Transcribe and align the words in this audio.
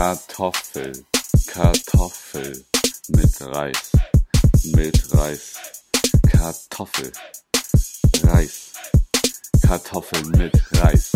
Kartoffel, 0.00 0.92
Kartoffel 1.46 2.64
mit 3.08 3.38
Reis, 3.42 3.92
mit 4.74 5.14
Reis, 5.14 5.56
Kartoffel, 6.26 7.12
Reis, 8.22 8.72
Kartoffel 9.60 10.24
mit 10.38 10.54
Reis. 10.80 11.12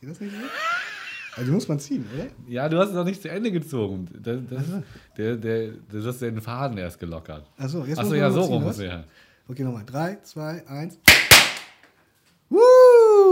Geht 0.00 0.10
das 0.10 0.20
nicht 0.20 0.32
so? 0.32 0.38
Also 1.36 1.52
muss 1.52 1.68
man 1.68 1.78
ziehen, 1.78 2.06
oder? 2.14 2.28
Ja, 2.48 2.70
du 2.70 2.78
hast 2.78 2.88
es 2.88 2.94
noch 2.94 3.04
nicht 3.04 3.20
zu 3.20 3.28
Ende 3.28 3.52
gezogen. 3.52 4.08
Das, 4.18 4.40
das, 4.48 4.64
der, 5.18 5.36
der, 5.36 5.72
du 5.72 6.06
hast 6.06 6.22
den 6.22 6.40
Faden 6.40 6.78
erst 6.78 6.98
gelockert. 6.98 7.46
Achso, 7.58 7.84
jetzt 7.84 7.98
Achso, 7.98 8.12
muss 8.12 8.18
ja, 8.18 8.30
man 8.30 8.32
so 8.32 8.40
noch 8.40 8.46
ziehen, 8.46 8.54
rum 8.54 8.62
muss 8.62 8.78
ja. 8.80 9.04
Okay, 9.46 9.64
nochmal. 9.64 9.84
3, 9.84 10.20
2, 10.22 10.66
1. 10.68 10.98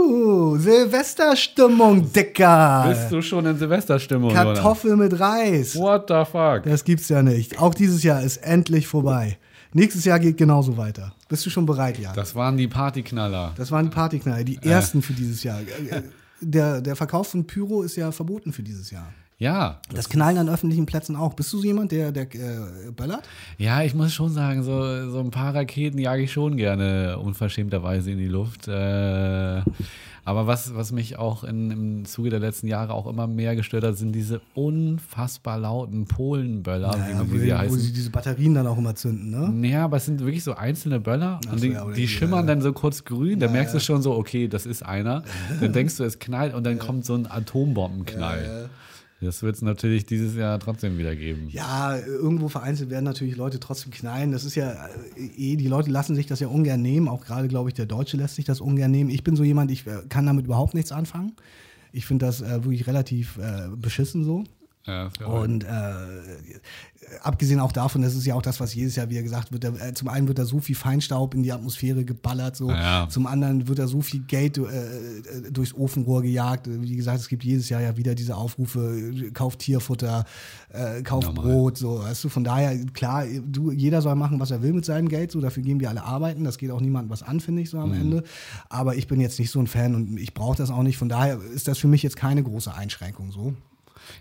Woo! 0.01 0.57
Silvesterstimmung, 0.57 2.11
Dicker! 2.11 2.85
Bist 2.89 3.11
du 3.11 3.21
schon 3.21 3.45
in 3.45 3.57
Silvesterstimmung? 3.57 4.33
Kartoffel 4.33 4.95
mit 4.97 5.19
Reis. 5.19 5.75
What 5.75 6.05
the 6.07 6.23
fuck? 6.29 6.63
Das 6.63 6.83
gibt's 6.83 7.09
ja 7.09 7.21
nicht. 7.21 7.59
Auch 7.59 7.73
dieses 7.73 8.03
Jahr 8.03 8.21
ist 8.21 8.37
endlich 8.37 8.87
vorbei. 8.87 9.37
Nächstes 9.73 10.03
Jahr 10.05 10.19
geht 10.19 10.37
genauso 10.37 10.75
weiter. 10.77 11.13
Bist 11.29 11.45
du 11.45 11.49
schon 11.49 11.65
bereit, 11.65 11.97
Jan? 11.97 12.13
Das 12.15 12.35
waren 12.35 12.57
die 12.57 12.67
Partyknaller. 12.67 13.53
Das 13.55 13.71
waren 13.71 13.85
die 13.85 13.91
Partyknaller, 13.95 14.43
die 14.43 14.59
ersten 14.61 15.01
für 15.01 15.13
dieses 15.13 15.43
Jahr. 15.43 15.59
Äh, 15.61 16.01
Der, 16.43 16.81
der 16.81 16.95
Verkauf 16.95 17.27
von 17.27 17.45
Pyro 17.45 17.83
ist 17.83 17.95
ja 17.95 18.11
verboten 18.11 18.51
für 18.51 18.63
dieses 18.63 18.89
Jahr. 18.89 19.13
Ja, 19.41 19.79
Das 19.91 20.07
Knallen 20.07 20.37
an 20.37 20.49
öffentlichen 20.49 20.85
Plätzen 20.85 21.15
auch. 21.15 21.33
Bist 21.33 21.51
du 21.51 21.57
so 21.57 21.63
jemand, 21.63 21.91
der, 21.91 22.11
der 22.11 22.25
äh, 22.35 22.91
böllert? 22.95 23.27
ja, 23.57 23.81
ich 23.81 23.95
muss 23.95 24.13
schon 24.13 24.29
sagen, 24.29 24.61
so, 24.61 25.09
so 25.09 25.19
ein 25.19 25.31
paar 25.31 25.55
Raketen 25.55 25.97
jage 25.97 26.21
ich 26.21 26.31
schon 26.31 26.57
gerne 26.57 27.17
unverschämterweise 27.17 28.11
in 28.11 28.19
die 28.19 28.27
Luft. 28.27 28.67
Äh, 28.67 29.63
aber 30.23 30.45
was, 30.45 30.75
was 30.75 30.91
mich 30.91 31.17
auch 31.17 31.43
in, 31.43 31.71
im 31.71 32.05
Zuge 32.05 32.29
der 32.29 32.39
letzten 32.39 32.67
Jahre 32.67 32.93
auch 32.93 33.07
immer 33.07 33.25
mehr 33.25 33.55
gestört 33.55 33.83
hat, 33.83 33.97
sind 33.97 34.11
diese 34.11 34.41
unfassbar 34.53 35.57
lauten 35.57 36.05
Polenböller, 36.05 36.93
wie, 36.93 37.11
Ja, 37.11 37.25
wie 37.25 37.31
wo, 37.31 37.37
sie 37.39 37.45
die, 37.45 37.51
wo 37.51 37.57
heißen. 37.57 37.79
sie 37.79 37.93
diese 37.93 38.11
Batterien 38.11 38.53
dann 38.53 38.67
auch 38.67 38.77
immer 38.77 38.93
zünden, 38.93 39.31
ne? 39.31 39.67
Ja, 39.67 39.85
aber 39.85 39.97
es 39.97 40.05
sind 40.05 40.19
wirklich 40.19 40.43
so 40.43 40.53
einzelne 40.53 40.99
Böller 40.99 41.39
Ach 41.47 41.53
und 41.53 41.63
die, 41.63 41.69
ja, 41.69 41.89
die 41.89 42.07
schimmern 42.07 42.43
äh, 42.43 42.47
dann 42.49 42.61
so 42.61 42.73
kurz 42.73 43.05
grün. 43.05 43.39
Da 43.39 43.49
merkst 43.49 43.73
du 43.73 43.79
schon 43.79 44.03
so, 44.03 44.13
okay, 44.13 44.47
das 44.47 44.67
ist 44.67 44.85
einer. 44.85 45.23
Dann 45.59 45.73
denkst 45.73 45.97
du, 45.97 46.03
es 46.03 46.19
knallt 46.19 46.53
und 46.53 46.63
dann 46.63 46.77
kommt 46.77 47.05
so 47.05 47.15
ein 47.15 47.25
Atombombenknall. 47.25 48.69
Das 49.21 49.43
wird 49.43 49.55
es 49.55 49.61
natürlich 49.61 50.05
dieses 50.07 50.35
Jahr 50.35 50.59
trotzdem 50.59 50.97
wieder 50.97 51.15
geben. 51.15 51.47
Ja, 51.49 51.95
irgendwo 51.97 52.49
vereinzelt 52.49 52.89
werden 52.89 53.05
natürlich 53.05 53.35
Leute 53.35 53.59
trotzdem 53.59 53.91
knallen. 53.91 54.31
Das 54.31 54.43
ist 54.43 54.55
ja 54.55 54.71
äh, 55.15 55.25
eh, 55.37 55.55
die 55.57 55.67
Leute 55.67 55.91
lassen 55.91 56.15
sich 56.15 56.25
das 56.25 56.39
ja 56.39 56.47
ungern 56.47 56.81
nehmen. 56.81 57.07
Auch 57.07 57.23
gerade, 57.23 57.47
glaube 57.47 57.69
ich, 57.69 57.75
der 57.75 57.85
Deutsche 57.85 58.17
lässt 58.17 58.35
sich 58.35 58.45
das 58.45 58.61
ungern 58.61 58.89
nehmen. 58.89 59.11
Ich 59.11 59.23
bin 59.23 59.35
so 59.35 59.43
jemand, 59.43 59.69
ich 59.69 59.85
äh, 59.85 60.01
kann 60.09 60.25
damit 60.25 60.45
überhaupt 60.45 60.73
nichts 60.73 60.91
anfangen. 60.91 61.33
Ich 61.91 62.07
finde 62.07 62.25
das 62.25 62.41
äh, 62.41 62.63
wirklich 62.63 62.87
relativ 62.87 63.37
äh, 63.37 63.67
beschissen 63.75 64.23
so. 64.23 64.43
Ja, 64.87 65.09
Und 65.25 65.63
äh, 65.63 65.67
abgesehen 67.21 67.59
auch 67.59 67.71
davon, 67.71 68.01
das 68.01 68.15
ist 68.15 68.25
ja 68.25 68.35
auch 68.35 68.41
das, 68.41 68.59
was 68.59 68.73
jedes 68.73 68.95
Jahr 68.95 69.09
wieder 69.09 69.21
gesagt 69.21 69.51
wird. 69.51 69.63
Da, 69.63 69.69
äh, 69.75 69.93
zum 69.93 70.07
einen 70.07 70.27
wird 70.27 70.39
da 70.39 70.45
so 70.45 70.59
viel 70.59 70.75
Feinstaub 70.75 71.33
in 71.35 71.43
die 71.43 71.51
Atmosphäre 71.51 72.03
geballert, 72.03 72.55
so. 72.55 72.69
Ja. 72.69 73.07
Zum 73.09 73.27
anderen 73.27 73.67
wird 73.67 73.79
da 73.79 73.87
so 73.87 74.01
viel 74.01 74.21
Geld 74.21 74.57
äh, 74.57 74.61
äh, 74.63 75.51
durchs 75.51 75.73
Ofenrohr 75.75 76.21
gejagt. 76.23 76.67
Wie 76.67 76.95
gesagt, 76.95 77.19
es 77.19 77.27
gibt 77.27 77.43
jedes 77.43 77.69
Jahr 77.69 77.81
ja 77.81 77.95
wieder 77.97 78.15
diese 78.15 78.35
Aufrufe: 78.35 78.79
äh, 78.97 79.31
Kauf 79.31 79.55
Tierfutter, 79.57 80.25
äh, 80.69 81.01
kauf 81.03 81.25
Normal. 81.25 81.45
Brot, 81.45 81.77
so. 81.77 81.99
Weißt 81.99 82.23
du, 82.23 82.29
von 82.29 82.43
daher 82.43 82.75
klar, 82.93 83.25
du, 83.45 83.71
jeder 83.71 84.01
soll 84.01 84.15
machen, 84.15 84.39
was 84.39 84.49
er 84.51 84.63
will 84.63 84.73
mit 84.73 84.85
seinem 84.85 85.09
Geld. 85.09 85.31
So, 85.31 85.41
dafür 85.41 85.63
gehen 85.63 85.79
wir 85.79 85.89
alle 85.89 86.03
arbeiten. 86.03 86.43
Das 86.43 86.57
geht 86.57 86.71
auch 86.71 86.81
niemandem 86.81 87.11
was 87.11 87.23
an, 87.23 87.39
finde 87.39 87.61
ich 87.61 87.69
so 87.69 87.77
am 87.77 87.89
Mhm. 87.91 88.01
Ende. 88.01 88.23
Aber 88.69 88.95
ich 88.95 89.07
bin 89.07 89.21
jetzt 89.21 89.37
nicht 89.37 89.51
so 89.51 89.59
ein 89.59 89.67
Fan 89.67 89.93
und 89.95 90.17
ich 90.17 90.33
brauche 90.33 90.57
das 90.57 90.71
auch 90.71 90.83
nicht. 90.83 90.97
Von 90.97 91.09
daher 91.09 91.39
ist 91.53 91.67
das 91.67 91.77
für 91.77 91.87
mich 91.87 92.01
jetzt 92.03 92.15
keine 92.15 92.41
große 92.41 92.73
Einschränkung, 92.73 93.31
so. 93.31 93.53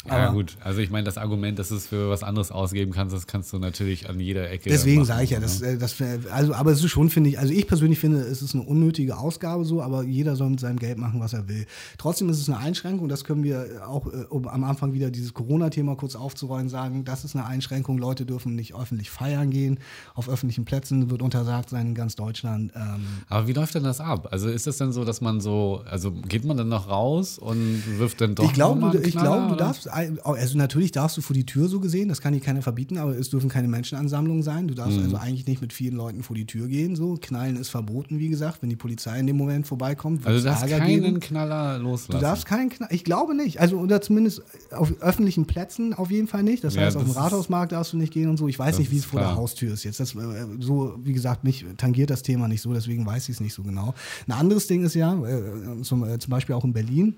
Ja, 0.06 0.12
Aber- 0.28 0.32
gut. 0.34 0.56
Also 0.60 0.80
ich 0.80 0.90
meine, 0.90 1.04
das 1.04 1.18
Argument, 1.18 1.58
dass 1.58 1.68
du 1.68 1.76
es 1.76 1.88
für 1.88 2.10
was 2.10 2.22
anderes 2.22 2.50
ausgeben 2.50 2.92
kannst, 2.92 3.14
das 3.14 3.26
kannst 3.26 3.52
du 3.52 3.58
natürlich 3.58 4.08
an 4.08 4.20
jeder 4.20 4.50
Ecke. 4.50 4.70
Deswegen 4.70 5.04
sage 5.04 5.24
ich 5.24 5.30
ja, 5.30 5.38
ne? 5.38 5.46
das, 5.46 5.60
äh, 5.62 5.78
das, 5.78 6.00
äh, 6.00 6.18
also, 6.30 6.54
aber 6.54 6.72
es 6.72 6.82
ist 6.82 6.90
schon, 6.90 7.10
finde 7.10 7.30
ich, 7.30 7.38
also 7.38 7.52
ich 7.52 7.66
persönlich 7.66 7.98
finde, 7.98 8.18
es 8.18 8.42
ist 8.42 8.54
eine 8.54 8.64
unnötige 8.64 9.16
Ausgabe 9.16 9.64
so, 9.64 9.82
aber 9.82 10.02
jeder 10.02 10.36
soll 10.36 10.50
mit 10.50 10.60
seinem 10.60 10.78
Geld 10.78 10.98
machen, 10.98 11.20
was 11.20 11.32
er 11.32 11.48
will. 11.48 11.66
Trotzdem 11.98 12.28
ist 12.28 12.40
es 12.40 12.48
eine 12.48 12.58
Einschränkung, 12.58 13.08
das 13.08 13.24
können 13.24 13.42
wir 13.42 13.86
auch, 13.86 14.06
äh, 14.06 14.24
um 14.28 14.48
am 14.48 14.64
Anfang 14.64 14.92
wieder 14.92 15.10
dieses 15.10 15.34
Corona-Thema 15.34 15.96
kurz 15.96 16.16
aufzurollen, 16.16 16.68
sagen, 16.68 17.04
das 17.04 17.24
ist 17.24 17.36
eine 17.36 17.46
Einschränkung, 17.46 17.98
Leute 17.98 18.26
dürfen 18.26 18.54
nicht 18.56 18.74
öffentlich 18.74 19.10
feiern 19.10 19.50
gehen, 19.50 19.78
auf 20.14 20.28
öffentlichen 20.28 20.64
Plätzen 20.64 21.10
wird 21.10 21.22
untersagt 21.22 21.70
sein 21.70 21.88
in 21.88 21.94
ganz 21.94 22.16
Deutschland. 22.16 22.72
Ähm, 22.74 23.04
Aber 23.28 23.46
wie 23.46 23.52
läuft 23.52 23.74
denn 23.74 23.84
das 23.84 24.00
ab? 24.00 24.28
Also 24.30 24.48
ist 24.48 24.66
es 24.66 24.78
denn 24.78 24.92
so, 24.92 25.04
dass 25.04 25.20
man 25.20 25.40
so, 25.40 25.82
also 25.88 26.10
geht 26.12 26.44
man 26.44 26.56
dann 26.56 26.68
noch 26.68 26.88
raus 26.88 27.38
und 27.38 27.82
wirft 27.98 28.20
dann 28.20 28.34
doch 28.34 28.44
ich 28.44 28.52
glaube, 28.52 28.90
du, 28.90 28.98
ich 28.98 29.16
glaube, 29.16 29.48
du 29.48 29.54
oder? 29.54 29.69
Darfst, 29.76 29.88
ein- 29.90 30.18
also 30.22 30.56
natürlich 30.58 30.92
darfst 30.92 31.16
du 31.16 31.20
vor 31.20 31.34
die 31.34 31.46
Tür 31.46 31.68
so 31.68 31.80
gesehen, 31.80 32.08
das 32.08 32.20
kann 32.20 32.32
dir 32.32 32.40
keiner 32.40 32.62
verbieten, 32.62 32.98
aber 32.98 33.16
es 33.18 33.30
dürfen 33.30 33.48
keine 33.48 33.68
Menschenansammlungen 33.68 34.42
sein. 34.42 34.68
Du 34.68 34.74
Mhm. 34.74 34.76
darfst 34.78 34.98
also 34.98 35.16
eigentlich 35.16 35.46
nicht 35.46 35.60
mit 35.60 35.72
vielen 35.72 35.96
Leuten 35.96 36.22
vor 36.22 36.36
die 36.36 36.46
Tür 36.46 36.68
gehen. 36.68 36.96
So 36.96 37.16
Knallen 37.20 37.56
ist 37.56 37.68
verboten, 37.68 38.18
wie 38.18 38.28
gesagt. 38.28 38.62
Wenn 38.62 38.70
die 38.70 38.76
Polizei 38.76 39.18
in 39.18 39.26
dem 39.26 39.36
Moment 39.36 39.66
vorbeikommt, 39.66 40.26
Also 40.26 40.38
du 40.40 40.44
darfst 40.44 40.62
Ärger 40.64 40.78
keinen 40.78 41.02
geben. 41.02 41.20
Knaller 41.20 41.78
loslassen. 41.78 42.12
Du 42.12 42.18
darfst 42.18 42.46
keinen 42.46 42.68
Knall. 42.70 42.88
Ich 42.92 43.04
glaube 43.04 43.34
nicht. 43.34 43.60
Also 43.60 43.78
oder 43.78 44.00
zumindest 44.00 44.42
auf 44.70 44.92
öffentlichen 45.00 45.46
Plätzen 45.46 45.94
auf 45.94 46.10
jeden 46.10 46.26
Fall 46.26 46.42
nicht. 46.42 46.62
Das 46.64 46.74
Ja, 46.74 46.82
heißt, 46.82 46.96
auf 46.96 47.02
dem 47.04 47.08
das 47.14 47.16
Rathausmarkt 47.16 47.72
darfst 47.72 47.92
du 47.92 47.96
nicht 47.96 48.12
gehen 48.12 48.28
und 48.28 48.36
so. 48.36 48.48
Ich 48.48 48.58
weiß 48.58 48.72
Das 48.72 48.78
nicht, 48.80 48.90
wie 48.90 48.98
es 48.98 49.04
vor 49.04 49.20
der. 49.20 49.34
Haustür 49.36 49.72
ist 49.72 49.84
jetzt. 49.84 50.00
Das, 50.00 50.14
äh, 50.14 50.18
so, 50.60 50.96
wie 51.02 51.12
gesagt, 51.12 51.44
mich 51.44 51.64
tangiert 51.76 52.10
das 52.10 52.22
Thema 52.22 52.48
nicht 52.48 52.60
so, 52.62 52.72
deswegen 52.72 53.06
weiß 53.06 53.28
ich 53.28 53.36
es 53.36 53.40
nicht 53.40 53.54
so 53.54 53.62
genau. 53.62 53.94
Ein 54.26 54.32
anderes 54.32 54.66
Ding 54.66 54.82
ist 54.84 54.94
ja, 54.94 55.14
äh, 55.24 55.82
zum, 55.82 56.04
äh, 56.04 56.18
zum 56.18 56.30
Beispiel 56.30 56.54
auch 56.54 56.64
in 56.64 56.72
Berlin. 56.72 57.14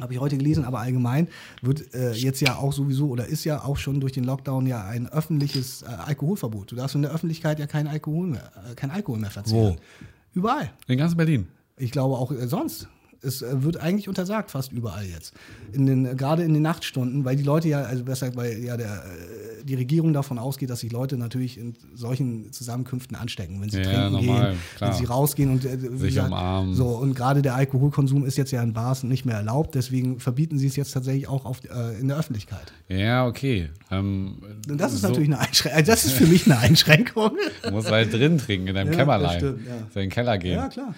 Habe 0.00 0.12
ich 0.12 0.18
heute 0.18 0.36
gelesen, 0.36 0.64
aber 0.64 0.80
allgemein 0.80 1.28
wird 1.62 1.94
äh, 1.94 2.12
jetzt 2.12 2.40
ja 2.40 2.56
auch 2.56 2.72
sowieso 2.72 3.08
oder 3.08 3.26
ist 3.26 3.44
ja 3.44 3.62
auch 3.62 3.76
schon 3.76 4.00
durch 4.00 4.12
den 4.12 4.24
Lockdown 4.24 4.66
ja 4.66 4.84
ein 4.84 5.08
öffentliches 5.08 5.82
äh, 5.82 5.86
Alkoholverbot. 5.86 6.72
Du 6.72 6.76
darfst 6.76 6.96
in 6.96 7.02
der 7.02 7.12
Öffentlichkeit 7.12 7.60
ja 7.60 7.66
kein 7.68 7.86
Alkohol 7.86 8.26
mehr, 8.26 8.50
äh, 8.70 8.74
kein 8.74 8.90
Alkohol 8.90 9.20
mehr 9.20 9.30
verzehren. 9.30 9.76
Wo? 9.76 10.38
Überall. 10.38 10.72
In 10.88 10.98
ganz 10.98 11.16
Berlin. 11.16 11.46
Ich 11.76 11.92
glaube 11.92 12.16
auch 12.16 12.32
äh, 12.32 12.48
sonst. 12.48 12.88
Es 13.24 13.42
äh, 13.42 13.62
wird 13.62 13.78
eigentlich 13.78 14.08
untersagt, 14.08 14.50
fast 14.50 14.72
überall 14.72 15.04
jetzt. 15.06 15.32
In 15.72 15.86
den, 15.86 16.06
äh, 16.06 16.14
gerade 16.14 16.42
in 16.42 16.52
den 16.54 16.62
Nachtstunden, 16.62 17.24
weil 17.24 17.36
die 17.36 17.42
Leute 17.42 17.68
ja, 17.68 17.82
also 17.82 18.04
besser, 18.04 18.34
weil 18.36 18.58
ja 18.62 18.76
der, 18.76 18.86
äh, 19.04 19.64
die 19.64 19.74
Regierung 19.74 20.12
davon 20.12 20.38
ausgeht, 20.38 20.68
dass 20.70 20.80
sich 20.80 20.92
Leute 20.92 21.16
natürlich 21.16 21.56
in 21.58 21.74
solchen 21.94 22.52
Zusammenkünften 22.52 23.16
anstecken, 23.16 23.60
wenn 23.62 23.70
sie 23.70 23.78
Ja, 23.78 23.84
trinken 23.84 24.12
normal, 24.12 24.50
gehen, 24.52 24.58
klar. 24.76 24.90
wenn 24.90 24.98
sie 24.98 25.04
rausgehen 25.06 25.50
und 25.50 25.62
Sich 25.98 26.18
umarmen. 26.20 26.74
So, 26.74 26.88
und 26.88 27.14
gerade 27.14 27.40
der 27.42 27.54
Alkoholkonsum 27.54 28.24
ist 28.26 28.36
jetzt 28.36 28.50
ja 28.50 28.62
in 28.62 28.72
Bars 28.74 29.02
nicht 29.04 29.24
mehr 29.24 29.36
erlaubt, 29.36 29.74
deswegen 29.74 30.20
verbieten 30.20 30.58
sie 30.58 30.66
es 30.66 30.76
jetzt 30.76 30.92
tatsächlich 30.92 31.28
auch 31.28 31.44
auf, 31.46 31.60
äh, 31.64 31.98
in 31.98 32.08
der 32.08 32.18
Öffentlichkeit. 32.18 32.72
Ja, 32.88 33.26
okay. 33.26 33.70
Ähm, 33.90 34.36
Und 34.68 34.78
das 34.80 34.92
ist 34.92 35.00
so- 35.00 35.08
natürlich 35.08 35.28
eine 35.28 35.38
Einschränkung. 35.38 35.78
Also 35.78 35.92
das 35.92 36.04
ist 36.04 36.12
für 36.12 36.26
mich 36.26 36.44
eine 36.46 36.58
Einschränkung. 36.58 37.30
Du 37.62 37.70
musst 37.70 37.90
halt 37.90 38.12
drin 38.12 38.38
trinken, 38.38 38.68
in 38.68 38.74
deinem 38.74 38.92
Ja, 38.92 38.98
Kämmerlein. 38.98 39.38
stimmt, 39.38 39.66
ja. 39.66 39.76
In 39.76 40.00
den 40.08 40.10
Keller 40.10 40.36
gehen. 40.38 40.54
ja, 40.56 40.68
klar. 40.68 40.94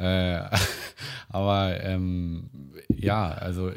Äh, 0.00 0.42
aber 1.28 1.82
ähm, 1.82 2.50
ja, 2.88 3.30
also 3.32 3.70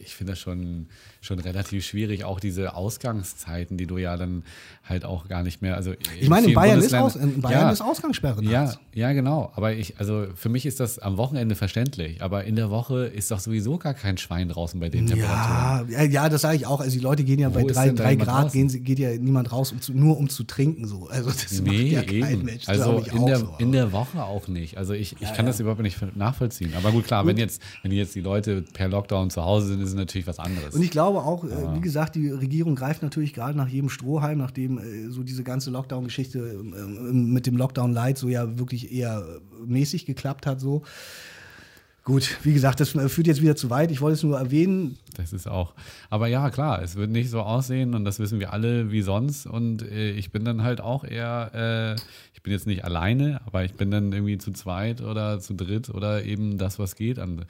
ich 0.00 0.14
finde 0.14 0.32
das 0.32 0.40
schon, 0.40 0.88
schon 1.22 1.38
relativ 1.38 1.86
schwierig, 1.86 2.24
auch 2.24 2.40
diese 2.40 2.74
Ausgangszeiten, 2.74 3.76
die 3.76 3.86
du 3.86 3.96
ja 3.96 4.16
dann 4.16 4.42
halt 4.84 5.04
auch 5.04 5.28
gar 5.28 5.44
nicht 5.44 5.62
mehr. 5.62 5.76
Also 5.76 5.94
Ich 6.20 6.28
meine, 6.28 6.48
in 6.48 6.54
Bayern, 6.54 6.80
ist, 6.80 6.92
aus, 6.92 7.14
in 7.14 7.40
Bayern 7.40 7.60
ja, 7.60 7.70
ist 7.70 7.80
Ausgangssperre. 7.80 8.42
ja, 8.42 8.74
ja, 8.92 9.12
genau. 9.12 9.52
Aber 9.54 9.72
ich, 9.72 9.98
also 10.00 10.26
für 10.34 10.48
mich 10.48 10.66
ist 10.66 10.80
das 10.80 10.98
am 10.98 11.16
Wochenende 11.18 11.54
verständlich. 11.54 12.20
Aber 12.20 12.42
in 12.44 12.56
der 12.56 12.70
Woche 12.70 13.04
ist 13.06 13.30
doch 13.30 13.38
sowieso 13.38 13.78
gar 13.78 13.94
kein 13.94 14.18
Schwein 14.18 14.48
draußen 14.48 14.80
bei 14.80 14.88
den 14.88 15.06
Temperaturen. 15.06 15.90
Ja, 15.92 16.02
ja, 16.02 16.02
ja, 16.02 16.28
das 16.28 16.40
sage 16.42 16.56
ich 16.56 16.66
auch. 16.66 16.80
Also 16.80 16.90
die 16.90 17.02
Leute 17.02 17.22
gehen 17.22 17.38
ja 17.38 17.50
Wo 17.54 17.60
bei 17.60 17.72
drei, 17.72 17.90
drei 17.90 18.16
Grad, 18.16 18.46
draußen? 18.46 18.68
gehen, 18.68 18.84
geht 18.84 18.98
ja 18.98 19.16
niemand 19.16 19.52
raus, 19.52 19.70
um 19.70 19.80
zu, 19.80 19.94
nur 19.96 20.18
um 20.18 20.28
zu 20.28 20.42
trinken. 20.42 20.88
So. 20.88 21.06
Also 21.08 21.30
das 21.30 21.60
Nee, 21.60 21.92
macht 21.94 22.10
ja 22.10 22.20
kein 22.20 22.32
eben. 22.32 22.44
Mensch. 22.44 22.68
also 22.68 22.98
in 22.98 23.26
der, 23.26 23.38
so. 23.38 23.54
in 23.58 23.70
der 23.70 23.92
Woche 23.92 24.24
auch 24.24 24.48
nicht. 24.48 24.76
Also 24.76 24.92
ich, 24.92 25.14
ich 25.20 25.32
kann 25.34 25.46
das 25.46 25.60
überhaupt 25.60 25.80
nicht 25.82 25.98
nachvollziehen. 26.16 26.72
Aber 26.76 26.90
gut, 26.90 27.06
klar, 27.06 27.24
wenn 27.26 27.36
jetzt, 27.36 27.62
wenn 27.84 27.92
jetzt 27.92 28.16
die 28.16 28.20
Leute 28.20 28.62
per 28.72 28.88
Lockdown 28.88 29.30
zu 29.30 29.44
Hause 29.44 29.68
sind, 29.68 29.80
ist 29.82 29.90
es 29.90 29.94
natürlich 29.94 30.26
was 30.26 30.40
anderes. 30.40 30.74
Und 30.74 30.82
ich 30.82 30.90
glaube 30.90 31.11
auch, 31.20 31.44
äh, 31.44 31.74
wie 31.74 31.80
gesagt, 31.80 32.14
die 32.14 32.28
Regierung 32.28 32.74
greift 32.74 33.02
natürlich 33.02 33.32
gerade 33.32 33.56
nach 33.56 33.68
jedem 33.68 33.88
Strohhalm, 33.88 34.38
nachdem 34.38 34.78
äh, 34.78 35.08
so 35.08 35.22
diese 35.22 35.44
ganze 35.44 35.70
Lockdown-Geschichte 35.70 36.38
äh, 36.38 37.12
mit 37.12 37.46
dem 37.46 37.56
Lockdown-Light 37.56 38.18
so 38.18 38.28
ja 38.28 38.58
wirklich 38.58 38.92
eher 38.92 39.24
mäßig 39.64 40.06
geklappt 40.06 40.46
hat. 40.46 40.60
So. 40.60 40.82
Gut, 42.04 42.38
wie 42.42 42.52
gesagt, 42.52 42.80
das 42.80 42.94
äh, 42.96 43.08
führt 43.08 43.28
jetzt 43.28 43.42
wieder 43.42 43.54
zu 43.54 43.70
weit. 43.70 43.92
Ich 43.92 44.00
wollte 44.00 44.14
es 44.14 44.22
nur 44.24 44.36
erwähnen. 44.36 44.98
Das 45.16 45.32
ist 45.32 45.46
auch. 45.46 45.72
Aber 46.10 46.26
ja, 46.26 46.50
klar, 46.50 46.82
es 46.82 46.96
wird 46.96 47.10
nicht 47.10 47.30
so 47.30 47.40
aussehen 47.42 47.94
und 47.94 48.04
das 48.04 48.18
wissen 48.18 48.40
wir 48.40 48.52
alle 48.52 48.90
wie 48.90 49.02
sonst. 49.02 49.46
Und 49.46 49.82
äh, 49.82 50.10
ich 50.10 50.32
bin 50.32 50.44
dann 50.44 50.64
halt 50.64 50.80
auch 50.80 51.04
eher, 51.04 51.50
äh, 51.54 52.00
ich 52.34 52.42
bin 52.42 52.52
jetzt 52.52 52.66
nicht 52.66 52.84
alleine, 52.84 53.40
aber 53.46 53.64
ich 53.64 53.74
bin 53.74 53.92
dann 53.92 54.12
irgendwie 54.12 54.38
zu 54.38 54.50
zweit 54.50 55.00
oder 55.00 55.38
zu 55.38 55.54
dritt 55.54 55.90
oder 55.90 56.24
eben 56.24 56.58
das, 56.58 56.80
was 56.80 56.96
geht 56.96 57.20
an, 57.20 57.44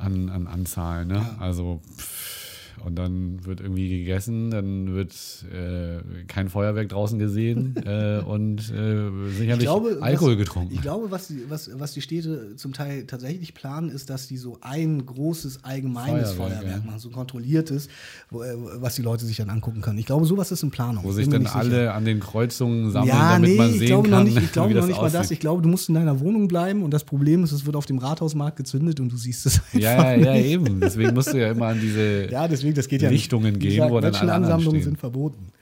an, 0.00 0.28
an 0.30 0.46
Anzahl. 0.46 1.04
Ne? 1.04 1.24
Also, 1.38 1.80
pff, 1.96 2.39
und 2.84 2.96
dann 2.96 3.44
wird 3.44 3.60
irgendwie 3.60 3.88
gegessen, 3.88 4.50
dann 4.50 4.94
wird 4.94 5.14
äh, 5.52 6.24
kein 6.26 6.48
Feuerwerk 6.48 6.88
draußen 6.88 7.18
gesehen 7.18 7.76
äh, 7.84 8.20
und 8.20 8.60
äh, 8.70 9.30
sicherlich 9.36 9.68
Alkohol 9.68 10.32
was, 10.32 10.38
getrunken. 10.38 10.74
Ich 10.74 10.82
glaube, 10.82 11.10
was 11.10 11.28
die, 11.28 11.44
was, 11.48 11.70
was 11.78 11.92
die 11.92 12.00
Städte 12.00 12.56
zum 12.56 12.72
Teil 12.72 13.04
tatsächlich 13.06 13.54
planen, 13.54 13.90
ist, 13.90 14.10
dass 14.10 14.28
die 14.28 14.36
so 14.36 14.58
ein 14.60 15.04
großes 15.04 15.64
allgemeines 15.64 16.32
Feuerwerk, 16.32 16.60
Feuerwerk, 16.62 16.80
ja. 16.80 16.86
machen, 16.86 16.98
so 16.98 17.10
kontrolliertes, 17.10 17.88
wo, 18.30 18.42
äh, 18.42 18.54
was 18.76 18.94
die 18.94 19.02
Leute 19.02 19.24
sich 19.24 19.36
dann 19.36 19.50
angucken 19.50 19.80
können. 19.80 19.98
Ich 19.98 20.06
glaube, 20.06 20.26
sowas 20.26 20.50
ist 20.52 20.62
in 20.62 20.70
Planung. 20.70 21.04
Wo 21.04 21.10
Ich 21.10 21.16
sich 21.16 21.28
dann 21.28 21.42
nicht 21.42 21.52
sicher. 21.52 21.60
alle 21.60 21.92
an 21.92 22.04
den 22.04 22.20
Kreuzungen 22.20 22.90
sammeln, 22.90 23.08
Ja, 23.08 23.32
damit 23.34 23.50
nee, 23.50 23.56
man 23.56 23.70
ich 23.70 23.78
sehen 23.78 23.86
glaube 23.88 24.08
kann, 24.08 24.18
noch 24.26 24.34
nicht, 24.34 24.42
ich 24.44 24.52
glaube 24.52 24.70
wie 24.70 24.74
noch 24.74 24.80
das 24.80 24.88
nicht 24.88 25.00
mal 25.00 25.10
das. 25.10 25.30
Ich 25.30 25.40
glaube, 25.40 25.62
du 25.62 25.68
musst 25.68 25.88
in 25.88 25.94
deiner 25.94 26.20
Wohnung 26.20 26.48
bleiben 26.48 26.82
und 26.82 26.92
das 26.92 27.04
Problem 27.04 27.44
ist, 27.44 27.52
es 27.52 27.66
wird 27.66 27.76
auf 27.76 27.86
dem 27.86 27.98
Rathausmarkt 27.98 28.56
gezündet 28.56 29.00
und 29.00 29.10
du 29.12 29.16
siehst 29.16 29.46
es 29.46 29.60
einfach. 29.60 29.78
Ja, 29.78 30.14
ja, 30.14 30.34
ja, 30.34 30.42
eben. 30.42 30.80
Deswegen 30.80 31.14
musst 31.14 31.32
du 31.32 31.38
ja 31.38 31.50
immer 31.50 31.66
an 31.66 31.80
diese. 31.80 32.00
Ja, 32.30 32.46
deswegen, 32.48 32.69
das 32.74 32.88
geht 32.88 33.02
ja 33.02 33.10
Lichtungen 33.10 33.54
nicht. 33.54 33.62
Gesagt, 33.62 33.90
wo 33.90 34.00
dann 34.00 34.12
Menschenansammlungen 34.12 34.82
sind 34.82 34.98
verboten. 34.98 35.52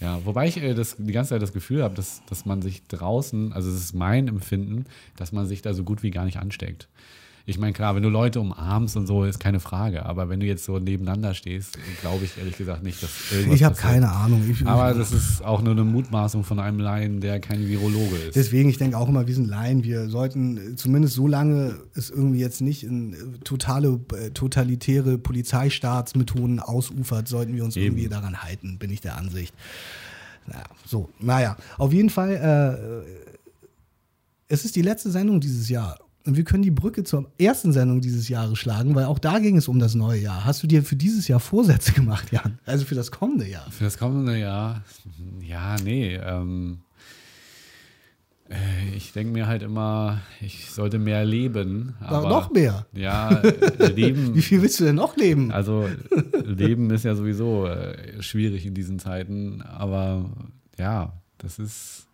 Ja, 0.00 0.18
wobei 0.24 0.48
ich 0.48 0.56
äh, 0.62 0.74
das, 0.74 0.96
die 0.98 1.12
ganze 1.12 1.30
Zeit 1.30 1.42
das 1.42 1.52
Gefühl 1.52 1.82
habe, 1.82 1.94
dass, 1.94 2.22
dass 2.26 2.46
man 2.46 2.62
sich 2.62 2.86
draußen, 2.86 3.52
also 3.52 3.68
es 3.68 3.76
ist 3.76 3.94
mein 3.94 4.28
Empfinden, 4.28 4.86
dass 5.16 5.32
man 5.32 5.46
sich 5.46 5.60
da 5.62 5.74
so 5.74 5.84
gut 5.84 6.02
wie 6.02 6.10
gar 6.10 6.24
nicht 6.24 6.38
ansteckt. 6.38 6.88
Ich 7.46 7.58
meine, 7.58 7.72
klar, 7.72 7.96
wenn 7.96 8.02
du 8.02 8.08
Leute 8.08 8.40
umarmst 8.40 8.96
und 8.96 9.06
so, 9.06 9.24
ist 9.24 9.38
keine 9.38 9.60
Frage. 9.60 10.06
Aber 10.06 10.28
wenn 10.28 10.40
du 10.40 10.46
jetzt 10.46 10.64
so 10.64 10.78
nebeneinander 10.78 11.34
stehst, 11.34 11.78
glaube 12.00 12.24
ich 12.24 12.38
ehrlich 12.38 12.56
gesagt 12.56 12.82
nicht, 12.82 13.02
dass 13.02 13.10
irgendwas 13.32 13.54
Ich 13.56 13.64
habe 13.64 13.74
keine 13.74 14.10
Ahnung. 14.10 14.42
Ich, 14.48 14.66
Aber 14.66 14.94
das 14.94 15.12
ist 15.12 15.42
auch 15.42 15.62
nur 15.62 15.72
eine 15.72 15.84
Mutmaßung 15.84 16.44
von 16.44 16.60
einem 16.60 16.78
Laien, 16.78 17.20
der 17.20 17.40
kein 17.40 17.66
Virologe 17.66 18.16
ist. 18.16 18.36
Deswegen, 18.36 18.68
ich 18.68 18.78
denke 18.78 18.96
auch 18.96 19.08
immer, 19.08 19.26
wir 19.26 19.34
sind 19.34 19.48
Laien. 19.48 19.84
Wir 19.84 20.08
sollten 20.08 20.76
zumindest 20.76 21.14
so 21.14 21.26
lange 21.26 21.78
es 21.94 22.10
irgendwie 22.10 22.40
jetzt 22.40 22.60
nicht 22.60 22.84
in 22.84 23.12
äh, 23.14 23.16
totale, 23.44 24.00
äh, 24.14 24.30
totalitäre 24.30 25.18
Polizeistaatsmethoden 25.18 26.60
ausufert, 26.60 27.28
sollten 27.28 27.54
wir 27.54 27.64
uns 27.64 27.76
Eben. 27.76 27.86
irgendwie 27.86 28.08
daran 28.08 28.42
halten, 28.42 28.78
bin 28.78 28.90
ich 28.90 29.00
der 29.00 29.16
Ansicht. 29.16 29.54
Naja, 30.46 30.64
so, 30.86 31.10
naja, 31.20 31.56
auf 31.78 31.92
jeden 31.92 32.10
Fall, 32.10 33.04
äh, 33.06 33.30
es 34.48 34.64
ist 34.64 34.76
die 34.76 34.82
letzte 34.82 35.10
Sendung 35.10 35.40
dieses 35.40 35.68
Jahr. 35.68 35.98
Und 36.26 36.36
wir 36.36 36.44
können 36.44 36.62
die 36.62 36.70
Brücke 36.70 37.02
zur 37.02 37.30
ersten 37.38 37.72
Sendung 37.72 38.02
dieses 38.02 38.28
Jahres 38.28 38.58
schlagen, 38.58 38.94
weil 38.94 39.06
auch 39.06 39.18
da 39.18 39.38
ging 39.38 39.56
es 39.56 39.68
um 39.68 39.78
das 39.78 39.94
neue 39.94 40.20
Jahr. 40.20 40.44
Hast 40.44 40.62
du 40.62 40.66
dir 40.66 40.82
für 40.82 40.96
dieses 40.96 41.28
Jahr 41.28 41.40
Vorsätze 41.40 41.92
gemacht, 41.92 42.30
Jan? 42.30 42.58
Also 42.66 42.84
für 42.84 42.94
das 42.94 43.10
kommende 43.10 43.48
Jahr? 43.48 43.70
Für 43.70 43.84
das 43.84 43.96
kommende 43.96 44.38
Jahr, 44.38 44.82
ja, 45.40 45.76
nee. 45.82 46.16
Ähm, 46.16 46.80
äh, 48.50 48.94
ich 48.94 49.12
denke 49.12 49.32
mir 49.32 49.46
halt 49.46 49.62
immer, 49.62 50.20
ich 50.40 50.70
sollte 50.70 50.98
mehr 50.98 51.24
leben. 51.24 51.94
Aber, 52.00 52.28
noch 52.28 52.50
mehr? 52.50 52.86
Ja, 52.92 53.30
leben. 53.94 54.34
Wie 54.34 54.42
viel 54.42 54.60
willst 54.60 54.80
du 54.80 54.84
denn 54.84 54.96
noch 54.96 55.16
leben? 55.16 55.52
Also 55.52 55.88
Leben 56.44 56.90
ist 56.90 57.04
ja 57.04 57.14
sowieso 57.14 57.66
äh, 57.66 58.22
schwierig 58.22 58.66
in 58.66 58.74
diesen 58.74 58.98
Zeiten, 58.98 59.62
aber 59.62 60.30
ja, 60.78 61.14
das 61.38 61.58
ist. 61.58 62.06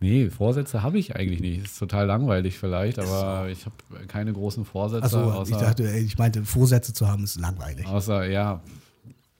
Nee, 0.00 0.28
Vorsätze 0.28 0.82
habe 0.82 0.98
ich 0.98 1.16
eigentlich 1.16 1.40
nicht. 1.40 1.64
Ist 1.64 1.78
total 1.78 2.06
langweilig 2.06 2.58
vielleicht, 2.58 2.98
aber 2.98 3.48
ich 3.48 3.64
habe 3.64 4.06
keine 4.08 4.32
großen 4.32 4.64
Vorsätze. 4.64 5.16
Außer, 5.16 5.50
ich 5.50 5.56
dachte, 5.56 5.88
ich 5.90 6.18
meinte, 6.18 6.44
Vorsätze 6.44 6.92
zu 6.92 7.08
haben 7.08 7.24
ist 7.24 7.40
langweilig. 7.40 7.86
außer, 7.86 8.26
ja, 8.28 8.60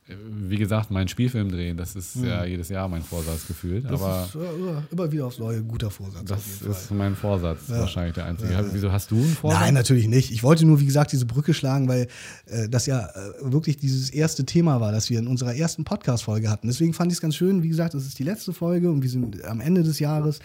wie 0.09 0.57
gesagt, 0.57 0.93
meinen 0.93 1.09
Spielfilm 1.09 1.51
drehen, 1.51 1.77
das 1.77 1.97
ist 1.97 2.17
ja 2.17 2.45
jedes 2.45 2.69
Jahr 2.69 2.87
mein 2.89 3.03
Vorsatz 3.03 3.47
gefühlt. 3.49 3.85
Das 3.87 4.01
aber 4.01 4.25
ist 4.25 4.37
äh, 4.37 4.93
immer, 4.93 5.11
wieder 5.11 5.27
aufs 5.27 5.41
neue 5.41 5.63
guter 5.65 5.91
Vorsatz. 5.91 6.25
das 6.27 6.63
ist 6.63 6.91
mein 6.93 7.17
Vorsatz, 7.17 7.63
wahrscheinlich 7.69 8.15
der 8.15 8.27
einzige. 8.27 8.69
Wieso 8.73 8.93
hast 8.93 9.11
du 9.11 9.17
einen 9.17 9.35
Vorsatz? 9.35 9.61
Nein, 9.61 9.75
natürlich 9.75 10.07
nicht. 10.07 10.31
Ich 10.31 10.45
wollte 10.45 10.65
nur, 10.65 10.79
wie 10.79 10.87
gesagt, 10.87 11.11
diese 11.11 11.27
Brücke 11.27 11.55
schlagen, 11.55 11.89
weil 11.89 12.07
äh, 12.47 12.69
das 12.69 12.87
ja 12.87 13.07
äh, 13.07 13.53
wirklich 13.53 13.79
dieses 13.79 14.11
erste 14.11 14.45
Thema 14.45 14.81
war, 14.81 14.93
das 14.93 15.11
wir 15.11 15.19
in 15.19 15.27
unserer 15.27 15.57
ersten 15.57 15.83
Podcast-Folge 15.83 16.49
hatten. 16.51 16.69
Deswegen 16.69 16.93
fand 16.93 17.11
ich 17.11 17.17
es 17.17 17.21
ganz 17.21 17.35
schön. 17.35 17.65
Wie 17.65 17.69
gesagt, 17.69 17.95
es 17.95 18.07
ist 18.07 18.19
die 18.19 18.25
letzte 18.25 18.53
Folge 18.53 18.91
und 18.93 19.03
wir 19.03 19.11
sind 19.11 19.45
am 19.45 19.61
Ende 19.61 19.83
des 19.83 19.99
Jahres. 19.99 20.39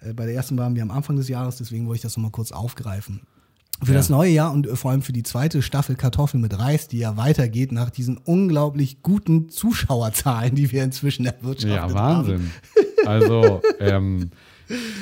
Äh, 0.00 0.14
bei 0.14 0.24
der 0.24 0.34
ersten 0.34 0.56
waren 0.56 0.74
wir 0.74 0.82
am 0.82 0.90
Anfang 0.90 1.16
des 1.16 1.28
Jahres, 1.28 1.56
deswegen 1.56 1.86
wollte 1.86 1.96
ich 1.96 2.02
das 2.02 2.16
nochmal 2.16 2.32
kurz 2.32 2.52
aufgreifen. 2.52 3.20
Für 3.82 3.92
Ja. 3.92 3.98
das 3.98 4.08
neue 4.08 4.30
Jahr 4.30 4.52
und 4.52 4.66
äh, 4.66 4.76
vor 4.76 4.92
allem 4.92 5.02
für 5.02 5.12
die 5.12 5.22
zweite 5.24 5.60
Staffel 5.60 5.96
Kartoffeln 5.96 6.40
mit 6.40 6.58
Reis, 6.58 6.88
die 6.88 6.98
ja 6.98 7.16
weitergeht 7.16 7.72
nach 7.72 7.90
diesen 7.90 8.16
unglaublich 8.18 9.02
guten 9.02 9.48
Zuschauerzahlen, 9.50 10.54
die 10.54 10.70
wir 10.72 10.84
inzwischen 10.84 11.26
erwirtschaftet 11.26 11.70
Ja, 11.76 11.82
haben. 11.82 11.94
Wahnsinn. 11.94 12.50
Also, 13.04 13.60
ähm, 13.80 14.30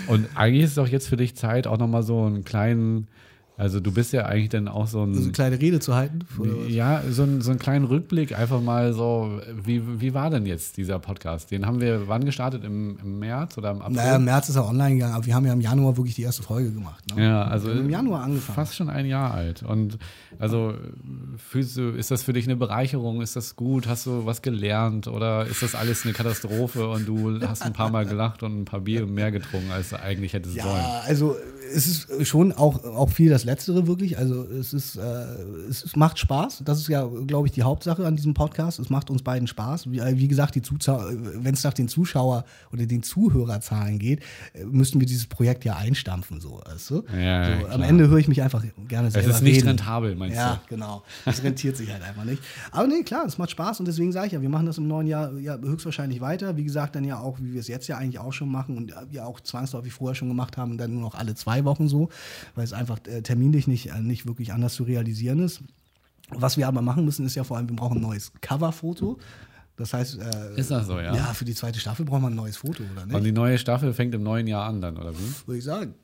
und 0.08 0.26
eigentlich 0.34 0.64
ist 0.64 0.70
es 0.70 0.76
doch 0.76 0.88
jetzt 0.88 1.08
für 1.08 1.16
dich 1.16 1.36
Zeit, 1.36 1.66
auch 1.66 1.78
nochmal 1.78 2.02
so 2.02 2.24
einen 2.24 2.42
kleinen, 2.44 3.06
also 3.56 3.80
du 3.80 3.92
bist 3.92 4.12
ja 4.12 4.24
eigentlich 4.24 4.48
dann 4.48 4.66
auch 4.66 4.86
so 4.86 5.02
ein. 5.02 5.10
Also 5.10 5.22
eine 5.22 5.32
kleine 5.32 5.60
Rede 5.60 5.78
zu 5.78 5.94
halten. 5.94 6.20
ja, 6.68 7.02
so, 7.10 7.22
ein, 7.24 7.42
so 7.42 7.50
einen 7.50 7.60
kleinen 7.60 7.84
Rückblick, 7.84 8.36
einfach 8.36 8.60
mal 8.60 8.94
so, 8.94 9.40
wie, 9.62 10.00
wie 10.00 10.14
war 10.14 10.30
denn 10.30 10.46
jetzt 10.46 10.78
dieser 10.78 10.98
Podcast? 10.98 11.50
Den 11.50 11.66
haben 11.66 11.80
wir 11.80 12.08
wann 12.08 12.24
gestartet? 12.24 12.64
Im, 12.64 12.98
im 13.02 13.18
März 13.18 13.58
oder 13.58 13.72
im 13.72 13.82
April? 13.82 13.96
Naja, 13.96 14.16
im 14.16 14.24
März 14.24 14.48
ist 14.48 14.56
er 14.56 14.66
online 14.66 14.94
gegangen, 14.94 15.14
aber 15.14 15.26
wir 15.26 15.34
haben 15.34 15.46
ja 15.46 15.52
im 15.52 15.60
Januar 15.60 15.96
wirklich 15.96 16.14
die 16.14 16.22
erste 16.22 16.42
Folge 16.42 16.72
gemacht. 16.72 17.04
Ne? 17.14 17.24
Ja, 17.24 17.42
also 17.44 17.70
im 17.70 17.90
Januar 17.90 18.24
angefangen. 18.24 18.56
Fast 18.56 18.74
schon 18.74 18.88
ein 18.88 19.06
Jahr 19.06 19.32
alt. 19.32 19.62
Und 19.62 19.98
also 20.38 20.74
fühlst 21.36 21.76
du, 21.76 21.90
ist 21.90 22.10
das 22.10 22.22
für 22.22 22.32
dich 22.32 22.46
eine 22.46 22.56
Bereicherung? 22.56 23.20
Ist 23.20 23.36
das 23.36 23.54
gut? 23.54 23.86
Hast 23.86 24.06
du 24.06 24.24
was 24.24 24.40
gelernt? 24.40 25.08
Oder 25.08 25.46
ist 25.46 25.62
das 25.62 25.74
alles 25.74 26.04
eine 26.04 26.14
Katastrophe 26.14 26.88
und 26.88 27.06
du 27.06 27.40
hast 27.46 27.62
ein 27.62 27.74
paar 27.74 27.90
Mal 27.90 28.06
gelacht 28.06 28.42
und 28.42 28.62
ein 28.62 28.64
paar 28.64 28.80
Bier 28.80 29.06
mehr 29.06 29.30
getrunken, 29.30 29.70
als 29.70 29.90
du 29.90 30.00
eigentlich 30.00 30.32
hättest 30.32 30.58
sollen? 30.60 30.76
Ja, 30.76 31.02
also 31.06 31.36
es 31.74 31.86
ist 31.86 32.26
schon 32.26 32.52
auch, 32.52 32.84
auch 32.84 33.10
viel 33.10 33.30
das 33.30 33.44
Letztere 33.44 33.86
wirklich. 33.86 34.18
Also 34.18 34.44
es 34.44 34.72
ist, 34.72 34.96
äh, 34.96 35.00
es, 35.68 35.84
es 35.84 35.96
macht 35.96 36.18
Spaß. 36.18 36.62
Das 36.64 36.78
ist 36.78 36.88
ja, 36.88 37.08
glaube 37.26 37.46
ich, 37.46 37.52
die 37.52 37.62
Hauptsache 37.62 38.06
an 38.06 38.16
diesem 38.16 38.34
Podcast. 38.34 38.78
Es 38.78 38.90
macht 38.90 39.10
uns 39.10 39.22
beiden 39.22 39.46
Spaß. 39.46 39.90
Wie, 39.90 39.98
äh, 39.98 40.16
wie 40.16 40.28
gesagt, 40.28 40.54
wenn 40.56 41.54
es 41.54 41.64
nach 41.64 41.74
den 41.74 41.88
Zuschauer 41.88 42.44
oder 42.72 42.86
den 42.86 43.02
Zuhörerzahlen 43.02 43.98
geht, 43.98 44.20
äh, 44.52 44.64
müssten 44.64 45.00
wir 45.00 45.06
dieses 45.06 45.26
Projekt 45.26 45.64
ja 45.64 45.76
einstampfen, 45.76 46.40
so. 46.40 46.60
Weißt 46.64 46.90
du? 46.90 47.04
Ja, 47.16 47.60
so, 47.60 47.66
am 47.68 47.82
Ende 47.82 48.08
höre 48.08 48.18
ich 48.18 48.28
mich 48.28 48.42
einfach 48.42 48.64
gerne 48.88 49.10
selber 49.10 49.30
ist 49.30 49.42
nicht 49.42 49.56
reden. 49.56 49.68
rentabel, 49.68 50.14
meinst 50.14 50.36
Ja, 50.36 50.60
genau. 50.68 51.02
Das 51.24 51.42
rentiert 51.42 51.76
sich 51.76 51.92
halt 51.92 52.02
einfach 52.02 52.24
nicht. 52.24 52.42
Aber 52.70 52.86
nee, 52.86 53.02
klar, 53.02 53.24
es 53.26 53.38
macht 53.38 53.50
Spaß 53.50 53.80
und 53.80 53.86
deswegen 53.86 54.12
sage 54.12 54.26
ich 54.26 54.32
ja, 54.32 54.42
wir 54.42 54.48
machen 54.48 54.66
das 54.66 54.78
im 54.78 54.88
neuen 54.88 55.06
Jahr 55.06 55.32
ja 55.38 55.56
höchstwahrscheinlich 55.58 56.20
weiter. 56.20 56.56
Wie 56.56 56.64
gesagt, 56.64 56.96
dann 56.96 57.04
ja 57.04 57.18
auch, 57.18 57.38
wie 57.40 57.52
wir 57.52 57.60
es 57.60 57.68
jetzt 57.68 57.88
ja 57.88 57.96
eigentlich 57.96 58.18
auch 58.18 58.32
schon 58.32 58.50
machen 58.50 58.76
und 58.76 58.94
wir 59.10 59.26
auch 59.26 59.40
zwangsläufig 59.40 59.92
vorher 59.92 60.14
schon 60.14 60.28
gemacht 60.28 60.56
haben, 60.56 60.78
dann 60.78 60.92
nur 60.92 61.02
noch 61.02 61.14
alle 61.14 61.34
zwei 61.34 61.61
Wochen 61.64 61.88
so, 61.88 62.08
weil 62.54 62.64
es 62.64 62.72
einfach 62.72 62.98
äh, 63.06 63.22
terminlich 63.22 63.66
nicht, 63.66 63.90
äh, 63.90 64.00
nicht 64.00 64.26
wirklich 64.26 64.52
anders 64.52 64.74
zu 64.74 64.82
realisieren 64.84 65.40
ist. 65.40 65.62
Was 66.30 66.56
wir 66.56 66.66
aber 66.68 66.82
machen 66.82 67.04
müssen, 67.04 67.26
ist 67.26 67.34
ja 67.34 67.44
vor 67.44 67.56
allem, 67.56 67.68
wir 67.68 67.76
brauchen 67.76 67.98
ein 67.98 68.02
neues 68.02 68.32
Coverfoto. 68.40 69.18
Das 69.76 69.92
heißt, 69.94 70.18
äh, 70.20 70.54
Ist 70.60 70.70
das 70.70 70.86
so, 70.86 70.98
ja? 70.98 71.14
ja, 71.14 71.24
für 71.34 71.44
die 71.44 71.54
zweite 71.54 71.80
Staffel 71.80 72.04
brauchen 72.04 72.22
wir 72.22 72.28
ein 72.30 72.34
neues 72.34 72.58
Foto, 72.58 72.82
oder 72.92 73.02
Und 73.02 73.08
nicht? 73.12 73.24
die 73.24 73.32
neue 73.32 73.58
Staffel 73.58 73.92
fängt 73.92 74.14
im 74.14 74.22
neuen 74.22 74.46
Jahr 74.46 74.66
an 74.66 74.80
dann, 74.80 74.96
oder 74.96 75.12
wie? 75.14 75.46
Würde 75.46 75.58
ich 75.58 75.64
sagen. 75.64 75.94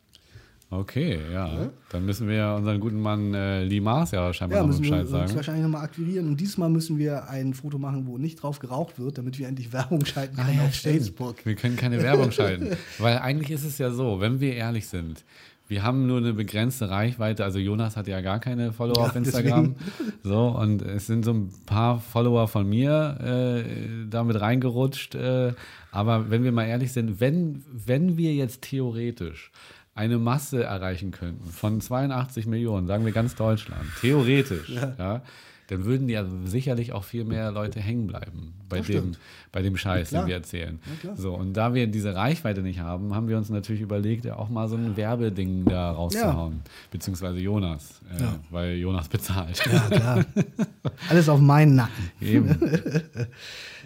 Okay, 0.71 1.19
ja. 1.33 1.71
Dann 1.89 2.05
müssen 2.05 2.29
wir 2.29 2.35
ja 2.37 2.57
unseren 2.57 2.79
guten 2.79 3.01
Mann 3.01 3.33
äh, 3.33 3.65
Lee 3.65 3.81
Mars 3.81 4.11
ja 4.11 4.31
scheinbar 4.35 4.59
Ja, 4.59 4.63
noch 4.63 4.69
müssen 4.69 4.85
wir 4.85 4.91
Bescheid 4.91 5.03
uns 5.03 5.11
sagen. 5.11 5.35
wahrscheinlich 5.37 5.63
nochmal 5.63 5.85
akquirieren. 5.85 6.29
Und 6.29 6.39
diesmal 6.39 6.69
müssen 6.69 6.99
wir 6.99 7.27
ein 7.29 7.55
Foto 7.55 7.79
machen, 7.79 8.07
wo 8.07 8.19
nicht 8.19 8.43
drauf 8.43 8.59
geraucht 8.59 8.99
wird, 8.99 9.17
damit 9.17 9.39
wir 9.39 9.49
endlich 9.49 9.73
Werbung 9.73 10.05
schalten 10.05 10.37
können 10.37 10.61
auf 10.61 10.75
Facebook. 10.75 11.37
Wir 11.47 11.55
können 11.55 11.77
keine 11.77 12.03
Werbung 12.03 12.33
schalten. 12.33 12.77
Weil 12.99 13.19
eigentlich 13.19 13.51
ist 13.51 13.65
es 13.65 13.79
ja 13.79 13.91
so, 13.91 14.21
wenn 14.21 14.41
wir 14.41 14.55
ehrlich 14.55 14.89
sind, 14.89 15.25
wir 15.69 15.83
haben 15.83 16.07
nur 16.07 16.19
eine 16.19 16.33
begrenzte 16.35 16.89
Reichweite. 16.91 17.45
Also 17.45 17.59
Jonas 17.59 17.97
hat 17.97 18.07
ja 18.07 18.21
gar 18.21 18.39
keine 18.39 18.73
Follower 18.73 18.99
Ja, 18.99 19.05
auf 19.05 19.17
Instagram. 19.17 19.77
So, 20.23 20.49
und 20.49 20.83
es 20.83 21.07
sind 21.07 21.25
so 21.25 21.33
ein 21.33 21.51
paar 21.67 22.01
Follower 22.01 22.47
von 22.49 22.69
mir 22.69 23.19
äh, 23.23 23.65
damit 24.09 24.41
reingerutscht. 24.41 25.15
Äh, 25.15 25.53
aber 25.93 26.31
wenn 26.31 26.45
wir 26.45 26.53
mal 26.53 26.65
ehrlich 26.67 26.93
sind, 26.93 27.21
wenn, 27.21 27.65
wenn 27.71 28.17
wir 28.17 28.35
jetzt 28.35 28.63
theoretisch 28.63 29.51
eine 29.99 30.19
Masse 30.19 30.63
erreichen 30.63 31.11
könnten 31.11 31.51
von 31.51 31.81
82 31.81 32.47
Millionen, 32.47 32.87
sagen 32.87 33.05
wir 33.05 33.13
ganz 33.13 33.35
Deutschland, 33.35 33.83
theoretisch, 34.01 34.69
ja. 34.69 35.23
dann 35.67 35.85
würden 35.85 36.09
ja 36.09 36.25
sicherlich 36.45 36.93
auch 36.93 37.03
viel 37.03 37.25
mehr 37.25 37.51
Leute 37.51 37.81
hängen 37.81 38.07
bleiben 38.07 38.55
bei, 38.69 38.77
dem, 38.77 38.85
stimmt. 38.85 39.19
bei 39.51 39.61
dem 39.61 39.77
Scheiß, 39.77 40.11
klar. 40.11 40.23
den 40.23 40.29
wir 40.29 40.37
erzählen. 40.37 40.79
klar. 41.01 41.17
So, 41.17 41.35
und 41.35 41.53
da 41.55 41.75
wir 41.75 41.89
diese 41.89 42.15
Reichweite 42.15 42.63
nicht 42.63 42.79
haben, 42.79 43.13
haben 43.13 43.29
wir 43.29 43.37
uns 43.37 43.51
natürlich 43.51 43.83
überlegt, 43.83 44.25
ja 44.25 44.37
auch 44.37 44.49
mal 44.49 44.69
so 44.69 44.77
ein 44.77 44.97
Werbeding 44.97 45.65
da 45.65 45.91
rauszuhauen. 45.91 46.63
Beziehungsweise 46.93 47.41
Jonas, 47.41 48.01
äh, 48.17 48.23
Ja. 48.23 48.39
weil 48.51 48.77
Jonas 48.77 49.09
bezahlt. 49.09 49.61
Ja, 49.67 49.81
klar. 49.91 50.25
Alles 51.11 51.29
auf 51.29 51.41
meinen 51.41 51.75
Nacken. 51.75 52.11
Eben. 52.21 52.57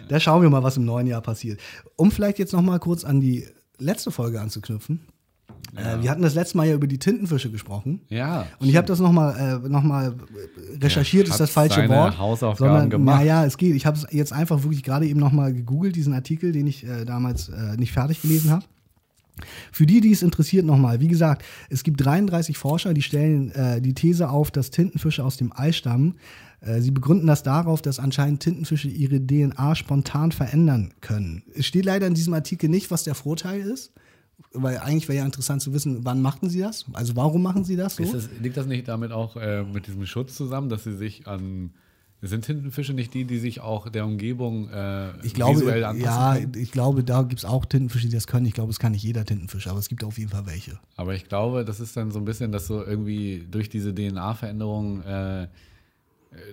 Da 0.09 0.19
schauen 0.19 0.41
wir 0.41 0.49
mal, 0.49 0.61
was 0.63 0.75
im 0.75 0.83
neuen 0.83 1.07
Jahr 1.07 1.21
passiert. 1.21 1.61
Um 1.95 2.11
vielleicht 2.11 2.37
jetzt 2.37 2.51
noch 2.51 2.61
mal 2.61 2.77
kurz 2.77 3.05
an 3.05 3.21
die 3.21 3.47
letzte 3.77 4.11
Folge 4.11 4.41
anzuknüpfen. 4.41 4.99
Äh, 5.75 6.01
wir 6.01 6.11
hatten 6.11 6.21
das 6.21 6.35
letzte 6.35 6.57
Mal 6.57 6.67
ja 6.67 6.75
über 6.75 6.87
die 6.87 6.99
Tintenfische 6.99 7.49
gesprochen. 7.49 8.01
Ja. 8.09 8.45
Und 8.59 8.69
ich 8.69 8.75
habe 8.75 8.87
das 8.87 8.99
nochmal 8.99 9.61
äh, 9.63 9.69
noch 9.69 9.83
mal 9.83 10.15
recherchiert, 10.79 11.27
ist 11.27 11.39
das 11.39 11.49
falsche 11.49 11.87
Wort. 11.89 12.17
Hausaufgaben 12.17 12.89
gemacht. 12.89 13.19
Naja, 13.19 13.45
es 13.45 13.57
geht. 13.57 13.75
Ich 13.75 13.85
habe 13.85 13.97
es 13.97 14.05
jetzt 14.11 14.33
einfach 14.33 14.63
wirklich 14.63 14.83
gerade 14.83 15.07
eben 15.07 15.19
nochmal 15.19 15.53
gegoogelt, 15.53 15.95
diesen 15.95 16.13
Artikel, 16.13 16.51
den 16.51 16.67
ich 16.67 16.85
äh, 16.85 17.05
damals 17.05 17.49
äh, 17.49 17.75
nicht 17.77 17.91
fertig 17.91 18.21
gelesen 18.21 18.51
habe. 18.51 18.65
Für 19.71 19.87
die, 19.87 19.99
die 19.99 20.11
es 20.11 20.21
interessiert, 20.21 20.65
nochmal, 20.65 20.99
wie 20.99 21.07
gesagt, 21.07 21.43
es 21.69 21.83
gibt 21.83 22.03
33 22.05 22.55
Forscher, 22.55 22.93
die 22.93 23.01
stellen 23.01 23.51
äh, 23.51 23.81
die 23.81 23.95
These 23.95 24.29
auf, 24.29 24.51
dass 24.51 24.69
Tintenfische 24.69 25.23
aus 25.23 25.37
dem 25.37 25.51
All 25.51 25.73
stammen. 25.73 26.15
Äh, 26.61 26.81
sie 26.81 26.91
begründen 26.91 27.25
das 27.25 27.41
darauf, 27.41 27.81
dass 27.81 27.97
anscheinend 27.97 28.41
Tintenfische 28.41 28.89
ihre 28.89 29.19
DNA 29.19 29.73
spontan 29.73 30.31
verändern 30.31 30.93
können. 31.01 31.43
Es 31.55 31.65
steht 31.65 31.85
leider 31.85 32.05
in 32.05 32.13
diesem 32.13 32.35
Artikel 32.35 32.69
nicht, 32.69 32.91
was 32.91 33.03
der 33.03 33.15
Vorteil 33.15 33.61
ist. 33.61 33.91
Weil 34.51 34.77
eigentlich 34.77 35.07
wäre 35.07 35.19
ja 35.19 35.25
interessant 35.25 35.61
zu 35.61 35.73
wissen, 35.73 36.05
wann 36.05 36.21
machten 36.21 36.49
sie 36.49 36.59
das? 36.59 36.85
Also 36.93 37.15
warum 37.15 37.41
machen 37.41 37.63
sie 37.63 37.75
das 37.75 37.95
so? 37.95 38.03
Das, 38.03 38.29
liegt 38.39 38.57
das 38.57 38.67
nicht 38.67 38.87
damit 38.87 39.11
auch 39.11 39.35
äh, 39.35 39.63
mit 39.63 39.87
diesem 39.87 40.05
Schutz 40.05 40.35
zusammen, 40.35 40.69
dass 40.69 40.83
sie 40.83 40.95
sich 40.95 41.27
an. 41.27 41.71
Sind 42.21 42.45
Tintenfische 42.45 42.93
nicht 42.93 43.13
die, 43.13 43.25
die 43.25 43.37
sich 43.37 43.59
auch 43.59 43.89
der 43.89 44.05
Umgebung 44.05 44.69
äh, 44.69 45.09
ich 45.23 45.33
glaube, 45.33 45.59
visuell 45.59 45.83
anpassen 45.83 46.05
ja, 46.05 46.35
können? 46.35 46.53
ich 46.55 46.71
glaube, 46.71 47.03
da 47.03 47.23
gibt 47.23 47.39
es 47.39 47.45
auch 47.45 47.65
Tintenfische, 47.65 48.07
die 48.07 48.13
das 48.13 48.27
können. 48.27 48.45
Ich 48.45 48.53
glaube, 48.53 48.71
es 48.71 48.79
kann 48.79 48.93
nicht 48.93 49.03
jeder 49.03 49.25
Tintenfisch, 49.25 49.67
aber 49.67 49.79
es 49.79 49.89
gibt 49.89 50.05
auf 50.05 50.17
jeden 50.17 50.29
Fall 50.29 50.45
welche. 50.45 50.79
Aber 50.95 51.13
ich 51.15 51.27
glaube, 51.27 51.65
das 51.65 51.81
ist 51.81 51.97
dann 51.97 52.11
so 52.11 52.19
ein 52.19 52.25
bisschen, 52.25 52.53
dass 52.53 52.67
so 52.67 52.81
irgendwie 52.81 53.45
durch 53.51 53.69
diese 53.69 53.93
DNA-Veränderung 53.93 55.01
äh, 55.01 55.47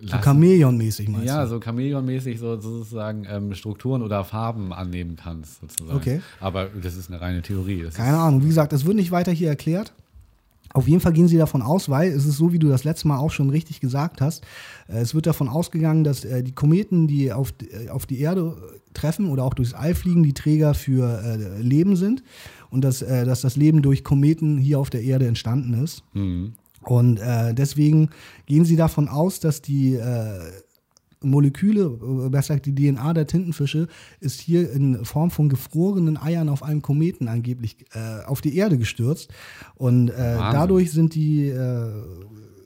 So 0.02 0.16
Chamäleon-mäßig 0.16 1.10
meinst 1.10 1.26
ja, 1.26 1.42
du? 1.42 1.48
so 1.48 1.56
Chamäleon-mäßig 1.56 2.38
so 2.38 2.60
sozusagen 2.60 3.26
ähm, 3.28 3.54
Strukturen 3.54 4.02
oder 4.02 4.24
Farben 4.24 4.72
annehmen 4.72 5.16
kannst, 5.16 5.60
sozusagen. 5.60 5.96
Okay. 5.96 6.20
Aber 6.40 6.66
das 6.66 6.96
ist 6.96 7.10
eine 7.10 7.20
reine 7.20 7.42
Theorie. 7.42 7.82
Das 7.82 7.94
Keine 7.94 8.16
Ahnung. 8.16 8.42
Wie 8.42 8.48
gesagt, 8.48 8.72
das 8.72 8.84
wird 8.84 8.96
nicht 8.96 9.10
weiter 9.10 9.32
hier 9.32 9.48
erklärt. 9.48 9.92
Auf 10.72 10.86
jeden 10.86 11.00
Fall 11.00 11.12
gehen 11.12 11.26
sie 11.26 11.36
davon 11.36 11.62
aus, 11.62 11.88
weil 11.88 12.12
es 12.12 12.24
ist 12.24 12.36
so, 12.36 12.52
wie 12.52 12.58
du 12.60 12.68
das 12.68 12.84
letzte 12.84 13.08
Mal 13.08 13.18
auch 13.18 13.32
schon 13.32 13.50
richtig 13.50 13.80
gesagt 13.80 14.20
hast. 14.20 14.44
äh, 14.88 15.00
Es 15.00 15.14
wird 15.14 15.26
davon 15.26 15.48
ausgegangen, 15.48 16.04
dass 16.04 16.24
äh, 16.24 16.42
die 16.42 16.52
Kometen, 16.52 17.08
die 17.08 17.32
auf, 17.32 17.52
äh, 17.60 17.88
auf 17.88 18.06
die 18.06 18.20
Erde 18.20 18.56
treffen 18.94 19.28
oder 19.28 19.44
auch 19.44 19.54
durchs 19.54 19.74
All 19.74 19.94
fliegen, 19.94 20.22
die 20.22 20.32
Träger 20.32 20.74
für 20.74 21.38
Leben 21.60 21.94
sind 21.94 22.24
und 22.70 22.82
dass, 22.82 22.98
dass 22.98 23.40
das 23.40 23.56
Leben 23.56 23.82
durch 23.82 24.02
Kometen 24.02 24.58
hier 24.58 24.80
auf 24.80 24.90
der 24.90 25.02
Erde 25.02 25.28
entstanden 25.28 25.74
ist. 25.84 26.02
Mhm. 26.12 26.54
Und 26.82 27.18
äh, 27.18 27.54
deswegen 27.54 28.10
gehen 28.46 28.64
sie 28.64 28.76
davon 28.76 29.08
aus, 29.08 29.40
dass 29.40 29.60
die 29.60 29.94
äh, 29.94 30.40
Moleküle, 31.22 31.82
äh, 31.82 32.28
besser 32.30 32.54
gesagt 32.54 32.66
die 32.66 32.74
DNA 32.74 33.12
der 33.12 33.26
Tintenfische, 33.26 33.88
ist 34.20 34.40
hier 34.40 34.70
in 34.72 35.04
Form 35.04 35.30
von 35.30 35.48
gefrorenen 35.48 36.16
Eiern 36.16 36.48
auf 36.48 36.62
einem 36.62 36.82
Kometen 36.82 37.28
angeblich 37.28 37.76
äh, 37.92 38.24
auf 38.24 38.40
die 38.40 38.56
Erde 38.56 38.78
gestürzt. 38.78 39.30
Und 39.74 40.08
äh, 40.08 40.36
dadurch 40.36 40.90
sind 40.92 41.14
die 41.14 41.48
äh, 41.48 41.88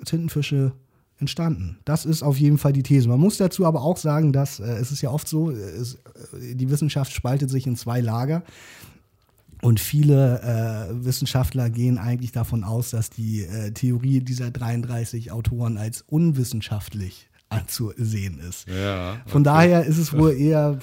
Tintenfische 0.04 0.72
entstanden. 1.18 1.78
Das 1.84 2.04
ist 2.04 2.22
auf 2.22 2.38
jeden 2.38 2.58
Fall 2.58 2.72
die 2.72 2.82
These. 2.82 3.08
Man 3.08 3.20
muss 3.20 3.36
dazu 3.36 3.64
aber 3.66 3.82
auch 3.82 3.96
sagen, 3.96 4.32
dass 4.32 4.60
äh, 4.60 4.64
es 4.64 4.92
ist 4.92 5.00
ja 5.00 5.10
oft 5.10 5.28
so, 5.28 5.50
äh, 5.50 5.54
es, 5.54 5.94
äh, 5.94 6.54
die 6.54 6.70
Wissenschaft 6.70 7.12
spaltet 7.12 7.50
sich 7.50 7.66
in 7.66 7.76
zwei 7.76 8.00
Lager. 8.00 8.42
Und 9.64 9.80
viele 9.80 10.42
äh, 10.42 11.04
Wissenschaftler 11.06 11.70
gehen 11.70 11.96
eigentlich 11.96 12.32
davon 12.32 12.64
aus, 12.64 12.90
dass 12.90 13.08
die 13.08 13.44
äh, 13.44 13.70
Theorie 13.70 14.20
dieser 14.20 14.50
33 14.50 15.32
Autoren 15.32 15.78
als 15.78 16.02
unwissenschaftlich 16.02 17.30
anzusehen 17.48 18.40
ist. 18.40 18.68
Ja. 18.68 19.22
Von 19.24 19.40
okay. 19.40 19.44
daher 19.54 19.84
ist 19.86 19.96
es 19.96 20.12
wohl 20.12 20.32
eher, 20.32 20.80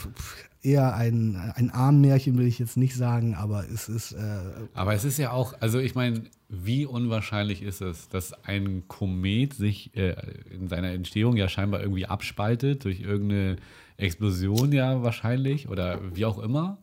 eher 0.63 0.95
ein, 0.95 1.35
ein 1.53 1.69
Armmärchen, 1.69 2.39
will 2.39 2.47
ich 2.47 2.57
jetzt 2.57 2.75
nicht 2.75 2.95
sagen, 2.95 3.35
aber 3.35 3.65
es 3.71 3.87
ist. 3.87 4.13
Äh, 4.13 4.39
Aber 4.73 4.95
es 4.95 5.05
ist 5.05 5.19
ja 5.19 5.31
auch, 5.31 5.53
also 5.59 5.77
ich 5.77 5.93
meine, 5.93 6.23
wie 6.49 6.87
unwahrscheinlich 6.87 7.61
ist 7.61 7.81
es, 7.81 8.09
dass 8.09 8.33
ein 8.45 8.87
Komet 8.87 9.53
sich 9.53 9.95
äh, 9.95 10.15
in 10.49 10.69
seiner 10.69 10.89
Entstehung 10.89 11.37
ja 11.37 11.47
scheinbar 11.49 11.81
irgendwie 11.81 12.07
abspaltet 12.07 12.83
durch 12.83 13.01
irgendeine 13.01 13.57
Explosion 13.97 14.71
ja 14.71 15.03
wahrscheinlich 15.03 15.69
oder 15.69 15.99
wie 16.15 16.25
auch 16.25 16.39
immer. 16.39 16.79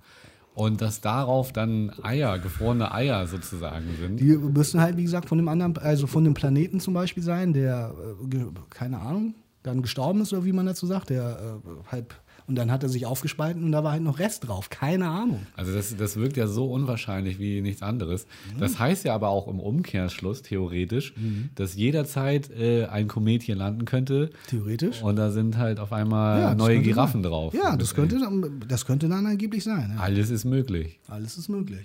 Und 0.58 0.80
dass 0.80 1.00
darauf 1.00 1.52
dann 1.52 1.92
Eier, 2.02 2.40
gefrorene 2.40 2.92
Eier 2.92 3.28
sozusagen 3.28 3.86
sind. 3.96 4.18
die 4.18 4.36
müssen 4.36 4.80
halt, 4.80 4.96
wie 4.96 5.04
gesagt, 5.04 5.28
von 5.28 5.38
dem 5.38 5.46
anderen, 5.46 5.78
also 5.78 6.08
von 6.08 6.24
dem 6.24 6.34
Planeten 6.34 6.80
zum 6.80 6.94
Beispiel 6.94 7.22
sein, 7.22 7.52
der, 7.52 7.94
äh, 8.32 8.44
keine 8.68 8.98
Ahnung, 8.98 9.34
dann 9.62 9.82
gestorben 9.82 10.20
ist 10.20 10.32
oder 10.32 10.44
wie 10.44 10.52
man 10.52 10.66
dazu 10.66 10.84
sagt, 10.86 11.10
der 11.10 11.60
äh, 11.64 11.92
halb. 11.92 12.12
Und 12.48 12.54
dann 12.54 12.72
hat 12.72 12.82
er 12.82 12.88
sich 12.88 13.04
aufgespalten 13.04 13.62
und 13.62 13.72
da 13.72 13.84
war 13.84 13.92
halt 13.92 14.02
noch 14.02 14.18
Rest 14.18 14.48
drauf. 14.48 14.70
Keine 14.70 15.06
Ahnung. 15.08 15.46
Also 15.54 15.72
das, 15.74 15.94
das 15.96 16.16
wirkt 16.16 16.38
ja 16.38 16.46
so 16.46 16.72
unwahrscheinlich 16.72 17.38
wie 17.38 17.60
nichts 17.60 17.82
anderes. 17.82 18.26
Das 18.58 18.78
heißt 18.78 19.04
ja 19.04 19.14
aber 19.14 19.28
auch 19.28 19.48
im 19.48 19.60
Umkehrschluss 19.60 20.40
theoretisch, 20.42 21.12
dass 21.54 21.74
jederzeit 21.74 22.50
äh, 22.50 22.86
ein 22.86 23.06
Komet 23.06 23.42
hier 23.42 23.54
landen 23.54 23.84
könnte. 23.84 24.30
Theoretisch. 24.48 25.02
Und 25.02 25.16
da 25.16 25.30
sind 25.30 25.58
halt 25.58 25.78
auf 25.78 25.92
einmal 25.92 26.40
Ja, 26.40 26.54
neue 26.54 26.80
Giraffen 26.80 27.22
sein. 27.22 27.30
drauf. 27.30 27.52
Ja, 27.54 27.76
das 27.76 27.94
könnte, 27.94 28.18
dann- 28.18 28.62
das 28.66 28.86
könnte 28.86 29.08
dann 29.10 29.26
angeblich 29.26 29.62
sein. 29.62 29.92
Ja. 29.96 30.00
Alles 30.02 30.30
ist 30.30 30.46
möglich, 30.46 30.98
Alles 31.06 31.36
ist 31.36 31.50
möglich. 31.50 31.84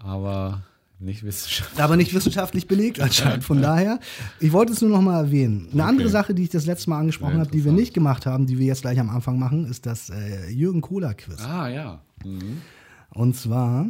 aber 0.00 0.62
nicht 1.02 1.22
wissenschaftlich. 1.22 1.82
Aber 1.82 1.96
nicht 1.96 2.14
wissenschaftlich 2.14 2.66
belegt 2.66 3.00
anscheinend. 3.00 3.44
Von 3.44 3.60
daher, 3.60 3.98
ich 4.40 4.52
wollte 4.52 4.72
es 4.72 4.80
nur 4.80 4.90
noch 4.90 5.02
mal 5.02 5.18
erwähnen. 5.24 5.68
Eine 5.72 5.84
andere 5.84 6.06
Okay. 6.06 6.12
Sache, 6.12 6.34
die 6.34 6.44
ich 6.44 6.50
das 6.50 6.66
letzte 6.66 6.90
Mal 6.90 6.98
angesprochen 7.00 7.38
habe, 7.38 7.50
die 7.50 7.64
wir 7.64 7.72
nicht 7.72 7.94
gemacht 7.94 8.26
haben, 8.26 8.46
die 8.46 8.58
wir 8.58 8.66
jetzt 8.66 8.82
gleich 8.82 8.98
am 9.00 9.10
Anfang 9.10 9.38
machen, 9.38 9.66
ist 9.66 9.86
das 9.86 10.10
äh, 10.10 10.50
Jürgen 10.50 10.80
Kohler-Quiz. 10.80 11.40
Ah, 11.40 11.68
ja. 11.68 12.00
Mhm. 12.24 12.62
Und 13.10 13.36
zwar, 13.36 13.86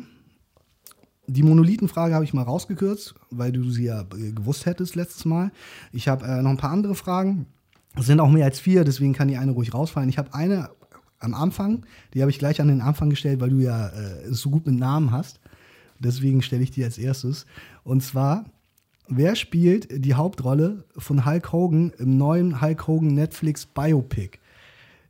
die 1.27 1.43
Monolithenfrage 1.43 2.15
habe 2.15 2.25
ich 2.25 2.35
mal 2.35 2.43
rausgekürzt, 2.43 3.15
weil 3.31 3.53
du 3.53 3.71
sie 3.71 3.85
ja 3.85 4.01
äh, 4.03 4.33
gewusst 4.33 4.67
hättest 4.67 4.97
letztes 4.97 5.25
Mal. 5.25 5.53
Ich 5.93 6.09
habe 6.09 6.25
äh, 6.27 6.43
noch 6.43 6.51
ein 6.51 6.57
paar 6.57 6.73
andere 6.73 6.95
Fragen. 6.95 7.47
Es 7.95 8.07
sind 8.07 8.21
auch 8.21 8.31
mehr 8.31 8.47
als 8.47 8.59
vier, 8.59 8.85
deswegen 8.85 9.13
kann 9.13 9.29
die 9.29 9.37
eine 9.37 9.53
ruhig 9.53 9.75
rausfallen. 9.75 10.09
Ich 10.09 10.19
habe 10.19 10.33
eine 10.35 10.71
am 11.19 11.35
Anfang, 11.35 11.87
die 12.15 12.21
habe 12.21 12.31
ich 12.31 12.39
gleich 12.39 12.61
an 12.61 12.67
den 12.69 12.81
Anfang 12.81 13.09
gestellt, 13.11 13.41
weil 13.41 13.51
du 13.51 13.59
ja 13.61 13.89
äh, 13.89 14.25
es 14.25 14.41
so 14.41 14.51
gut 14.51 14.67
mit 14.67 14.77
Namen 14.77 15.13
hast. 15.13 15.39
Deswegen 16.03 16.43
stelle 16.43 16.63
ich 16.63 16.71
die 16.71 16.85
als 16.85 16.99
erstes. 16.99 17.47
Und 17.85 18.03
zwar, 18.03 18.45
wer 19.09 19.37
spielt 19.37 19.89
die 20.05 20.15
Hauptrolle 20.15 20.85
von 20.97 21.25
Hulk 21.25 21.53
Hogan 21.53 21.93
im 21.99 22.17
neuen 22.17 22.61
Hulk 22.61 22.87
Hogan 22.87 23.15
Netflix 23.15 23.67
Biopic? 23.67 24.39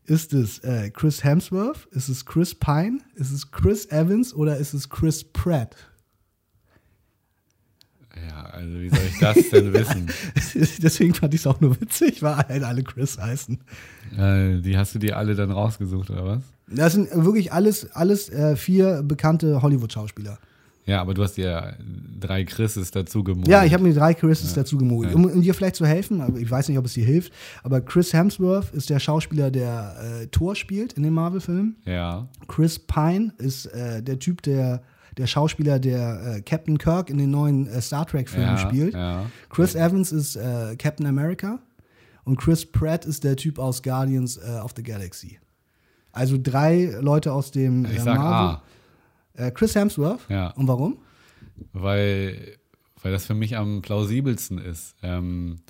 Ist 0.04 0.32
es 0.32 0.58
äh, 0.60 0.90
Chris 0.90 1.22
Hemsworth? 1.22 1.86
Ist 1.92 2.08
es 2.08 2.26
Chris 2.26 2.54
Pine? 2.54 2.98
Ist 3.14 3.30
es 3.30 3.50
Chris 3.50 3.86
Evans 3.86 4.34
oder 4.34 4.56
ist 4.56 4.74
es 4.74 4.88
Chris 4.88 5.22
Pratt? 5.22 5.76
Ja, 8.28 8.42
also 8.46 8.80
wie 8.80 8.90
soll 8.90 9.06
ich 9.08 9.18
das 9.18 9.50
denn 9.50 9.72
wissen? 9.72 10.10
Deswegen 10.82 11.14
fand 11.14 11.32
ich 11.32 11.40
es 11.40 11.46
auch 11.46 11.60
nur 11.60 11.80
witzig, 11.80 12.22
weil 12.22 12.36
halt 12.36 12.62
alle 12.62 12.82
Chris 12.82 13.16
heißen. 13.18 13.58
äh, 14.18 14.60
die 14.60 14.76
hast 14.76 14.94
du 14.94 14.98
dir 14.98 15.16
alle 15.16 15.34
dann 15.34 15.50
rausgesucht, 15.50 16.10
oder 16.10 16.24
was? 16.26 16.42
Das 16.66 16.92
sind 16.92 17.08
wirklich 17.12 17.52
alles, 17.52 17.90
alles 17.92 18.28
äh, 18.28 18.56
vier 18.56 19.02
bekannte 19.02 19.62
Hollywood-Schauspieler. 19.62 20.38
Ja, 20.84 21.00
aber 21.00 21.14
du 21.14 21.22
hast 21.22 21.36
dir 21.36 21.76
drei 22.18 22.44
Chrises 22.44 22.90
dazu 22.90 23.22
gemalt. 23.22 23.46
Ja, 23.48 23.64
ich 23.64 23.72
habe 23.72 23.84
mir 23.84 23.94
drei 23.94 24.14
Chrises 24.14 24.52
dazu 24.54 24.76
gemogelt. 24.78 25.14
Um, 25.14 25.26
um 25.26 25.42
dir 25.42 25.54
vielleicht 25.54 25.76
zu 25.76 25.86
helfen, 25.86 26.20
aber 26.20 26.38
ich 26.38 26.50
weiß 26.50 26.68
nicht, 26.68 26.78
ob 26.78 26.86
es 26.86 26.94
dir 26.94 27.04
hilft, 27.04 27.32
aber 27.62 27.80
Chris 27.80 28.12
Hemsworth 28.12 28.72
ist 28.72 28.90
der 28.90 28.98
Schauspieler, 28.98 29.50
der 29.50 30.22
äh, 30.22 30.26
Thor 30.26 30.56
spielt 30.56 30.94
in 30.94 31.04
den 31.04 31.12
Marvel-Filmen. 31.14 31.76
Ja. 31.84 32.26
Chris 32.48 32.78
Pine 32.80 33.32
ist 33.38 33.66
äh, 33.66 34.02
der 34.02 34.18
Typ, 34.18 34.42
der 34.42 34.82
der 35.18 35.26
Schauspieler, 35.26 35.78
der 35.78 36.36
äh, 36.36 36.40
Captain 36.40 36.78
Kirk 36.78 37.10
in 37.10 37.18
den 37.18 37.30
neuen 37.30 37.66
äh, 37.66 37.82
Star 37.82 38.06
Trek-Filmen 38.06 38.48
Ja, 38.48 38.56
spielt. 38.56 38.94
ja. 38.94 39.26
Chris 39.50 39.74
Evans 39.74 40.10
ist 40.10 40.36
äh, 40.36 40.74
Captain 40.78 41.06
America 41.06 41.58
und 42.24 42.38
Chris 42.38 42.64
Pratt 42.64 43.04
ist 43.04 43.22
der 43.22 43.36
Typ 43.36 43.58
aus 43.58 43.82
Guardians 43.82 44.38
äh, 44.38 44.58
of 44.64 44.72
the 44.74 44.82
Galaxy. 44.82 45.38
Also 46.12 46.38
drei 46.42 46.96
Leute 47.00 47.30
aus 47.32 47.50
dem 47.50 47.84
Ich 47.84 47.96
äh, 47.98 48.00
sag 48.00 48.16
Marvel. 48.18 48.56
A, 48.56 48.62
Äh, 49.46 49.50
Chris 49.50 49.74
Hemsworth. 49.74 50.20
Ja. 50.28 50.48
Und 50.50 50.68
warum? 50.68 50.96
weil, 51.72 52.56
weil 53.02 53.12
das 53.12 53.26
für 53.26 53.34
mich 53.34 53.56
am 53.56 53.82
plausibelsten 53.82 54.58
ist. 54.58 54.94
Ähm, 55.02 55.60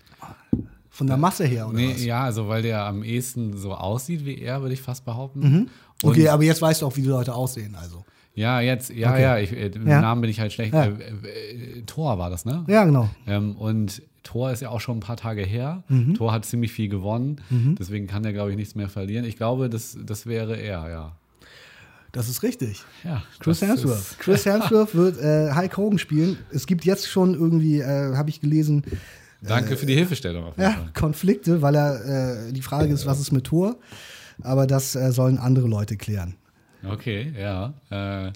Von 0.90 1.06
der 1.06 1.16
Masse 1.16 1.44
her, 1.44 1.68
oder 1.68 1.76
nee, 1.76 1.94
was? 1.94 2.04
ja, 2.04 2.22
also 2.24 2.48
weil 2.48 2.62
der 2.62 2.84
am 2.84 3.02
ehesten 3.02 3.56
so 3.56 3.74
aussieht 3.74 4.24
wie 4.24 4.38
er, 4.38 4.60
würde 4.62 4.74
ich 4.74 4.82
fast 4.82 5.04
behaupten. 5.04 5.40
Mhm. 5.40 5.68
Okay, 6.02 6.28
aber 6.28 6.42
jetzt 6.44 6.60
weißt 6.62 6.82
du 6.82 6.86
auch, 6.86 6.96
wie 6.96 7.02
die 7.02 7.08
Leute 7.08 7.34
aussehen. 7.34 7.74
Also. 7.80 8.04
Ja, 8.34 8.60
jetzt, 8.60 8.90
ja, 8.90 9.10
Okay. 9.12 9.22
ja, 9.22 9.38
ich, 9.38 9.52
äh, 9.52 9.66
im 9.68 9.86
Ja. 9.86 10.00
Namen 10.00 10.20
bin 10.22 10.30
ich 10.30 10.40
halt 10.40 10.52
schlecht. 10.52 10.72
Ja. 10.74 10.84
Äh, 10.86 11.78
äh, 11.78 11.82
Thor 11.82 12.18
war 12.18 12.30
das, 12.30 12.44
ne? 12.44 12.64
Ja, 12.68 12.84
genau. 12.84 13.08
Ähm, 13.26 13.56
und 13.56 14.02
Thor 14.22 14.50
ist 14.52 14.60
ja 14.62 14.70
auch 14.70 14.80
schon 14.80 14.98
ein 14.98 15.00
paar 15.00 15.16
Tage 15.16 15.42
her. 15.42 15.82
Mhm. 15.88 16.14
Thor 16.14 16.32
hat 16.32 16.44
ziemlich 16.44 16.72
viel 16.72 16.88
gewonnen. 16.88 17.40
Deswegen 17.78 18.06
kann 18.06 18.24
er, 18.24 18.32
glaube 18.32 18.50
ich, 18.50 18.56
nichts 18.56 18.74
mehr 18.74 18.88
verlieren. 18.88 19.24
Ich 19.24 19.36
glaube, 19.36 19.68
das, 19.68 19.98
das 20.04 20.26
wäre 20.26 20.56
er, 20.56 20.88
ja. 20.90 21.16
Das 22.12 22.28
ist 22.28 22.42
richtig. 22.42 22.84
ja 23.04 23.22
Chris 23.40 23.62
Hemsworth. 23.62 24.04
Chris 24.18 24.44
Hemsworth 24.44 24.94
wird 24.94 25.18
äh, 25.18 25.54
Hulk 25.54 25.76
Hogan 25.76 25.98
spielen. 25.98 26.38
Es 26.50 26.66
gibt 26.66 26.84
jetzt 26.84 27.08
schon 27.08 27.34
irgendwie, 27.34 27.80
äh, 27.80 28.14
habe 28.14 28.30
ich 28.30 28.40
gelesen, 28.40 28.84
Danke 29.42 29.76
für 29.76 29.86
die 29.86 29.94
Hilfestellung 29.94 30.52
ja, 30.56 30.70
Fall. 30.70 30.90
Konflikte, 30.94 31.62
weil 31.62 31.74
er, 31.74 32.46
äh, 32.48 32.52
die 32.52 32.62
Frage 32.62 32.92
ist, 32.92 33.06
was 33.06 33.18
ist 33.18 33.32
mit 33.32 33.44
Thor? 33.44 33.76
Aber 34.40 34.66
das 34.66 34.94
äh, 34.94 35.10
sollen 35.12 35.38
andere 35.38 35.66
Leute 35.66 35.96
klären. 35.96 36.36
Okay, 36.88 37.32
ja. 37.38 37.74
Äh, 37.90 38.32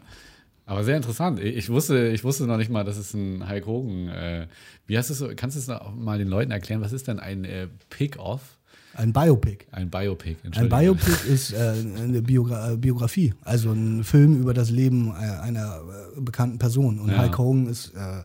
aber 0.67 0.83
sehr 0.83 0.97
interessant. 0.97 1.39
Ich 1.39 1.71
wusste, 1.71 2.09
ich 2.09 2.25
wusste 2.25 2.45
noch 2.47 2.57
nicht 2.57 2.71
mal, 2.71 2.85
dass 2.85 2.97
es 2.97 3.15
ein 3.15 3.49
Hulk 3.49 3.67
Hogan. 3.67 4.09
Äh, 4.09 4.49
wie 4.87 4.97
es 4.97 5.07
so? 5.07 5.31
Kannst 5.37 5.57
du 5.57 5.61
es 5.61 5.69
noch 5.69 5.95
mal 5.95 6.19
den 6.19 6.29
Leuten 6.29 6.51
erklären? 6.51 6.81
Was 6.81 6.93
ist 6.93 7.07
denn 7.07 7.21
ein 7.21 7.45
äh, 7.45 7.69
Pick-Off? 7.89 8.56
Ein 8.97 9.13
Biopic. 9.13 9.67
Ein 9.73 9.91
Biopic, 9.91 10.37
Ein. 10.55 10.69
Biopic 10.71 11.29
ist 11.29 11.53
äh, 11.53 11.75
eine 12.03 12.23
Biogra 12.23 12.73
äh, 12.73 12.77
Biografie, 12.77 13.35
also 13.45 13.71
ein 13.73 14.03
Film 14.05 14.41
über 14.41 14.55
das 14.55 14.71
Leben 14.71 15.09
äh, 15.11 15.43
einer 15.43 15.81
äh, 16.17 16.21
bekannten 16.21 16.59
Person. 16.59 16.99
Und 16.99 17.11
Ja. 17.11 17.23
Hulk 17.23 17.37
Hogan 17.37 17.67
ist 17.67 17.93
äh, 17.95 18.23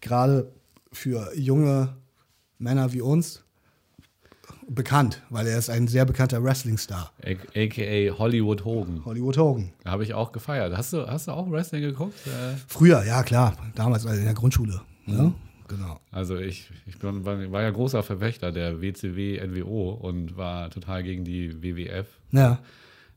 gerade 0.00 0.52
für 0.92 1.30
junge 1.36 1.96
Männer 2.58 2.92
wie 2.92 3.00
uns 3.00 3.42
bekannt, 4.68 5.20
weil 5.30 5.46
er 5.48 5.58
ist 5.58 5.68
ein 5.68 5.88
sehr 5.88 6.04
bekannter 6.04 6.42
Wrestling-Star. 6.42 7.10
AKA 7.22 8.16
Hollywood 8.16 8.64
Hogan. 8.64 9.04
Hollywood 9.04 9.36
Hogan. 9.36 9.72
Habe 9.84 10.04
ich 10.04 10.14
auch 10.14 10.30
gefeiert. 10.30 10.76
Hast 10.76 10.92
du, 10.92 11.06
hast 11.06 11.26
du 11.26 11.32
auch 11.32 11.50
Wrestling 11.50 11.82
geguckt? 11.82 12.14
Früher, 12.68 13.04
ja 13.04 13.22
klar, 13.24 13.56
damals 13.74 14.06
also 14.06 14.18
in 14.18 14.24
der 14.24 14.34
Grundschule. 14.34 14.80
Ja? 15.06 15.32
Genau. 15.68 15.98
Also 16.10 16.36
ich, 16.36 16.70
ich 16.86 16.98
bin, 16.98 17.24
war, 17.24 17.62
ja 17.62 17.70
großer 17.70 18.02
Verfechter 18.02 18.52
der 18.52 18.82
WCW 18.82 19.40
NWO 19.46 19.90
und 19.92 20.36
war 20.36 20.70
total 20.70 21.02
gegen 21.02 21.24
die 21.24 21.62
WWF. 21.62 22.06
Ja. 22.32 22.58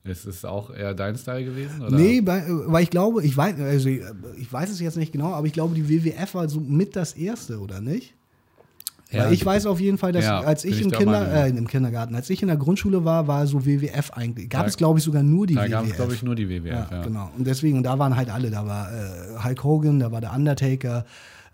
Ist 0.03 0.25
es 0.25 0.45
auch 0.45 0.69
eher 0.73 0.93
dein 0.93 1.17
Style 1.17 1.43
gewesen? 1.43 1.81
Oder? 1.81 1.97
Nee, 1.97 2.21
weil 2.25 2.81
ich 2.83 2.89
glaube, 2.89 3.23
ich 3.25 3.35
weiß, 3.35 3.59
also 3.59 3.89
ich, 3.89 4.01
ich 4.37 4.51
weiß 4.53 4.69
es 4.69 4.79
jetzt 4.79 4.95
nicht 4.95 5.11
genau, 5.11 5.33
aber 5.33 5.45
ich 5.47 5.51
glaube, 5.53 5.75
die 5.75 5.89
WWF 5.89 6.33
war 6.35 6.47
so 6.47 6.61
mit 6.61 6.95
das 6.95 7.13
erste, 7.13 7.59
oder 7.59 7.81
nicht? 7.81 8.13
Ja, 9.11 9.25
Weil 9.25 9.33
ich 9.33 9.45
weiß 9.45 9.65
auf 9.67 9.79
jeden 9.79 9.97
Fall, 9.97 10.11
dass 10.11 10.25
Ja, 10.25 10.41
als 10.41 10.65
ich 10.65 10.75
ich 10.77 10.81
im, 10.81 10.89
der 10.89 10.99
Kinder, 10.99 11.45
äh, 11.45 11.49
im 11.49 11.67
Kindergarten, 11.67 12.13
als 12.15 12.29
ich 12.29 12.41
in 12.41 12.49
der 12.49 12.57
Grundschule 12.57 13.05
war, 13.05 13.25
war 13.27 13.47
so 13.47 13.65
WWF 13.65 14.11
eigentlich. 14.11 14.49
Gab 14.49 14.63
Da- 14.63 14.67
es, 14.67 14.75
glaube 14.75 14.99
ich, 14.99 15.05
sogar 15.05 15.23
nur 15.23 15.47
die 15.47 15.55
Da 15.55 15.61
WWF. 15.63 15.71
gab 15.71 15.85
es, 15.87 15.95
glaube 15.95 16.13
ich, 16.13 16.23
nur 16.23 16.35
die 16.35 16.49
WWF. 16.49 16.65
ja, 16.65 16.87
Ja, 16.91 17.03
genau. 17.03 17.31
Und 17.37 17.47
deswegen, 17.47 17.77
und 17.77 17.83
da 17.83 17.97
waren 17.99 18.15
halt 18.17 18.29
alle. 18.29 18.49
Da 18.51 18.65
war 18.65 18.91
äh, 18.91 19.43
Hulk 19.45 19.63
Hogan, 19.63 19.99
da 19.99 20.11
war 20.11 20.19
der 20.19 20.33
Undertaker, 20.33 21.05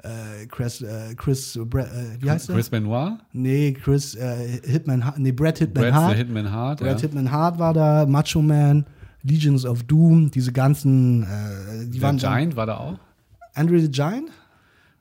äh, 0.04 0.46
Chris, 0.48 0.82
äh, 0.82 1.16
Chris 1.16 1.60
Bre 1.66 1.84
äh, 1.84 2.22
wie 2.22 2.30
heißt 2.30 2.50
der? 2.50 2.56
Chris 2.56 2.70
Benoit, 2.70 3.14
Nee, 3.32 3.74
Chris 3.74 4.16
äh, 4.16 4.60
Hitman, 4.64 5.04
nee, 5.18 5.32
Brett 5.32 5.60
Hitman 5.60 5.84
Brad 5.86 5.94
Hart. 5.94 6.12
the 6.12 6.18
Hitman 6.18 6.52
Hart. 6.52 6.80
Brad 6.80 6.96
ja. 6.98 7.02
Hitman 7.02 7.32
Hart 7.32 7.58
war 7.60 7.74
da, 7.74 8.06
Macho 8.06 8.42
Man, 8.42 8.86
Legions 9.24 9.66
of 9.66 9.84
Doom, 9.84 10.30
diese 10.32 10.52
ganzen, 10.52 11.26
die 11.86 12.00
Der 12.00 12.02
waren 12.02 12.18
Giant 12.18 12.56
war 12.56 12.66
da 12.66 12.78
auch. 12.78 13.00
Andre 13.56 13.80
the 13.80 13.90
Giant? 13.90 14.30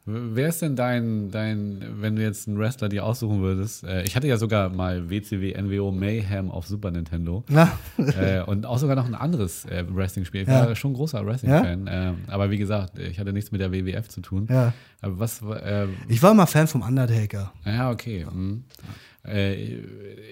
Wer 0.05 0.49
ist 0.49 0.61
denn 0.61 0.75
dein, 0.75 1.31
dein, 1.31 1.81
wenn 2.01 2.17
du 2.17 2.23
jetzt 2.23 2.49
einen 2.49 2.59
Wrestler 2.59 2.89
dir 2.89 3.05
aussuchen 3.07 3.41
würdest? 3.41 3.85
Äh, 3.85 4.03
ich 4.03 4.17
hatte 4.17 4.27
ja 4.27 4.37
sogar 4.37 4.69
mal 4.69 5.09
WCW 5.11 5.55
NWO 5.63 5.93
Mayhem 5.93 6.51
auf 6.51 6.67
Super 6.67 6.91
Nintendo. 6.91 7.45
Ja. 7.49 7.73
äh, 7.99 8.43
und 8.43 8.67
auch 8.67 8.79
sogar 8.79 8.97
noch 8.97 9.07
ein 9.07 9.15
anderes 9.15 9.65
äh, 9.67 9.85
Wrestling-Spiel. 9.89 10.43
Ich 10.43 10.49
war 10.49 10.69
Ja. 10.71 10.75
schon 10.75 10.91
ein 10.91 10.95
großer 10.95 11.25
Wrestling-Fan. 11.25 11.89
Ähm, 11.89 12.17
aber 12.27 12.51
wie 12.51 12.59
gesagt, 12.59 12.99
ich 12.99 13.21
hatte 13.21 13.33
nichts 13.33 13.53
mit 13.53 13.61
der 13.61 13.71
WWF 13.71 14.09
zu 14.09 14.21
tun. 14.23 14.49
ja. 14.51 14.73
Aber 15.03 15.21
was, 15.21 15.41
äh, 15.43 15.87
Ich 16.09 16.21
war 16.23 16.33
immer 16.33 16.49
Fan 16.49 16.67
vom 16.67 16.83
Undertaker. 16.83 17.53
ja, 17.65 17.91
okay. 17.91 18.27
mhm. 18.33 18.65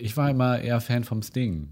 Ich 0.01 0.17
war 0.17 0.31
immer 0.31 0.61
eher 0.61 0.81
Fan 0.81 1.05
vom 1.05 1.23
Sting. 1.23 1.69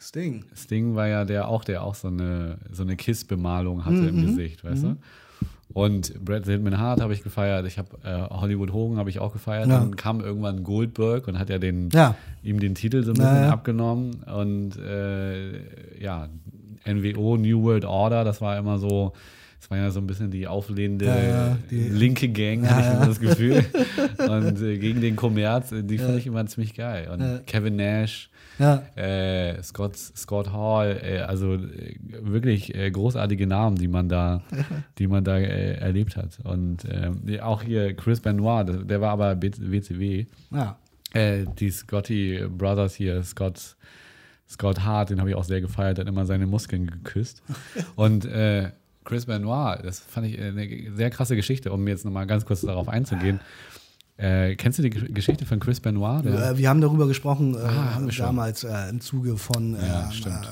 Sting. 0.00 0.44
Sting 0.54 0.94
war 0.96 1.06
ja 1.06 1.24
der 1.24 1.46
auch, 1.48 1.62
der 1.64 1.82
auch 1.84 1.94
so 1.94 2.08
eine, 2.08 2.58
so 2.72 2.82
eine 2.82 2.96
Kiss-Bemalung 2.96 3.84
hatte 3.84 3.98
Mhm, 3.98 4.08
im 4.08 4.26
Gesicht, 4.26 4.64
weißt 4.64 4.82
du? 4.84 4.96
Und 5.76 6.24
Brad 6.24 6.46
Hitman 6.46 6.78
Hart 6.78 7.02
habe 7.02 7.12
ich 7.12 7.22
gefeiert, 7.22 7.66
ich 7.66 7.76
habe 7.76 7.98
äh, 8.02 8.34
Hollywood 8.34 8.72
Hogan 8.72 8.96
habe 8.96 9.10
ich 9.10 9.18
auch 9.18 9.34
gefeiert. 9.34 9.68
Ja. 9.68 9.78
Dann 9.80 9.94
kam 9.94 10.22
irgendwann 10.22 10.62
Goldberg 10.64 11.28
und 11.28 11.38
hat 11.38 11.50
ja 11.50 11.58
den 11.58 11.90
Ja. 11.92 12.14
ihm 12.42 12.60
den 12.60 12.74
Titel 12.74 13.02
so 13.04 13.10
ein 13.10 13.18
bisschen 13.18 13.42
ja. 13.42 13.50
abgenommen. 13.50 14.22
Und 14.22 14.78
äh, 14.78 16.02
ja, 16.02 16.30
NWO, 16.86 17.36
New 17.36 17.62
World 17.62 17.84
Order, 17.84 18.24
das 18.24 18.40
war 18.40 18.56
immer 18.58 18.78
so, 18.78 19.12
das 19.60 19.70
war 19.70 19.76
ja 19.76 19.90
so 19.90 20.00
ein 20.00 20.06
bisschen 20.06 20.30
die 20.30 20.46
auflehnende 20.46 21.04
Ja, 21.04 21.58
die- 21.70 21.90
linke 21.90 22.30
Gang, 22.30 22.64
Ja, 22.64 22.70
hatte 22.70 22.88
ich 22.88 22.94
immer 22.96 23.06
das 23.08 23.20
Gefühl. 23.20 23.64
und 24.30 24.62
äh, 24.62 24.78
gegen 24.78 25.02
den 25.02 25.14
Kommerz, 25.14 25.72
äh, 25.72 25.82
die 25.82 25.98
fand 25.98 26.16
ich 26.16 26.26
immer 26.26 26.46
ziemlich 26.46 26.72
geil. 26.74 27.10
Und. 27.12 27.46
Kevin 27.46 27.76
Nash, 27.76 28.30
Ja. 28.58 28.82
äh, 28.96 29.62
Scott, 29.62 29.96
Scott 29.96 30.52
Hall, 30.52 31.00
äh, 31.02 31.18
also 31.18 31.54
äh, 31.54 31.96
wirklich 32.20 32.74
äh, 32.74 32.90
großartige 32.90 33.46
Namen, 33.46 33.76
die 33.76 33.88
man 33.88 34.08
da, 34.08 34.42
die 34.98 35.06
man 35.06 35.24
da 35.24 35.38
äh, 35.38 35.74
erlebt 35.74 36.16
hat. 36.16 36.38
Und 36.44 36.84
ähm, 36.90 37.22
auch 37.40 37.62
hier 37.62 37.94
Chris 37.94 38.20
Benoit, 38.20 38.66
der, 38.90 39.00
war 39.00 39.10
aber 39.10 39.40
WCW. 39.40 40.26
Ja. 40.50 40.78
Äh, 41.12 41.44
die 41.58 41.70
Scotty 41.70 42.46
Brothers 42.48 42.94
hier, 42.94 43.22
Scott, 43.22 43.76
Scott 44.48 44.80
Hart, 44.80 45.10
den 45.10 45.20
habe 45.20 45.30
ich 45.30 45.36
auch 45.36 45.44
sehr 45.44 45.60
gefeiert, 45.60 45.98
hat 45.98 46.06
immer 46.06 46.26
seine 46.26 46.46
Muskeln 46.46 46.86
geküsst. 46.86 47.42
Und 47.96 48.28
Chris 49.04 49.26
Benoit, 49.26 49.84
das 49.84 50.00
fand 50.00 50.26
ich 50.26 50.40
eine 50.40 50.94
sehr 50.94 51.10
krasse 51.10 51.36
Geschichte, 51.36 51.72
um 51.72 51.86
jetzt 51.86 52.04
nochmal 52.04 52.26
ganz 52.26 52.44
kurz 52.44 52.62
darauf 52.62 52.88
einzugehen. 52.88 53.40
Äh, 54.18 54.56
kennst 54.56 54.78
du 54.78 54.82
die 54.82 54.90
Ge- 54.90 55.12
Geschichte 55.12 55.44
von 55.44 55.60
Chris 55.60 55.80
Benoit? 55.80 56.24
Äh, 56.24 56.56
Wir 56.56 56.68
haben 56.70 56.80
darüber 56.80 57.06
gesprochen 57.06 57.54
äh, 57.54 57.58
Ah, 57.58 57.94
haben 57.94 58.10
schon. 58.10 58.26
damals 58.26 58.64
äh, 58.64 58.88
im 58.88 59.00
Zuge 59.00 59.36
von 59.36 59.74
äh, 59.74 59.86
Ja, 59.86 60.10
stimmt. 60.10 60.48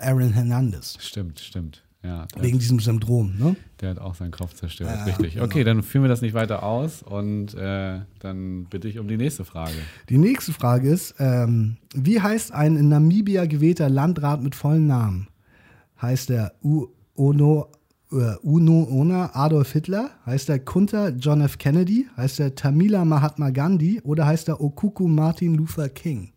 äh, 0.00 0.06
Aaron 0.06 0.32
Hernandez. 0.32 0.96
stimmt, 1.00 1.38
stimmt. 1.40 1.82
Ja, 2.04 2.26
Wegen 2.40 2.58
diesem 2.58 2.80
Syndrom, 2.80 3.36
ne? 3.38 3.54
der 3.80 3.90
hat 3.90 3.98
auch 4.00 4.16
seinen 4.16 4.32
Kopf 4.32 4.54
zerstört. 4.54 5.06
Richtig. 5.06 5.34
genau. 5.34 5.44
Okay, 5.44 5.62
dann 5.62 5.84
führen 5.84 6.02
wir 6.02 6.08
das 6.08 6.20
nicht 6.20 6.34
weiter 6.34 6.64
aus 6.64 7.00
und 7.04 7.54
äh, 7.54 8.00
dann 8.18 8.64
bitte 8.64 8.88
ich 8.88 8.98
um 8.98 9.06
die 9.06 9.16
nächste 9.16 9.44
Frage. 9.44 9.76
Die 10.08 10.18
nächste 10.18 10.52
Frage 10.52 10.88
ist, 10.90 11.14
ähm, 11.20 11.76
wie 11.94 12.20
heißt 12.20 12.50
ein 12.52 12.74
in 12.76 12.88
Namibia 12.88 13.46
gewählter 13.46 13.88
Landrat 13.88 14.42
mit 14.42 14.56
vollen 14.56 14.88
Namen? 14.88 15.28
Heißt 16.00 16.30
der 16.30 16.54
U 16.64 16.88
Ono, 17.14 17.68
äh, 17.70 17.81
Uno 18.12 18.86
Ona 18.90 19.30
Adolf 19.34 19.72
Hitler? 19.72 20.10
Heißt 20.26 20.48
der 20.48 20.58
Kunta 20.58 21.08
John 21.08 21.40
F. 21.40 21.58
Kennedy? 21.58 22.06
Heißt 22.16 22.38
der 22.38 22.54
Tamila 22.54 23.04
Mahatma 23.04 23.50
Gandhi? 23.50 24.00
Oder 24.04 24.26
heißt 24.26 24.48
der 24.48 24.60
Okuku 24.60 25.08
Martin 25.08 25.54
Luther 25.54 25.88
King? 25.88 26.32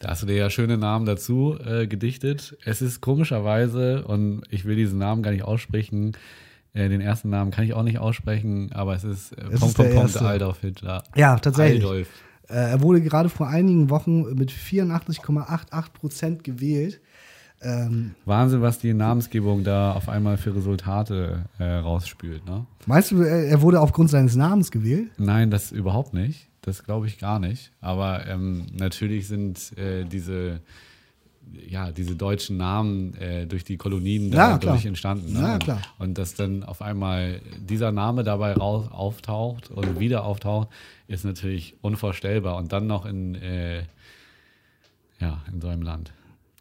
Da 0.00 0.10
hast 0.10 0.22
du 0.22 0.26
dir 0.26 0.36
ja 0.36 0.50
schöne 0.50 0.78
Namen 0.78 1.06
dazu 1.06 1.56
äh, 1.64 1.86
gedichtet. 1.86 2.56
Es 2.64 2.82
ist 2.82 3.00
komischerweise, 3.00 4.04
und 4.04 4.42
ich 4.50 4.64
will 4.64 4.76
diesen 4.76 4.98
Namen 4.98 5.22
gar 5.22 5.30
nicht 5.30 5.44
aussprechen, 5.44 6.12
äh, 6.74 6.88
den 6.88 7.00
ersten 7.00 7.30
Namen 7.30 7.50
kann 7.50 7.64
ich 7.64 7.74
auch 7.74 7.82
nicht 7.82 7.98
aussprechen, 7.98 8.70
aber 8.72 8.94
es 8.94 9.04
ist 9.04 9.32
äh, 9.32 9.44
Es 9.52 9.60
Punkt, 9.60 9.62
ist 9.62 9.78
der 9.78 9.84
Punkt, 9.94 10.12
Punkt. 10.12 10.22
Adolf 10.22 10.60
Hitler. 10.60 11.04
Ja, 11.14 11.38
tatsächlich. 11.38 11.84
Adolf. 11.84 12.08
Äh, 12.48 12.54
er 12.54 12.80
wurde 12.80 13.00
gerade 13.00 13.28
vor 13.28 13.48
einigen 13.48 13.90
Wochen 13.90 14.34
mit 14.34 14.50
84,88 14.50 15.92
Prozent 15.92 16.44
gewählt. 16.44 17.00
Ähm, 17.62 18.14
Wahnsinn, 18.24 18.60
was 18.62 18.78
die 18.78 18.92
Namensgebung 18.94 19.62
da 19.64 19.92
auf 19.92 20.08
einmal 20.08 20.36
für 20.36 20.54
Resultate 20.54 21.44
äh, 21.58 21.64
rausspült. 21.64 22.44
Ne? 22.46 22.66
meinst 22.86 23.10
du, 23.12 23.22
er 23.22 23.62
wurde 23.62 23.80
aufgrund 23.80 24.10
seines 24.10 24.34
Namens 24.36 24.70
gewählt? 24.70 25.10
Nein, 25.18 25.50
das 25.50 25.70
überhaupt 25.72 26.12
nicht. 26.14 26.48
Das 26.62 26.84
glaube 26.84 27.06
ich 27.06 27.18
gar 27.18 27.38
nicht. 27.38 27.72
Aber 27.80 28.26
ähm, 28.26 28.66
natürlich 28.76 29.26
sind 29.28 29.76
äh, 29.78 30.04
diese, 30.04 30.60
ja, 31.68 31.90
diese 31.92 32.14
deutschen 32.16 32.56
Namen 32.56 33.14
äh, 33.14 33.46
durch 33.46 33.64
die 33.64 33.76
Kolonien 33.76 34.32
Ja, 34.32 34.52
dadurch 34.58 34.60
klar. 34.82 34.86
entstanden. 34.86 35.32
Ne? 35.32 35.40
Ja, 35.40 35.52
Und- 35.54 35.64
klar. 35.64 35.80
Und 35.98 36.18
dass 36.18 36.34
dann 36.34 36.62
auf 36.64 36.82
einmal 36.82 37.40
dieser 37.58 37.90
Name 37.92 38.22
dabei 38.24 38.52
raus 38.54 38.88
auftaucht 38.90 39.70
und 39.70 39.98
wieder 40.00 40.24
auftaucht, 40.24 40.68
ist 41.08 41.24
natürlich 41.24 41.74
unvorstellbar. 41.80 42.56
Und 42.56 42.72
dann 42.72 42.86
noch 42.86 43.06
in, 43.06 43.34
äh, 43.34 43.82
ja, 45.20 45.40
in 45.52 45.60
so 45.60 45.68
einem 45.68 45.82
Land. 45.82 46.12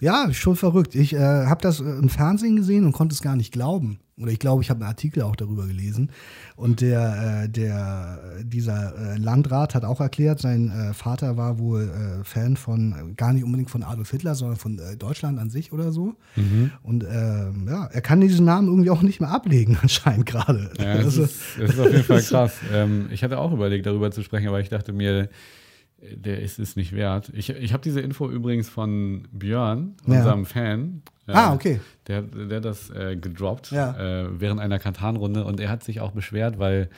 Ja, 0.02 0.34
schon 0.34 0.56
verrückt. 0.56 0.96
Ich 0.96 1.14
äh, 1.14 1.20
habe 1.20 1.62
das 1.62 1.80
äh, 1.80 1.84
im 1.84 2.10
Fernsehen 2.10 2.56
gesehen 2.56 2.86
und 2.86 2.92
konnte 2.92 3.14
es 3.14 3.22
gar 3.22 3.36
nicht 3.36 3.54
glauben. 3.54 4.00
Oder 4.18 4.32
ich 4.32 4.40
glaube, 4.40 4.62
ich 4.62 4.70
habe 4.70 4.82
einen 4.82 4.90
Artikel 4.90 5.24
auch 5.24 5.36
darüber 5.36 5.66
gelesen. 5.66 6.12
Und 6.56 6.82
der, 6.82 7.44
äh, 7.46 7.50
der, 7.50 8.20
dieser 8.44 8.96
äh, 8.96 9.18
Landrat 9.18 9.74
hat 9.74 9.84
auch 9.86 10.00
erklärt, 10.00 10.40
sein 10.40 10.70
äh, 10.72 10.94
Vater 10.94 11.38
war 11.38 11.58
wohl 11.60 11.84
äh, 11.90 12.24
Fan 12.24 12.56
von, 12.58 13.14
gar 13.16 13.32
nicht 13.34 13.44
unbedingt 13.44 13.70
von 13.72 13.82
Adolf 13.84 14.12
Hitler, 14.12 14.36
sondern 14.36 14.58
von 14.58 14.80
Deutschland 15.00 15.40
an 15.40 15.50
sich 15.50 15.72
oder 15.72 15.92
so. 15.92 16.16
Und 16.84 17.04
ähm, 17.04 17.68
ja, 17.70 17.86
er 17.86 18.02
kann 18.02 18.22
diesen 18.22 18.46
Namen 18.46 18.68
irgendwie 18.68 18.90
auch 18.92 19.02
nicht 19.04 19.22
mehr 19.22 19.30
ablegen, 19.32 19.78
anscheinend 19.82 20.26
gerade. 20.26 20.72
Ja, 20.80 20.98
das, 20.98 21.06
Also, 21.06 21.24
ist, 21.24 21.36
das 21.60 21.70
ist 21.72 21.80
auf 21.80 21.92
jeden 21.92 22.04
Fall 22.04 22.22
krass. 22.22 22.54
ähm, 22.74 23.08
ich 23.12 23.24
hatte 23.24 23.38
auch 23.40 23.52
überlegt, 23.54 23.86
darüber 23.86 24.12
zu 24.12 24.22
sprechen, 24.24 24.48
aber 24.48 24.60
ich 24.60 24.70
dachte 24.70 24.94
mir, 24.94 25.30
der 26.16 26.42
ist 26.42 26.58
es 26.60 26.76
nicht 26.76 26.94
wert. 26.94 27.32
Ich, 27.34 27.50
ich 27.50 27.74
habe 27.74 27.84
diese 27.84 28.02
Info 28.02 28.30
übrigens 28.30 28.70
von 28.70 29.28
Björn, 29.32 29.94
Ja. 30.08 30.18
unserem 30.18 30.46
Fan. 30.46 31.02
Äh, 31.28 31.32
Ah, 31.34 31.54
okay. 31.54 31.80
Der, 32.08 32.22
der 32.24 32.58
hat 32.58 32.66
das 32.66 32.90
äh, 32.90 33.16
gedroppt 33.16 33.72
Ja. 33.72 33.96
äh, 34.24 34.28
während 34.40 34.60
einer 34.60 34.80
Katan-Runde 34.80 35.44
und 35.46 35.60
er 35.60 35.70
hat 35.70 35.84
sich 35.84 36.02
auch 36.02 36.12
beschwert, 36.12 36.58
weil 36.60 36.90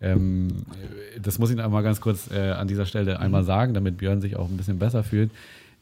ähm, 0.00 0.48
das 1.20 1.38
muss 1.38 1.50
ich 1.50 1.60
einmal 1.60 1.82
ganz 1.82 2.00
kurz 2.00 2.30
äh, 2.30 2.50
an 2.50 2.68
dieser 2.68 2.86
Stelle 2.86 3.20
einmal 3.20 3.42
Mhm. 3.42 3.46
sagen, 3.46 3.74
damit 3.74 3.96
Björn 3.96 4.20
sich 4.20 4.36
auch 4.36 4.48
ein 4.48 4.56
bisschen 4.56 4.78
besser 4.78 5.02
fühlt. 5.02 5.30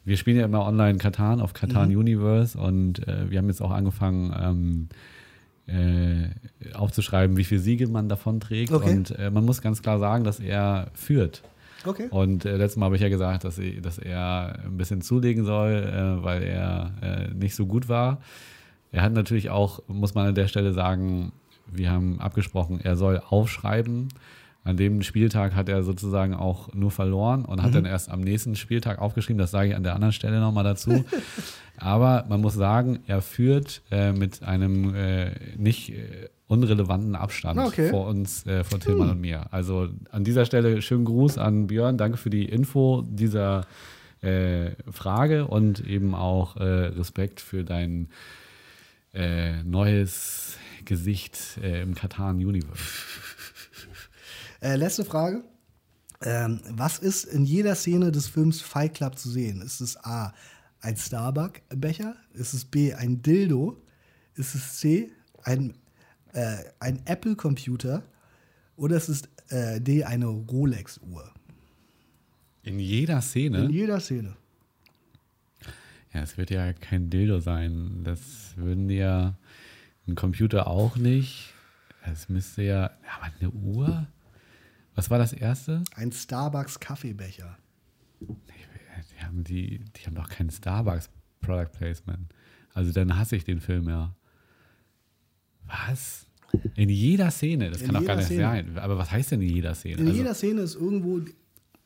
Wir 0.05 0.17
spielen 0.17 0.37
ja 0.37 0.45
immer 0.45 0.65
online 0.65 0.97
Katan 0.97 1.39
auf 1.41 1.53
Katan 1.53 1.89
Mhm. 1.89 1.97
Universe 1.97 2.57
und 2.57 3.07
äh, 3.07 3.29
wir 3.29 3.37
haben 3.37 3.47
jetzt 3.47 3.61
auch 3.61 3.71
angefangen, 3.71 4.33
ähm, 4.39 4.89
äh, 5.65 6.73
aufzuschreiben, 6.73 7.37
wie 7.37 7.43
viele 7.45 7.61
Siege 7.61 7.87
man 7.87 8.09
davon 8.09 8.39
trägt. 8.39 8.71
Okay. 8.73 8.89
Und 8.97 9.11
äh, 9.17 9.29
man 9.31 9.45
muss 9.45 9.61
ganz 9.61 9.81
klar 9.81 9.99
sagen, 9.99 10.23
dass 10.23 10.39
er 10.39 10.87
führt. 10.93 11.41
Okay. 11.85 12.07
Und 12.09 12.45
äh, 12.45 12.57
letztes 12.57 12.77
Mal 12.77 12.85
habe 12.87 12.95
ich 12.95 13.01
ja 13.01 13.09
gesagt, 13.09 13.43
dass, 13.43 13.57
ich, 13.57 13.81
dass 13.81 13.97
er 13.97 14.59
ein 14.65 14.77
bisschen 14.77 15.01
zulegen 15.01 15.45
soll, 15.45 15.71
äh, 15.73 16.23
weil 16.23 16.43
er 16.43 16.91
äh, 17.01 17.33
nicht 17.33 17.55
so 17.55 17.65
gut 17.65 17.89
war. 17.89 18.21
Er 18.91 19.01
hat 19.01 19.13
natürlich 19.13 19.49
auch, 19.49 19.81
muss 19.87 20.13
man 20.15 20.27
an 20.27 20.35
der 20.35 20.47
Stelle 20.47 20.73
sagen, 20.73 21.31
wir 21.71 21.89
haben 21.91 22.19
abgesprochen, 22.19 22.79
er 22.83 22.95
soll 22.95 23.21
aufschreiben, 23.27 24.09
An 24.65 24.77
dem 24.77 25.01
Spieltag 25.01 25.55
hat 25.55 25.67
er 25.67 25.83
sozusagen 25.83 26.33
auch 26.33 26.73
nur 26.73 26.89
verloren 26.89 27.43
und 27.43 27.61
hat 27.61 27.71
Mhm. 27.71 27.73
dann 27.75 27.85
erst 27.85 28.09
am 28.09 28.21
nächsten 28.21 28.55
Spieltag 28.55 28.99
aufgeschrieben. 28.99 29.37
Das 29.37 29.51
sage 29.51 29.69
ich 29.69 29.75
an 29.75 29.83
der 29.83 29.93
anderen 29.93 30.13
Stelle 30.13 30.39
nochmal 30.39 30.63
dazu. 30.63 31.03
Aber 31.77 32.23
man 32.29 32.39
muss 32.39 32.53
sagen, 32.53 32.99
er 33.05 33.21
führt 33.21 33.81
äh, 33.91 34.13
mit 34.13 34.41
einem 34.41 34.95
äh, 34.95 35.31
nicht 35.57 35.89
äh, 35.89 36.29
unrelevanten 36.53 37.15
Abstand 37.15 37.59
Ah, 37.59 37.67
okay. 37.67 37.85
Hm. 37.85 37.89
vor 37.91 38.07
uns, 38.07 38.45
äh, 38.45 38.63
vor 38.63 38.79
Tillmann 38.79 39.09
und 39.09 39.21
mir. 39.21 39.51
Also 39.51 39.89
an 40.11 40.23
dieser 40.23 40.45
Stelle 40.45 40.81
schönen 40.81 41.05
Gruß 41.05 41.37
an 41.37 41.67
Björn. 41.67 41.97
Danke 41.97 42.17
für 42.17 42.29
die 42.29 42.45
Info 42.45 43.03
dieser 43.07 43.65
äh, 44.21 44.71
Frage 44.91 45.47
und 45.47 45.85
eben 45.85 46.15
auch 46.15 46.57
äh, 46.57 46.63
Respekt 46.63 47.41
für 47.41 47.63
dein 47.63 48.09
äh, 49.13 49.63
neues 49.63 50.57
Gesicht 50.85 51.57
äh, 51.61 51.81
im 51.81 51.95
Katan-Universe. 51.95 52.81
Äh, 54.61 54.77
letzte 54.77 55.03
Frage. 55.03 55.43
Ähm, 56.21 56.61
was 56.69 56.97
ist 56.97 57.25
in 57.25 57.43
jeder 57.43 57.75
Szene 57.75 58.13
des 58.13 58.27
Films 58.27 58.61
Fight 58.61 58.93
Club 58.93 59.19
zu 59.19 59.29
sehen? 59.29 59.61
Ist 59.61 59.81
es 59.81 59.97
A, 60.05 60.33
ein 60.79 60.95
Starbucks-Becher? 60.95 62.15
Ist 62.33 62.53
es 62.53 62.63
B, 62.63 62.93
ein 62.93 63.21
Dildo? 63.21 63.75
Ist 64.35 64.55
es 64.55 64.77
C, 64.77 65.11
ein, 65.43 65.73
äh, 66.33 66.57
ein 66.79 67.01
Apple-Computer? 67.05 68.03
Oder 68.75 68.97
ist 68.97 69.09
es 69.09 69.23
äh, 69.49 69.79
D, 69.79 70.03
eine 70.03 70.25
Rolex-Uhr? 70.25 71.31
In 72.63 72.79
jeder 72.79 73.21
Szene? 73.21 73.65
In 73.65 73.69
jeder 73.69 73.99
Szene. 73.99 74.35
Ja, 76.13 76.21
es 76.21 76.37
wird 76.37 76.49
ja 76.51 76.73
kein 76.73 77.09
Dildo 77.09 77.39
sein. 77.39 78.03
Das 78.03 78.53
würden 78.55 78.89
ja 78.89 79.35
ein 80.07 80.15
Computer 80.15 80.67
auch 80.67 80.95
nicht. 80.95 81.53
Es 82.05 82.29
müsste 82.29 82.63
ja, 82.63 82.81
ja, 82.81 82.91
aber 83.17 83.31
eine 83.39 83.49
Uhr? 83.51 84.07
Was 84.95 85.09
war 85.09 85.17
das 85.17 85.33
erste? 85.33 85.83
Ein 85.95 86.11
Starbucks-Kaffeebecher. 86.11 87.57
Die 88.19 89.23
haben, 89.23 89.43
die, 89.43 89.79
die 89.79 90.05
haben 90.05 90.15
doch 90.15 90.29
kein 90.29 90.49
Starbucks 90.49 91.09
Product 91.41 91.71
Placement. 91.77 92.33
Also 92.73 92.91
dann 92.91 93.17
hasse 93.17 93.35
ich 93.35 93.43
den 93.43 93.59
Film 93.59 93.89
ja. 93.89 94.15
Was? 95.87 96.25
In 96.75 96.89
jeder 96.89 97.31
Szene, 97.31 97.71
das 97.71 97.81
In 97.81 97.87
kann 97.87 97.95
doch 97.95 98.05
gar 98.05 98.15
nicht 98.17 98.27
Szene. 98.27 98.41
sein. 98.43 98.77
Aber 98.77 98.97
was 98.97 99.09
heißt 99.11 99.31
denn 99.31 99.41
in 99.41 99.49
jeder 99.49 99.73
Szene? 99.73 99.97
In 100.01 100.07
Also, 100.07 100.17
jeder 100.19 100.33
Szene 100.35 100.61
ist 100.61 100.75
irgendwo 100.75 101.21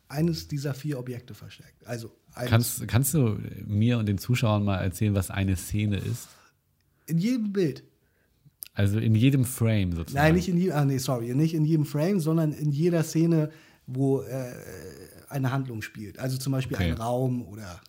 eines 0.10 0.48
dieser 0.48 0.74
vier 0.74 1.00
Objekte 1.00 1.34
versteckt. 1.34 1.86
Also 1.88 2.12
eines, 2.34 2.50
kannst, 2.50 2.88
kannst 2.88 3.14
du 3.14 3.40
mir 3.66 3.98
und 3.98 4.08
den 4.08 4.18
Zuschauern 4.18 4.64
mal 4.66 4.78
erzählen, 4.78 5.14
was 5.16 5.32
eine 5.32 5.56
Szene 5.56 5.98
ist? 5.98 6.28
in 7.06 7.18
jedem 7.20 7.54
Bild. 7.54 7.84
Also 8.74 9.00
in 9.00 9.16
jedem 9.16 9.46
Frame 9.46 9.94
sozusagen. 9.94 10.26
Nein, 10.26 10.36
nicht 10.36 10.50
in 10.50 10.58
jedem, 10.58 10.74
ah, 10.76 10.84
nee, 10.84 10.98
sorry, 10.98 11.34
nicht 11.34 11.54
in 11.54 11.64
jedem 11.64 11.86
Frame, 11.86 12.20
sondern 12.20 12.52
in 12.52 12.72
jeder 12.72 13.04
Szene, 13.04 13.50
wo 13.88 14.22
äh, 14.24 14.52
eine 15.30 15.52
Handlung 15.54 15.82
spielt. 15.82 16.20
Also 16.20 16.38
zum 16.38 16.52
Beispiel 16.52 16.76
Okay. 16.76 16.92
ein 16.92 16.98
Raum 16.98 17.44
oder 17.48 17.80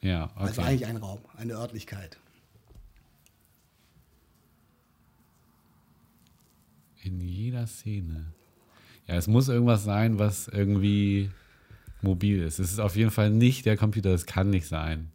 Ja, 0.00 0.30
also 0.34 0.62
okay. 0.62 0.70
eigentlich 0.70 0.86
ein 0.86 0.96
Raum, 0.96 1.18
eine 1.36 1.52
Örtlichkeit. 1.52 2.18
In 7.06 7.20
jeder 7.20 7.68
Szene. 7.68 8.32
Ja, 9.06 9.14
es 9.14 9.28
muss 9.28 9.48
irgendwas 9.48 9.84
sein, 9.84 10.18
was 10.18 10.48
irgendwie 10.48 11.30
mobil 12.02 12.42
ist. 12.42 12.58
Es 12.58 12.72
ist 12.72 12.80
auf 12.80 12.96
jeden 12.96 13.12
Fall 13.12 13.30
nicht 13.30 13.64
der 13.64 13.76
Computer, 13.76 14.10
das 14.10 14.26
kann 14.26 14.50
nicht 14.50 14.66
sein. 14.66 15.12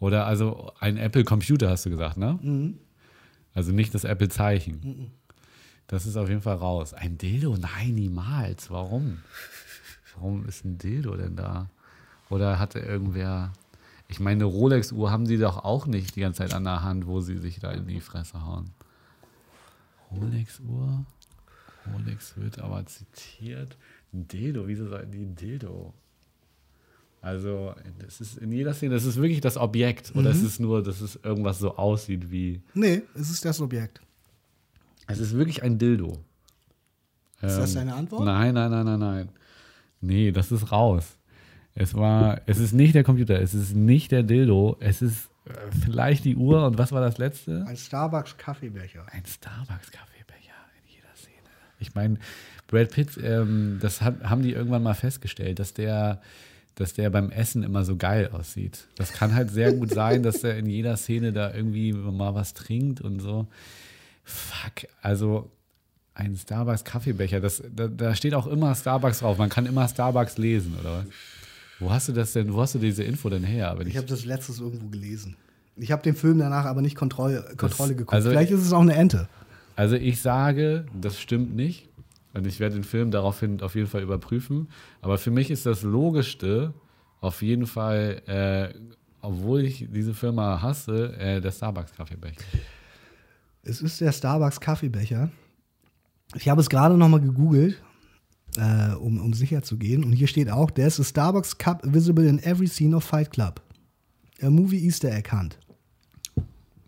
Oder 0.00 0.26
also 0.26 0.70
ein 0.80 0.98
Apple-Computer, 0.98 1.70
hast 1.70 1.86
du 1.86 1.90
gesagt, 1.90 2.18
ne? 2.18 2.38
Mhm. 2.42 2.78
Also 3.54 3.72
nicht 3.72 3.94
das 3.94 4.04
Apple-Zeichen. 4.04 5.10
Das 5.86 6.04
ist 6.04 6.18
auf 6.18 6.28
jeden 6.28 6.42
Fall 6.42 6.56
raus. 6.56 6.92
Ein 6.92 7.16
Dildo? 7.16 7.56
Nein, 7.56 7.94
niemals. 7.94 8.70
Warum? 8.70 9.20
Warum 10.14 10.44
ist 10.44 10.66
ein 10.66 10.76
Dildo 10.76 11.16
denn 11.16 11.36
da? 11.36 11.70
Oder 12.28 12.58
hatte 12.58 12.80
irgendwer. 12.80 13.54
Ich 14.08 14.20
meine, 14.20 14.44
eine 14.44 14.52
Rolex-Uhr 14.52 15.10
haben 15.10 15.24
sie 15.24 15.38
doch 15.38 15.64
auch 15.64 15.86
nicht 15.86 16.16
die 16.16 16.20
ganze 16.20 16.42
Zeit 16.42 16.52
an 16.52 16.64
der 16.64 16.82
Hand, 16.82 17.06
wo 17.06 17.22
sie 17.22 17.38
sich 17.38 17.60
da 17.60 17.70
in 17.70 17.86
die 17.86 18.02
Fresse 18.02 18.44
hauen. 18.44 18.72
Rolex-Uhr? 20.10 21.04
Rolex 21.92 22.36
wird 22.36 22.58
aber 22.58 22.84
zitiert. 22.86 23.76
Dildo, 24.12 24.66
wieso 24.66 24.86
sollten 24.88 25.10
die 25.10 25.26
Dildo? 25.26 25.92
Also, 27.20 27.74
das 27.98 28.20
ist 28.20 28.38
in 28.38 28.52
jeder 28.52 28.72
Szene, 28.74 28.94
das 28.94 29.04
ist 29.04 29.16
wirklich 29.16 29.40
das 29.40 29.56
Objekt. 29.56 30.14
Oder 30.14 30.30
es 30.30 30.42
ist 30.42 30.60
nur, 30.60 30.82
dass 30.82 31.00
es 31.00 31.16
irgendwas 31.22 31.58
so 31.58 31.76
aussieht 31.76 32.30
wie. 32.30 32.62
Nee, 32.74 33.02
es 33.14 33.30
ist 33.30 33.44
das 33.44 33.60
Objekt. 33.60 34.00
Es 35.08 35.18
ist 35.18 35.34
wirklich 35.34 35.62
ein 35.62 35.78
Dildo. 35.78 36.12
Ist 37.40 37.56
das 37.58 37.70
Ähm, 37.70 37.76
deine 37.76 37.94
Antwort? 37.94 38.24
Nein, 38.24 38.54
nein, 38.54 38.70
nein, 38.70 38.84
nein, 38.84 38.98
nein. 39.00 39.28
Nee, 40.00 40.30
das 40.32 40.52
ist 40.52 40.70
raus. 40.70 41.16
Es 41.74 41.94
war, 41.94 42.40
es 42.46 42.58
ist 42.58 42.72
nicht 42.72 42.94
der 42.94 43.04
Computer, 43.04 43.40
es 43.40 43.54
ist 43.54 43.74
nicht 43.74 44.10
der 44.10 44.22
Dildo, 44.22 44.76
es 44.80 45.00
ist 45.02 45.28
vielleicht 45.84 46.24
die 46.24 46.36
Uhr 46.36 46.66
und 46.66 46.78
was 46.78 46.92
war 46.92 47.00
das 47.00 47.18
letzte? 47.18 47.64
Ein 47.66 47.76
Starbucks-Kaffeebecher. 47.76 49.06
Ein 49.10 49.24
Starbucks-Kaffeebecher 49.24 50.54
in 50.82 50.94
jeder 50.94 51.14
Szene. 51.14 51.48
Ich 51.78 51.94
meine, 51.94 52.18
Brad 52.66 52.90
Pitt, 52.90 53.18
ähm, 53.22 53.78
das 53.80 54.02
hat, 54.02 54.22
haben 54.22 54.42
die 54.42 54.52
irgendwann 54.52 54.82
mal 54.82 54.94
festgestellt, 54.94 55.58
dass 55.58 55.74
der, 55.74 56.20
dass 56.74 56.92
der 56.92 57.10
beim 57.10 57.30
Essen 57.30 57.62
immer 57.62 57.84
so 57.84 57.96
geil 57.96 58.30
aussieht. 58.32 58.86
Das 58.96 59.12
kann 59.12 59.34
halt 59.34 59.50
sehr 59.50 59.72
gut 59.72 59.90
sein, 59.90 60.22
dass 60.22 60.44
er 60.44 60.56
in 60.56 60.66
jeder 60.66 60.96
Szene 60.96 61.32
da 61.32 61.52
irgendwie 61.52 61.92
mal 61.92 62.34
was 62.34 62.54
trinkt 62.54 63.00
und 63.00 63.20
so. 63.20 63.46
Fuck, 64.24 64.88
also 65.00 65.50
ein 66.14 66.36
Starbucks-Kaffeebecher, 66.36 67.40
das, 67.40 67.62
da, 67.74 67.86
da 67.86 68.14
steht 68.14 68.34
auch 68.34 68.46
immer 68.46 68.74
Starbucks 68.74 69.20
drauf. 69.20 69.38
Man 69.38 69.48
kann 69.48 69.66
immer 69.66 69.88
Starbucks 69.88 70.36
lesen, 70.36 70.76
oder 70.80 70.98
was? 70.98 71.06
Wo 71.80 71.90
hast 71.90 72.08
du 72.08 72.12
das 72.12 72.32
denn, 72.32 72.52
wo 72.52 72.60
hast 72.60 72.74
du 72.74 72.78
diese 72.78 73.04
Info 73.04 73.28
denn 73.28 73.44
her? 73.44 73.76
Ich 73.86 73.96
habe 73.96 74.06
das 74.06 74.24
letztes 74.24 74.58
irgendwo 74.60 74.88
gelesen. 74.88 75.36
Ich 75.76 75.92
habe 75.92 76.02
den 76.02 76.14
Film 76.16 76.38
danach 76.38 76.64
aber 76.64 76.82
nicht 76.82 76.96
Kontrolle, 76.96 77.54
Kontrolle 77.56 77.94
geguckt. 77.94 78.12
also- 78.12 78.30
Vielleicht 78.30 78.50
ist 78.50 78.62
es 78.62 78.72
auch 78.72 78.80
eine 78.80 78.94
Ente. 78.94 79.28
Also 79.76 79.94
ich 79.94 80.20
sage, 80.20 80.86
das 81.00 81.20
stimmt 81.20 81.54
nicht. 81.54 81.88
Und 82.34 82.46
ich 82.46 82.60
werde 82.60 82.74
den 82.74 82.84
Film 82.84 83.10
daraufhin 83.10 83.60
auf 83.62 83.74
jeden 83.74 83.86
Fall 83.86 84.02
überprüfen. 84.02 84.68
Aber 85.00 85.18
für 85.18 85.30
mich 85.30 85.50
ist 85.50 85.66
das 85.66 85.82
Logischste 85.82 86.74
auf 87.20 87.42
jeden 87.42 87.66
Fall, 87.66 88.22
äh, 88.26 88.74
obwohl 89.22 89.62
ich 89.62 89.86
diese 89.90 90.14
Firma 90.14 90.60
hasse, 90.60 91.16
äh, 91.18 91.40
der 91.40 91.50
Starbucks-Kaffeebecher. 91.52 92.36
Es 93.62 93.80
ist 93.80 94.00
der 94.00 94.12
Starbucks 94.12 94.60
Kaffeebecher. 94.60 95.30
Ich 96.34 96.48
habe 96.48 96.60
es 96.60 96.68
gerade 96.68 96.96
noch 96.96 97.08
mal 97.08 97.20
gegoogelt, 97.20 97.80
äh, 98.58 98.94
um, 98.94 99.20
um 99.20 99.32
sicher 99.32 99.62
zu 99.62 99.76
gehen. 99.78 100.04
Und 100.04 100.12
hier 100.12 100.26
steht 100.26 100.50
auch, 100.50 100.70
there's 100.70 101.00
a 101.00 101.04
Starbucks 101.04 101.58
Cup 101.58 101.82
visible 101.84 102.26
in 102.26 102.38
every 102.42 102.66
scene 102.66 102.94
of 102.96 103.04
Fight 103.04 103.30
Club. 103.30 103.60
A 104.42 104.50
Movie 104.50 104.84
Easter 104.84 105.10
Egg 105.12 105.30
Hunt. 105.32 105.58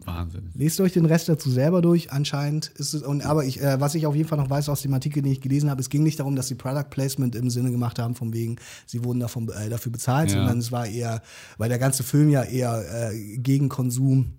Wahnsinn. 0.05 0.51
Lest 0.55 0.81
euch 0.81 0.93
den 0.93 1.05
Rest 1.05 1.29
dazu 1.29 1.51
selber 1.51 1.83
durch. 1.83 2.11
Anscheinend 2.11 2.69
ist 2.77 2.95
es, 2.95 3.03
und, 3.03 3.25
aber 3.25 3.45
ich, 3.45 3.61
äh, 3.61 3.81
was 3.81 3.95
ich 3.95 4.07
auf 4.07 4.15
jeden 4.17 4.29
Fall 4.29 4.39
noch 4.39 4.49
weiß 4.49 4.69
aus 4.71 4.81
dem 4.83 4.95
Artikel, 4.95 5.23
den 5.23 5.33
ich 5.33 5.41
gelesen 5.43 5.69
habe, 5.69 5.81
es 5.81 5.91
ging 5.91 6.03
nicht 6.03 6.19
darum, 6.19 6.37
dass 6.37 6.49
sie 6.49 6.55
Product 6.55 6.89
Placement 6.91 7.35
im 7.37 7.51
Sinne 7.51 7.71
gemacht 7.71 7.99
haben, 7.99 8.15
von 8.15 8.33
wegen, 8.33 8.57
sie 8.87 9.05
wurden 9.05 9.21
davon, 9.21 9.49
äh, 9.51 9.69
dafür 9.69 9.93
bezahlt, 9.93 10.31
Ja. 10.31 10.37
sondern 10.39 10.59
es 10.59 10.73
war 10.73 10.87
eher, 10.87 11.23
weil 11.59 11.69
der 11.69 11.79
ganze 11.79 12.03
Film 12.03 12.31
ja 12.31 12.43
eher 12.45 13.11
äh, 13.13 13.37
gegen 13.39 13.69
Konsum 13.69 14.33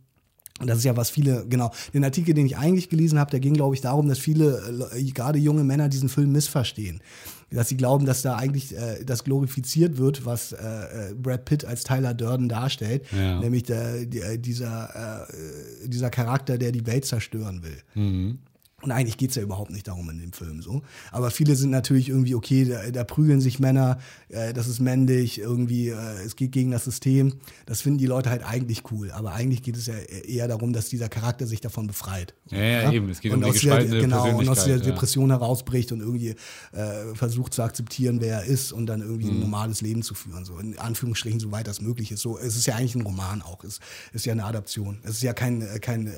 das 0.65 0.80
ist 0.80 0.84
ja 0.84 0.97
was 0.97 1.10
viele, 1.10 1.45
genau. 1.47 1.71
Den 1.93 2.04
Artikel, 2.04 2.34
den 2.34 2.45
ich 2.45 2.58
eigentlich 2.58 2.89
gelesen 2.89 3.19
habe, 3.19 3.32
der 3.32 3.39
ging, 3.39 3.54
glaube 3.54 3.76
ich, 3.76 3.82
darum, 3.82 4.08
dass 4.08 4.19
viele, 4.19 4.89
äh, 4.93 5.04
gerade 5.04 5.39
junge 5.39 5.63
Männer, 5.63 5.89
diesen 5.89 6.10
Film 6.10 6.32
missverstehen. 6.32 7.02
Dass 7.50 7.67
sie 7.67 7.76
glauben, 7.76 8.06
dass 8.06 8.21
da 8.21 8.38
eigentlich 8.38 8.76
äh, 8.78 9.04
das 9.04 9.26
glorifiziert 9.26 9.97
wird, 9.97 10.26
was 10.26 10.54
äh, 10.54 10.58
äh, 10.58 11.13
Brad 11.13 11.43
Pitt 11.43 11.65
als 11.65 11.84
Tyler 11.84 12.13
Durden 12.13 12.47
darstellt. 12.47 13.04
Ja. 13.12 13.39
Nämlich 13.41 13.63
der, 13.63 14.06
die, 14.06 14.19
äh, 14.19 14.38
dieser, 14.38 15.26
äh, 15.28 15.88
dieser 15.88 16.10
Charakter, 16.10 16.58
der 16.58 16.71
die 16.71 16.86
Welt 16.86 17.04
zerstören 17.06 17.62
will. 17.62 18.38
Und 18.82 18.91
eigentlich 18.91 19.17
geht's 19.17 19.36
ja 19.36 19.41
überhaupt 19.41 19.72
nicht 19.72 19.88
darum 19.88 20.10
in 20.10 20.20
dem 20.20 20.34
Film 20.34 20.62
so. 20.62 20.82
Aber 21.12 21.32
viele 21.32 21.56
sind 21.56 21.70
natürlich 21.70 22.10
irgendwie, 22.10 22.36
okay, 22.36 22.65
da, 22.65 22.91
da 22.91 23.04
prügeln 23.04 23.41
sich 23.41 23.60
Männer, 23.60 23.98
äh, 24.30 24.54
das 24.54 24.67
ist 24.67 24.80
männlich, 24.80 25.39
irgendwie, 25.39 25.89
äh, 25.89 26.24
es 26.26 26.36
geht 26.36 26.52
gegen 26.52 26.72
das 26.72 26.86
System. 26.86 27.34
Das 27.65 27.82
finden 27.82 28.00
die 28.00 28.06
Leute 28.06 28.30
halt 28.30 28.44
eigentlich 28.44 28.84
cool. 28.91 29.12
Aber 29.12 29.34
eigentlich 29.34 29.63
geht 29.63 29.78
es 29.78 29.88
ja 29.88 29.96
eher 29.96 30.48
darum, 30.48 30.74
dass 30.74 30.89
dieser 30.89 31.10
Charakter 31.10 31.48
sich 31.48 31.62
davon 31.62 31.88
befreit. 31.88 32.34
Ja, 32.50 32.60
ja, 32.60 32.91
eben. 32.91 33.10
Es 33.10 33.22
geht 33.22 33.34
um 33.34 33.39
und 33.39 33.46
die 33.46 33.50
aus 33.50 33.62
der, 33.62 33.78
gespaltene 33.78 34.02
genau, 34.02 34.38
und 34.38 34.50
aus 34.50 34.65
der 34.65 34.78
ja. 34.78 34.84
Depression 34.84 35.30
herausbricht 35.30 35.91
und 35.91 36.02
irgendwie 36.02 36.36
äh, 36.74 37.15
versucht 37.15 37.54
zu 37.54 37.63
akzeptieren, 37.63 38.20
wer 38.22 38.41
er 38.41 38.44
ist 38.46 38.72
und 38.72 38.86
dann 38.88 39.02
irgendwie 39.02 39.26
Mhm. 39.26 39.38
ein 39.38 39.39
normales 39.41 39.82
Leben 39.82 40.04
zu 40.04 40.13
führen. 40.13 40.46
So 40.46 40.58
in 40.58 40.78
Anführungsstrichen, 40.78 41.39
soweit 41.39 41.67
das 41.67 41.82
möglich 41.82 42.12
ist. 42.12 42.22
So, 42.22 42.38
es 42.38 42.56
ist 42.56 42.65
ja 42.67 42.76
eigentlich 42.76 42.96
ein 42.96 43.02
Roman 43.02 43.41
auch. 43.41 43.63
Es 43.63 43.80
ist 44.13 44.26
ja 44.26 44.34
eine 44.34 44.46
Adaption. 44.46 45.00
Es 45.04 45.12
ist 45.12 45.24
ja 45.24 45.34
kein, 45.34 45.62
äh, 45.62 45.80
kein 45.80 46.08
äh, 46.08 46.12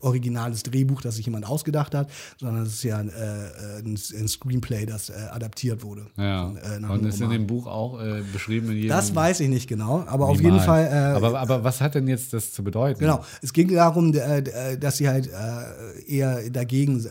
originales 0.00 0.62
Drehbuch, 0.62 1.00
das 1.00 1.16
sich 1.16 1.26
jemand 1.26 1.46
ausgedacht 1.46 1.94
hat, 1.94 2.03
hat, 2.04 2.10
sondern 2.38 2.64
es 2.64 2.74
ist 2.74 2.82
ja 2.84 3.00
äh, 3.00 3.78
ein, 3.84 3.98
ein 4.18 4.28
Screenplay, 4.28 4.86
das 4.86 5.10
äh, 5.10 5.14
adaptiert 5.30 5.82
wurde. 5.82 6.06
Ja. 6.16 6.46
Von, 6.46 6.56
äh, 6.56 6.86
Und 6.86 7.06
ist 7.06 7.16
in 7.16 7.22
Roman. 7.24 7.38
dem 7.38 7.46
Buch 7.46 7.66
auch 7.66 8.00
äh, 8.00 8.22
beschrieben 8.32 8.70
in 8.70 8.76
jedem. 8.76 8.90
Das 8.90 9.14
weiß 9.14 9.40
ich 9.40 9.48
nicht 9.48 9.68
genau, 9.68 10.04
aber 10.06 10.26
auf 10.26 10.36
jeden 10.36 10.58
Niemals. 10.58 10.66
Fall. 10.66 10.86
Äh, 10.86 11.16
aber, 11.16 11.38
aber 11.38 11.64
was 11.64 11.80
hat 11.80 11.94
denn 11.94 12.08
jetzt 12.08 12.32
das 12.32 12.52
zu 12.52 12.62
bedeuten? 12.62 13.00
Genau, 13.00 13.24
es 13.42 13.52
ging 13.52 13.72
darum, 13.72 14.14
äh, 14.14 14.38
äh, 14.38 14.78
dass 14.78 14.98
sie 14.98 15.08
halt 15.08 15.28
äh, 15.28 16.02
eher 16.06 16.50
dagegen 16.50 17.04
äh, 17.04 17.08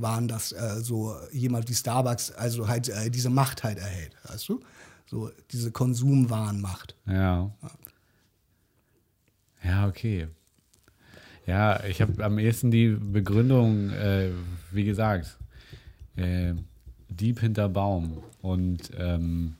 waren, 0.00 0.28
dass 0.28 0.52
äh, 0.52 0.80
so 0.80 1.14
jemand 1.32 1.68
wie 1.68 1.74
Starbucks 1.74 2.30
also 2.32 2.68
halt 2.68 2.88
äh, 2.88 3.10
diese 3.10 3.30
Macht 3.30 3.64
halt 3.64 3.78
erhält, 3.78 4.16
weißt 4.28 4.48
du? 4.48 4.60
So 5.06 5.30
diese 5.50 5.70
Konsumwarenmacht. 5.70 6.96
Ja. 7.06 7.50
Ja, 9.62 9.88
okay. 9.88 10.28
Ja, 11.46 11.84
ich 11.84 12.00
habe 12.00 12.24
am 12.24 12.38
ehesten 12.38 12.70
die 12.70 12.88
Begründung, 12.88 13.90
äh, 13.90 14.30
wie 14.70 14.84
gesagt, 14.84 15.36
äh, 16.16 16.54
Dieb 17.08 17.40
hinter 17.40 17.68
Baum 17.68 18.22
und 18.40 18.90
ähm, 18.98 19.56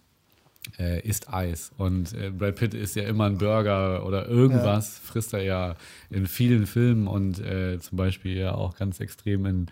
äh, 0.79 1.01
isst 1.07 1.33
Eis. 1.33 1.73
Und 1.77 2.15
äh, 2.15 2.31
Brad 2.31 2.57
Pitt 2.57 2.73
isst 2.75 2.97
ja 2.97 3.03
immer 3.05 3.27
ein 3.27 3.37
Burger 3.39 4.07
oder 4.07 4.27
irgendwas, 4.29 4.99
frisst 4.99 5.35
er 5.35 5.43
ja 5.43 5.77
in 6.11 6.27
vielen 6.27 6.67
Filmen 6.67 7.07
und 7.07 7.39
äh, 7.41 7.79
zum 7.81 7.97
Beispiel 7.99 8.37
ja 8.37 8.55
auch 8.55 8.77
ganz 8.77 8.99
extrem 9.01 9.45
in 9.47 9.67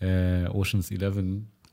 äh, 0.00 0.46
Oceans 0.48 0.90
11 0.90 1.16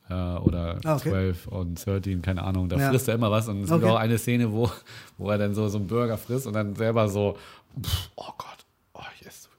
äh, 0.09 0.13
oder 0.13 0.79
Ah, 0.85 0.95
okay. 0.95 1.09
12 1.09 1.47
und 1.47 1.85
13, 1.85 2.21
keine 2.21 2.41
Ahnung, 2.43 2.69
da 2.69 2.77
Ja. 2.77 2.89
frisst 2.89 3.09
er 3.09 3.15
immer 3.15 3.29
was 3.31 3.49
und 3.49 3.63
es 3.63 3.69
gibt 3.69 3.83
Okay. 3.83 3.91
auch 3.91 3.97
eine 3.99 4.17
Szene, 4.17 4.51
wo, 4.53 4.71
wo 5.17 5.29
er 5.29 5.37
dann 5.37 5.53
so, 5.53 5.67
so 5.67 5.77
einen 5.77 5.87
Burger 5.87 6.17
frisst 6.17 6.47
und 6.47 6.53
dann 6.53 6.73
selber 6.75 7.09
so, 7.09 7.37
pff, 7.81 8.09
oh 8.15 8.31
Gott, 8.37 8.65
oh, 8.93 9.01
ich 9.19 9.27
esse 9.27 9.43
so. 9.43 9.49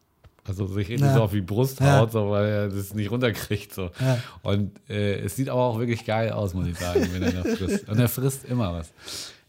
Also 0.46 0.66
sich 0.66 0.88
richtig 0.90 1.00
Ja. 1.00 1.14
so 1.14 1.22
auf 1.22 1.30
die 1.32 1.40
Brust 1.40 1.80
Ja. 1.80 2.00
haut, 2.00 2.12
so, 2.12 2.30
weil 2.30 2.44
er 2.46 2.68
das 2.68 2.92
nicht 2.94 3.10
runterkriegt. 3.10 3.72
So. 3.72 3.90
Ja. 4.00 4.18
Und 4.42 4.72
äh, 4.90 5.20
es 5.20 5.36
sieht 5.36 5.48
aber 5.48 5.62
auch 5.62 5.78
wirklich 5.78 6.04
geil 6.04 6.30
aus, 6.32 6.52
muss 6.54 6.66
ich 6.66 6.78
sagen, 6.78 7.08
wenn 7.12 7.22
er 7.22 7.32
da 7.32 7.42
frisst. 7.42 7.88
Und 7.88 7.98
er 7.98 8.08
frisst 8.08 8.44
immer 8.44 8.72
was. 8.72 8.92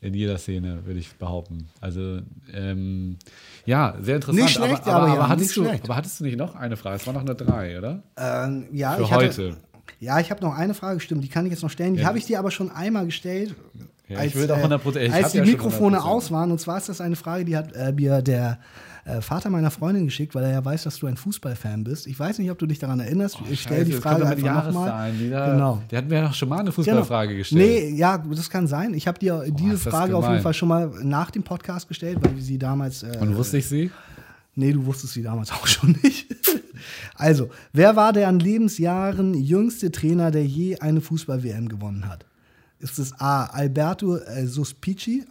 In 0.02 0.14
jeder 0.14 0.38
Szene, 0.38 0.86
würde 0.86 1.00
ich 1.00 1.16
behaupten. 1.16 1.68
Also, 1.82 2.20
ähm, 2.54 3.18
ja, 3.66 3.96
sehr 4.02 4.16
interessant. 4.18 4.44
Nicht 4.44 4.54
schlecht, 4.56 4.84
aber, 4.84 4.94
aber, 4.94 5.04
aber 5.06 5.14
aber, 5.14 5.30
hattest 5.30 5.56
du, 5.58 5.68
aber 5.68 5.96
hattest 5.96 6.20
du 6.20 6.26
nicht 6.26 6.38
noch 6.38 6.54
eine 6.56 6.78
Frage? 6.78 6.98
Es 6.98 7.08
war 7.08 7.14
noch 7.14 7.22
eine 7.22 7.34
drei, 7.34 7.78
oder? 7.80 8.04
Ähm, 8.16 8.68
ja, 8.72 8.94
Für 8.96 9.04
ich 9.04 9.12
hatte, 9.12 9.26
heute. 9.26 9.58
Ja, 10.00 10.20
ich 10.20 10.30
habe 10.30 10.42
noch 10.44 10.54
eine 10.54 10.74
Frage, 10.76 11.00
stimmt, 11.00 11.24
die 11.24 11.30
kann 11.30 11.46
ich 11.46 11.52
jetzt 11.52 11.64
noch 11.64 11.70
stellen. 11.72 11.96
Die 11.96 12.06
habe 12.06 12.18
ich 12.20 12.26
dir 12.26 12.38
aber 12.40 12.52
schon 12.52 12.70
einmal 12.70 13.06
gestellt. 13.06 13.56
Ja, 14.08 14.24
ich 14.24 14.36
will 14.36 14.46
doch 14.48 14.58
100%, 14.58 14.98
ich 15.00 15.14
als 15.14 15.32
die 15.32 15.40
ja 15.40 15.46
Mikrofone 15.46 15.98
100%. 15.98 16.02
aus 16.02 16.32
waren. 16.32 16.52
Und 16.52 16.60
zwar 16.60 16.78
ist 16.78 16.90
das 16.90 17.02
eine 17.02 17.16
Frage, 17.16 17.44
die 17.46 17.58
hat 17.58 17.74
äh, 17.74 17.92
mir 17.92 18.22
der 18.22 18.60
äh, 19.06 19.20
Vater 19.22 19.50
meiner 19.50 19.72
Freundin 19.72 20.06
geschickt, 20.06 20.36
weil 20.36 20.44
er 20.44 20.52
ja 20.52 20.64
weiß, 20.66 20.84
dass 20.84 20.98
du 20.98 21.08
ein 21.08 21.18
Fußballfan 21.18 21.84
bist. 21.84 22.06
Ich 22.08 22.20
weiß 22.20 22.38
nicht, 22.40 22.52
ob 22.52 22.58
du 22.60 22.66
dich 22.68 22.80
daran 22.80 23.00
erinnerst. 23.00 23.38
ich 23.50 23.62
stelle 23.62 23.86
die 23.86 23.94
Frage 23.94 24.28
einfach 24.28 24.68
nochmal. 24.68 25.12
Genau. 25.14 25.82
Der 25.90 25.98
hat 26.00 26.10
mir 26.10 26.22
doch 26.22 26.34
schon 26.34 26.50
mal 26.50 26.56
eine 26.60 26.66
Genau. 26.70 26.76
Fußballfrage 26.76 27.36
gestellt. 27.38 27.62
Nee, 27.62 27.96
ja, 27.98 28.18
das 28.18 28.50
kann 28.50 28.68
sein. 28.68 28.94
Ich 28.94 29.08
habe 29.08 29.18
dir 29.20 29.46
diese 29.52 29.74
ist 29.76 29.86
das 29.88 29.94
Frage 29.94 30.16
auf 30.16 30.28
jeden 30.30 30.42
Fall 30.42 30.54
schon 30.54 30.70
mal 30.70 30.92
nach 31.04 31.32
dem 31.32 31.44
Podcast 31.44 31.88
gestellt, 31.88 32.20
weil 32.22 32.36
wir 32.36 32.44
sie 32.44 32.58
damals. 32.60 33.04
Äh, 33.04 33.18
Und 33.22 33.36
wusste 33.36 33.58
ich 33.58 33.68
sie? 33.68 33.90
Nee, 34.56 34.72
du 34.72 34.86
wusstest 34.86 35.14
sie 35.14 35.22
damals 35.24 35.52
auch 35.52 35.66
schon 35.68 35.98
nicht. 36.04 36.28
Also, 37.16 37.50
wer 37.72 37.96
war 37.96 38.12
der 38.14 38.28
an 38.28 38.40
Lebensjahren 38.40 39.34
jüngste 39.34 39.92
Trainer, 39.92 40.30
der 40.30 40.46
je 40.46 40.78
eine 40.80 41.00
Fußball-WM 41.02 41.70
gewonnen 41.70 42.08
hat? 42.08 42.26
Ist 42.80 43.00
es 43.00 43.14
A. 43.20 43.46
Alberto 43.46 44.18
äh, 44.18 44.46
Suspici? 44.48 45.26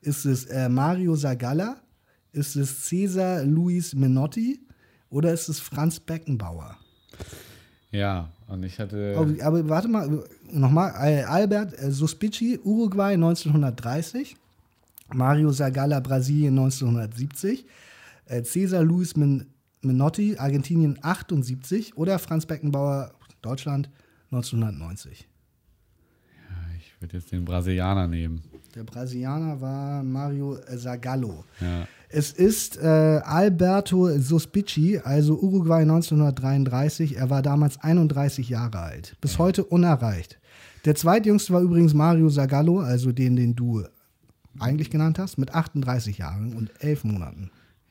Ist 0.00 0.24
es 0.24 0.46
äh, 0.46 0.68
Mario 0.68 1.14
Sagalla? 1.14 1.76
Ist 2.32 2.56
es 2.56 2.86
Cesar 2.86 3.44
Luis 3.44 3.94
Menotti? 3.94 4.60
Oder 5.10 5.32
ist 5.32 5.48
es 5.48 5.60
Franz 5.60 5.98
Beckenbauer? 6.00 6.76
Ja, 7.90 8.30
und 8.46 8.62
ich 8.62 8.78
hatte. 8.78 9.16
Aber, 9.18 9.44
aber 9.44 9.68
warte 9.68 9.88
mal, 9.88 10.24
nochmal. 10.50 10.92
Al- 10.92 11.24
Albert 11.24 11.78
äh, 11.78 11.90
Suspici, 11.90 12.58
Uruguay 12.62 13.14
1930. 13.14 14.36
Mario 15.12 15.50
Sagalla, 15.50 15.98
Brasilien 16.00 16.56
1970. 16.56 17.66
Äh, 18.26 18.42
Cesar 18.44 18.84
Luis 18.84 19.16
Men 19.16 19.46
Menotti, 19.82 20.36
Argentinien 20.38 20.98
78. 21.02 21.96
Oder 21.96 22.18
Franz 22.20 22.46
Beckenbauer, 22.46 23.12
Deutschland 23.42 23.90
1990. 24.30 25.26
Ich 27.00 27.04
würde 27.04 27.16
jetzt 27.16 27.32
den 27.32 27.46
Brasilianer 27.46 28.06
nehmen. 28.06 28.42
Der 28.74 28.84
Brasilianer 28.84 29.58
war 29.58 30.02
Mario 30.02 30.58
Zagallo. 30.76 31.44
Ja. 31.58 31.88
Es 32.10 32.30
ist 32.30 32.76
äh, 32.76 33.22
Alberto 33.24 34.18
Suspici, 34.18 35.00
also 35.02 35.40
Uruguay 35.40 35.80
1933. 35.80 37.16
Er 37.16 37.30
war 37.30 37.40
damals 37.40 37.80
31 37.82 38.50
Jahre 38.50 38.80
alt. 38.80 39.16
Bis 39.22 39.38
heute 39.38 39.64
unerreicht. 39.64 40.38
Der 40.84 40.94
zweitjüngste 40.94 41.54
war 41.54 41.62
übrigens 41.62 41.94
Mario 41.94 42.28
Zagallo, 42.28 42.80
also 42.80 43.12
den, 43.12 43.34
den 43.34 43.56
du 43.56 43.82
eigentlich 44.58 44.90
genannt 44.90 45.18
hast, 45.18 45.38
mit 45.38 45.54
38 45.54 46.18
Jahren 46.18 46.52
und 46.52 46.70
11 46.80 47.04
Monaten. 47.04 47.50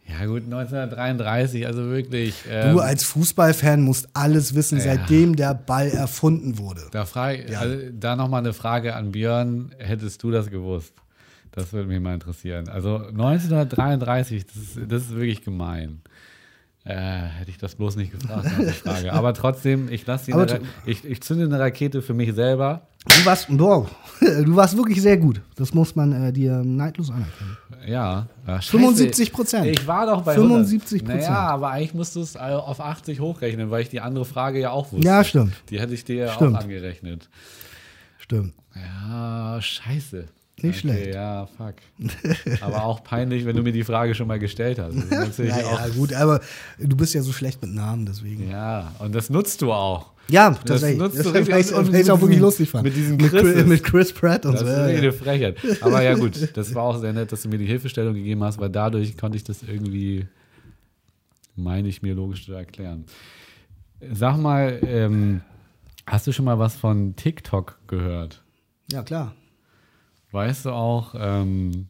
Ja, 0.09 0.25
gut, 0.25 0.43
1933, 0.45 1.67
also 1.67 1.85
wirklich. 1.89 2.33
Ähm, 2.49 2.73
Du 2.75 2.79
als 2.81 3.03
Fußballfan 3.03 3.81
musst 3.81 4.09
alles 4.13 4.55
wissen, 4.55 4.77
Ja. 4.79 4.85
seitdem 4.85 5.35
der 5.35 5.53
Ball 5.53 5.89
erfunden 5.89 6.57
wurde. 6.57 6.81
da 6.91 7.05
frage, 7.05 7.45
also, 7.57 7.75
da 7.97 8.15
nochmal 8.15 8.39
eine 8.39 8.53
Frage 8.53 8.95
an 8.95 9.11
Björn. 9.11 9.71
Hättest 9.77 10.23
du 10.23 10.31
das 10.31 10.49
gewusst? 10.49 10.93
Das 11.51 11.73
würde 11.73 11.87
mich 11.89 11.99
mal 11.99 12.13
interessieren. 12.13 12.69
Also 12.69 12.97
1933, 12.97 14.45
das 14.45 14.55
ist, 14.55 14.79
das 14.91 15.01
ist 15.03 15.11
wirklich 15.15 15.43
gemein. 15.43 16.01
Äh, 16.89 16.95
hätte 17.37 17.51
ich 17.51 17.59
das 17.59 17.75
bloß 17.75 17.97
nicht 17.97 18.11
gefragt, 18.11 18.49
der 18.59 18.73
Frage. 18.73 19.13
Aber 19.13 19.35
trotzdem, 19.35 19.91
ich 19.91 20.07
lasse 20.07 20.31
die 20.31 20.89
ich, 20.89 21.05
ich 21.05 21.21
zünde 21.21 21.45
eine 21.45 21.59
Rakete 21.59 22.01
für 22.01 22.15
mich 22.15 22.33
selber. 22.33 22.81
Du 23.05 23.25
warst, 23.27 23.45
wow, 23.51 23.87
du 24.19 24.55
warst 24.55 24.75
wirklich 24.75 24.99
sehr 24.99 25.17
gut. 25.17 25.39
Das 25.55 25.71
muss 25.75 25.95
man 25.95 26.11
äh, 26.13 26.33
dir 26.33 26.63
neidlos 26.65 27.11
anerkennen. 27.11 27.57
Ja. 27.85 28.25
scheiße. 28.47 28.75
75%. 28.75 29.65
Ich 29.65 29.85
war 29.85 30.07
doch 30.07 30.23
bei 30.23 30.35
75%. 30.35 30.93
100. 30.95 31.07
Naja, 31.07 31.37
aber 31.41 31.69
eigentlich 31.69 31.93
musst 31.93 32.15
du 32.15 32.21
es 32.21 32.33
äh, 32.33 32.39
auf 32.39 32.79
80 32.79 33.19
hochrechnen, 33.19 33.69
weil 33.69 33.83
ich 33.83 33.89
die 33.89 34.01
andere 34.01 34.25
Frage 34.25 34.59
ja 34.59 34.71
auch 34.71 34.91
wusste. 34.91 35.05
Ja, 35.05 35.23
stimmt. 35.23 35.53
Die 35.69 35.79
hätte 35.79 35.93
ich 35.93 36.05
dir 36.05 36.15
ja 36.15 36.35
auch 36.35 36.41
angerechnet. 36.41 37.29
Stimmt. 38.17 38.55
Ja, 38.75 39.61
scheiße. 39.61 40.27
Nicht 40.61 40.79
schlecht. 40.79 41.13
Ja, 41.13 41.45
fuck. 41.57 41.75
Aber 42.61 42.83
auch 42.83 43.03
peinlich, 43.03 43.45
wenn 43.45 43.55
du 43.55 43.63
mir 43.63 43.71
die 43.71 43.83
Frage 43.83 44.13
schon 44.15 44.27
mal 44.27 44.39
gestellt 44.39 44.79
hast. 44.79 44.95
Das 45.09 45.39
ist 45.39 45.47
Ja, 45.49 45.87
gut, 45.89 46.13
aber 46.13 46.41
du 46.77 46.95
bist 46.95 47.13
ja 47.13 47.21
so 47.21 47.31
schlecht 47.31 47.61
mit 47.61 47.73
Namen, 47.73 48.05
deswegen. 48.05 48.49
ja, 48.49 48.93
und 48.99 49.13
das 49.15 49.29
nutzt 49.29 49.61
du 49.61 49.71
auch. 49.71 50.11
Ja, 50.29 50.51
Das 50.51 50.59
tatsächlich. 50.63 50.99
nutzt 50.99 51.17
Das 51.17 51.25
du 51.25 51.29
richtig 51.31 51.55
ich 51.55 51.73
und- 51.73 51.93
ich 51.95 52.11
auch 52.11 52.21
wirklich 52.21 52.39
lustig 52.39 52.69
fand. 52.69 52.83
mit 52.83 52.95
diesen 52.95 53.17
mit, 53.17 53.31
Chris, 53.31 53.65
mit 53.65 53.83
Chris 53.83 54.13
Pratt 54.13 54.45
und 54.45 54.53
Das 54.53 54.61
so. 54.61 54.67
ist 54.67 54.75
wirklich 54.75 54.93
ja. 54.95 55.01
eine 55.01 55.11
Frechheit. 55.11 55.57
Aber 55.81 56.03
ja, 56.03 56.13
gut, 56.13 56.49
das 56.55 56.75
war 56.75 56.83
auch 56.83 56.99
sehr 56.99 57.13
nett, 57.13 57.31
dass 57.31 57.41
du 57.41 57.49
mir 57.49 57.57
die 57.57 57.65
Hilfestellung 57.65 58.13
gegeben 58.13 58.43
hast, 58.43 58.59
weil 58.59 58.69
dadurch 58.69 59.17
konnte 59.17 59.37
ich 59.37 59.43
das 59.43 59.63
irgendwie, 59.63 60.27
meine 61.55 61.87
ich 61.87 62.01
mir 62.03 62.13
logisch 62.13 62.45
zu 62.45 62.53
erklären. 62.53 63.05
Sag 64.13 64.37
mal, 64.37 64.79
ähm, 64.85 65.41
hast 66.05 66.27
du 66.27 66.31
schon 66.31 66.45
mal 66.45 66.59
was 66.59 66.75
von 66.75 67.15
TikTok 67.15 67.79
gehört? 67.87 68.43
ja, 68.91 69.01
klar. 69.03 69.33
Weißt 70.31 70.65
du 70.65 70.71
auch, 70.71 71.15
ähm, 71.17 71.87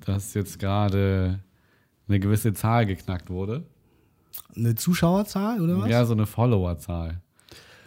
dass 0.00 0.34
jetzt 0.34 0.58
gerade 0.58 1.40
eine 2.08 2.20
gewisse 2.20 2.52
Zahl 2.54 2.86
geknackt 2.86 3.30
wurde? 3.30 3.64
Eine 4.56 4.74
Zuschauerzahl 4.74 5.60
oder 5.60 5.78
was? 5.80 5.90
Ja, 5.90 6.04
so 6.04 6.14
eine 6.14 6.26
Followerzahl. 6.26 7.20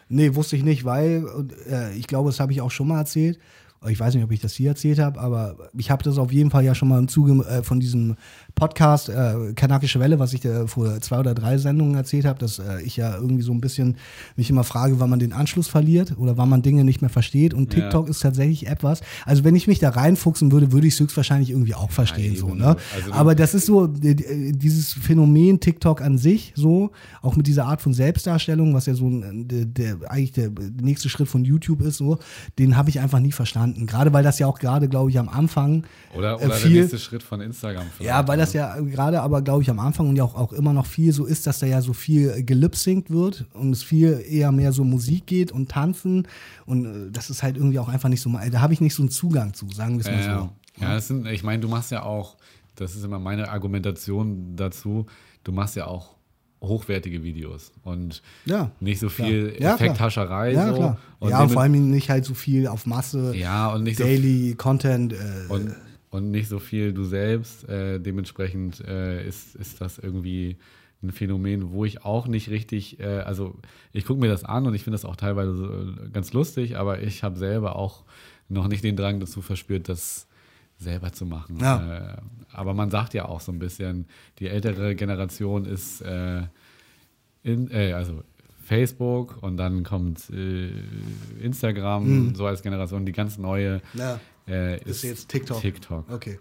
Nee, 0.08 0.36
wusste 0.36 0.56
ich 0.56 0.64
nicht, 0.64 0.86
weil 0.86 1.26
äh, 1.68 1.96
ich 1.98 2.08
glaube, 2.08 2.30
das 2.30 2.40
habe 2.40 2.52
ich 2.52 2.62
auch 2.62 2.72
schon 2.72 2.88
mal 2.88 3.00
erzählt. 3.00 3.40
Ich 3.88 4.00
weiß 4.00 4.16
nicht, 4.16 4.24
ob 4.24 4.32
ich 4.32 4.40
das 4.40 4.54
hier 4.54 4.70
erzählt 4.70 5.00
habe, 5.00 5.20
aber 5.20 5.70
ich 5.78 5.92
habe 5.92 6.04
das 6.04 6.18
auf 6.18 6.32
jeden 6.32 6.50
Fall 6.50 6.64
ja 6.64 6.74
schon 6.74 6.88
mal 6.88 6.98
im 6.98 7.08
Zuge 7.08 7.34
äh, 7.46 7.62
von 7.62 7.80
diesem 7.80 8.16
Podcast 8.56 9.10
äh, 9.10 9.54
Kanakische 9.56 10.00
Welle, 10.00 10.18
was 10.18 10.32
ich 10.34 10.44
äh, 10.46 10.66
vor 10.68 11.00
zwei 11.02 11.20
oder 11.20 11.34
drei 11.36 11.58
Sendungen 11.58 11.96
erzählt 11.96 12.26
habe, 12.26 12.40
dass 12.40 12.58
äh, 12.60 12.82
ich 12.84 12.96
ja 12.96 13.16
irgendwie 13.16 13.44
so 13.44 13.52
ein 13.52 13.60
bisschen 13.60 13.98
mich 14.38 14.50
immer 14.50 14.64
frage, 14.64 15.00
wann 15.00 15.10
man 15.10 15.20
den 15.20 15.34
Anschluss 15.34 15.68
verliert 15.68 16.14
oder 16.18 16.38
wann 16.38 16.48
man 16.48 16.62
Dinge 16.62 16.86
nicht 16.86 17.02
mehr 17.02 17.10
versteht. 17.10 17.54
Und 17.54 17.74
Ja. 17.74 17.82
TikTok 17.82 18.08
ist 18.08 18.22
tatsächlich 18.22 18.68
etwas. 18.68 19.02
Also 19.26 19.44
wenn 19.44 19.56
ich 19.56 19.68
mich 19.68 19.80
da 19.80 19.90
reinfuchsen 19.90 20.52
würde, 20.54 20.72
würde 20.72 20.88
ich 20.88 20.94
es 20.94 21.00
höchstwahrscheinlich 21.02 21.50
irgendwie 21.50 21.76
auch 21.76 21.92
verstehen. 21.92 22.34
Ja, 22.34 22.40
so, 22.40 22.56
ne? 22.56 22.78
Also 22.96 23.10
du- 23.10 23.14
aber 23.14 23.36
das 23.36 23.54
ist 23.54 23.66
so 23.66 23.88
dieses 23.88 24.94
Phänomen 24.94 25.60
TikTok 25.60 26.02
an 26.02 26.18
sich, 26.18 26.54
so 26.56 26.92
auch 27.22 27.36
mit 27.36 27.48
dieser 27.48 27.66
Art 27.66 27.82
von 27.82 27.94
Selbstdarstellung, 27.94 28.74
was 28.74 28.86
ja 28.86 28.94
so 28.94 29.08
ein, 29.10 29.48
der, 29.48 29.66
der 29.66 29.98
eigentlich 30.10 30.32
der 30.32 30.52
nächste 30.82 31.10
Schritt 31.10 31.28
von 31.28 31.44
YouTube 31.44 31.82
ist, 31.82 31.98
so, 31.98 32.20
den 32.58 32.78
habe 32.78 32.90
ich 32.90 33.00
einfach 33.02 33.20
nie 33.20 33.32
verstanden. 33.34 33.86
Gerade 33.86 34.14
weil 34.14 34.24
das 34.24 34.40
ja 34.40 34.48
auch 34.48 34.60
gerade, 34.60 34.88
glaube 34.88 35.10
ich, 35.10 35.20
am 35.20 35.28
Anfang 35.30 35.84
Oder, 36.16 36.32
äh, 36.34 36.36
oder 36.36 36.48
der 36.48 36.56
viel, 36.56 36.80
nächste 36.82 37.00
Schritt 37.00 37.22
von 37.24 37.42
Instagram. 37.42 37.84
ja, 38.00 38.26
weil 38.28 38.38
ne? 38.38 38.45
Das 38.48 38.54
ja 38.54 38.80
gerade 38.80 39.22
aber, 39.22 39.42
glaube 39.42 39.62
ich, 39.62 39.70
am 39.70 39.80
Anfang 39.80 40.10
und 40.10 40.16
ja 40.16 40.24
auch, 40.24 40.36
auch 40.36 40.54
immer 40.54 40.74
noch 40.74 40.86
viel 40.86 41.12
so 41.12 41.26
ist, 41.26 41.48
dass 41.48 41.60
da 41.60 41.66
ja 41.66 41.82
so 41.82 41.94
viel 41.94 42.44
gelipsingt 42.44 43.10
wird 43.10 43.46
und 43.54 43.72
es 43.72 43.84
viel 43.84 44.24
eher 44.28 44.52
mehr 44.52 44.72
so 44.72 44.84
Musik 44.84 45.26
geht 45.28 45.52
und 45.52 45.70
Tanzen 45.70 46.28
und 46.66 46.86
äh, 46.86 47.12
das 47.12 47.30
ist 47.30 47.44
halt 47.44 47.58
irgendwie 47.58 47.80
auch 47.80 47.90
einfach 47.90 48.10
nicht 48.10 48.22
so, 48.22 48.32
da 48.32 48.62
habe 48.62 48.74
ich 48.74 48.82
nicht 48.82 48.96
so 48.96 49.04
einen 49.04 49.10
Zugang 49.10 49.54
zu, 49.54 49.70
sagen 49.70 49.96
wir 49.96 50.06
es 50.06 50.12
mal 50.12 50.24
so. 50.24 50.30
ja. 50.30 50.50
ja 50.88 50.94
das 50.96 51.08
sind, 51.08 51.26
ich 51.28 51.44
meine, 51.44 51.62
du 51.62 51.68
machst 51.68 51.92
ja 51.92 52.04
auch, 52.04 52.38
das 52.76 52.96
ist 52.96 53.04
immer 53.04 53.20
meine 53.20 53.50
Argumentation 53.50 54.56
dazu, 54.56 55.06
du 55.44 55.52
machst 55.52 55.76
ja 55.76 55.88
auch 55.88 56.16
hochwertige 56.62 57.24
Videos 57.24 57.72
und 57.84 58.22
Ja, 58.46 58.72
nicht 58.80 59.00
so 59.00 59.10
viel 59.10 59.56
Ja. 59.60 59.76
Effekthascherei. 59.76 60.54
Ja, 60.54 60.74
so. 60.74 60.98
Und 61.20 61.30
ja, 61.30 61.44
und 61.44 61.52
vor 61.52 61.62
allem 61.62 61.92
nicht 61.92 62.10
halt 62.10 62.26
so 62.26 62.34
viel 62.34 62.68
auf 62.68 62.86
Masse, 62.86 63.36
ja, 63.36 63.68
und 63.74 63.84
nicht 63.84 63.98
so 63.98 64.04
Daily 64.04 64.56
Content. 64.58 65.14
Äh, 65.14 65.18
und, 65.50 65.76
und 66.16 66.32
nicht 66.32 66.48
so 66.48 66.60
viel 66.60 66.94
du 66.94 67.04
selbst. 67.04 67.68
Äh, 67.68 68.00
dementsprechend 68.00 68.80
äh, 68.82 69.28
ist, 69.28 69.56
ist 69.56 69.82
das 69.82 69.98
irgendwie 70.00 70.58
ein 71.04 71.12
Phänomen, 71.12 71.72
wo 71.72 71.86
ich 71.86 72.04
auch 72.04 72.28
nicht 72.28 72.50
richtig, 72.50 73.00
äh, 73.00 73.20
also 73.20 73.56
ich 73.92 74.06
gucke 74.06 74.22
mir 74.22 74.30
das 74.30 74.44
an 74.44 74.66
und 74.66 74.74
ich 74.74 74.84
finde 74.84 74.96
das 74.96 75.06
auch 75.06 75.18
teilweise 75.18 75.96
äh, 76.06 76.10
ganz 76.10 76.34
lustig, 76.34 76.78
aber 76.78 77.02
ich 77.02 77.24
habe 77.24 77.38
selber 77.38 77.76
auch 77.76 78.04
noch 78.48 78.68
nicht 78.68 78.84
den 78.84 78.96
Drang 78.96 79.20
dazu 79.20 79.42
verspürt, 79.42 79.90
das 79.90 80.28
selber 80.78 81.12
zu 81.12 81.26
machen. 81.26 81.58
Ja. 81.60 81.98
Äh, 81.98 82.18
aber 82.52 82.74
man 82.74 82.90
sagt 82.90 83.14
ja 83.14 83.26
auch 83.26 83.42
so 83.42 83.52
ein 83.52 83.60
bisschen, 83.60 84.08
die 84.40 84.48
ältere 84.48 84.96
Generation 84.96 85.66
ist 85.66 86.02
äh, 86.02 86.44
in, 87.44 87.72
also 87.72 88.24
Facebook 88.64 89.44
und 89.44 89.58
dann 89.58 89.84
kommt 89.84 90.30
äh, 90.32 90.72
Instagram 91.42 92.34
so 92.36 92.46
als 92.48 92.64
Generation, 92.64 93.06
die 93.06 93.12
ganz 93.12 93.38
neue 93.38 93.82
ja, 93.94 94.20
äh, 94.48 94.82
ist 94.84 95.04
jetzt 95.04 95.30
TikTok. 95.30 95.62
TikTok. 95.62 96.10
Okay. 96.12 96.40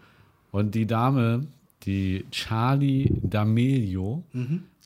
Und 0.51 0.75
die 0.75 0.87
Dame, 0.87 1.47
die 1.85 2.25
Charlie 2.31 3.11
D'Amelio, 3.27 4.23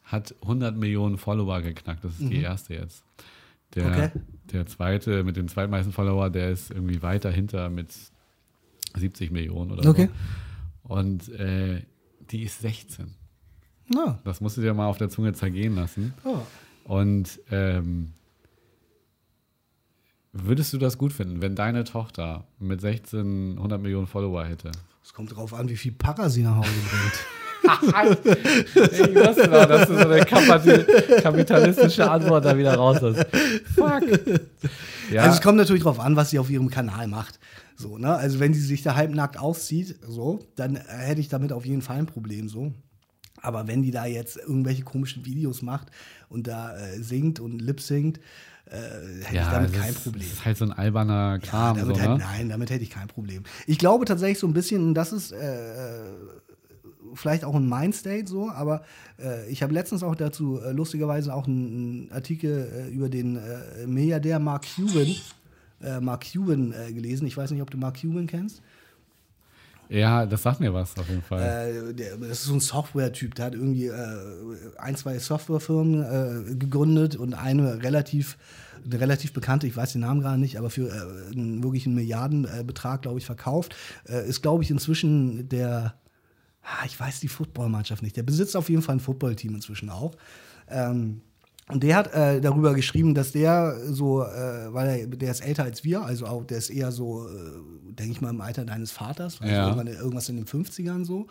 hat 0.05 0.35
100 0.43 0.77
Millionen 0.77 1.19
Follower 1.19 1.61
geknackt. 1.61 2.03
Das 2.05 2.13
ist 2.19 2.31
die 2.31 2.41
erste 2.41 2.75
jetzt. 2.75 3.03
Der, 3.75 3.87
Okay. 3.87 4.11
der 4.53 4.67
zweite 4.67 5.23
mit 5.25 5.37
den 5.37 5.47
zweitmeisten 5.49 5.93
Follower, 5.93 6.31
der 6.31 6.51
ist 6.51 6.71
irgendwie 6.71 7.03
weiter 7.03 7.31
hinter 7.31 7.69
mit 7.69 7.89
70 8.97 9.31
Millionen 9.31 9.73
oder 9.73 9.89
Okay. 9.91 10.09
so. 10.85 10.95
Und 10.95 11.29
äh, 11.29 11.83
die 12.31 12.45
ist 12.45 12.61
16. 12.63 13.15
Na, 13.91 14.19
Das 14.25 14.41
musst 14.41 14.57
du 14.57 14.63
dir 14.63 14.73
mal 14.75 14.87
auf 14.87 14.97
der 14.99 15.11
Zunge 15.11 15.33
zergehen 15.35 15.75
lassen. 15.75 16.15
oh. 16.25 16.39
Und 16.85 17.39
ähm, 17.51 18.13
würdest 20.45 20.73
du 20.73 20.79
das 20.79 20.99
gut 20.99 21.13
finden, 21.13 21.43
wenn 21.43 21.55
deine 21.55 21.85
Tochter 21.85 22.47
mit 22.59 22.81
16 22.81 23.57
100 23.57 23.81
Millionen 23.81 24.07
Follower 24.07 24.45
hätte? 24.45 24.71
Es 25.03 25.13
kommt 25.13 25.35
drauf 25.35 25.55
an, 25.55 25.69
wie 25.69 25.77
viel 25.77 25.93
Para 25.93 26.29
sie 26.29 26.43
nach 26.43 26.57
Hause 26.57 26.71
bringt. 26.91 27.27
Ich 28.75 29.15
wusste 29.15 29.49
doch, 29.49 29.67
dass 29.67 29.89
du 29.89 29.95
so 29.99 30.09
eine 30.09 30.25
kapitalistische 30.25 32.11
Antwort 32.11 32.45
da 32.45 32.57
wieder 32.57 32.75
raus 32.75 32.99
hast. 33.03 33.27
Fuck. 33.75 34.03
Ja, 35.11 35.23
Also 35.23 35.37
es 35.37 35.41
kommt 35.43 35.59
natürlich 35.59 35.83
drauf 35.83 36.01
an, 36.01 36.17
was 36.17 36.31
sie 36.31 36.39
auf 36.39 36.51
ihrem 36.51 36.71
Kanal 36.71 37.09
macht. 37.09 37.39
So, 37.77 37.99
ne? 37.99 38.15
Also 38.15 38.41
wenn 38.41 38.55
sie 38.55 38.61
sich 38.61 38.83
da 38.83 38.95
halbnackt 38.95 39.39
auszieht, 39.39 39.99
so, 40.07 40.41
dann 40.57 40.77
hätte 40.77 41.21
ich 41.21 41.29
damit 41.29 41.53
auf 41.53 41.65
jeden 41.67 41.83
Fall 41.83 41.99
ein 41.99 42.07
Problem 42.07 42.49
so. 42.49 42.73
Aber 43.41 43.69
wenn 43.69 43.83
die 43.83 43.91
da 43.93 44.05
jetzt 44.07 44.37
irgendwelche 44.37 44.83
komischen 44.83 45.25
Videos 45.25 45.63
macht 45.63 45.89
und 46.29 46.47
da 46.49 46.77
äh, 46.77 47.01
singt 47.01 47.39
und 47.39 47.61
lip 47.61 47.81
singt, 47.81 48.19
äh, 48.71 49.25
hätte 49.25 49.37
ich 49.37 49.47
damit 49.47 49.73
kein 49.73 49.95
Problem. 49.95 50.23
Das 50.23 50.33
ist 50.33 50.45
halt 50.45 50.57
so 50.57 50.65
ein 50.65 50.73
alberner 50.73 51.33
Ja, 51.33 51.39
Kram. 51.39 51.79
damit 51.79 51.97
so, 51.97 52.03
ne? 52.03 52.19
Nein, 52.19 52.49
damit 52.49 52.71
hätte 52.71 52.83
ich 52.83 52.91
kein 52.91 53.09
Problem. 53.09 53.43
Ich 53.67 53.79
glaube 53.79 54.05
tatsächlich 54.05 54.39
so 54.39 54.47
ein 54.47 54.53
bisschen, 54.53 54.95
das 54.95 55.13
ist 55.13 55.33
äh, 55.33 55.67
vielleicht 57.15 57.45
auch 57.45 57.55
ein 57.55 57.69
Mindstate 57.69 58.27
so, 58.27 58.51
aber 58.51 58.83
äh, 59.19 59.49
ich 59.51 59.63
habe 59.63 59.73
letztens 59.73 60.03
auch 60.03 60.15
dazu 60.15 60.61
äh, 60.61 60.73
lustigerweise 60.73 61.35
auch 61.35 61.47
einen, 61.47 62.11
Artikel 62.13 62.89
äh, 62.89 62.95
über 62.95 63.09
den 63.09 63.39
Milliardär 63.87 64.39
Mark 64.39 64.67
Cuban, 64.75 65.15
Mark 66.01 66.27
Cuban 66.33 66.75
gelesen. 66.89 67.27
Ich 67.27 67.37
weiß 67.37 67.51
nicht, 67.51 67.63
ob 67.63 67.71
du 67.71 67.79
Mark 67.79 68.01
Cuban 68.01 68.27
kennst. 68.27 68.63
Ja, 69.89 70.27
das 70.27 70.43
sagt 70.43 70.61
mir 70.61 70.75
was 70.75 70.97
auf 70.99 71.09
jeden 71.09 71.23
Fall. 71.23 71.91
Äh, 71.91 71.95
der, 71.95 72.17
das 72.17 72.41
ist 72.41 72.45
so 72.45 72.55
ein 72.55 72.61
Software-Typ, 72.61 73.35
der 73.35 73.47
hat 73.47 73.55
irgendwie 73.55 73.87
äh, 73.87 74.17
ein, 74.79 74.97
zwei 74.97 75.19
Softwarefirmen 75.19 76.51
äh, 76.51 76.55
gegründet 76.55 77.17
und 77.17 77.35
eine 77.35 77.83
relativ, 77.83 78.37
eine 78.85 79.01
relativ 79.01 79.33
bekannte, 79.33 79.67
ich 79.67 79.77
weiß 79.77 79.93
den 79.93 80.03
Namen 80.03 80.21
gerade 80.21 80.39
nicht, 80.39 80.59
aber 80.59 80.71
für 80.71 80.89
äh, 80.89 81.33
einen 81.33 81.63
wirklichen 81.63 81.95
Milliardenbetrag, 81.95 83.03
glaube 83.03 83.19
ich, 83.19 83.27
verkauft. 83.27 83.75
Äh, 84.07 84.29
ist, 84.29 84.43
glaube 84.43 84.63
ich, 84.63 84.71
inzwischen 84.71 85.49
der, 85.49 85.95
ah, 86.63 86.85
ich 86.85 86.99
weiß 86.99 87.21
die 87.21 87.29
Footballmannschaft 87.29 88.03
nicht, 88.03 88.17
der 88.17 88.25
besitzt 88.25 88.57
auf 88.57 88.69
jeden 88.69 88.83
Fall 88.83 88.97
ein 88.97 89.01
Footballteam 89.01 89.55
inzwischen 89.55 89.89
auch. 89.89 90.17
Ähm, 90.69 91.23
und 91.69 91.83
der 91.83 91.97
hat 91.97 92.13
äh, 92.15 92.41
darüber 92.41 92.75
geschrieben, 92.75 93.15
dass 93.15 93.33
der 93.33 93.77
so, 93.87 94.23
äh, 94.23 94.73
weil 94.73 95.01
er, 95.01 95.07
der 95.07 95.31
ist 95.31 95.41
älter 95.41 95.65
als 95.65 95.85
wir, 95.85 96.03
also 96.03 96.27
auch, 96.27 96.45
der 96.45 96.59
ist 96.59 96.71
eher 96.71 96.93
so, 96.93 97.27
äh, 97.29 97.33
denke 97.93 98.13
ich 98.13 98.21
mal, 98.21 98.31
im 98.31 98.41
Alter 98.41 98.65
deines 98.65 98.91
Vaters, 98.91 99.41
also 99.41 99.53
Ja. 99.53 99.77
irgendwas 99.77 100.29
in 100.29 100.37
den 100.37 100.47
50ern 100.47 101.05
so. 101.05 101.27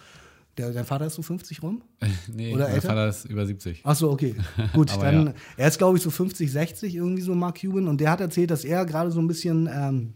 Der, 0.58 0.72
dein 0.72 0.86
Vater 0.86 1.06
ist 1.06 1.14
so 1.14 1.22
50 1.22 1.62
rum? 1.62 1.84
nee, 2.34 2.54
oder 2.54 2.66
mein 2.66 2.74
älter? 2.76 2.88
Vater 2.90 3.10
ist 3.10 3.26
über 3.26 3.46
70. 3.46 3.82
Ach 3.84 3.96
so, 3.96 4.10
okay. 4.10 4.36
Gut, 4.74 4.92
dann, 5.02 5.28
ja. 5.28 5.34
er 5.56 5.68
ist, 5.68 5.78
glaube 5.78 5.98
ich, 5.98 6.04
so 6.04 6.10
50, 6.10 6.52
60 6.52 6.96
irgendwie 6.96 7.22
so, 7.22 7.36
Mark 7.36 7.62
Cuban. 7.62 7.88
Und 7.88 8.02
der 8.02 8.10
hat 8.10 8.22
erzählt, 8.22 8.50
dass 8.50 8.66
er 8.66 8.86
gerade 8.86 9.12
so 9.12 9.20
ein 9.20 9.28
bisschen 9.28 9.70
ähm, 9.72 10.14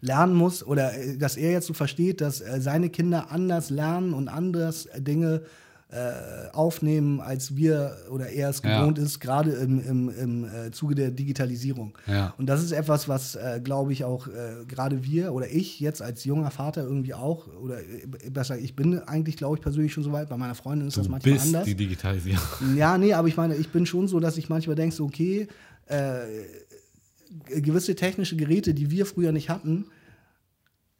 lernen 0.00 0.34
muss 0.34 0.62
oder 0.62 0.94
äh, 0.98 1.16
dass 1.16 1.36
er 1.38 1.52
jetzt 1.52 1.66
so 1.66 1.72
versteht, 1.74 2.20
dass 2.20 2.42
äh, 2.42 2.60
seine 2.60 2.90
Kinder 2.90 3.30
anders 3.30 3.70
lernen 3.70 4.12
und 4.12 4.28
anders 4.28 4.88
Dinge 4.98 5.36
äh, 5.36 5.40
aufnehmen, 6.52 7.20
als 7.20 7.54
wir 7.54 7.96
oder 8.10 8.28
er 8.28 8.50
es 8.50 8.60
Ja. 8.62 8.80
gewohnt 8.80 8.98
ist, 8.98 9.20
gerade 9.20 9.52
im, 9.52 9.80
im, 9.80 10.08
im 10.08 10.44
äh, 10.44 10.70
Zuge 10.72 10.96
der 10.96 11.12
Digitalisierung. 11.12 11.96
Ja. 12.08 12.34
Und 12.38 12.46
das 12.46 12.62
ist 12.64 12.72
etwas, 12.72 13.08
was, 13.08 13.36
äh, 13.36 13.60
glaube 13.62 13.92
ich, 13.92 14.02
auch 14.04 14.26
äh, 14.26 14.64
gerade 14.66 15.04
wir 15.04 15.32
oder 15.32 15.48
ich 15.48 15.78
jetzt 15.78 16.02
als 16.02 16.24
junger 16.24 16.50
Vater 16.50 16.82
irgendwie 16.82 17.14
auch, 17.14 17.46
oder 17.62 17.78
äh, 17.80 18.30
besser, 18.30 18.58
ich 18.58 18.74
bin 18.74 18.98
eigentlich, 18.98 19.36
glaube 19.36 19.56
ich, 19.58 19.62
persönlich 19.62 19.92
schon 19.92 20.02
so 20.02 20.10
weit, 20.12 20.28
bei 20.28 20.36
meiner 20.36 20.56
Freundin 20.56 20.88
ist 20.88 20.96
das 20.96 21.04
Du 21.06 21.10
manchmal 21.12 21.34
bist 21.34 21.46
anders. 21.46 21.64
die 21.66 21.74
Digitalisierung. 21.76 22.42
Ja, 22.76 22.98
nee, 22.98 23.12
aber 23.12 23.28
ich 23.28 23.36
meine, 23.36 23.54
ich 23.54 23.68
bin 23.68 23.86
schon 23.86 24.08
so, 24.08 24.18
dass 24.18 24.36
ich 24.38 24.48
manchmal 24.48 24.74
denke, 24.74 24.94
so, 24.96 25.04
okay, 25.04 25.46
äh, 25.86 26.18
gewisse 27.60 27.94
technische 27.94 28.36
Geräte, 28.36 28.74
die 28.74 28.90
wir 28.90 29.06
früher 29.06 29.32
nicht 29.32 29.48
hatten, 29.50 29.86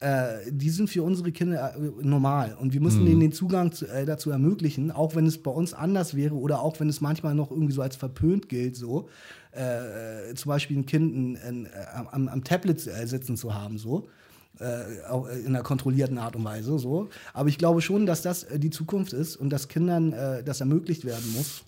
äh, 0.00 0.50
die 0.50 0.70
sind 0.70 0.90
für 0.90 1.02
unsere 1.02 1.32
Kinder 1.32 1.74
äh, 1.74 2.06
normal. 2.06 2.56
Und 2.60 2.74
wir 2.74 2.80
müssen 2.80 3.02
Mhm. 3.02 3.06
denen 3.06 3.20
den 3.20 3.32
Zugang 3.32 3.72
zu, 3.72 3.86
äh, 3.86 4.04
dazu 4.04 4.30
ermöglichen, 4.30 4.90
auch 4.90 5.14
wenn 5.14 5.26
es 5.26 5.38
bei 5.42 5.50
uns 5.50 5.72
anders 5.72 6.14
wäre 6.14 6.34
oder 6.34 6.60
auch 6.60 6.78
wenn 6.80 6.88
es 6.88 7.00
manchmal 7.00 7.34
noch 7.34 7.50
irgendwie 7.50 7.72
so 7.72 7.82
als 7.82 7.96
verpönt 7.96 8.48
gilt, 8.48 8.76
so. 8.76 9.08
Äh, 9.52 10.34
zum 10.34 10.50
Beispiel 10.50 10.76
ein 10.78 10.86
Kind 10.86 11.16
ein, 11.16 11.36
ein, 11.36 11.66
äh, 11.66 11.70
am, 12.10 12.28
am 12.28 12.44
Tablet 12.44 12.86
äh, 12.86 13.06
sitzen 13.06 13.36
zu 13.36 13.54
haben, 13.54 13.78
so. 13.78 14.08
Äh, 14.60 15.40
in 15.40 15.48
einer 15.48 15.62
kontrollierten 15.62 16.18
Art 16.18 16.36
und 16.36 16.44
Weise, 16.44 16.78
so. 16.78 17.08
Aber 17.32 17.48
ich 17.48 17.56
glaube 17.56 17.80
schon, 17.80 18.04
dass 18.04 18.20
das 18.20 18.44
äh, 18.44 18.58
die 18.58 18.70
Zukunft 18.70 19.14
ist 19.14 19.36
und 19.36 19.48
dass 19.50 19.68
Kindern 19.68 20.12
äh, 20.12 20.42
das 20.42 20.60
ermöglicht 20.60 21.04
werden 21.06 21.32
muss 21.34 21.64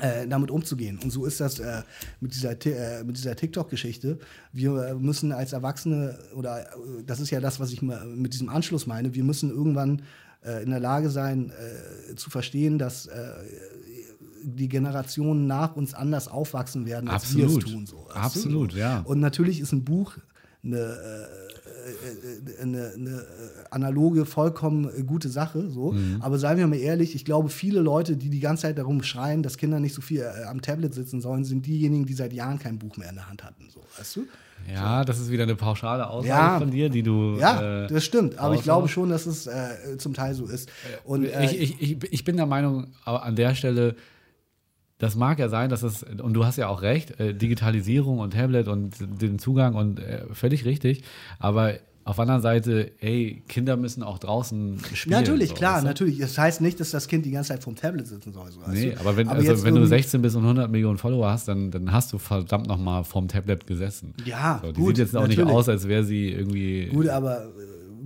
äh, 0.00 0.26
damit 0.26 0.50
umzugehen. 0.50 0.98
Und 1.02 1.10
so 1.10 1.24
ist 1.24 1.40
das 1.40 1.58
äh, 1.60 1.82
mit 2.20 2.34
dieser, 2.34 2.52
äh, 2.66 3.04
mit 3.04 3.16
dieser 3.16 3.36
TikTok-Geschichte. 3.36 4.18
Wir 4.52 4.88
äh, 4.88 4.94
müssen 4.94 5.32
als 5.32 5.52
Erwachsene, 5.52 6.18
oder 6.34 6.62
äh, 6.62 7.04
das 7.06 7.20
ist 7.20 7.30
ja 7.30 7.40
das, 7.40 7.60
was 7.60 7.72
ich 7.72 7.82
mit 7.82 8.32
diesem 8.32 8.48
Anschluss 8.48 8.86
meine, 8.86 9.14
wir 9.14 9.24
müssen 9.24 9.50
irgendwann 9.50 10.02
äh, 10.44 10.62
in 10.62 10.70
der 10.70 10.80
Lage 10.80 11.10
sein, 11.10 11.50
äh, 11.50 12.14
zu 12.16 12.30
verstehen, 12.30 12.78
dass 12.78 13.06
äh, 13.06 13.30
die 14.42 14.68
Generationen 14.68 15.46
nach 15.46 15.74
uns 15.76 15.94
anders 15.94 16.28
aufwachsen 16.28 16.86
werden, 16.86 17.08
als 17.08 17.34
wir 17.36 17.44
Absolut. 17.44 17.64
es 17.64 17.72
tun. 17.72 17.86
So? 17.86 18.08
Absolut, 18.10 18.72
ja. 18.74 19.00
Und 19.00 19.20
natürlich 19.20 19.60
ist 19.60 19.72
ein 19.72 19.84
Buch 19.84 20.16
eine, 20.62 20.78
äh, 20.78 21.63
eine, 22.60 22.92
eine 22.94 23.10
äh, 23.10 23.22
analoge, 23.70 24.24
vollkommen 24.26 24.88
äh, 24.96 25.02
gute 25.02 25.28
Sache. 25.28 25.70
So. 25.70 25.92
Mhm. 25.92 26.18
Aber 26.20 26.38
seien 26.38 26.58
wir 26.58 26.66
mal 26.66 26.76
ehrlich, 26.78 27.14
ich 27.14 27.24
glaube, 27.24 27.48
viele 27.48 27.80
Leute, 27.80 28.16
die 28.16 28.30
die 28.30 28.40
ganze 28.40 28.62
Zeit 28.62 28.78
darum 28.78 29.02
schreien, 29.02 29.42
dass 29.42 29.56
Kinder 29.56 29.80
nicht 29.80 29.94
so 29.94 30.02
viel 30.02 30.20
äh, 30.20 30.44
am 30.44 30.62
Tablet 30.62 30.94
sitzen 30.94 31.20
sollen, 31.20 31.44
sind 31.44 31.66
diejenigen, 31.66 32.06
die 32.06 32.14
seit 32.14 32.32
Jahren 32.32 32.58
kein 32.58 32.78
Buch 32.78 32.96
mehr 32.96 33.08
in 33.10 33.16
der 33.16 33.28
Hand 33.28 33.44
hatten. 33.44 33.68
So, 33.72 33.80
weißt 33.98 34.16
du? 34.16 34.26
Ja, 34.72 35.04
das 35.04 35.18
ist 35.18 35.30
wieder 35.30 35.42
eine 35.42 35.56
pauschale 35.56 36.08
Aussage 36.08 36.28
Ja. 36.28 36.58
von 36.58 36.70
dir, 36.70 36.88
die 36.88 37.02
du. 37.02 37.36
Ja, 37.38 37.84
äh, 37.84 37.88
das 37.88 38.04
stimmt. 38.04 38.38
Aber 38.38 38.54
ich 38.54 38.62
glaube 38.62 38.88
schon, 38.88 39.10
dass 39.10 39.26
es 39.26 39.46
äh, 39.46 39.98
zum 39.98 40.14
Teil 40.14 40.34
so 40.34 40.46
ist. 40.46 40.70
Und 41.04 41.24
äh, 41.26 41.44
ich, 41.44 41.60
ich, 41.60 41.82
ich, 41.82 42.12
ich 42.12 42.24
bin 42.24 42.36
der 42.36 42.46
Meinung, 42.46 42.86
aber 43.04 43.24
an 43.24 43.36
der 43.36 43.54
Stelle, 43.54 43.94
das 45.04 45.14
mag 45.16 45.38
ja 45.38 45.48
sein, 45.48 45.70
dass 45.70 45.82
es, 45.82 46.02
und 46.02 46.34
du 46.34 46.44
hast 46.44 46.56
ja 46.56 46.68
auch 46.68 46.82
recht, 46.82 47.20
äh, 47.20 47.34
Digitalisierung 47.34 48.18
und 48.18 48.32
Tablet 48.32 48.66
und 48.68 48.94
den 49.20 49.38
Zugang 49.38 49.74
und 49.74 50.00
äh, 50.00 50.24
völlig 50.32 50.64
richtig, 50.64 51.04
aber 51.38 51.74
auf 52.06 52.16
der 52.16 52.22
anderen 52.24 52.42
Seite, 52.42 52.90
ey, 53.00 53.42
Kinder 53.48 53.78
müssen 53.78 54.02
auch 54.02 54.18
draußen 54.18 54.78
spielen. 54.92 55.16
natürlich, 55.18 55.48
so, 55.48 55.54
klar, 55.54 55.74
weißt 55.76 55.84
du? 55.84 55.86
natürlich. 55.86 56.18
Das 56.18 56.36
heißt 56.36 56.60
nicht, 56.60 56.78
dass 56.78 56.90
das 56.90 57.08
Kind 57.08 57.24
die 57.24 57.30
ganze 57.30 57.48
Zeit 57.48 57.62
vom 57.64 57.76
Tablet 57.76 58.06
sitzen 58.06 58.32
soll. 58.34 58.50
So, 58.52 58.60
Nee, 58.70 58.90
du? 58.90 59.00
aber 59.00 59.16
wenn, 59.16 59.26
jetzt 59.28 59.48
also, 59.48 59.64
wenn 59.64 59.74
du 59.74 59.80
irgendwie- 59.80 59.88
16 59.96 60.20
bist 60.20 60.36
und 60.36 60.42
100 60.42 60.70
Millionen 60.70 60.98
Follower 60.98 61.30
hast, 61.30 61.48
dann, 61.48 61.70
dann 61.70 61.90
hast 61.92 62.12
du 62.12 62.18
verdammt 62.18 62.66
nochmal 62.66 63.04
vorm 63.04 63.26
Tablet 63.28 63.66
gesessen. 63.66 64.12
Ja, 64.26 64.60
so, 64.62 64.72
Die 64.72 64.80
gut, 64.80 64.96
sieht 64.96 65.06
jetzt 65.06 65.16
auch 65.16 65.26
nicht 65.26 65.38
natürlich. 65.38 65.56
aus, 65.56 65.68
als 65.70 65.88
wäre 65.88 66.04
sie 66.04 66.28
irgendwie. 66.28 66.88
Gut, 66.88 67.08
aber 67.08 67.44
äh, 67.46 67.48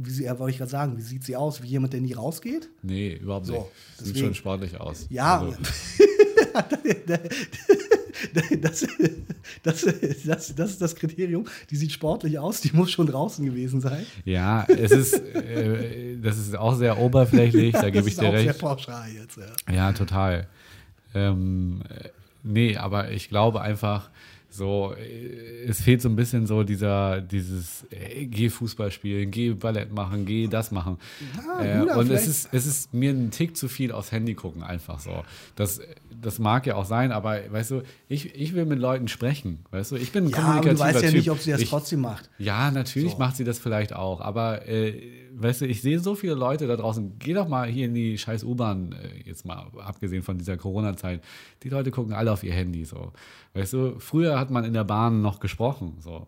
wie 0.00 0.10
sie, 0.10 0.26
wollte 0.26 0.50
ich 0.52 0.58
gerade 0.58 0.70
sagen, 0.70 0.96
wie 0.96 1.02
sieht 1.02 1.24
sie 1.24 1.34
aus? 1.34 1.60
Wie 1.60 1.66
jemand, 1.66 1.92
der 1.92 2.00
nie 2.00 2.12
rausgeht? 2.12 2.70
Nee, 2.82 3.14
überhaupt 3.20 3.46
So, 3.46 3.52
nicht. 3.54 3.64
Sieht 3.96 4.06
deswegen- 4.14 4.26
schon 4.26 4.34
sportlich 4.36 4.80
aus. 4.80 5.06
Ja, 5.10 5.40
Also, 5.40 5.56
das, 8.62 8.86
das, 9.62 9.86
das, 10.24 10.54
das 10.54 10.70
ist 10.70 10.82
das 10.82 10.94
Kriterium. 10.96 11.46
Die 11.70 11.76
sieht 11.76 11.92
sportlich 11.92 12.38
aus, 12.38 12.60
die 12.60 12.70
muss 12.72 12.90
schon 12.90 13.06
draußen 13.06 13.44
gewesen 13.44 13.80
sein. 13.80 14.04
ja 14.24 14.64
es 14.68 14.90
ist, 14.90 15.14
äh, 15.14 16.16
das 16.22 16.38
ist 16.38 16.56
auch 16.56 16.74
sehr 16.74 16.98
oberflächlich, 16.98 17.72
da 17.72 17.90
gebe 17.90 17.98
das 17.98 18.06
ich 18.06 18.12
ist 18.14 18.20
dir 18.20 18.28
auch 18.28 18.36
sehr 18.36 18.46
recht. 18.48 18.58
pauschal 18.60 19.08
jetzt. 19.10 19.38
Ja. 19.68 19.74
Ja, 19.74 19.92
total. 19.92 20.46
Ähm, 21.14 21.82
äh, 21.88 22.08
nee, 22.42 22.76
aber 22.76 23.10
ich 23.10 23.28
glaube 23.28 23.60
einfach, 23.60 24.10
so, 24.58 24.92
äh, 24.94 25.64
es 25.66 25.80
fehlt 25.80 26.02
so 26.02 26.08
ein 26.10 26.16
bisschen 26.16 26.46
so 26.46 26.62
dieser, 26.64 27.22
dieses, 27.22 27.86
ey, 27.90 28.26
geh 28.26 28.50
Fußball 28.50 28.90
spielen, 28.90 29.30
geh 29.30 29.52
Ballett 29.54 29.92
machen, 29.92 30.26
geh 30.26 30.46
das 30.48 30.70
machen. 30.72 30.98
Ja, 31.58 31.84
äh, 31.84 31.96
und 31.96 32.10
es 32.10 32.26
ist, 32.28 32.48
es 32.52 32.66
ist 32.66 32.92
mir 32.92 33.10
ein 33.12 33.30
Tick 33.30 33.56
zu 33.56 33.68
viel 33.68 33.92
aufs 33.92 34.12
Handy 34.12 34.34
gucken, 34.34 34.62
einfach 34.62 35.00
so. 35.00 35.24
Das, 35.56 35.80
das 36.20 36.38
mag 36.38 36.66
ja 36.66 36.74
auch 36.74 36.84
sein, 36.84 37.12
aber 37.12 37.40
weißt 37.50 37.70
du, 37.70 37.82
ich, 38.08 38.34
ich 38.34 38.52
will 38.54 38.66
mit 38.66 38.78
Leuten 38.78 39.08
sprechen, 39.08 39.60
weißt 39.70 39.92
du, 39.92 39.96
ich 39.96 40.12
bin 40.12 40.24
ein 40.26 40.30
Ja, 40.30 40.38
aber 40.38 40.44
du 40.46 40.68
kommunikativer 40.68 40.84
weißt 40.84 41.02
ja 41.04 41.08
Typ. 41.10 41.16
nicht, 41.16 41.30
ob 41.30 41.38
sie 41.38 41.52
das 41.52 41.60
ich, 41.62 41.70
trotzdem 41.70 42.00
macht. 42.00 42.28
ja, 42.38 42.70
natürlich 42.70 43.12
So. 43.12 43.18
macht 43.18 43.36
sie 43.36 43.44
das 43.44 43.58
vielleicht 43.58 43.94
auch, 43.94 44.20
aber 44.20 44.66
äh, 44.68 44.92
weißt 45.40 45.62
du, 45.62 45.66
ich 45.66 45.82
sehe 45.82 45.98
so 45.98 46.14
viele 46.14 46.34
Leute 46.34 46.66
da 46.66 46.76
draußen. 46.76 47.18
Geh 47.18 47.34
doch 47.34 47.48
mal 47.48 47.68
hier 47.68 47.86
in 47.86 47.94
die 47.94 48.18
scheiß 48.18 48.44
U-Bahn, 48.44 48.92
äh, 48.92 49.28
jetzt 49.28 49.44
mal 49.44 49.66
abgesehen 49.78 50.22
von 50.22 50.38
dieser 50.38 50.56
Corona-Zeit. 50.56 51.22
Die 51.62 51.68
Leute 51.68 51.90
gucken 51.90 52.14
alle 52.14 52.32
auf 52.32 52.42
ihr 52.42 52.52
Handy 52.52 52.84
so. 52.84 53.12
Weißt 53.54 53.72
du, 53.72 53.98
früher 53.98 54.38
hat 54.38 54.50
man 54.50 54.64
in 54.64 54.74
der 54.74 54.84
Bahn 54.84 55.22
noch 55.22 55.40
gesprochen, 55.40 55.96
so. 56.00 56.26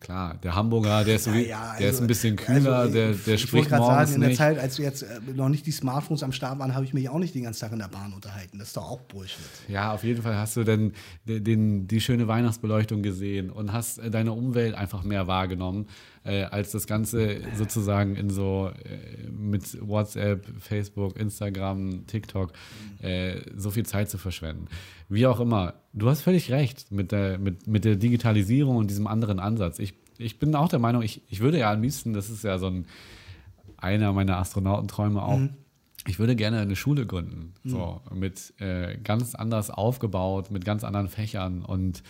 Klar, 0.00 0.36
der 0.44 0.54
Hamburger, 0.54 1.02
der 1.04 1.16
ist, 1.16 1.24
so 1.24 1.34
wie, 1.34 1.48
Ja, 1.48 1.74
der 1.76 1.88
ist 1.88 1.94
also- 1.94 2.04
ein 2.04 2.06
bisschen 2.06 2.36
kühler, 2.36 2.76
also, 2.76 2.94
der, 2.94 3.12
der 3.14 3.34
ich 3.34 3.42
spricht 3.42 3.70
morgens 3.70 3.86
sagen, 3.86 4.14
in 4.14 4.20
der 4.20 4.28
nicht. 4.28 4.38
Zeit, 4.38 4.56
als 4.58 4.76
du 4.76 4.82
jetzt 4.82 5.02
äh, 5.02 5.18
noch 5.34 5.48
nicht 5.48 5.66
die 5.66 5.72
Smartphones 5.72 6.22
am 6.22 6.30
Start 6.30 6.56
waren, 6.60 6.74
habe 6.76 6.84
ich 6.84 6.94
mich 6.94 7.08
auch 7.08 7.18
nicht 7.18 7.34
den 7.34 7.42
ganzen 7.42 7.60
Tag 7.62 7.72
in 7.72 7.80
der 7.80 7.88
Bahn 7.88 8.12
unterhalten. 8.12 8.60
Das 8.60 8.68
ist 8.68 8.76
doch 8.76 8.88
auch 8.88 9.00
Bullshit. 9.00 9.38
Ja, 9.66 9.92
auf 9.92 10.04
jeden 10.04 10.22
Fall 10.22 10.36
hast 10.36 10.56
du 10.56 10.62
dann 10.62 10.92
den, 11.26 11.42
den, 11.42 11.88
die 11.88 12.00
schöne 12.00 12.28
Weihnachtsbeleuchtung 12.28 13.02
gesehen 13.02 13.50
und 13.50 13.72
hast 13.72 13.98
äh, 13.98 14.08
deine 14.08 14.32
Umwelt 14.32 14.76
einfach 14.76 15.02
mehr 15.02 15.26
wahrgenommen, 15.26 15.88
äh, 16.22 16.44
als 16.44 16.70
das 16.70 16.86
Ganze 16.86 17.40
sozusagen 17.56 18.14
in 18.14 18.30
so 18.30 18.70
äh, 18.84 19.28
mit 19.30 19.78
WhatsApp, 19.86 20.46
Facebook, 20.60 21.16
Instagram, 21.18 22.06
TikTok 22.06 22.52
äh, 23.02 23.40
so 23.56 23.70
viel 23.72 23.84
Zeit 23.84 24.10
zu 24.10 24.18
verschwenden. 24.18 24.68
Wie 25.08 25.26
auch 25.26 25.40
immer, 25.40 25.74
du 25.92 26.08
hast 26.08 26.22
völlig 26.22 26.50
recht 26.50 26.92
mit 26.92 27.12
der, 27.12 27.38
mit, 27.38 27.66
mit 27.66 27.84
der 27.84 27.96
Digitalisierung 27.96 28.76
und 28.76 28.90
diesem 28.90 29.06
anderen 29.06 29.40
Ansatz. 29.40 29.78
Ich, 29.78 29.94
ich 30.18 30.38
bin 30.38 30.54
auch 30.54 30.68
der 30.68 30.78
Meinung, 30.78 31.02
ich, 31.02 31.22
ich 31.28 31.40
würde 31.40 31.58
ja 31.58 31.72
am 31.72 31.82
liebsten, 31.82 32.12
das 32.12 32.28
ist 32.28 32.44
ja 32.44 32.58
so 32.58 32.66
ein 32.66 32.86
einer 33.78 34.12
meiner 34.12 34.38
Astronautenträume 34.38 35.22
auch. 35.22 35.40
Ich 36.06 36.18
würde 36.18 36.36
gerne 36.36 36.60
eine 36.60 36.76
Schule 36.76 37.06
gründen, 37.06 37.54
so 37.64 38.00
mit 38.12 38.54
äh, 38.60 38.96
ganz 38.98 39.34
anders 39.34 39.70
aufgebaut, 39.70 40.50
mit 40.50 40.64
ganz 40.64 40.84
anderen 40.84 41.08
Fächern 41.08 41.62
und 41.64 42.02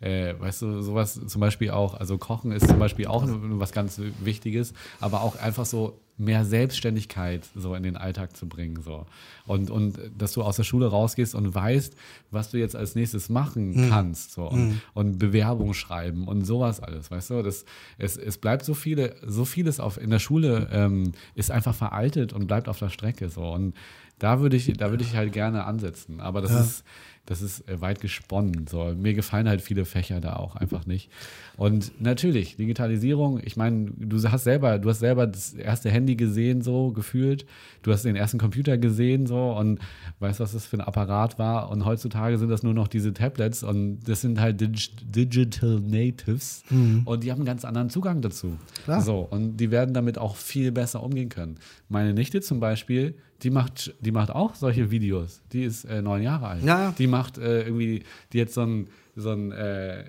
äh, 0.00 0.34
weißt 0.38 0.62
du, 0.62 0.82
sowas 0.82 1.20
zum 1.26 1.40
Beispiel 1.40 1.70
auch, 1.70 1.94
also 1.94 2.18
Kochen 2.18 2.52
ist 2.52 2.68
zum 2.68 2.78
Beispiel 2.78 3.06
auch 3.06 3.24
was 3.26 3.72
ganz 3.72 4.00
Wichtiges, 4.20 4.74
aber 5.00 5.22
auch 5.22 5.36
einfach 5.36 5.66
so 5.66 6.00
mehr 6.18 6.44
Selbstständigkeit 6.44 7.46
so 7.54 7.74
in 7.74 7.82
den 7.82 7.96
Alltag 7.96 8.36
zu 8.36 8.48
bringen. 8.48 8.80
So. 8.82 9.06
Und, 9.46 9.70
und 9.70 9.98
dass 10.16 10.32
du 10.32 10.42
aus 10.42 10.56
der 10.56 10.64
Schule 10.64 10.86
rausgehst 10.86 11.34
und 11.34 11.54
weißt, 11.54 11.94
was 12.30 12.50
du 12.50 12.58
jetzt 12.58 12.74
als 12.74 12.94
nächstes 12.94 13.28
machen 13.28 13.88
kannst. 13.90 14.32
So. 14.32 14.48
Und, 14.48 14.80
und 14.94 15.18
Bewerbung 15.18 15.74
schreiben 15.74 16.26
und 16.26 16.44
sowas 16.44 16.80
alles, 16.80 17.10
weißt 17.10 17.30
du? 17.30 17.42
Das, 17.42 17.64
es, 17.98 18.16
es 18.16 18.38
bleibt 18.38 18.64
so 18.64 18.72
viele, 18.72 19.16
so 19.26 19.44
vieles 19.44 19.78
auf 19.78 20.00
in 20.00 20.10
der 20.10 20.18
Schule 20.18 20.68
ähm, 20.72 21.12
ist 21.34 21.50
einfach 21.50 21.74
veraltet 21.74 22.32
und 22.32 22.46
bleibt 22.46 22.68
auf 22.68 22.78
der 22.78 22.90
Strecke. 22.90 23.28
So. 23.28 23.42
Und 23.52 23.74
da 24.18 24.40
würde 24.40 24.56
ich, 24.56 24.72
da 24.72 24.90
würde 24.90 25.04
ich 25.04 25.14
halt 25.14 25.32
gerne 25.32 25.64
ansetzen. 25.64 26.20
Aber 26.20 26.40
das 26.40 26.52
ist, 26.52 26.84
das 27.26 27.42
ist 27.42 27.68
äh, 27.68 27.80
weit 27.80 28.00
gesponnen. 28.00 28.66
So. 28.68 28.94
Mir 28.96 29.14
gefallen 29.14 29.48
halt 29.48 29.60
viele 29.60 29.84
Fächer 29.84 30.20
da 30.20 30.36
auch 30.36 30.56
einfach 30.56 30.86
nicht. 30.86 31.10
Und 31.56 32.00
natürlich, 32.00 32.56
Digitalisierung, 32.56 33.40
ich 33.42 33.56
meine, 33.56 33.90
du 33.96 34.22
hast 34.30 34.44
selber, 34.44 34.78
du 34.78 34.88
hast 34.88 35.00
selber 35.00 35.26
das 35.26 35.54
erste 35.54 35.90
Handy 35.90 36.16
gesehen, 36.16 36.62
so 36.62 36.92
gefühlt. 36.92 37.46
Du 37.82 37.92
hast 37.92 38.04
den 38.04 38.16
ersten 38.16 38.38
Computer 38.38 38.78
gesehen, 38.78 39.26
so 39.26 39.52
und 39.52 39.80
weißt, 40.20 40.40
was 40.40 40.52
das 40.52 40.66
für 40.66 40.76
ein 40.78 40.80
Apparat 40.80 41.38
war. 41.38 41.70
Und 41.70 41.84
heutzutage 41.84 42.38
sind 42.38 42.48
das 42.48 42.62
nur 42.62 42.74
noch 42.74 42.88
diese 42.88 43.12
Tablets 43.12 43.62
und 43.62 44.00
das 44.06 44.20
sind 44.20 44.40
halt 44.40 44.60
Dig 44.60 44.90
Digital 45.02 45.80
Natives 45.80 46.62
und 47.04 47.24
die 47.24 47.30
haben 47.30 47.38
einen 47.38 47.46
ganz 47.46 47.64
anderen 47.64 47.90
Zugang 47.90 48.22
dazu. 48.22 48.56
Klar. 48.84 49.00
So, 49.00 49.20
und 49.20 49.56
die 49.56 49.70
werden 49.70 49.94
damit 49.94 50.18
auch 50.18 50.36
viel 50.36 50.72
besser 50.72 51.02
umgehen 51.02 51.28
können. 51.28 51.56
Meine 51.88 52.12
Nichte 52.12 52.40
zum 52.40 52.60
Beispiel, 52.60 53.14
die 53.42 53.50
macht, 53.50 53.94
die 54.00 54.12
macht 54.12 54.30
auch 54.30 54.54
solche 54.54 54.90
Videos. 54.90 55.42
Die 55.52 55.62
ist 55.64 55.84
äh, 55.84 56.02
neun 56.02 56.22
Jahre 56.22 56.48
alt. 56.48 56.64
Ja. 56.64 56.92
Die 56.98 57.06
macht 57.06 57.38
äh, 57.38 57.62
irgendwie, 57.64 58.02
die 58.32 58.40
hat 58.40 58.50
so 58.50 58.62
ein, 58.62 58.88
so 59.14 59.30
ein, 59.30 59.52
äh, 59.52 60.04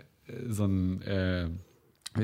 so 0.50 0.66
ein, 0.66 1.02
äh, 1.04 1.48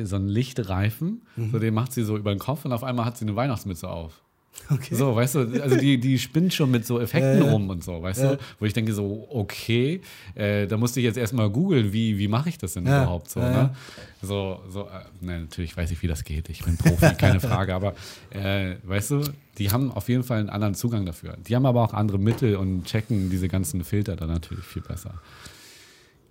so 0.03 0.15
ein 0.15 0.27
Lichtreifen, 0.27 1.21
Mhm. 1.35 1.51
so 1.51 1.59
den 1.59 1.73
macht 1.73 1.93
sie 1.93 2.03
so 2.03 2.17
über 2.17 2.33
den 2.33 2.39
Kopf 2.39 2.65
und 2.65 2.71
auf 2.73 2.83
einmal 2.83 3.05
hat 3.05 3.17
sie 3.17 3.25
eine 3.25 3.35
Weihnachtsmütze 3.35 3.89
auf. 3.89 4.22
Okay. 4.69 4.95
So, 4.95 5.15
weißt 5.15 5.35
du, 5.35 5.61
also 5.61 5.75
die, 5.75 5.99
die 5.99 6.17
spinnt 6.17 6.53
schon 6.53 6.71
mit 6.71 6.85
so 6.85 6.99
Effekten 6.99 7.43
ja. 7.43 7.51
rum 7.51 7.69
und 7.69 7.83
so, 7.83 8.01
weißt 8.01 8.21
Ja. 8.23 8.35
du? 8.35 8.39
Wo 8.59 8.65
ich 8.65 8.73
denke 8.73 8.93
so, 8.93 9.27
okay, 9.29 10.01
äh, 10.35 10.67
da 10.67 10.77
musste 10.77 10.99
ich 10.99 11.05
jetzt 11.05 11.17
erstmal 11.17 11.49
googeln, 11.49 11.91
wie, 11.91 12.17
wie 12.17 12.27
mache 12.27 12.49
ich 12.49 12.57
das 12.57 12.73
denn 12.73 12.83
überhaupt 12.83 13.29
so, 13.29 13.39
ne? 13.41 13.75
So, 14.21 14.61
so, 14.69 14.83
äh, 14.83 15.25
ne, 15.25 15.41
natürlich 15.41 15.75
weiß 15.75 15.91
ich, 15.91 16.01
wie 16.01 16.07
das 16.07 16.23
geht. 16.23 16.47
Ich 16.49 16.63
bin 16.63 16.77
Profi, 16.77 17.13
keine 17.15 17.39
Frage, 17.41 17.75
aber 17.75 17.93
äh, 18.29 18.75
weißt 18.83 19.11
du, 19.11 19.23
die 19.57 19.69
haben 19.71 19.91
auf 19.91 20.07
jeden 20.07 20.23
Fall 20.23 20.39
einen 20.39 20.49
anderen 20.49 20.75
Zugang 20.75 21.05
dafür. 21.05 21.35
Die 21.45 21.55
haben 21.55 21.65
aber 21.65 21.83
auch 21.83 21.93
andere 21.93 22.17
Mittel 22.19 22.55
und 22.55 22.85
checken 22.85 23.29
diese 23.29 23.49
ganzen 23.49 23.83
Filter 23.83 24.15
dann 24.15 24.29
natürlich 24.29 24.63
viel 24.65 24.81
besser. 24.81 25.15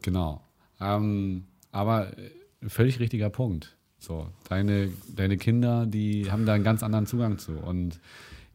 Genau. 0.00 0.42
Ähm, 0.80 1.44
aber 1.70 2.16
äh, 2.18 2.30
völlig 2.68 2.98
richtiger 2.98 3.30
Punkt. 3.30 3.76
So, 4.02 4.26
deine, 4.48 4.88
deine 5.14 5.36
Kinder, 5.36 5.86
die 5.86 6.28
haben 6.32 6.44
da 6.44 6.54
einen 6.54 6.64
ganz 6.64 6.82
anderen 6.82 7.06
Zugang 7.06 7.38
zu. 7.38 7.52
Und 7.52 8.00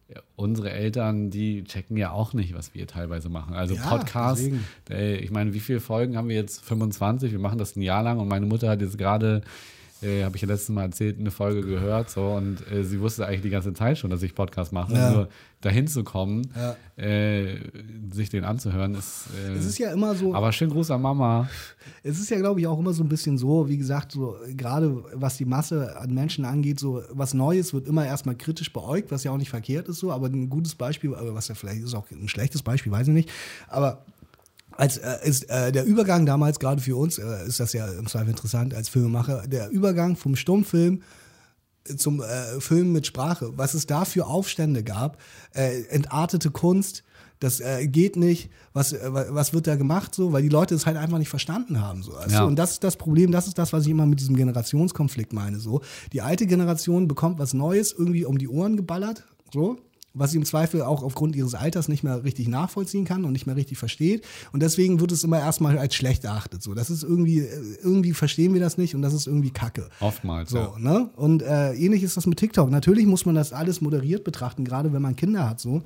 äh, 0.08 0.20
unsere 0.36 0.70
Eltern, 0.70 1.30
die 1.30 1.64
checken 1.64 1.96
ja 1.96 2.10
auch 2.10 2.34
nicht, 2.34 2.54
was 2.54 2.74
wir 2.74 2.86
teilweise 2.86 3.30
machen. 3.30 3.54
Also 3.54 3.74
Ja, 3.74 3.96
Podcast, 3.96 4.46
äh, 4.90 5.16
ich 5.16 5.30
meine, 5.30 5.54
wie 5.54 5.60
viele 5.60 5.80
Folgen 5.80 6.18
haben 6.18 6.28
wir 6.28 6.36
jetzt? 6.36 6.62
25. 6.66 7.32
Wir 7.32 7.38
machen 7.38 7.58
das 7.58 7.76
ein 7.76 7.80
Jahr 7.82 8.02
lang 8.02 8.18
und 8.18 8.28
meine 8.28 8.44
Mutter 8.44 8.68
hat 8.68 8.82
jetzt 8.82 8.98
gerade, 8.98 9.40
äh, 10.02 10.22
habe 10.24 10.36
ich 10.36 10.42
ja 10.42 10.48
letztes 10.48 10.68
Mal 10.70 10.82
erzählt, 10.84 11.18
eine 11.18 11.30
Folge 11.30 11.62
gehört 11.62 12.10
so 12.10 12.22
und 12.28 12.58
äh, 12.70 12.84
sie 12.84 13.00
wusste 13.00 13.26
eigentlich 13.26 13.42
die 13.42 13.50
ganze 13.50 13.72
Zeit 13.74 13.98
schon, 13.98 14.10
dass 14.10 14.22
ich 14.22 14.34
Podcast 14.34 14.72
mache. 14.72 14.92
Ja. 14.94 15.10
Nur 15.12 15.28
dahin 15.60 15.88
zu 15.88 16.04
kommen, 16.04 16.48
Ja. 16.54 16.76
äh, 17.02 17.56
sich 18.12 18.30
den 18.30 18.44
anzuhören, 18.44 18.94
ist. 18.94 19.24
Äh, 19.48 19.54
Es 19.54 19.64
ist 19.66 19.78
ja 19.78 19.92
immer 19.92 20.14
so, 20.14 20.32
aber 20.34 20.52
schönen 20.52 20.70
Gruß 20.70 20.90
an 20.92 21.02
Mama. 21.02 21.48
es 22.04 22.20
ist 22.20 22.30
ja, 22.30 22.38
glaube 22.38 22.60
ich, 22.60 22.66
auch 22.68 22.78
immer 22.78 22.92
so 22.92 23.02
ein 23.02 23.08
bisschen 23.08 23.38
so, 23.38 23.68
wie 23.68 23.76
gesagt, 23.76 24.12
so 24.12 24.36
gerade 24.56 25.02
was 25.14 25.36
die 25.36 25.44
Masse 25.44 25.96
an 25.98 26.14
Menschen 26.14 26.44
angeht, 26.44 26.78
so 26.78 27.02
was 27.10 27.34
Neues 27.34 27.74
wird 27.74 27.88
immer 27.88 28.06
erstmal 28.06 28.36
kritisch 28.36 28.72
beäugt, 28.72 29.10
was 29.10 29.24
ja 29.24 29.32
auch 29.32 29.36
nicht 29.38 29.50
verkehrt 29.50 29.88
ist 29.88 29.98
so, 29.98 30.12
aber 30.12 30.28
ein 30.28 30.48
gutes 30.48 30.74
Beispiel, 30.76 31.10
was 31.10 31.48
ja 31.48 31.54
vielleicht 31.56 31.82
ist 31.82 31.94
auch 31.94 32.08
ein 32.12 32.28
schlechtes 32.28 32.62
Beispiel, 32.62 32.92
weiß 32.92 33.08
ich 33.08 33.14
nicht, 33.14 33.30
aber 33.66 34.04
als 34.78 34.96
äh, 34.96 35.16
ist 35.24 35.50
äh, 35.50 35.72
der 35.72 35.84
Übergang 35.84 36.24
damals, 36.24 36.58
gerade 36.60 36.80
für 36.80 36.96
uns, 36.96 37.18
äh, 37.18 37.46
ist 37.46 37.60
das 37.60 37.72
ja 37.72 37.86
im 37.86 38.06
Zweifel 38.06 38.30
interessant 38.30 38.72
als 38.74 38.88
Filmemacher, 38.88 39.46
der 39.48 39.70
Übergang 39.70 40.16
vom 40.16 40.36
Stummfilm 40.36 41.02
zum 41.96 42.22
äh, 42.22 42.60
Film 42.60 42.92
mit 42.92 43.06
Sprache, 43.06 43.50
was 43.56 43.74
es 43.74 43.86
da 43.86 44.04
für 44.04 44.26
Aufstände 44.26 44.84
gab, 44.84 45.18
äh, 45.52 45.82
entartete 45.88 46.50
Kunst, 46.50 47.02
das 47.40 47.60
äh, 47.60 47.88
geht 47.88 48.16
nicht, 48.16 48.50
was, 48.72 48.92
äh, 48.92 49.00
was 49.12 49.52
wird 49.52 49.66
da 49.66 49.74
gemacht, 49.74 50.14
so, 50.14 50.32
weil 50.32 50.42
die 50.42 50.48
Leute 50.48 50.76
es 50.76 50.86
halt 50.86 50.96
einfach 50.96 51.18
nicht 51.18 51.28
verstanden 51.28 51.80
haben. 51.80 52.02
So. 52.02 52.14
Also, 52.14 52.36
Ja. 52.36 52.44
Und 52.44 52.56
das 52.56 52.72
ist 52.72 52.84
das 52.84 52.96
Problem, 52.96 53.32
das 53.32 53.48
ist 53.48 53.58
das, 53.58 53.72
was 53.72 53.84
ich 53.84 53.90
immer 53.90 54.06
mit 54.06 54.20
diesem 54.20 54.36
Generationskonflikt 54.36 55.32
meine. 55.32 55.58
So. 55.58 55.80
Die 56.12 56.20
alte 56.20 56.46
Generation 56.46 57.08
bekommt 57.08 57.38
was 57.38 57.52
Neues 57.54 57.92
irgendwie 57.92 58.24
um 58.24 58.38
die 58.38 58.48
Ohren 58.48 58.76
geballert, 58.76 59.24
so, 59.52 59.78
was 60.18 60.32
sie 60.32 60.38
im 60.38 60.44
Zweifel 60.44 60.82
auch 60.82 61.02
aufgrund 61.02 61.36
ihres 61.36 61.54
Alters 61.54 61.88
nicht 61.88 62.02
mehr 62.02 62.24
richtig 62.24 62.48
nachvollziehen 62.48 63.04
kann 63.04 63.24
und 63.24 63.32
nicht 63.32 63.46
mehr 63.46 63.56
richtig 63.56 63.78
versteht. 63.78 64.26
Und 64.52 64.62
deswegen 64.62 65.00
wird 65.00 65.12
es 65.12 65.24
immer 65.24 65.38
erstmal 65.38 65.78
als 65.78 65.94
schlecht 65.94 66.24
erachtet. 66.24 66.62
So. 66.62 66.74
Das 66.74 66.90
ist 66.90 67.02
irgendwie, 67.02 67.46
irgendwie 67.82 68.12
verstehen 68.12 68.54
wir 68.54 68.60
das 68.60 68.78
nicht 68.78 68.94
und 68.94 69.02
das 69.02 69.12
ist 69.12 69.26
irgendwie 69.26 69.50
Kacke. 69.50 69.88
Oftmals. 70.00 70.50
So, 70.50 70.58
ja. 70.58 70.78
ne? 70.78 71.10
Und 71.16 71.42
äh, 71.42 71.74
ähnlich 71.74 72.02
ist 72.02 72.16
das 72.16 72.26
mit 72.26 72.38
TikTok. 72.38 72.70
Natürlich 72.70 73.06
muss 73.06 73.26
man 73.26 73.34
das 73.34 73.52
alles 73.52 73.80
moderiert 73.80 74.24
betrachten, 74.24 74.64
gerade 74.64 74.92
wenn 74.92 75.02
man 75.02 75.16
Kinder 75.16 75.48
hat, 75.48 75.60
so. 75.60 75.82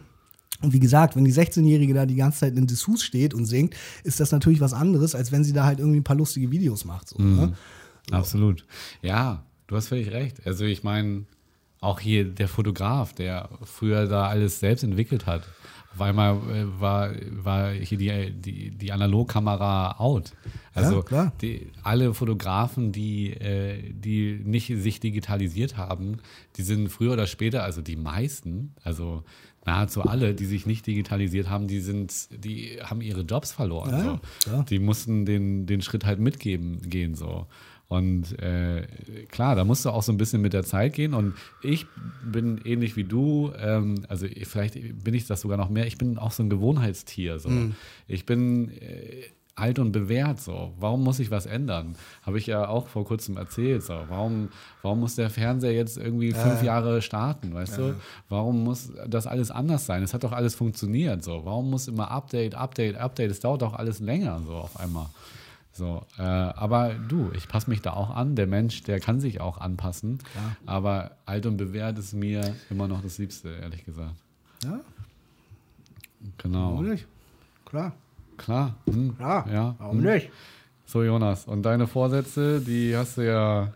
Und 0.61 0.73
wie 0.73 0.81
gesagt, 0.81 1.17
wenn 1.17 1.25
die 1.25 1.33
16-Jährige 1.33 1.93
da 1.93 2.07
die 2.07 2.15
ganze 2.15 2.41
Zeit 2.41 2.57
in 2.57 2.67
Dessous 2.67 3.03
steht 3.03 3.35
und 3.35 3.47
singt, 3.47 3.75
ist 4.05 4.21
das 4.21 4.31
natürlich 4.31 4.61
was 4.61 4.73
anderes, 4.73 5.15
als 5.15 5.33
wenn 5.33 5.43
sie 5.43 5.53
da 5.53 5.65
halt 5.65 5.81
irgendwie 5.81 5.99
ein 5.99 6.05
paar 6.05 6.17
lustige 6.17 6.51
Videos 6.53 6.85
macht. 6.85 7.09
So, 7.09 7.21
ne? 7.21 7.55
Absolut. 8.11 8.65
Ja, 9.03 9.45
du 9.67 9.77
hast 9.77 9.89
völlig 9.89 10.13
recht. 10.13 10.47
Also 10.47 10.65
ich 10.65 10.85
meine, 10.85 11.25
auch 11.83 12.01
hier 12.01 12.25
der 12.25 12.49
Fotograf, 12.49 13.13
der 13.13 13.51
früher 13.65 14.07
da 14.07 14.29
alles 14.29 14.61
selbst 14.61 14.85
entwickelt 14.85 15.27
hat. 15.27 15.43
Auf 15.95 16.01
einmal 16.01 16.37
äh, 16.37 16.81
war, 16.81 17.11
war 17.31 17.73
hier 17.73 17.99
die, 17.99 18.31
die, 18.31 18.71
die 18.71 18.93
Analogkamera 18.93 19.99
out. 19.99 20.33
Also 20.73 21.05
Ja, 21.11 21.33
die, 21.43 21.67
alle 21.83 22.15
Fotografen, 22.15 22.93
die, 22.93 23.33
äh, 23.33 23.93
die 23.93 24.41
nicht 24.43 24.69
sich 24.69 25.01
digitalisiert 25.01 25.77
haben, 25.77 26.19
die 26.57 26.63
sind 26.63 26.89
früher 26.89 27.13
oder 27.13 27.27
später, 27.27 27.63
also 27.63 27.83
die 27.83 27.97
meisten, 27.97 28.75
also 28.83 29.25
nahezu 29.67 30.03
alle, 30.03 30.35
die 30.35 30.47
sich 30.47 30.65
nicht 30.65 30.87
digitalisiert 30.87 31.51
haben, 31.51 31.67
die 31.67 31.81
sind, 31.81 32.29
die 32.31 32.79
haben 32.83 33.03
ihre 33.03 33.23
Jobs 33.23 33.53
verloren. 33.53 33.91
Ja, 33.91 34.21
so. 34.39 34.63
Die 34.63 34.79
mussten 34.79 35.27
den, 35.27 35.67
den 35.67 35.83
Schritt 35.83 36.07
halt 36.07 36.21
mitgeben 36.21 36.81
gehen 36.89 37.15
so. 37.15 37.47
Und 37.93 38.39
äh, 38.39 38.87
klar, 39.31 39.55
da 39.55 39.65
musst 39.65 39.85
du 39.85 39.91
auch 39.91 40.03
so 40.03 40.13
ein 40.13 40.17
bisschen 40.17 40.41
mit 40.41 40.55
der 40.55 40.65
Zeit 40.65 40.95
gehen. 40.95 41.13
Und 41.13 41.35
ich 41.61 41.85
bin 42.25 42.59
ähnlich 42.65 42.97
wie 42.97 43.05
du, 43.05 43.53
ähm, 43.61 44.07
also 44.09 44.27
vielleicht 44.45 45.05
bin 45.05 45.13
ich 45.13 45.27
das 45.27 45.43
sogar 45.43 45.59
noch 45.59 45.69
mehr, 45.69 45.87
ich 45.87 45.99
bin 45.99 46.17
auch 46.17 46.31
so 46.31 46.43
ein 46.43 46.49
Gewohnheitstier. 46.49 47.39
So. 47.39 47.51
Mhm. 47.51 47.75
Ich 48.09 48.25
bin 48.25 48.71
äh, 48.71 49.25
alt 49.57 49.79
und 49.79 49.93
bewährt 49.93 50.41
so. 50.41 50.73
Warum 50.81 51.05
muss 51.05 51.19
ich 51.19 51.31
was 51.31 51.45
ändern? 51.45 51.95
Habe 52.23 52.39
ich 52.39 52.47
ja 52.47 52.67
auch 52.67 52.89
vor 52.89 53.05
kurzem 53.05 53.37
erzählt. 53.37 53.83
So. 53.83 54.05
Warum, 54.09 54.49
warum 54.81 55.01
muss 55.01 55.17
der 55.17 55.29
Fernseher 55.29 55.75
jetzt 55.75 55.99
irgendwie 55.99 56.33
fünf 56.33 56.63
Jahre 56.63 57.03
starten, 57.03 57.53
weißt 57.53 57.77
du? 57.77 57.95
Warum 58.31 58.65
muss 58.65 58.91
das 59.07 59.27
alles 59.27 59.51
anders 59.51 59.85
sein? 59.85 60.03
Es 60.03 60.15
hat 60.15 60.25
doch 60.25 60.33
alles 60.33 60.55
funktioniert. 60.55 61.23
So. 61.23 61.45
Warum 61.45 61.69
muss 61.69 61.89
immer 61.89 62.11
Update, 62.11 62.55
Update, 62.55 62.97
Update? 62.97 63.31
Es 63.31 63.41
dauert 63.41 63.61
doch 63.61 63.75
alles 63.75 64.01
länger 64.01 64.41
so 64.47 64.55
auf 64.55 64.81
einmal. 64.81 65.11
So, 65.75 66.05
äh, 66.19 66.23
aber 66.23 66.93
du, 66.95 67.31
ich 67.35 67.49
passe 67.49 67.71
mich 67.71 67.81
da 67.81 67.95
auch 67.95 68.11
an. 68.11 68.37
Der 68.37 68.47
Mensch, 68.47 68.83
der 68.83 69.01
kann 69.01 69.21
sich 69.21 69.41
auch 69.41 69.59
anpassen. 69.59 70.19
Aber 70.67 71.13
alt 71.25 71.47
und 71.47 71.57
bewährt 71.57 71.99
ist 71.99 72.13
mir 72.13 72.55
immer 72.69 72.89
noch 72.89 73.01
das 73.03 73.17
Liebste, 73.19 73.49
ehrlich 73.61 73.85
gesagt. 73.85 74.15
Ja, 74.65 74.81
Genau. 76.39 76.73
warum 76.73 76.89
nicht? 76.91 77.07
Klar. 77.65 77.93
Klar. 78.37 78.75
Hm. 78.87 79.17
Ja, 79.19 79.47
Ja. 79.51 79.75
warum 79.79 79.99
Hm. 79.99 80.13
nicht? 80.13 80.31
So, 80.85 81.03
Jonas, 81.03 81.47
und 81.47 81.63
deine 81.63 81.87
Vorsätze, 81.87 82.61
die 82.61 82.95
hast 82.97 83.17
du 83.17 83.27
ja, 83.27 83.73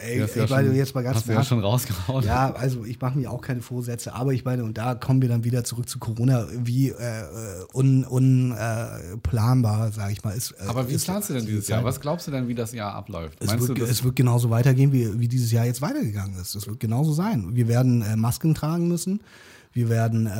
Ey, 0.00 0.18
du 0.18 0.24
ich 0.24 0.34
ja, 0.34 0.46
meine 0.48 0.68
schon, 0.68 0.76
jetzt 0.76 0.94
mal 0.94 1.02
ganz 1.02 1.16
hast 1.16 1.28
du 1.28 1.32
ja 1.32 1.44
schon 1.44 1.60
rausgehauen. 1.60 2.24
Ja, 2.24 2.52
also 2.52 2.84
ich 2.84 3.00
mache 3.00 3.18
mir 3.18 3.30
auch 3.30 3.40
keine 3.40 3.62
Vorsätze, 3.62 4.14
aber 4.14 4.32
ich 4.32 4.44
meine, 4.44 4.64
und 4.64 4.78
da 4.78 4.94
kommen 4.94 5.22
wir 5.22 5.28
dann 5.28 5.44
wieder 5.44 5.64
zurück 5.64 5.88
zu 5.88 5.98
Corona, 5.98 6.46
wie 6.52 6.90
äh, 6.90 7.24
unplanbar, 7.72 8.12
un, 8.12 8.52
äh, 8.52 9.16
planbar, 9.22 9.92
sag 9.92 10.12
ich 10.12 10.22
mal. 10.24 10.32
Ist, 10.32 10.52
äh, 10.52 10.64
Aber 10.66 10.88
wie 10.88 10.94
ist 10.94 11.04
planst 11.04 11.30
du 11.30 11.34
denn 11.34 11.44
die 11.44 11.52
dieses 11.52 11.66
Zeit. 11.66 11.76
Jahr? 11.76 11.84
Was 11.84 12.00
glaubst 12.00 12.26
du 12.26 12.30
denn, 12.30 12.48
wie 12.48 12.54
das 12.54 12.72
Jahr 12.72 12.94
abläuft? 12.94 13.38
Es 13.40 13.48
Meinst 13.48 13.68
wird, 13.68 13.78
du, 13.78 13.84
es 13.84 14.02
wird 14.04 14.16
genauso 14.16 14.50
weitergehen, 14.50 14.92
wie, 14.92 15.18
wie 15.18 15.28
dieses 15.28 15.52
Jahr 15.52 15.64
jetzt 15.64 15.82
weitergegangen 15.82 16.38
ist. 16.40 16.54
Es 16.54 16.66
wird 16.66 16.80
genauso 16.80 17.12
sein. 17.12 17.54
Wir 17.54 17.68
werden 17.68 18.02
äh, 18.02 18.16
Masken 18.16 18.54
tragen 18.54 18.88
müssen. 18.88 19.20
Wir 19.72 19.88
werden 19.88 20.26
äh, 20.26 20.30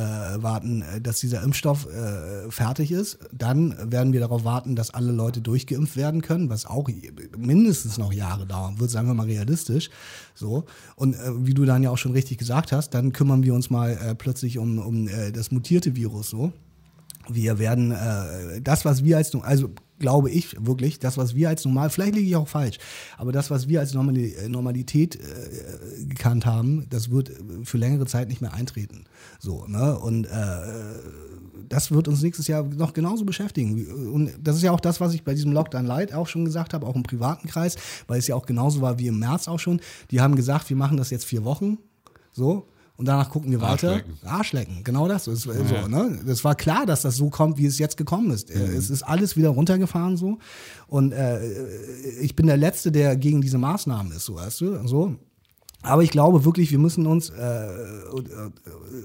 warten, 0.43 0.83
äh, 0.83 1.01
dass 1.01 1.19
dieser 1.19 1.41
Impfstoff 1.41 1.87
äh, 1.87 2.49
fertig 2.51 2.91
ist. 2.91 3.17
Dann 3.31 3.75
werden 3.91 4.13
wir 4.13 4.19
darauf 4.19 4.43
warten, 4.43 4.75
dass 4.75 4.93
alle 4.93 5.11
Leute 5.11 5.41
durchgeimpft 5.41 5.97
werden 5.97 6.21
können, 6.21 6.49
was 6.49 6.65
auch 6.65 6.87
mindestens 7.37 7.97
noch 7.97 8.13
Jahre 8.13 8.45
dauern 8.45 8.79
wird, 8.79 8.91
sagen 8.91 9.07
wir 9.07 9.13
mal 9.13 9.25
realistisch. 9.25 9.89
So. 10.35 10.65
Und 10.95 11.15
äh, 11.15 11.45
wie 11.45 11.53
du 11.53 11.65
dann 11.65 11.81
ja 11.83 11.89
auch 11.89 11.97
schon 11.97 12.11
richtig 12.11 12.37
gesagt 12.37 12.71
hast, 12.71 12.91
dann 12.91 13.11
kümmern 13.11 13.43
wir 13.43 13.53
uns 13.53 13.69
mal 13.69 13.91
äh, 13.91 14.15
plötzlich 14.15 14.59
um, 14.59 14.77
um 14.77 15.07
äh, 15.07 15.31
das 15.31 15.51
mutierte 15.51 15.95
Virus 15.95 16.29
so. 16.29 16.53
Wir 17.29 17.57
werden 17.57 17.91
äh, 17.91 18.61
das, 18.61 18.85
was 18.85 19.03
wir 19.03 19.17
als, 19.17 19.33
also 19.33 19.69
glaube 19.99 20.29
ich 20.29 20.55
wirklich, 20.59 20.99
das, 20.99 21.17
was 21.17 21.35
wir 21.35 21.49
als 21.49 21.65
normal, 21.65 21.89
vielleicht 21.89 22.15
liege 22.15 22.27
ich 22.27 22.35
auch 22.35 22.47
falsch, 22.47 22.77
aber 23.17 23.31
das, 23.31 23.51
was 23.51 23.67
wir 23.67 23.79
als 23.79 23.93
äh, 23.93 24.49
Normalität 24.49 25.15
äh, 25.15 26.05
gekannt 26.05 26.45
haben, 26.45 26.87
das 26.89 27.11
wird 27.11 27.29
äh, 27.29 27.33
für 27.63 27.77
längere 27.77 28.05
Zeit 28.05 28.29
nicht 28.29 28.41
mehr 28.41 28.53
eintreten. 28.53 29.05
So, 29.39 29.65
ne? 29.67 29.97
Und 29.97 30.25
äh, 30.25 30.29
das 31.69 31.91
wird 31.91 32.07
uns 32.07 32.21
nächstes 32.21 32.47
Jahr 32.47 32.63
noch 32.63 32.93
genauso 32.93 33.25
beschäftigen. 33.25 34.11
Und 34.11 34.31
das 34.41 34.57
ist 34.57 34.63
ja 34.63 34.71
auch 34.71 34.79
das, 34.79 34.99
was 34.99 35.13
ich 35.13 35.23
bei 35.23 35.33
diesem 35.33 35.51
Lockdown 35.51 35.85
Light 35.85 36.13
auch 36.13 36.27
schon 36.27 36.45
gesagt 36.45 36.73
habe, 36.73 36.85
auch 36.85 36.95
im 36.95 37.03
privaten 37.03 37.47
Kreis, 37.47 37.77
weil 38.07 38.19
es 38.19 38.27
ja 38.27 38.35
auch 38.35 38.45
genauso 38.45 38.81
war 38.81 38.99
wie 38.99 39.07
im 39.07 39.19
März 39.19 39.47
auch 39.47 39.59
schon. 39.59 39.81
Die 40.11 40.21
haben 40.21 40.35
gesagt, 40.35 40.69
wir 40.69 40.77
machen 40.77 40.97
das 40.97 41.09
jetzt 41.09 41.25
vier 41.25 41.43
Wochen. 41.43 41.77
So, 42.31 42.67
und 43.03 43.07
danach 43.07 43.29
gucken 43.29 43.51
wir 43.51 43.59
weiter. 43.59 43.89
Arschlecken. 43.89 44.17
Arschlecken, 44.23 44.83
genau 44.85 45.09
das. 45.09 45.27
ist 45.27 45.45
äh, 45.45 45.51
so, 45.65 45.89
ne? 45.89 46.21
Das 46.25 46.45
war 46.45 46.55
klar, 46.55 46.85
dass 46.85 47.01
das 47.01 47.17
so 47.17 47.29
kommt, 47.29 47.57
wie 47.57 47.65
es 47.65 47.77
jetzt 47.77 47.97
gekommen 47.97 48.31
ist. 48.31 48.55
Mhm. 48.55 48.77
Es 48.77 48.89
ist 48.89 49.03
alles 49.03 49.35
wieder 49.35 49.49
runtergefahren 49.49 50.15
so. 50.15 50.37
Und 50.87 51.11
äh, 51.11 51.41
ich 52.21 52.33
bin 52.37 52.47
der 52.47 52.55
Letzte, 52.55 52.93
der 52.93 53.17
gegen 53.17 53.41
diese 53.41 53.57
Maßnahmen 53.57 54.13
ist, 54.13 54.23
so 54.23 54.35
weißt 54.35 54.61
du. 54.61 54.87
So. 54.87 55.17
Aber 55.83 56.01
ich 56.01 56.11
glaube 56.11 56.45
wirklich, 56.45 56.71
wir 56.71 56.79
müssen 56.79 57.05
uns, 57.05 57.29
äh, 57.29 57.43
äh, 57.43 57.69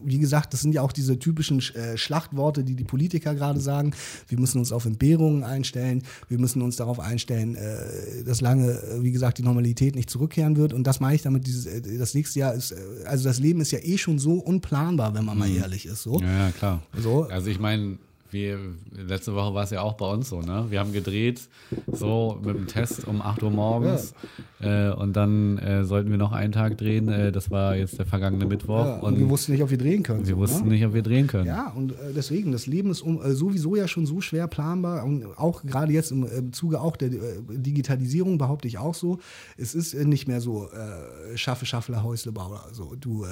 wie 0.05 0.18
gesagt, 0.18 0.53
das 0.53 0.61
sind 0.61 0.72
ja 0.72 0.83
auch 0.83 0.93
diese 0.93 1.18
typischen 1.18 1.59
äh, 1.59 1.97
Schlachtworte, 1.97 2.62
die 2.62 2.74
die 2.74 2.85
Politiker 2.85 3.35
gerade 3.35 3.61
sagen. 3.61 3.93
Wir 4.29 4.39
müssen 4.39 4.59
uns 4.59 4.72
auf 4.72 4.87
Entbehrungen 4.87 5.43
einstellen. 5.43 6.05
Wir 6.29 6.39
müssen 6.39 6.62
uns 6.62 6.76
darauf 6.76 7.01
einstellen, 7.01 7.57
äh, 7.57 8.24
dass 8.24 8.41
lange, 8.41 8.70
äh, 8.70 9.03
wie 9.03 9.11
gesagt, 9.11 9.39
die 9.39 9.43
Normalität 9.43 9.97
nicht 9.97 10.09
zurückkehren 10.09 10.57
wird. 10.57 10.72
Und 10.72 10.87
das 10.87 11.01
meine 11.01 11.16
ich 11.16 11.22
damit, 11.22 11.47
dieses, 11.47 11.66
äh, 11.66 11.99
das 11.99 12.14
nächste 12.14 12.39
Jahr 12.39 12.55
ist, 12.55 12.70
äh, 12.70 12.76
also 13.07 13.24
das 13.24 13.41
Leben 13.41 13.61
ist 13.61 13.72
ja 13.72 13.81
eh 13.83 13.99
schon 13.99 14.18
so 14.20 14.35
unplanbar, 14.35 15.14
wenn 15.14 15.24
man 15.24 15.37
mal 15.37 15.51
ehrlich 15.51 15.87
ist. 15.87 16.05
So. 16.05 16.20
ja, 16.20 16.47
ja, 16.47 16.51
klar. 16.53 16.83
So. 16.97 17.24
Also 17.24 17.49
ich 17.49 17.59
meine, 17.59 17.99
wir, 18.31 18.59
letzte 18.93 19.35
Woche 19.35 19.55
war 19.55 19.64
es 19.64 19.70
ja 19.70 19.83
auch 19.83 19.95
bei 19.95 20.07
uns 20.07 20.29
so, 20.29 20.41
ne? 20.41 20.66
Wir 20.68 20.81
haben 20.81 20.93
gedreht, 20.93 21.49
so 21.91 22.39
mit 22.45 22.57
dem 22.57 22.66
Test 22.66 23.07
um 23.07 23.22
8 23.22 23.43
Uhr 23.43 23.51
morgens. 23.51 24.14
Äh, 24.61 24.91
und 24.91 25.14
dann 25.14 25.59
äh, 25.59 25.85
sollten 25.85 26.11
wir 26.11 26.18
noch 26.18 26.33
einen 26.33 26.53
Tag 26.53 26.76
drehen. 26.79 27.09
Äh, 27.09 27.33
das 27.33 27.51
war 27.51 27.76
jetzt 27.76 27.99
der 27.99 28.07
vergangene 28.07 28.47
Mittwoch. 28.47 28.85
Ja, 28.85 28.99
und, 28.99 29.18
wir 29.18 29.29
wussten 29.29 29.53
nicht, 29.53 29.62
ob 29.62 29.70
wir 29.70 29.79
drehen 29.79 30.03
können. 30.03 30.26
wir 30.26 30.35
so, 30.35 30.41
wussten 30.41 30.64
ne? 30.64 30.74
nicht, 30.74 30.85
ob 30.85 30.95
wir 30.95 31.03
drehen 31.03 31.26
können. 31.26 31.47
Ja, 31.47 31.70
und 31.70 31.93
äh, 31.93 32.12
deswegen, 32.14 32.53
das 32.53 32.66
Leben 32.66 32.91
ist 32.91 33.03
um, 33.03 33.22
äh, 33.22 33.33
sowieso 33.33 33.76
ja 33.76 33.89
schon 33.89 34.05
so 34.05 34.20
schwer 34.20 34.47
planbar 34.49 35.05
und 35.05 35.24
auch 35.39 35.62
gerade 35.62 35.93
jetzt 35.93 36.11
im, 36.11 36.53
Zuge 36.53 36.81
auch 36.81 36.97
der 36.97 37.12
äh, 37.12 37.41
Digitalisierung 37.49 38.39
behaupte 38.39 38.68
ich 38.68 38.79
auch 38.79 38.95
so, 38.95 39.18
es 39.57 39.74
ist 39.74 39.95
nicht 39.95 40.29
mehr 40.29 40.41
so 40.41 40.68
äh, 40.70 41.37
schaffe, 41.37 41.66
schaffle, 41.66 42.03
Häusle, 42.03 42.33
Bauer. 42.33 42.64
Also 42.66 42.95
du 42.99 43.24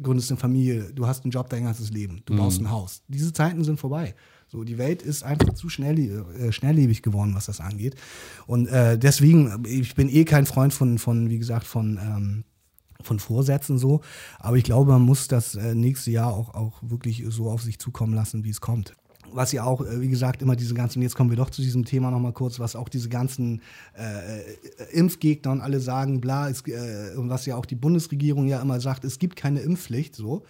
gründest 0.00 0.30
eine 0.30 0.38
Familie, 0.38 0.92
du 0.92 1.06
hast 1.06 1.24
einen 1.24 1.30
Job 1.30 1.48
dein 1.48 1.64
ganzes 1.64 1.90
Leben, 1.90 2.22
du 2.26 2.36
baust 2.36 2.60
ein 2.60 2.70
Haus. 2.70 3.02
Diese 3.08 3.32
Zeiten 3.32 3.64
sind 3.64 3.80
vorbei. 3.80 4.14
So, 4.48 4.62
die 4.62 4.78
Welt 4.78 5.02
ist 5.02 5.24
einfach 5.24 5.54
zu 5.54 5.68
schnell, 5.68 5.98
äh, 5.98 6.52
schnelllebig 6.52 7.02
geworden, 7.02 7.34
was 7.34 7.46
das 7.46 7.60
angeht. 7.60 7.96
Und 8.46 8.68
äh, 8.68 8.98
deswegen, 8.98 9.64
ich 9.66 9.94
bin 9.94 10.08
eh 10.08 10.24
kein 10.24 10.46
Freund 10.46 10.72
von, 10.72 10.98
von 10.98 11.30
wie 11.30 11.38
gesagt, 11.38 11.66
von 11.66 11.98
ähm, 12.00 12.44
von 13.02 13.18
Vorsätzen 13.18 13.78
so. 13.78 14.00
Aber 14.38 14.56
ich 14.56 14.64
glaube, 14.64 14.92
man 14.92 15.02
muss 15.02 15.28
das 15.28 15.54
äh, 15.54 15.74
nächste 15.74 16.10
Jahr 16.10 16.32
auch, 16.32 16.54
auch 16.54 16.82
wirklich 16.82 17.24
so 17.28 17.50
auf 17.50 17.62
sich 17.62 17.78
zukommen 17.78 18.14
lassen, 18.14 18.44
wie 18.44 18.50
es 18.50 18.60
kommt. 18.60 18.94
Was 19.36 19.52
ja 19.52 19.64
auch, 19.64 19.82
äh, 19.82 20.00
wie 20.00 20.08
gesagt, 20.08 20.40
immer 20.40 20.56
diese 20.56 20.72
ganzen, 20.72 21.02
jetzt 21.02 21.14
kommen 21.14 21.28
wir 21.28 21.36
doch 21.36 21.50
zu 21.50 21.60
diesem 21.60 21.84
Thema 21.84 22.10
nochmal 22.10 22.32
kurz, 22.32 22.58
was 22.58 22.74
auch 22.74 22.88
diese 22.88 23.10
ganzen 23.10 23.60
äh, 23.94 24.94
Impfgegner 24.96 25.52
und 25.52 25.60
alle 25.60 25.78
sagen, 25.80 26.22
bla, 26.22 26.48
es, 26.48 26.62
äh, 26.66 27.14
und 27.16 27.28
was 27.28 27.44
ja 27.44 27.56
auch 27.56 27.66
die 27.66 27.74
Bundesregierung 27.74 28.46
ja 28.46 28.62
immer 28.62 28.80
sagt, 28.80 29.04
es 29.04 29.18
gibt 29.18 29.36
keine 29.36 29.60
Impfpflicht, 29.60 30.16
so, 30.16 30.42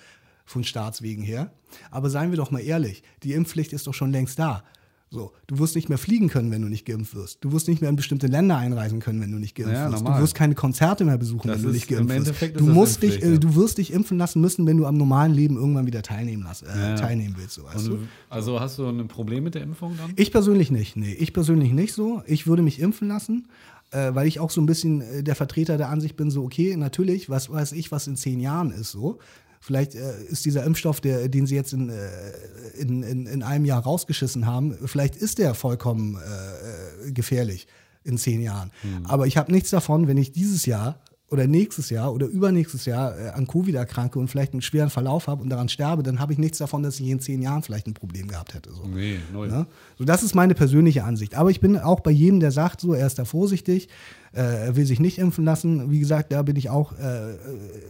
von 0.45 0.63
Staatswegen 0.63 1.25
her. 1.25 1.51
Aber 1.91 2.11
seien 2.11 2.31
wir 2.31 2.37
doch 2.37 2.53
mal 2.53 2.61
ehrlich, 2.61 3.03
die 3.25 3.33
Impfpflicht 3.33 3.73
ist 3.73 3.89
doch 3.89 3.95
schon 3.95 4.13
längst 4.13 4.39
da. 4.39 4.63
So, 5.09 5.31
du 5.47 5.59
wirst 5.61 5.77
nicht 5.77 5.89
mehr 5.89 5.99
fliegen 5.99 6.29
können, 6.29 6.51
wenn 6.51 6.63
du 6.63 6.69
nicht 6.69 6.85
geimpft 6.85 7.15
wirst. 7.15 7.39
Du 7.45 7.53
wirst 7.53 7.69
nicht 7.69 7.81
mehr 7.81 7.89
in 7.91 7.95
bestimmte 7.97 8.27
Länder 8.27 8.57
einreisen 8.57 8.99
können, 8.99 9.21
wenn 9.21 9.31
du 9.31 9.39
nicht 9.39 9.55
geimpft 9.55 9.73
Ja, 9.75 9.85
wirst. 9.91 10.03
normal. 10.03 10.19
Du 10.19 10.25
wirst 10.25 10.35
keine 10.35 10.57
Konzerte 10.57 11.05
mehr 11.05 11.17
besuchen, 11.17 11.47
Das 11.47 11.59
wenn 11.59 11.67
du 11.69 11.73
nicht 11.73 11.89
im 11.93 12.09
geimpft 12.09 12.41
wirst. 12.43 12.57
Du 12.61 12.67
musst 12.67 13.03
dich, 13.05 13.23
äh, 13.23 13.33
ja. 13.33 13.37
du 13.39 13.55
wirst 13.55 13.79
dich 13.79 13.93
impfen 13.93 14.19
lassen 14.19 14.41
müssen, 14.41 14.67
wenn 14.67 14.77
du 14.77 14.85
am 14.85 14.97
normalen 14.97 15.33
Leben 15.33 15.57
irgendwann 15.57 15.87
wieder 15.87 16.03
teilnehmen 16.03 16.43
lassen, 16.43 16.67
äh, 16.67 16.77
Ja. 16.91 16.95
teilnehmen 16.97 17.37
willst. 17.39 17.55
So, 17.55 17.63
weißt 17.65 17.87
du? 17.87 17.99
Also 18.29 18.59
hast 18.61 18.79
du 18.79 18.89
ein 18.89 19.07
Problem 19.07 19.45
mit 19.45 19.55
der 19.55 19.63
Impfung 19.63 19.97
dann? 19.97 20.13
Ich 20.17 20.33
persönlich 20.33 20.73
nicht, 20.73 20.97
nee. 20.97 21.13
Ich 21.15 21.33
persönlich 21.33 21.73
nicht 21.73 21.93
so. 21.93 22.23
Ich 22.27 22.49
würde 22.49 22.63
mich 22.63 22.81
impfen 22.81 23.07
lassen, 23.07 23.47
äh, 23.93 24.13
weil 24.13 24.27
ich 24.27 24.41
auch 24.41 24.51
so 24.51 24.61
ein 24.61 24.67
bisschen 24.67 25.03
äh, 25.03 25.23
der 25.23 25.37
Vertreter 25.37 25.77
der 25.79 25.89
Ansicht 25.89 26.17
bin, 26.17 26.33
so, 26.33 26.43
okay, 26.43 26.77
natürlich, 26.77 27.31
was 27.31 27.49
weiß 27.49 27.73
ich, 27.73 27.93
was 27.93 28.09
in 28.09 28.17
zehn 28.17 28.41
Jahren 28.41 28.73
ist, 28.73 28.91
so. 28.91 29.19
Vielleicht 29.67 29.97
äh, 29.97 30.23
ist 30.29 30.45
dieser 30.45 30.63
Impfstoff, 30.63 31.01
der, 31.01 31.29
den 31.29 31.49
sie 31.49 31.57
jetzt 31.57 31.73
in, 31.73 31.89
äh, 31.89 32.09
in, 32.79 33.03
in, 33.03 33.27
in 33.27 33.43
einem 33.43 33.65
Jahr 33.65 33.83
rausgeschissen 33.83 34.47
haben, 34.47 34.77
vielleicht 34.87 35.17
ist 35.17 35.39
der 35.39 35.55
vollkommen 35.55 36.15
äh, 36.15 37.09
äh, 37.09 37.11
gefährlich 37.11 37.67
in 38.05 38.17
zehn 38.17 38.41
Jahren. 38.41 38.71
Aber 39.09 39.27
ich 39.27 39.37
habe 39.37 39.51
nichts 39.51 39.71
davon, 39.71 40.07
wenn 40.07 40.19
ich 40.19 40.31
dieses 40.31 40.67
Jahr 40.67 41.01
oder 41.29 41.49
nächstes 41.49 41.91
Jahr 41.91 42.15
oder 42.15 42.27
übernächstes 42.27 42.85
Jahr 42.85 43.19
äh, 43.19 43.29
an 43.31 43.49
Covid 43.49 43.75
erkranke 43.75 44.21
und 44.21 44.29
vielleicht 44.29 44.53
einen 44.53 44.63
schweren 44.63 44.91
Verlauf 44.91 45.27
habe 45.27 45.43
und 45.43 45.51
daran 45.51 45.69
sterbe, 45.69 46.05
dann 46.05 46.21
habe 46.21 46.33
ich 46.33 46.39
nichts 46.39 46.59
davon, 46.59 46.85
dass 46.85 47.01
ich 47.01 47.09
in 47.09 47.19
zehn 47.19 47.43
Jahren 47.43 47.63
vielleicht 47.63 47.89
ein 47.89 47.95
Problem 47.95 48.29
gehabt 48.29 48.55
hätte. 48.55 48.73
So. 48.73 48.87
Nee, 48.87 49.19
null. 49.33 49.49
Ne? 49.49 49.67
So, 49.99 50.05
das 50.05 50.23
ist 50.23 50.37
meine 50.37 50.55
persönliche 50.55 51.03
Ansicht. 51.03 51.35
Aber 51.35 51.51
ich 51.51 51.59
bin 51.61 51.77
auch 51.77 52.01
bei 52.01 52.13
jedem, 52.13 52.39
der 52.39 52.53
sagt, 52.53 52.81
so, 52.81 52.95
er 52.95 53.09
ist 53.09 53.19
da 53.19 53.25
vorsichtig, 53.25 53.89
äh, 54.37 54.67
er 54.67 54.77
will 54.77 54.85
sich 54.85 55.01
nicht 55.01 55.19
impfen 55.19 55.45
lassen. 55.45 55.91
Wie 55.91 55.99
gesagt, 55.99 56.31
da 56.31 56.43
bin 56.43 56.57
ich 56.57 56.69
auch, 56.69 56.93
äh, 56.99 57.33
äh, 57.33 57.37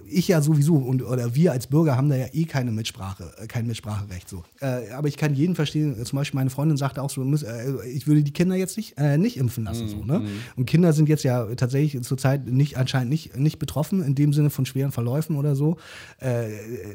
ich 0.08 0.28
ja 0.28 0.40
sowieso 0.40 0.76
und 0.76 1.02
oder 1.02 1.34
wir 1.34 1.52
als 1.52 1.66
Bürger 1.66 1.96
haben 1.96 2.08
da 2.08 2.16
ja 2.16 2.26
eh 2.32 2.44
keine 2.44 2.70
Mitsprache, 2.70 3.32
äh, 3.38 3.46
kein 3.46 3.66
Mitspracherecht. 3.66 4.28
So. 4.28 4.44
Äh, 4.60 4.90
aber 4.92 5.08
ich 5.08 5.16
kann 5.16 5.34
jeden 5.34 5.56
verstehen, 5.56 5.96
zum 6.04 6.16
Beispiel 6.16 6.38
meine 6.38 6.50
Freundin 6.50 6.76
sagte 6.76 7.02
auch 7.02 7.10
so, 7.10 7.22
äh, 7.22 7.88
ich 7.88 8.06
würde 8.06 8.22
die 8.22 8.32
Kinder 8.32 8.54
jetzt 8.54 8.76
nicht, 8.76 8.96
äh, 8.96 9.18
nicht 9.18 9.36
impfen 9.36 9.64
lassen. 9.64 9.88
So, 9.88 10.04
ne? 10.04 10.22
Und 10.56 10.66
Kinder 10.66 10.92
sind 10.92 11.08
jetzt 11.08 11.24
ja 11.24 11.54
tatsächlich 11.56 12.00
zurzeit 12.04 12.46
nicht, 12.46 12.76
anscheinend 12.76 13.10
nicht, 13.10 13.36
nicht 13.36 13.58
betroffen, 13.58 14.02
in 14.02 14.14
dem 14.14 14.32
Sinne 14.32 14.50
von 14.50 14.66
schweren 14.66 14.92
Verläufen 14.92 15.36
oder 15.36 15.56
so, 15.56 15.76
äh, 16.20 16.46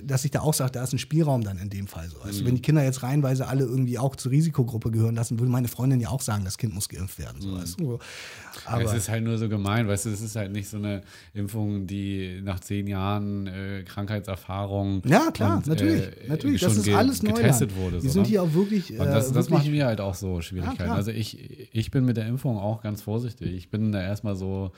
dass 0.04 0.24
ich 0.24 0.32
da 0.32 0.39
auch 0.39 0.54
sage, 0.54 0.72
da 0.72 0.84
ist 0.84 0.93
ein 0.93 0.99
Spielraum 0.99 1.43
dann 1.43 1.58
in 1.58 1.70
dem 1.70 1.88
Fall 1.88 2.08
so. 2.10 2.22
Also 2.22 2.45
wenn 2.45 2.56
die 2.56 2.62
Kinder 2.62 2.84
jetzt 2.84 3.04
reihenweise 3.04 3.47
alle 3.47 3.66
irgendwie 3.66 3.97
auch 3.97 4.16
zur 4.16 4.32
Risikogruppe 4.32 4.91
gehören 4.91 5.16
lassen, 5.16 5.39
würde 5.39 5.52
meine 5.52 5.68
Freundin 5.68 5.99
ja 5.99 6.10
auch 6.10 6.22
sagen, 6.22 6.45
das 6.45 6.58
Kind 6.58 6.74
muss 6.74 6.88
geimpft 6.88 7.20
werden. 7.20 7.41
So, 7.41 7.54
weißt 7.54 7.80
du? 7.80 7.99
es 8.84 8.93
ist 8.93 9.10
halt 9.10 9.24
nur 9.24 9.41
so 9.42 9.50
gemeint, 9.50 9.89
weißt 9.89 10.06
du, 10.06 10.10
es 10.12 10.22
ist 10.22 10.36
halt 10.36 10.52
nicht 10.52 10.70
so 10.70 10.78
eine 10.78 11.02
Impfung, 11.34 11.88
die 11.88 12.39
nach 12.44 12.60
zehn 12.60 12.88
Jahren 12.88 13.48
äh, 13.48 13.84
Krankheitserfahrung. 13.84 15.02
Ja, 15.06 15.32
klar, 15.32 15.58
und, 15.58 15.68
natürlich. 15.68 16.02
äh, 16.02 16.28
natürlich. 16.30 16.62
schon 16.62 16.70
Das 16.70 16.88
ist 16.88 16.94
alles 16.94 17.24
neu. 17.24 17.34
getestet 17.34 17.76
wurde. 17.76 18.00
Die 18.00 18.08
so, 18.08 18.14
sind 18.14 18.24
ne? 18.24 18.30
hier 18.30 18.44
auch 18.44 18.54
wirklich. 18.54 18.92
Und 18.92 19.00
das, 19.00 19.32
äh, 19.32 19.34
das 19.34 19.50
wirklich 19.50 19.50
macht 19.50 19.68
mir 19.68 19.86
halt 19.86 20.00
auch 20.02 20.16
so 20.16 20.42
Schwierigkeiten. 20.42 20.84
klar. 20.84 20.96
also 20.96 21.12
ich, 21.12 21.70
ich 21.74 21.92
bin 21.92 22.06
mit 22.06 22.18
der 22.18 22.28
Impfung 22.28 22.58
auch 22.58 22.82
ganz 22.82 23.02
vorsichtig. 23.02 23.54
Ich 23.54 23.70
bin 23.70 23.92
da 23.92 24.02
erstmal 24.02 24.36
so, 24.36 24.72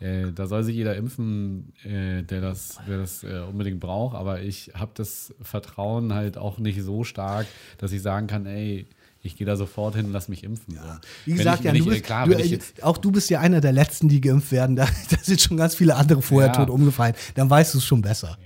äh, 0.00 0.32
da 0.32 0.46
soll 0.46 0.62
sich 0.62 0.76
jeder 0.76 0.96
impfen, 0.96 1.72
äh, 1.84 2.22
der 2.22 2.40
das, 2.40 2.78
der 2.88 2.98
das 2.98 3.24
äh, 3.24 3.40
unbedingt 3.48 3.80
braucht, 3.80 4.16
aber 4.16 4.42
ich 4.42 4.72
habe 4.74 4.92
das 4.94 5.34
Vertrauen 5.42 6.14
halt 6.14 6.38
auch 6.38 6.58
nicht 6.58 6.82
so 6.82 7.04
stark, 7.04 7.46
dass 7.78 7.92
ich 7.92 8.02
sagen 8.02 8.26
kann, 8.26 8.46
ey, 8.46 8.86
ich 9.28 9.36
gehe 9.36 9.46
da 9.46 9.54
sofort 9.56 9.94
hin, 9.94 10.08
lass 10.12 10.28
mich 10.28 10.42
impfen. 10.42 10.74
so. 10.74 10.80
Wie 11.24 11.34
gesagt, 11.34 11.60
ich, 11.60 11.64
ja, 11.66 11.72
du 11.72 11.78
ich, 11.78 11.84
bist, 11.84 11.96
äh, 11.98 12.00
klar, 12.00 12.26
du, 12.26 12.32
äh, 12.32 12.42
jetzt, 12.44 12.82
auch 12.82 12.98
du 12.98 13.12
bist 13.12 13.30
ja 13.30 13.40
einer 13.40 13.60
der 13.60 13.72
Letzten, 13.72 14.08
die 14.08 14.20
geimpft 14.20 14.50
werden. 14.52 14.74
Da, 14.76 14.86
da 15.10 15.16
sind 15.22 15.40
schon 15.40 15.56
ganz 15.56 15.74
viele 15.76 15.94
andere 15.94 16.20
vorher 16.22 16.48
Ja. 16.50 16.56
tot 16.56 16.70
umgefallen. 16.70 17.14
Dann 17.34 17.48
weißt 17.48 17.74
du 17.74 17.78
es 17.78 17.84
schon 17.84 18.02
besser. 18.02 18.36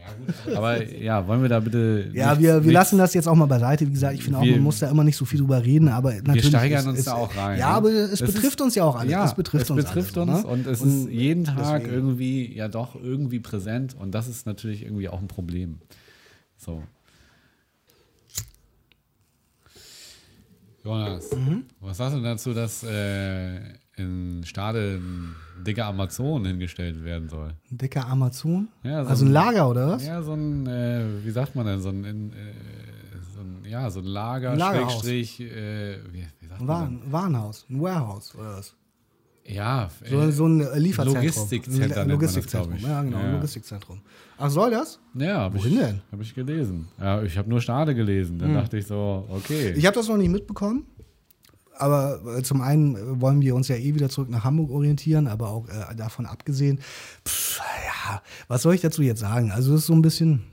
aber 0.54 0.86
ja, 0.86 1.26
wollen 1.26 1.42
wir 1.42 1.48
da 1.48 1.60
bitte. 1.60 2.10
Ja, 2.12 2.30
nichts- 2.30 2.42
wir, 2.42 2.52
wir 2.54 2.60
nichts- 2.60 2.72
lassen 2.74 2.98
das 2.98 3.14
jetzt 3.14 3.26
auch 3.28 3.34
mal 3.34 3.46
beiseite. 3.46 3.86
Wie 3.86 3.92
gesagt, 3.92 4.14
ich 4.14 4.22
finde 4.22 4.38
auch, 4.38 4.42
Wir- 4.42 4.52
man 4.52 4.62
muss 4.62 4.78
da 4.78 4.90
immer 4.90 5.04
nicht 5.04 5.16
so 5.16 5.24
viel 5.24 5.38
drüber 5.40 5.64
reden, 5.64 5.88
aber 5.88 6.12
natürlich. 6.14 6.46
steigern 6.46 6.80
ist, 6.80 6.86
uns 6.86 6.98
ist, 7.00 7.06
da 7.08 7.14
auch 7.14 7.34
rein, 7.36 7.58
Ja, 7.58 7.70
ne? 7.70 7.74
aber 7.76 7.88
es 7.90 8.10
Das 8.18 8.20
betrifft 8.32 8.54
ist- 8.58 8.60
uns 8.60 8.74
ja 8.74 8.84
auch 8.84 8.96
alle. 8.96 9.10
Ja, 9.10 9.24
es 9.24 9.34
betrifft 9.34 9.70
uns. 9.70 9.84
betrifft 9.84 10.18
alle, 10.18 10.32
uns 10.32 10.42
ne? 10.44 10.48
und 10.48 10.66
es 10.66 10.80
ist 10.82 11.08
jeden 11.08 11.44
Tag 11.44 11.80
deswegen. 11.82 11.94
irgendwie 11.94 12.56
ja 12.56 12.68
doch 12.68 12.94
irgendwie 12.96 13.40
präsent 13.40 13.94
und 13.98 14.12
das 14.12 14.28
ist 14.28 14.46
natürlich 14.46 14.82
irgendwie 14.82 15.08
auch 15.08 15.20
ein 15.20 15.28
Problem. 15.28 15.78
So. 16.56 16.82
Jonas, 20.84 21.30
Mhm. 21.34 21.64
was 21.80 21.96
sagst 21.96 22.16
du 22.16 22.20
dazu, 22.22 22.52
dass 22.54 22.82
äh, 22.82 23.56
in 23.96 24.42
Stade 24.44 24.98
ein 25.00 25.34
dicker 25.64 25.86
Amazon 25.86 26.44
hingestellt 26.44 27.04
werden 27.04 27.28
soll? 27.28 27.52
Ein 27.70 27.78
dicker 27.78 28.06
Amazon? 28.08 28.68
Ja, 28.82 29.04
so 29.04 29.10
also 29.10 29.24
ein 29.24 29.28
ein- 29.28 29.32
Lager 29.32 29.68
oder 29.70 29.88
was? 29.88 30.04
Ja, 30.06 30.22
so 30.22 30.32
ein, 30.34 30.66
äh, 30.66 31.04
wie 31.24 31.30
sagt 31.30 31.54
man 31.54 31.66
denn, 31.66 31.80
so 31.80 31.90
ein, 31.90 32.04
in, 32.04 32.32
äh, 32.32 32.34
so 33.34 33.40
ein 33.40 33.64
ja, 33.70 33.88
so 33.90 34.00
ein 34.00 34.06
Lager, 34.06 34.56
Lagerhaus. 34.56 34.92
Schrägstrich, 34.92 35.40
äh, 35.40 35.98
wie, 36.12 36.26
wie 36.40 36.46
sagt 36.48 36.60
Ein 36.60 36.66
man 36.66 36.68
Waren, 36.68 37.12
Warenhaus, 37.12 37.66
ein 37.70 37.80
Warehouse 37.80 38.34
oder 38.34 38.56
was? 38.58 38.74
Ja, 39.44 39.90
So, 40.08 40.20
äh, 40.20 40.32
so 40.32 40.46
ein 40.46 40.60
äh, 40.60 40.78
Lieferzentrum. 40.78 41.26
Das, 41.26 42.06
Logistikzentrum, 42.06 42.74
ich. 42.76 42.82
ja 42.82 43.02
genau, 43.02 43.18
Ja. 43.18 43.32
Logistikzentrum. 43.32 44.00
Ach, 44.38 44.50
soll 44.50 44.70
das? 44.70 45.00
Ja, 45.14 45.40
habe 45.40 45.58
ich, 45.58 45.64
Wohin 45.64 45.78
denn? 45.78 46.02
hab 46.12 46.20
ich 46.20 46.34
gelesen. 46.34 46.88
Ja, 46.98 47.22
ich 47.22 47.36
habe 47.36 47.48
nur 47.50 47.60
Stade 47.60 47.94
gelesen. 47.94 48.38
Dann 48.38 48.54
dachte 48.54 48.78
ich 48.78 48.86
so, 48.86 49.26
okay. 49.28 49.72
Ich 49.76 49.84
habe 49.86 49.94
das 49.96 50.08
noch 50.08 50.16
nicht 50.16 50.30
mitbekommen. 50.30 50.86
Aber 51.76 52.20
äh, 52.38 52.42
zum 52.42 52.60
einen 52.60 53.20
wollen 53.20 53.40
wir 53.40 53.54
uns 53.56 53.66
ja 53.68 53.76
eh 53.76 53.94
wieder 53.94 54.08
zurück 54.08 54.30
nach 54.30 54.44
Hamburg 54.44 54.70
orientieren, 54.70 55.26
aber 55.26 55.48
auch 55.48 55.66
äh, 55.68 55.94
davon 55.96 56.26
abgesehen, 56.26 56.78
pff, 57.26 57.58
ja, 57.58 58.22
was 58.46 58.62
soll 58.62 58.74
ich 58.74 58.80
dazu 58.82 59.02
jetzt 59.02 59.20
sagen? 59.20 59.50
Also 59.50 59.74
es 59.74 59.80
ist 59.80 59.86
so 59.86 59.94
ein 59.94 60.02
bisschen. 60.02 60.44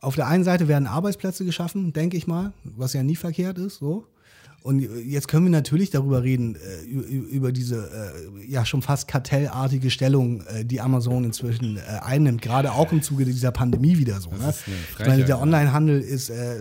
Auf 0.00 0.16
der 0.16 0.26
einen 0.26 0.44
Seite 0.44 0.68
werden 0.68 0.86
Arbeitsplätze 0.86 1.46
geschaffen, 1.46 1.94
denke 1.94 2.18
ich 2.18 2.26
mal, 2.26 2.52
was 2.64 2.92
ja 2.92 3.02
nie 3.02 3.16
verkehrt 3.16 3.56
ist, 3.58 3.76
so. 3.76 4.06
Und 4.66 4.80
jetzt 4.80 5.28
können 5.28 5.44
wir 5.44 5.50
natürlich 5.50 5.90
darüber 5.90 6.22
reden, 6.22 6.56
äh, 6.56 6.86
über 6.86 7.52
diese 7.52 8.14
äh, 8.16 8.50
ja 8.50 8.64
schon 8.64 8.80
fast 8.80 9.06
kartellartige 9.08 9.90
Stellung, 9.90 10.40
äh, 10.46 10.64
die 10.64 10.80
Amazon 10.80 11.22
inzwischen 11.22 11.76
äh, 11.76 11.80
einnimmt, 12.00 12.40
gerade 12.40 12.72
auch 12.72 12.90
im 12.90 13.02
Zuge 13.02 13.26
dieser 13.26 13.52
Pandemie 13.52 13.98
wieder 13.98 14.22
so. 14.22 14.30
Ne? 14.30 14.54
Ich 14.98 15.06
meine, 15.06 15.18
der 15.18 15.36
ja. 15.36 15.42
Onlinehandel 15.42 16.00
ist 16.00 16.30
äh, 16.30 16.60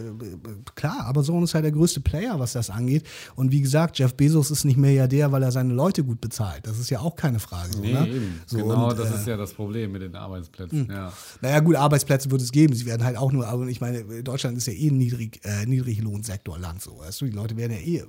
klar, 0.76 1.06
Amazon 1.06 1.46
ist 1.46 1.54
halt 1.54 1.64
der 1.64 1.72
größte 1.72 2.02
Player, 2.02 2.38
was 2.38 2.52
das 2.52 2.70
angeht. 2.70 3.06
Und 3.36 3.54
wie 3.54 3.62
gesagt, 3.62 3.98
Jeff 3.98 4.16
Bezos 4.16 4.52
ist 4.52 4.66
nicht 4.66 4.76
Milliardär, 4.76 5.32
weil 5.32 5.42
er 5.42 5.54
seine 5.54 5.74
Leute 5.74 6.04
gut 6.04 6.20
bezahlt. 6.20 6.68
Das 6.68 6.80
ist 6.80 6.90
ja 6.90 7.00
auch 7.00 7.16
keine 7.16 7.40
Frage. 7.40 7.72
So, 7.72 7.80
nee, 7.80 7.94
ne? 7.94 8.06
eben. 8.06 8.42
So, 8.48 8.58
genau, 8.58 8.90
und, 8.90 9.00
das 9.00 9.12
äh, 9.12 9.16
ist 9.16 9.28
ja 9.28 9.38
das 9.38 9.54
Problem 9.54 9.94
mit 9.94 10.02
den 10.02 10.18
Arbeitsplätzen. 10.18 10.90
Ja. 10.92 11.14
naja, 11.40 11.62
gut, 11.62 11.78
Arbeitsplätze 11.78 12.30
wird 12.30 12.42
es 12.42 12.52
geben. 12.52 12.76
Sie 12.76 12.86
werden 12.86 13.06
halt 13.06 13.16
auch 13.16 13.32
nur, 13.32 13.48
aber 13.48 13.66
ich 13.68 13.80
meine, 13.80 14.04
Deutschland 14.24 14.58
ist 14.58 14.68
ja 14.68 14.74
eh 14.74 14.90
ein 14.90 14.98
Niedrig, 14.98 15.40
äh, 15.46 15.66
Niedriglohnsektorland, 15.66 16.82
so. 16.82 17.00
Weißt 17.00 17.22
du, 17.22 17.26
die 17.28 17.32
Leute 17.32 17.56
werden 17.56 17.72
ja 17.72 17.80
eh, 17.80 17.93
äh, 18.02 18.06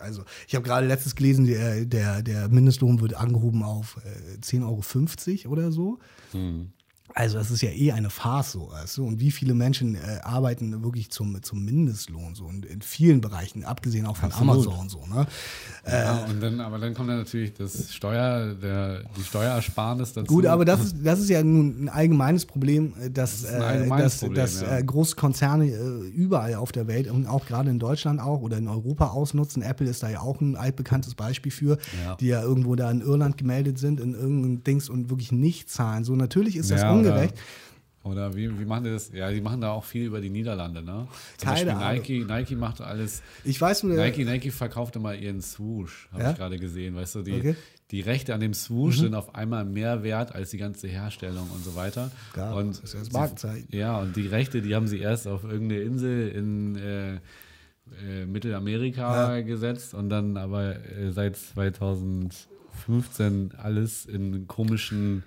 also 0.00 0.24
ich 0.48 0.54
habe 0.54 0.64
gerade 0.64 0.86
letztens 0.86 1.14
gelesen, 1.14 1.46
der, 1.46 1.84
der, 1.84 2.22
der 2.22 2.48
Mindestlohn 2.48 3.00
wird 3.00 3.14
angehoben 3.14 3.62
auf 3.62 3.98
äh, 4.04 4.38
10,50 4.38 5.44
Euro 5.44 5.52
oder 5.52 5.72
so. 5.72 5.98
Also 7.14 7.38
das 7.38 7.50
ist 7.50 7.62
ja 7.62 7.70
eh 7.70 7.92
eine 7.92 8.10
Farce 8.10 8.52
so, 8.52 8.70
weißt 8.70 8.98
du? 8.98 9.06
Und 9.06 9.20
wie 9.20 9.30
viele 9.30 9.54
Menschen 9.54 9.94
äh, 9.94 10.20
arbeiten 10.22 10.82
wirklich 10.82 11.10
zum, 11.10 11.42
zum 11.42 11.64
Mindestlohn 11.64 12.34
so 12.34 12.44
und 12.44 12.64
in 12.64 12.82
vielen 12.82 13.20
Bereichen, 13.20 13.64
abgesehen 13.64 14.06
auch 14.06 14.16
von 14.16 14.30
Absolut. 14.30 14.66
Amazon 14.68 14.88
so, 14.88 15.06
ne? 15.06 15.26
ja, 15.86 16.24
und 16.26 16.40
dann, 16.40 16.60
aber 16.60 16.78
dann 16.78 16.94
kommt 16.94 17.08
dann 17.08 17.18
natürlich 17.18 17.52
das 17.54 17.92
Steuer, 17.92 18.54
der, 18.54 19.02
die 19.16 19.22
Steuersparnis 19.22 20.12
dazu. 20.12 20.26
Gut, 20.32 20.46
aber 20.46 20.64
das 20.64 20.80
ist, 20.84 20.96
das 21.02 21.20
ist 21.20 21.30
ja 21.30 21.42
nun 21.42 21.84
ein 21.84 21.88
allgemeines 21.88 22.46
Problem, 22.46 22.92
äh, 23.00 23.10
dass, 23.10 23.44
ein 23.44 23.60
äh, 23.60 23.64
allgemeines 23.64 24.12
dass, 24.12 24.20
Problem, 24.20 24.42
dass 24.42 24.60
ja. 24.60 24.78
äh, 24.78 24.84
große 24.84 25.16
Konzerne 25.16 25.66
äh, 25.66 26.08
überall 26.08 26.54
auf 26.54 26.72
der 26.72 26.86
Welt 26.86 27.10
und 27.10 27.26
auch 27.26 27.46
gerade 27.46 27.70
in 27.70 27.78
Deutschland 27.78 28.20
auch 28.20 28.40
oder 28.40 28.58
in 28.58 28.68
Europa 28.68 29.08
ausnutzen. 29.08 29.62
Apple 29.62 29.88
ist 29.88 30.02
da 30.02 30.08
ja 30.10 30.20
auch 30.20 30.40
ein 30.40 30.56
altbekanntes 30.56 31.14
Beispiel 31.14 31.52
für, 31.52 31.78
Ja. 32.04 32.16
die 32.16 32.26
ja 32.28 32.42
irgendwo 32.42 32.76
da 32.76 32.90
in 32.90 33.00
Irland 33.00 33.36
gemeldet 33.36 33.78
sind, 33.78 34.00
in 34.00 34.14
irgendeinem 34.14 34.62
Dings 34.64 34.88
und 34.88 35.10
wirklich 35.10 35.32
nicht 35.32 35.70
zahlen. 35.70 36.04
So, 36.04 36.14
natürlich 36.14 36.56
ist 36.56 36.70
das 36.70 36.82
Ja, 36.82 36.99
ungerecht. 37.08 37.34
Oder 38.02 38.34
wie, 38.34 38.58
wie 38.58 38.64
machen 38.64 38.84
die 38.84 38.90
das? 38.90 39.12
Ja, 39.12 39.30
die 39.30 39.42
machen 39.42 39.60
da 39.60 39.72
auch 39.72 39.84
viel 39.84 40.06
über 40.06 40.22
die 40.22 40.30
Niederlande, 40.30 40.82
ne? 40.82 41.06
Zum 41.36 41.50
Keine 41.50 41.74
Beispiel 41.74 42.20
Nike, 42.20 42.32
Nike 42.32 42.56
macht 42.56 42.80
alles. 42.80 43.20
Ich 43.44 43.60
weiß 43.60 43.82
nur, 43.82 43.94
Nike, 43.96 44.24
Nike 44.24 44.50
verkauft 44.50 44.96
immer 44.96 45.14
ihren 45.14 45.42
Swoosh, 45.42 46.08
habe 46.12 46.22
Ja? 46.22 46.30
ich 46.30 46.36
gerade 46.38 46.58
gesehen. 46.58 46.94
Weißt 46.94 47.14
du, 47.16 47.22
die, 47.22 47.34
Okay. 47.34 47.52
Mhm. 47.52 47.56
die 47.90 48.00
Rechte 48.00 48.32
an 48.32 48.40
dem 48.40 48.54
Swoosh 48.54 49.00
sind 49.00 49.14
auf 49.14 49.34
einmal 49.34 49.66
mehr 49.66 50.02
wert 50.02 50.34
als 50.34 50.48
die 50.48 50.56
ganze 50.56 50.88
Herstellung 50.88 51.50
und 51.50 51.62
so 51.62 51.74
weiter. 51.74 52.10
Klar, 52.32 52.56
und 52.56 52.82
das 52.82 52.94
ist 52.94 53.12
ja 53.12 53.18
Markenzeichen. 53.18 53.68
Ja, 53.70 53.98
und 54.00 54.16
die 54.16 54.26
Rechte, 54.28 54.62
die 54.62 54.74
haben 54.74 54.86
sie 54.88 54.98
erst 55.00 55.28
auf 55.28 55.44
irgendeine 55.44 55.82
Insel 55.82 56.28
in 56.30 56.76
äh, 56.76 57.16
äh, 57.16 57.20
Mittelamerika 58.24 59.42
gesetzt 59.42 59.92
und 59.92 60.08
dann 60.08 60.38
aber 60.38 60.76
äh, 60.76 61.10
seit 61.12 61.36
2015 61.36 63.52
alles 63.58 64.06
in 64.06 64.46
komischen 64.46 65.22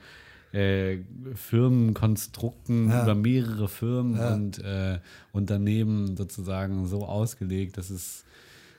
äh, 0.54 1.00
Firmenkonstrukten 1.36 2.90
Ja. 2.90 3.04
über 3.04 3.16
mehrere 3.16 3.68
Firmen 3.68 4.20
und 4.20 4.60
äh, 4.60 5.00
Unternehmen 5.32 6.16
sozusagen 6.16 6.86
so 6.88 7.06
ausgelegt, 7.06 7.78
dass 7.78 7.90
es, 7.90 8.24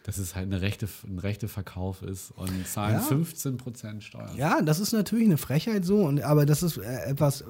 dass 0.04 0.18
es 0.18 0.34
halt 0.36 0.46
eine 0.46 0.60
rechte, 0.60 0.86
ein 1.06 1.18
rechte 1.18 1.48
Verkauf 1.48 2.02
ist 2.02 2.30
und 2.32 2.66
zahlen 2.66 3.00
Ja. 3.00 3.16
15% 3.16 4.00
Steuern. 4.02 4.36
Ja, 4.36 4.60
das 4.62 4.78
ist 4.78 4.92
natürlich 4.92 5.24
eine 5.24 5.38
Frechheit 5.38 5.84
so, 5.84 6.04
und, 6.04 6.20
aber 6.22 6.46
das 6.46 6.62
ist 6.62 6.76
äh, 6.78 7.06
etwas, 7.10 7.40
äh, 7.40 7.44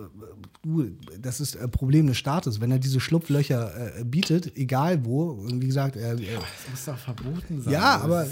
du, 0.62 0.90
das 1.20 1.40
ist 1.40 1.56
ein 1.58 1.70
Problem 1.70 2.06
des 2.06 2.16
Staates. 2.16 2.60
Wenn 2.60 2.70
er 2.70 2.78
diese 2.78 3.00
Schlupflöcher 3.00 3.98
äh, 4.00 4.04
bietet, 4.04 4.56
egal 4.56 5.04
wo, 5.04 5.30
und 5.30 5.60
wie 5.62 5.66
gesagt, 5.66 5.96
er, 5.96 6.12
er, 6.12 6.16
Das 6.16 6.70
muss 6.70 6.84
doch 6.86 6.96
verboten 6.98 7.60
sein. 7.60 7.72
ja, 7.74 8.00
aber 8.00 8.26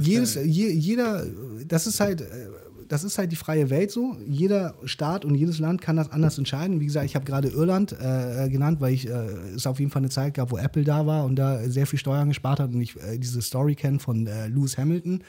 jedes, 0.00 0.34
je, 0.36 0.70
jeder, 0.70 1.24
das 1.68 1.86
ist 1.86 2.00
halt, 2.00 2.22
äh, 2.22 2.48
das 2.88 3.04
ist 3.04 3.18
halt 3.18 3.32
die 3.32 3.36
freie 3.36 3.70
Welt 3.70 3.90
so. 3.90 4.16
Jeder 4.26 4.74
Staat 4.84 5.24
und 5.24 5.34
jedes 5.34 5.58
Land 5.58 5.80
kann 5.80 5.96
das 5.96 6.10
anders 6.10 6.38
entscheiden. 6.38 6.80
Wie 6.80 6.86
gesagt, 6.86 7.06
ich 7.06 7.14
habe 7.14 7.24
gerade 7.24 7.48
Irland 7.48 7.92
äh, 7.92 8.48
genannt, 8.48 8.80
weil 8.80 8.92
ich 8.94 9.08
äh, 9.08 9.12
es 9.54 9.66
auf 9.66 9.78
jeden 9.78 9.90
Fall 9.90 10.00
eine 10.00 10.10
Zeit 10.10 10.34
gab, 10.34 10.50
wo 10.50 10.58
Apple 10.58 10.84
da 10.84 11.06
war 11.06 11.24
und 11.24 11.36
da 11.36 11.68
sehr 11.68 11.86
viel 11.86 11.98
Steuern 11.98 12.28
gespart 12.28 12.60
hat 12.60 12.72
und 12.72 12.80
ich 12.80 12.96
äh, 12.96 13.18
diese 13.18 13.42
Story 13.42 13.74
kenne 13.74 13.98
von 13.98 14.26
äh, 14.26 14.48
Lewis 14.48 14.78
Hamilton, 14.78 15.22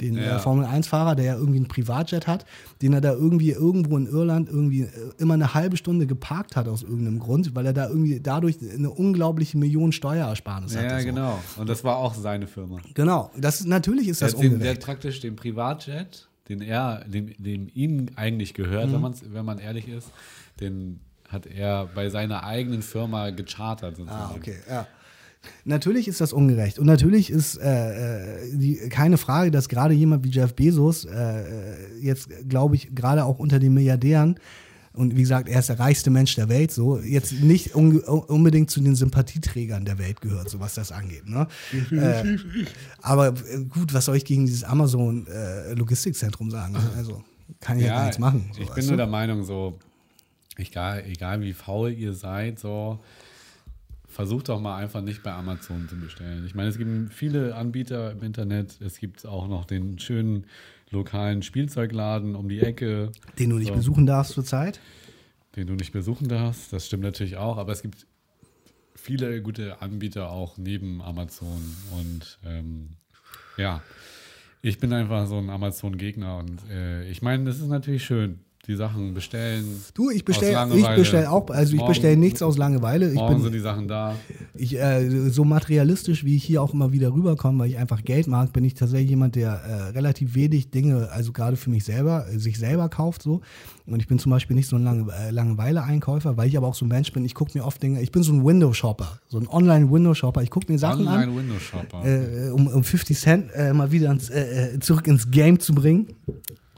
den 0.00 0.14
Ja. 0.16 0.36
äh, 0.36 0.38
Formel 0.38 0.64
1-Fahrer, 0.64 1.14
der 1.14 1.24
ja 1.24 1.34
irgendwie 1.36 1.58
einen 1.58 1.68
Privatjet 1.68 2.26
hat, 2.26 2.44
den 2.80 2.92
er 2.92 3.00
da 3.00 3.12
irgendwie 3.12 3.50
irgendwo 3.50 3.96
in 3.96 4.06
Irland 4.06 4.48
irgendwie 4.48 4.82
äh, 4.82 4.88
immer 5.18 5.34
eine 5.34 5.54
halbe 5.54 5.76
Stunde 5.76 6.06
geparkt 6.06 6.56
hat 6.56 6.66
aus 6.68 6.82
irgendeinem 6.82 7.18
Grund, 7.18 7.54
weil 7.54 7.66
er 7.66 7.72
da 7.72 7.88
irgendwie 7.88 8.20
dadurch 8.20 8.56
eine 8.74 8.90
unglaubliche 8.90 9.58
Million 9.58 9.92
Steuerersparnis 9.92 10.74
hatte. 10.76 10.86
Ja, 10.86 10.98
so. 11.00 11.06
genau. 11.06 11.38
Und 11.58 11.68
das 11.68 11.84
war 11.84 11.96
auch 11.98 12.14
seine 12.14 12.46
Firma. 12.46 12.78
Genau, 12.94 13.30
das 13.36 13.64
natürlich 13.64 14.08
ist 14.08 14.20
Der, 14.20 14.28
das 14.28 14.36
hat 14.36 14.42
den, 14.44 14.58
der 14.58 14.72
hat 14.72 14.80
praktisch 14.80 15.20
den 15.20 15.36
Privatjet, 15.36 16.28
den 16.52 16.62
er, 16.62 17.04
dem, 17.06 17.32
dem 17.38 17.68
ihm 17.74 18.06
eigentlich 18.16 18.54
gehört, 18.54 18.88
Mhm. 18.88 18.92
wenn, 18.94 19.00
man's, 19.00 19.22
wenn 19.32 19.44
man 19.44 19.58
ehrlich 19.58 19.88
ist, 19.88 20.10
den 20.60 21.00
hat 21.28 21.46
er 21.46 21.86
bei 21.94 22.10
seiner 22.10 22.44
eigenen 22.44 22.82
Firma 22.82 23.30
gechartert. 23.30 23.96
Sozusagen. 23.96 24.34
Ah, 24.34 24.36
okay, 24.36 24.56
ja. 24.68 24.86
Natürlich 25.64 26.06
ist 26.06 26.20
das 26.20 26.32
ungerecht. 26.32 26.78
Und 26.78 26.86
natürlich 26.86 27.30
ist 27.30 27.56
äh, 27.56 28.36
äh, 28.44 28.56
die, 28.56 28.76
keine 28.90 29.16
Frage, 29.18 29.50
dass 29.50 29.68
gerade 29.68 29.92
jemand 29.94 30.22
wie 30.24 30.28
Jeff 30.30 30.54
Bezos 30.54 31.04
äh, 31.04 31.10
äh, 31.10 31.74
jetzt, 32.00 32.28
glaube 32.48 32.76
ich, 32.76 32.94
gerade 32.94 33.24
auch 33.24 33.38
unter 33.40 33.58
den 33.58 33.74
Milliardären, 33.74 34.38
und 34.94 35.16
wie 35.16 35.22
gesagt, 35.22 35.48
er 35.48 35.60
ist 35.60 35.68
der 35.68 35.78
reichste 35.78 36.10
Mensch 36.10 36.34
der 36.34 36.48
Welt, 36.48 36.70
so, 36.70 36.98
jetzt 36.98 37.32
nicht 37.32 37.74
un 37.74 37.98
unbedingt 38.00 38.70
zu 38.70 38.80
den 38.80 38.94
Sympathieträgern 38.94 39.84
der 39.84 39.98
Welt 39.98 40.20
gehört, 40.20 40.50
so 40.50 40.60
was 40.60 40.74
das 40.74 40.92
angeht. 40.92 41.28
Ne? 41.28 41.46
äh, 41.90 42.36
aber 43.00 43.28
äh, 43.28 43.64
gut, 43.68 43.94
was 43.94 44.04
soll 44.04 44.16
ich 44.16 44.24
gegen 44.24 44.46
dieses 44.46 44.64
Amazon-Logistikzentrum 44.64 46.50
sagen? 46.50 46.74
Ne? 46.74 46.80
Also, 46.96 47.22
kann 47.60 47.78
ich 47.78 47.84
ja, 47.84 47.94
gar 47.94 48.02
nichts 48.04 48.18
machen. 48.18 48.50
So, 48.52 48.62
ich 48.62 48.70
bin 48.70 48.86
nur 48.86 48.96
der 48.96 49.06
Meinung, 49.06 49.44
so, 49.44 49.78
egal, 50.56 51.04
egal 51.06 51.40
wie 51.40 51.52
faul 51.52 51.92
ihr 51.92 52.12
seid, 52.12 52.58
so, 52.58 52.98
versucht 54.12 54.50
doch 54.50 54.60
mal 54.60 54.76
einfach 54.76 55.00
nicht 55.00 55.22
bei 55.22 55.32
Amazon 55.32 55.88
zu 55.88 55.96
bestellen. 55.96 56.44
Ich 56.46 56.54
meine, 56.54 56.68
es 56.68 56.76
gibt 56.76 57.14
viele 57.14 57.54
Anbieter 57.54 58.12
im 58.12 58.22
Internet. 58.22 58.78
Es 58.80 58.98
gibt 58.98 59.26
auch 59.26 59.48
noch 59.48 59.64
den 59.64 59.98
schönen 59.98 60.44
lokalen 60.92 61.42
Spielzeugladen 61.42 62.34
um 62.36 62.48
die 62.48 62.60
Ecke, 62.60 63.10
Den 63.38 63.50
du 63.50 63.56
nicht 63.58 63.68
So. 63.68 63.74
besuchen 63.74 64.06
darfst 64.06 64.32
zurzeit. 64.34 64.80
den 65.56 65.66
du 65.66 65.74
nicht 65.74 65.92
besuchen 65.92 66.28
darfst. 66.28 66.72
Das 66.72 66.86
stimmt 66.86 67.02
natürlich 67.02 67.36
auch, 67.36 67.58
aber 67.58 67.72
es 67.72 67.82
gibt 67.82 68.06
viele 68.94 69.42
gute 69.42 69.82
Anbieter 69.82 70.30
auch 70.30 70.56
neben 70.58 71.02
Amazon. 71.02 71.60
Und 71.92 72.38
ähm, 72.46 72.90
ja, 73.56 73.82
ich 74.62 74.78
bin 74.78 74.92
einfach 74.92 75.26
so 75.26 75.36
ein 75.38 75.50
Amazon-Gegner 75.50 76.38
und 76.38 76.60
äh, 76.70 77.08
ich 77.10 77.20
meine, 77.20 77.44
das 77.44 77.56
ist 77.58 77.68
natürlich 77.68 78.04
schön. 78.04 78.40
Die 78.68 78.76
Sachen 78.76 79.12
bestellen. 79.12 79.82
Du, 79.92 80.08
ich 80.08 80.24
bestelle 80.24 80.68
ich 80.76 80.86
bestell 80.94 81.26
auch, 81.26 81.50
also 81.50 81.74
ich 81.74 81.84
bestelle 81.84 82.16
nichts 82.16 82.42
aus 82.42 82.56
Langeweile. 82.56 83.08
Ich 83.08 83.16
Morgen 83.16 83.34
bin 83.34 83.42
sind 83.42 83.54
die 83.54 83.58
Sachen 83.58 83.88
da. 83.88 84.14
ich, 84.54 84.78
äh, 84.78 85.30
so 85.30 85.42
materialistisch, 85.42 86.22
wie 86.24 86.36
ich 86.36 86.44
hier 86.44 86.62
auch 86.62 86.72
immer 86.72 86.92
wieder 86.92 87.12
rüberkomme, 87.12 87.58
weil 87.58 87.70
ich 87.70 87.78
einfach 87.78 88.04
Geld 88.04 88.28
mag, 88.28 88.52
bin 88.52 88.62
ich 88.62 88.74
tatsächlich 88.74 89.10
jemand, 89.10 89.34
der 89.34 89.50
äh, 89.50 89.82
relativ 89.90 90.36
wenig 90.36 90.70
Dinge, 90.70 91.10
also 91.10 91.32
gerade 91.32 91.56
für 91.56 91.70
mich 91.70 91.82
selber, 91.82 92.28
äh, 92.28 92.38
sich 92.38 92.56
selber 92.56 92.88
kauft 92.88 93.22
so. 93.22 93.40
Und 93.84 93.98
ich 93.98 94.06
bin 94.06 94.20
zum 94.20 94.30
Beispiel 94.30 94.54
nicht 94.54 94.68
so 94.68 94.76
ein 94.76 94.84
Lange, 94.84 95.12
äh, 95.12 95.32
Langeweile-Einkäufer, 95.32 96.36
weil 96.36 96.46
ich 96.46 96.56
aber 96.56 96.68
auch 96.68 96.76
so 96.76 96.84
ein 96.84 96.88
Mensch 96.88 97.12
bin, 97.12 97.24
ich 97.24 97.34
gucke 97.34 97.58
mir 97.58 97.64
oft 97.64 97.82
Dinge, 97.82 98.00
ich 98.00 98.12
bin 98.12 98.22
so 98.22 98.32
ein 98.32 98.44
Window-Shopper, 98.44 99.18
so 99.26 99.38
ein 99.38 99.48
Online-Window-Shopper. 99.48 100.40
Ich 100.40 100.50
gucke 100.50 100.70
mir 100.70 100.78
Sachen 100.78 101.08
an. 101.08 101.28
Online-Window-Shopper. 101.28 102.04
äh, 102.04 102.50
um, 102.50 102.68
um 102.68 102.84
50 102.84 103.18
Cent 103.18 103.50
äh, 103.54 103.72
mal 103.72 103.90
wieder 103.90 104.16
äh, 104.30 104.74
äh, 104.74 104.78
zurück 104.78 105.08
ins 105.08 105.32
Game 105.32 105.58
zu 105.58 105.74
bringen. 105.74 106.06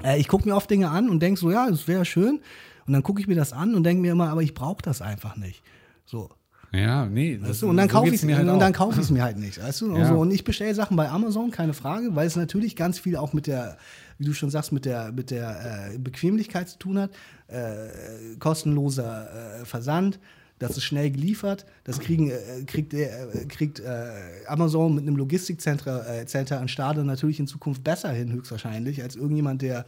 Äh, 0.05 0.19
ich 0.21 0.29
gucke 0.29 0.49
mir 0.49 0.55
oft 0.55 0.71
Dinge 0.71 0.91
an 0.91 1.09
und 1.09 1.21
denke 1.21 1.41
so, 1.41 1.51
ja, 1.51 1.69
das 1.69 1.89
wäre 1.89 2.05
schön. 2.05 2.41
Und 2.87 2.93
dann 2.93 3.03
gucke 3.03 3.21
ich 3.21 3.27
mir 3.27 3.35
das 3.37 3.53
an 3.53 3.75
und 3.75 3.83
denke 3.85 4.03
mir 4.03 4.13
immer, 4.13 4.29
aber 4.29 4.43
ich 4.43 4.53
brauche 4.55 4.83
das 4.83 5.01
einfach 5.01 5.37
nicht. 5.37 5.63
So. 6.05 6.29
ja, 6.73 7.07
nee. 7.07 7.39
Das, 7.39 7.49
Weißt 7.49 7.63
du? 7.63 7.69
Und 7.71 7.79
dann 7.79 7.89
so 7.89 7.95
kaufe 7.97 8.09
ich 8.09 8.15
es 8.17 8.23
mir 8.25 8.37
halt 8.37 8.49
und 8.49 8.59
dann 8.59 8.75
auch. 8.75 8.77
kaufe 8.79 9.01
ich 9.01 9.07
es 9.07 9.11
mir 9.11 9.23
halt 9.29 9.39
nicht. 9.39 9.63
Weißt 9.63 9.81
du? 9.81 9.87
Und, 9.95 9.97
Ja. 9.97 10.09
so. 10.09 10.19
und 10.19 10.31
ich 10.33 10.45
bestelle 10.45 10.75
Sachen 10.75 10.97
bei 10.97 11.09
Amazon, 11.09 11.51
keine 11.51 11.73
Frage, 11.73 12.15
weil 12.15 12.27
es 12.27 12.37
natürlich 12.37 12.77
ganz 12.77 12.99
viel 12.99 13.17
auch 13.17 13.33
mit 13.33 13.47
der, 13.47 13.79
wie 14.19 14.25
du 14.27 14.35
schon 14.35 14.51
sagst, 14.51 14.71
mit 14.73 14.85
der, 14.85 15.13
mit 15.13 15.31
der 15.31 15.93
äh, 15.95 15.99
Bequemlichkeit 15.99 16.69
zu 16.69 16.79
tun 16.79 16.99
hat. 16.99 17.11
Äh, 17.49 18.37
kostenloser 18.39 19.61
äh, 19.61 19.65
Versand. 19.65 20.19
Das 20.59 20.77
ist 20.77 20.85
schnell 20.85 21.11
geliefert. 21.11 21.67
Das 21.83 21.99
kriegen, 21.99 22.31
äh, 22.31 22.65
kriegt, 22.67 22.95
äh, 22.95 23.09
kriegt 23.49 23.81
äh, 23.81 24.11
Amazon 24.47 24.95
mit 24.95 25.03
einem 25.03 25.17
Logistikcenter 25.17 26.21
äh, 26.21 26.27
Center 26.27 26.61
an 26.61 26.69
Stade 26.69 27.05
natürlich 27.05 27.41
in 27.41 27.47
Zukunft 27.47 27.83
besser 27.83 28.11
hin, 28.11 28.33
höchstwahrscheinlich, 28.33 29.03
als 29.03 29.17
irgendjemand, 29.17 29.63
der 29.63 29.85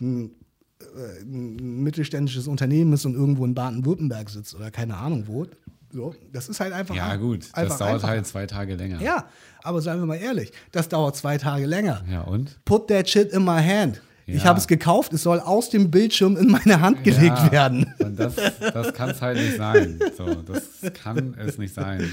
ein, 0.00 0.32
äh, 0.80 1.22
ein 1.22 1.82
mittelständisches 1.82 2.48
Unternehmen 2.48 2.92
ist 2.92 3.04
und 3.06 3.14
irgendwo 3.14 3.44
in 3.44 3.54
Baden-Württemberg 3.54 4.28
sitzt 4.28 4.54
oder 4.54 4.70
keine 4.70 4.96
Ahnung 4.96 5.24
wo. 5.26 5.46
So, 5.90 6.14
das 6.32 6.48
ist 6.48 6.60
halt 6.60 6.72
einfach. 6.72 6.94
Ja, 6.94 7.16
gut. 7.16 7.44
Das 7.44 7.54
einfach 7.54 7.78
dauert 7.78 7.94
einfacher. 7.94 8.12
halt 8.12 8.26
zwei 8.26 8.46
Tage 8.46 8.74
länger. 8.74 9.00
Ja, 9.00 9.26
aber 9.62 9.80
seien 9.80 9.98
wir 9.98 10.06
mal 10.06 10.16
ehrlich, 10.16 10.52
das 10.72 10.88
dauert 10.88 11.16
zwei 11.16 11.38
Tage 11.38 11.64
länger. 11.64 12.04
Ja, 12.10 12.22
und? 12.22 12.62
Put 12.64 12.88
that 12.88 13.08
shit 13.08 13.32
in 13.32 13.44
my 13.44 13.62
hand. 13.62 14.02
Ich 14.28 14.42
Ja. 14.42 14.44
habe 14.50 14.58
es 14.58 14.66
gekauft, 14.68 15.12
es 15.14 15.22
soll 15.22 15.40
aus 15.40 15.70
dem 15.70 15.90
Bildschirm 15.90 16.36
in 16.36 16.50
meine 16.50 16.80
Hand 16.82 17.02
gelegt 17.02 17.38
ja, 17.38 17.50
werden. 17.50 17.94
Und 17.98 18.20
das, 18.20 18.34
das 18.60 18.92
kann 18.92 19.08
es 19.10 19.22
halt 19.22 19.38
nicht 19.38 19.56
sein. 19.56 19.98
So, 20.16 20.26
das 20.34 20.92
kann 20.92 21.34
es 21.38 21.56
nicht 21.58 21.72
sein. 21.74 22.08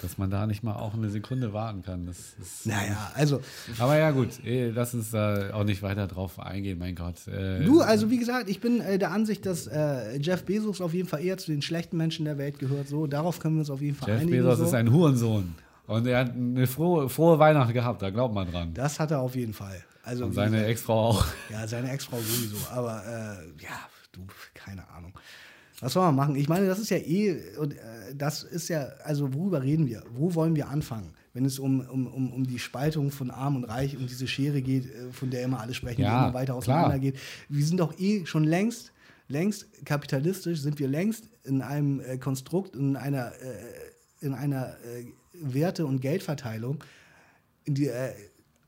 Dass 0.00 0.16
man 0.16 0.30
da 0.30 0.46
nicht 0.46 0.62
mal 0.62 0.74
auch 0.76 0.94
eine 0.94 1.10
Sekunde 1.10 1.52
warten 1.52 1.82
kann. 1.82 2.06
Das 2.06 2.16
ist, 2.40 2.66
Naja, 2.66 3.10
also 3.14 3.40
Aber 3.80 3.98
ja, 3.98 4.12
gut, 4.12 4.28
eh, 4.46 4.70
lass 4.70 4.94
uns 4.94 5.10
da 5.10 5.52
auch 5.52 5.64
nicht 5.64 5.82
weiter 5.82 6.06
drauf 6.06 6.38
eingehen, 6.38 6.78
mein 6.78 6.94
Gott. 6.94 7.26
Äh, 7.26 7.64
du, 7.64 7.80
also 7.80 8.08
wie 8.08 8.16
gesagt, 8.18 8.48
ich 8.48 8.60
bin 8.60 8.80
äh, 8.80 8.96
der 8.98 9.10
Ansicht, 9.10 9.44
dass 9.44 9.66
äh, 9.66 10.16
Jeff 10.20 10.44
Bezos 10.44 10.80
auf 10.80 10.94
jeden 10.94 11.08
Fall 11.08 11.22
eher 11.24 11.36
zu 11.36 11.50
den 11.50 11.62
schlechten 11.62 11.96
Menschen 11.96 12.24
der 12.26 12.38
Welt 12.38 12.60
gehört. 12.60 12.86
So, 12.88 13.08
darauf 13.08 13.40
können 13.40 13.56
wir 13.56 13.60
uns 13.60 13.70
auf 13.70 13.80
jeden 13.82 13.96
Fall 13.96 14.08
Jeff 14.08 14.20
einigen. 14.20 14.38
Bezos 14.44 14.58
so. 14.58 14.64
ist 14.66 14.74
ein 14.74 14.90
Hurensohn. 14.92 15.54
Und 15.88 16.06
er 16.06 16.18
hat 16.20 16.34
eine 16.34 16.66
frohe, 16.66 17.08
frohe 17.08 17.38
Weihnacht 17.38 17.72
gehabt, 17.72 18.02
da 18.02 18.10
glaubt 18.10 18.34
man 18.34 18.50
dran. 18.50 18.74
das 18.74 19.00
hat 19.00 19.10
er 19.10 19.20
auf 19.20 19.34
jeden 19.34 19.54
Fall. 19.54 19.82
Also 20.02 20.26
Und 20.26 20.34
seine 20.34 20.64
Ex-Frau 20.66 21.08
auch. 21.08 21.26
Ja, 21.50 21.66
seine 21.66 21.90
Ex-Frau 21.90 22.18
sowieso. 22.18 22.56
Aber 22.70 23.02
äh, 23.04 23.62
ja, 23.62 23.88
du, 24.12 24.20
keine 24.54 24.88
Ahnung. 24.90 25.12
Was 25.80 25.92
soll 25.94 26.04
man 26.04 26.14
machen? 26.14 26.36
Ich 26.36 26.48
meine, 26.48 26.66
das 26.66 26.78
ist 26.78 26.90
ja 26.90 26.98
eh, 26.98 27.56
und, 27.58 27.72
äh, 27.74 28.14
das 28.14 28.42
ist 28.42 28.68
ja, 28.68 28.88
also 29.04 29.32
worüber 29.32 29.62
reden 29.62 29.86
wir? 29.86 30.02
Wo 30.10 30.34
wollen 30.34 30.54
wir 30.56 30.68
anfangen? 30.68 31.14
Wenn 31.32 31.44
es 31.44 31.58
um, 31.58 31.80
um, 31.80 32.06
um, 32.06 32.32
um 32.32 32.46
die 32.46 32.58
Spaltung 32.58 33.10
von 33.10 33.30
Arm 33.30 33.56
und 33.56 33.64
Reich 33.64 33.96
und 33.96 34.10
diese 34.10 34.26
Schere 34.26 34.60
geht, 34.60 34.86
äh, 34.86 35.12
von 35.12 35.30
der 35.30 35.42
immer 35.44 35.60
alle 35.60 35.72
sprechen, 35.74 36.02
Ja, 36.02 36.08
die 36.10 36.24
immer 36.28 36.34
weiter 36.34 36.54
auseinander 36.54 36.98
geht. 36.98 37.16
Wir 37.48 37.64
sind 37.64 37.80
doch 37.80 37.98
eh 37.98 38.26
schon 38.26 38.44
längst, 38.44 38.92
längst 39.28 39.66
kapitalistisch, 39.86 40.60
sind 40.60 40.78
wir 40.78 40.88
längst 40.88 41.24
in 41.44 41.62
einem 41.62 42.00
äh, 42.00 42.18
Konstrukt, 42.18 42.74
in 42.76 42.96
einer, 42.96 43.32
in 44.20 44.34
einer 44.34 44.76
Werte- 45.40 45.86
und 45.86 46.00
Geldverteilung, 46.00 46.82
in 47.64 47.74
die, 47.74 47.88
äh, 47.88 48.12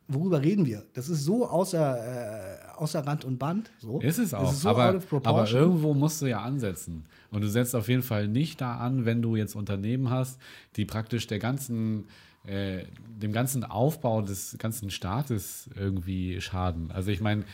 worüber 0.09 0.43
reden 0.43 0.67
wir? 0.67 0.85
Das 0.95 1.09
ist 1.09 1.25
so 1.25 1.47
außer, 1.47 2.59
äh, 2.67 2.77
außer 2.77 3.07
Rand 3.07 3.25
und 3.25 3.39
Band. 3.39 3.71
So. 3.79 4.01
Ist 4.01 4.19
es 4.19 4.35
auch. 4.35 4.53
so 4.53 4.69
aber, 4.69 5.01
aber 5.25 5.51
irgendwo 5.51 5.95
musst 5.95 6.21
du 6.23 6.27
ja 6.27 6.43
ansetzen. 6.43 7.07
Und 7.31 7.43
du 7.43 7.49
setzt 7.49 7.75
auf 7.75 7.89
jeden 7.89 8.03
Fall 8.03 8.29
nicht 8.29 8.61
da 8.61 8.77
an, 8.77 9.05
wenn 9.05 9.23
du 9.23 9.37
jetzt 9.37 9.55
Unternehmen 9.55 10.11
hast, 10.11 10.41
die 10.77 10.85
praktisch 10.85 11.27
der 11.27 11.39
ganzen, 11.39 12.07
äh, 12.45 12.85
dem 13.09 13.33
ganzen 13.33 13.65
Aufbau 13.65 14.23
des 14.23 14.57
ganzen 14.59 14.91
Staates 14.91 15.71
irgendwie 15.77 16.41
schaden. 16.41 16.91
Also 16.91 17.11
ich 17.11 17.21
meine, 17.21 17.45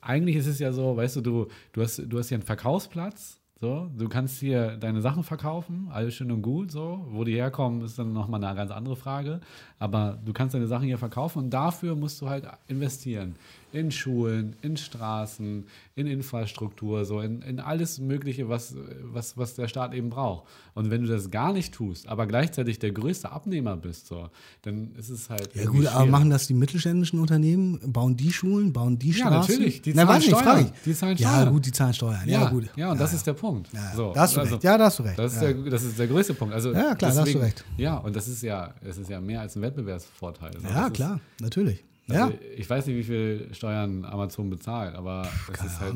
eigentlich 0.00 0.36
ist 0.36 0.46
es 0.46 0.58
ja 0.58 0.72
so, 0.72 0.96
weißt 0.96 1.16
du, 1.16 1.20
du, 1.20 1.46
du 1.72 1.82
hast, 1.82 2.02
du 2.06 2.18
hast 2.18 2.28
hier 2.28 2.36
einen 2.36 2.46
Verkaufsplatz. 2.46 3.37
So, 3.60 3.90
du 3.96 4.08
kannst 4.08 4.38
hier 4.38 4.76
deine 4.76 5.00
Sachen 5.00 5.24
verkaufen, 5.24 5.88
alles 5.90 6.14
schön 6.14 6.30
und 6.30 6.42
gut, 6.42 6.70
so. 6.70 7.04
Wo 7.10 7.24
die 7.24 7.34
herkommen, 7.34 7.82
ist 7.82 7.98
dann 7.98 8.12
nochmal 8.12 8.42
eine 8.44 8.54
ganz 8.54 8.70
andere 8.70 8.94
Frage. 8.94 9.40
Aber 9.80 10.16
du 10.24 10.32
kannst 10.32 10.54
deine 10.54 10.68
Sachen 10.68 10.86
hier 10.86 10.98
verkaufen 10.98 11.40
und 11.40 11.50
dafür 11.50 11.96
musst 11.96 12.20
du 12.20 12.28
halt 12.28 12.46
investieren. 12.68 13.34
In 13.70 13.90
Schulen, 13.90 14.56
in 14.62 14.76
Straßen, 14.76 15.66
in 15.94 16.06
Infrastruktur, 16.06 17.04
so 17.04 17.20
in, 17.20 17.42
in 17.42 17.60
alles 17.60 17.98
Mögliche, 17.98 18.48
was, 18.48 18.74
was, 19.02 19.36
was 19.36 19.54
der 19.56 19.68
Staat 19.68 19.92
eben 19.94 20.08
braucht. 20.10 20.44
Und 20.74 20.90
wenn 20.90 21.02
du 21.02 21.08
das 21.08 21.30
gar 21.30 21.52
nicht 21.52 21.74
tust, 21.74 22.08
aber 22.08 22.26
gleichzeitig 22.26 22.78
der 22.78 22.92
größte 22.92 23.30
Abnehmer 23.30 23.76
bist, 23.76 24.06
so, 24.06 24.30
dann 24.62 24.94
ist 24.96 25.10
es 25.10 25.28
halt. 25.28 25.54
Ja 25.54 25.66
gut, 25.66 25.86
aber 25.86 25.96
schwierig. 25.96 26.10
machen 26.10 26.30
das 26.30 26.46
die 26.46 26.54
mittelständischen 26.54 27.18
Unternehmen? 27.20 27.78
Bauen 27.92 28.16
die 28.16 28.32
Schulen? 28.32 28.72
Bauen 28.72 28.98
die 28.98 29.10
Ja, 29.10 29.26
Straßen? 29.26 29.54
natürlich. 29.54 29.82
Die 29.82 29.92
Na, 29.94 30.06
zahlen 30.06 30.18
nicht, 30.20 30.30
frag 30.30 30.40
Steuern. 30.42 30.60
ich. 30.74 30.82
Die 30.84 30.94
zahlen 30.94 31.16
Ja 31.18 31.28
Steuern. 31.34 31.52
gut, 31.52 31.66
die 31.66 31.72
zahlen 31.72 31.94
Steuern. 31.94 32.22
Ja, 32.28 32.40
Ja, 32.44 32.48
gut. 32.50 32.64
ja, 32.76 32.92
und 32.92 33.00
das 33.00 33.10
ja. 33.12 33.16
ist 33.18 33.26
der 33.26 33.32
Punkt. 33.34 33.68
Ja, 33.74 33.92
So, 33.94 34.12
da 34.14 34.20
hast 34.22 34.36
du 34.36 34.40
also, 34.40 34.54
recht. 34.54 34.64
Ja, 34.64 34.78
da 34.78 34.84
hast 34.86 34.98
du 34.98 35.02
recht. 35.02 35.18
Das 35.18 35.34
ist, 35.34 35.42
ja. 35.42 35.52
der, 35.52 35.70
das 35.70 35.82
ist 35.82 35.98
der 35.98 36.06
größte 36.06 36.34
Punkt. 36.34 36.54
Also 36.54 36.72
Ja, 36.72 36.94
klar, 36.94 37.12
da 37.12 37.20
hast 37.20 37.34
du 37.34 37.38
recht. 37.38 37.64
Ja, 37.76 37.98
und 37.98 38.16
das 38.16 38.28
ist 38.28 38.42
ja, 38.42 38.72
es 38.82 38.96
ist 38.98 39.10
ja 39.10 39.20
mehr 39.20 39.40
als 39.42 39.56
ein 39.56 39.62
Wettbewerbsvorteil. 39.62 40.52
Also 40.54 40.66
ja 40.68 40.88
klar, 40.90 41.20
natürlich. 41.40 41.84
Also 42.08 42.20
ja. 42.20 42.32
Ich 42.56 42.68
weiß 42.68 42.86
nicht, 42.86 42.96
wie 42.96 43.04
viel 43.04 43.48
Steuern 43.52 44.04
Amazon 44.04 44.50
bezahlt, 44.50 44.94
aber 44.94 45.28
es 45.52 45.64
ist 45.64 45.80
halt 45.80 45.94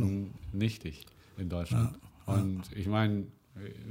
nichtig 0.53 1.07
in 1.39 1.49
Deutschland. 1.49 1.99
Und 2.27 2.63
ich 2.77 2.87
meine, 2.87 3.25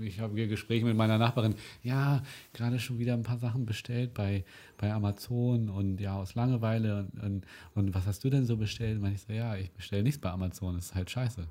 ich 0.02 0.20
habe 0.20 0.36
hier 0.36 0.48
Gespräche 0.48 0.86
mit 0.86 0.98
meiner 0.98 1.18
Nachbarin, 1.18 1.56
ja, 1.84 2.24
gerade 2.54 2.80
schon 2.80 3.00
wieder 3.00 3.14
ein 3.14 3.24
paar 3.24 3.38
Sachen 3.38 3.66
bestellt 3.66 4.14
bei, 4.14 4.44
bei 4.78 4.92
Amazon 4.92 5.70
und 5.70 6.00
ja, 6.00 6.16
aus 6.16 6.36
Langeweile 6.36 7.00
und, 7.00 7.24
und, 7.24 7.46
und 7.76 7.94
was 7.94 8.08
hast 8.08 8.24
du 8.24 8.30
denn 8.30 8.46
so 8.46 8.58
bestellt? 8.58 9.02
Und 9.02 9.12
ich 9.12 9.22
so, 9.22 9.34
ja, 9.34 9.56
ich 9.56 9.72
bestelle 9.72 10.04
nichts 10.04 10.20
bei 10.20 10.32
Amazon, 10.32 10.76
das 10.76 10.86
ist 10.86 10.96
halt 10.96 11.10
scheiße. 11.10 11.48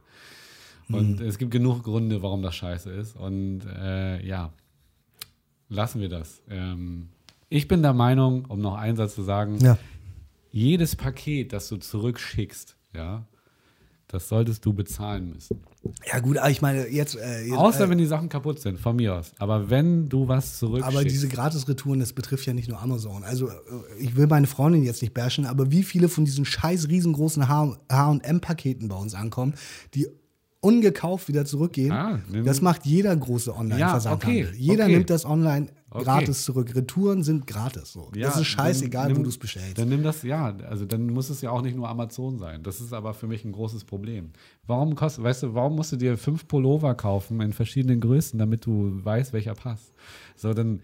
Und 0.88 1.20
es 1.20 1.38
gibt 1.38 1.52
genug 1.52 1.84
Gründe, 1.84 2.20
warum 2.20 2.42
das 2.42 2.56
scheiße 2.56 2.90
ist. 2.90 3.14
Und 3.14 3.60
äh, 3.64 4.26
ja, 4.26 4.52
lassen 5.68 6.00
wir 6.00 6.08
das. 6.08 6.42
Ähm, 6.50 7.10
ich 7.48 7.68
bin 7.68 7.82
der 7.82 7.92
Meinung, 7.92 8.44
um 8.46 8.60
noch 8.60 8.74
einen 8.74 8.96
Satz 8.96 9.14
zu 9.14 9.22
sagen, 9.22 9.58
ja. 9.58 9.78
Jedes 10.51 10.96
Paket, 10.96 11.53
das 11.53 11.68
du 11.68 11.76
zurückschickst, 11.76 12.76
ja, 12.94 13.26
das 14.09 14.28
solltest 14.28 14.64
du 14.64 14.72
bezahlen 14.72 15.30
müssen. 15.30 15.61
Ja 16.07 16.18
gut, 16.18 16.36
aber 16.36 16.51
ich 16.51 16.61
meine, 16.61 16.88
jetzt... 16.88 17.16
Äh, 17.16 17.44
jetzt 17.44 17.57
Außer 17.57 17.84
äh, 17.84 17.90
wenn 17.90 17.98
die 17.98 18.07
Sachen 18.07 18.28
kaputt 18.28 18.59
sind, 18.61 18.80
von 18.80 18.96
mir 18.96 19.14
aus. 19.14 19.32
Aber 19.38 19.70
wenn 19.70 20.09
du 20.09 20.26
was 20.26 20.59
zurückschickst. 20.59 20.96
Aber 20.96 21.05
diese 21.05 21.28
Gratis-Retouren, 21.28 22.01
das 22.01 22.12
betrifft 22.12 22.44
ja 22.46 22.53
nicht 22.53 22.68
nur 22.68 22.80
Amazon. 22.80 23.22
Also 23.22 23.48
äh, 23.48 23.53
ich 24.01 24.16
will 24.16 24.26
meine 24.26 24.48
Freundin 24.48 24.82
jetzt 24.82 25.01
nicht 25.01 25.14
bashen, 25.14 25.46
aber 25.46 25.70
wie 25.70 25.84
viele 25.84 26.09
von 26.09 26.24
diesen 26.24 26.44
scheiß 26.44 26.88
riesengroßen 26.88 27.48
H&M-Paketen 27.48 28.88
bei 28.88 28.96
uns 28.96 29.14
ankommen, 29.14 29.55
die 29.94 30.09
ungekauft 30.61 31.28
wieder 31.28 31.44
zurückgehen, 31.44 31.92
Ah, 31.92 32.20
das 32.44 32.61
macht 32.61 32.84
jeder 32.84 33.16
große 33.16 33.55
Online-Versandhandel. 33.55 34.42
Ja, 34.42 34.48
okay, 34.48 34.59
Jeder 34.59 34.84
okay. 34.84 34.92
nimmt 34.92 35.11
das 35.11 35.24
online 35.24 35.68
Okay. 35.93 36.05
gratis 36.05 36.45
zurück. 36.45 36.74
Retouren 36.74 37.22
sind 37.24 37.47
gratis. 37.47 37.93
So. 37.93 38.11
Ja, 38.14 38.28
das 38.28 38.41
ist 38.41 38.47
scheißegal, 38.47 39.09
dann 39.09 39.12
wo 39.12 39.14
nimm- 39.18 39.24
du 39.24 39.28
es 39.30 39.38
bestellst. 39.38 39.76
Dann 39.76 39.88
nimm 39.88 40.03
das, 40.05 40.22
ja, 40.22 40.57
also 40.68 40.84
dann 40.84 41.07
muss 41.09 41.30
es 41.30 41.41
ja 41.41 41.51
auch 41.51 41.62
nicht 41.62 41.76
nur 41.76 41.88
Amazon 41.88 42.38
sein. 42.38 42.62
Das 42.62 42.80
ist 42.80 42.93
aber 42.93 43.12
für 43.12 43.26
mich 43.26 43.45
ein 43.45 43.53
großes 43.53 43.84
Problem. 43.84 44.30
Warum 44.66 44.95
kostet, 44.95 45.24
weißt 45.24 45.43
du, 45.43 45.55
warum 45.55 45.74
musst 45.74 45.91
du 45.93 45.97
dir 45.97 46.16
fünf 46.16 46.47
Pullover 46.47 46.95
kaufen 46.95 47.41
in 47.41 47.53
verschiedenen 47.53 48.01
Größen, 48.01 48.38
damit 48.38 48.66
du 48.66 49.05
weißt, 49.05 49.32
welcher 49.32 49.55
passt? 49.55 49.93
So, 50.36 50.55
dann 50.55 50.80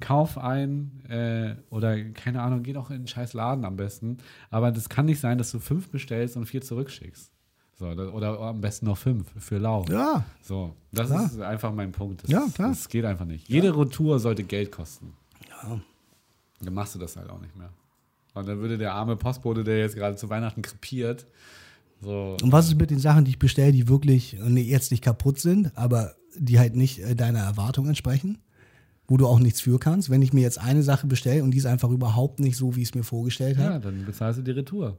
kauf 0.00 0.38
ein 0.38 1.02
äh, 1.10 1.56
oder 1.68 2.02
keine 2.12 2.40
Ahnung, 2.40 2.62
geh 2.62 2.72
doch 2.72 2.88
in 2.88 2.96
einen 2.96 3.06
scheiß 3.06 3.34
Laden 3.34 3.66
am 3.66 3.76
besten. 3.76 4.16
Aber 4.48 4.72
das 4.72 4.88
kann 4.88 5.04
nicht 5.04 5.20
sein, 5.20 5.36
dass 5.36 5.50
du 5.50 5.58
fünf 5.58 5.90
bestellst 5.90 6.38
und 6.38 6.46
vier 6.46 6.62
zurückschickst. 6.62 7.30
So, 7.80 7.86
oder 7.86 8.38
am 8.40 8.60
besten 8.60 8.84
noch 8.84 8.98
fünf 8.98 9.26
für 9.38 9.56
lau. 9.56 9.86
Ja, 9.88 10.22
So, 10.42 10.74
das 10.92 11.08
Klar. 11.08 11.24
ist 11.24 11.40
einfach 11.40 11.72
mein 11.72 11.92
Punkt. 11.92 12.22
Das, 12.22 12.30
Ja, 12.30 12.46
klar. 12.54 12.68
Das 12.68 12.86
geht 12.90 13.06
einfach 13.06 13.24
nicht. 13.24 13.48
Jede 13.48 13.74
Retour 13.74 14.18
sollte 14.18 14.44
Geld 14.44 14.70
kosten. 14.70 15.14
Ja. 15.48 15.80
Dann 16.60 16.74
machst 16.74 16.94
du 16.94 16.98
das 16.98 17.16
halt 17.16 17.30
auch 17.30 17.40
nicht 17.40 17.56
mehr. 17.56 17.70
Und 18.34 18.46
dann 18.46 18.58
würde 18.58 18.76
der 18.76 18.92
arme 18.92 19.16
Postbote, 19.16 19.64
der 19.64 19.78
jetzt 19.78 19.96
gerade 19.96 20.14
zu 20.16 20.28
Weihnachten 20.28 20.60
krepiert, 20.60 21.26
so. 22.02 22.36
Und 22.42 22.52
was 22.52 22.68
ist 22.68 22.78
mit 22.78 22.90
den 22.90 22.98
Sachen, 22.98 23.24
die 23.24 23.30
ich 23.32 23.38
bestelle, 23.38 23.72
die 23.72 23.88
wirklich 23.88 24.38
äh, 24.38 24.48
nee, 24.48 24.62
jetzt 24.62 24.90
nicht 24.90 25.02
kaputt 25.02 25.38
sind, 25.38 25.76
aber 25.76 26.14
die 26.36 26.58
halt 26.58 26.76
nicht 26.76 26.98
äh, 27.00 27.14
deiner 27.14 27.40
Erwartung 27.40 27.88
entsprechen? 27.88 28.38
Wo 29.06 29.16
du 29.16 29.26
auch 29.26 29.40
nichts 29.40 29.60
für 29.60 29.78
kannst. 29.78 30.08
Wenn 30.08 30.22
ich 30.22 30.32
mir 30.32 30.42
jetzt 30.42 30.58
eine 30.60 30.82
Sache 30.82 31.06
bestelle 31.06 31.42
und 31.42 31.50
die 31.50 31.58
ist 31.58 31.66
einfach 31.66 31.90
überhaupt 31.90 32.40
nicht 32.40 32.56
so, 32.56 32.76
wie 32.76 32.82
ich 32.82 32.90
es 32.90 32.94
mir 32.94 33.02
vorgestellt 33.02 33.58
habe, 33.58 33.72
Ja, 33.72 33.78
dann 33.80 34.04
bezahlst 34.04 34.38
du 34.38 34.42
die 34.42 34.52
Retour. 34.52 34.98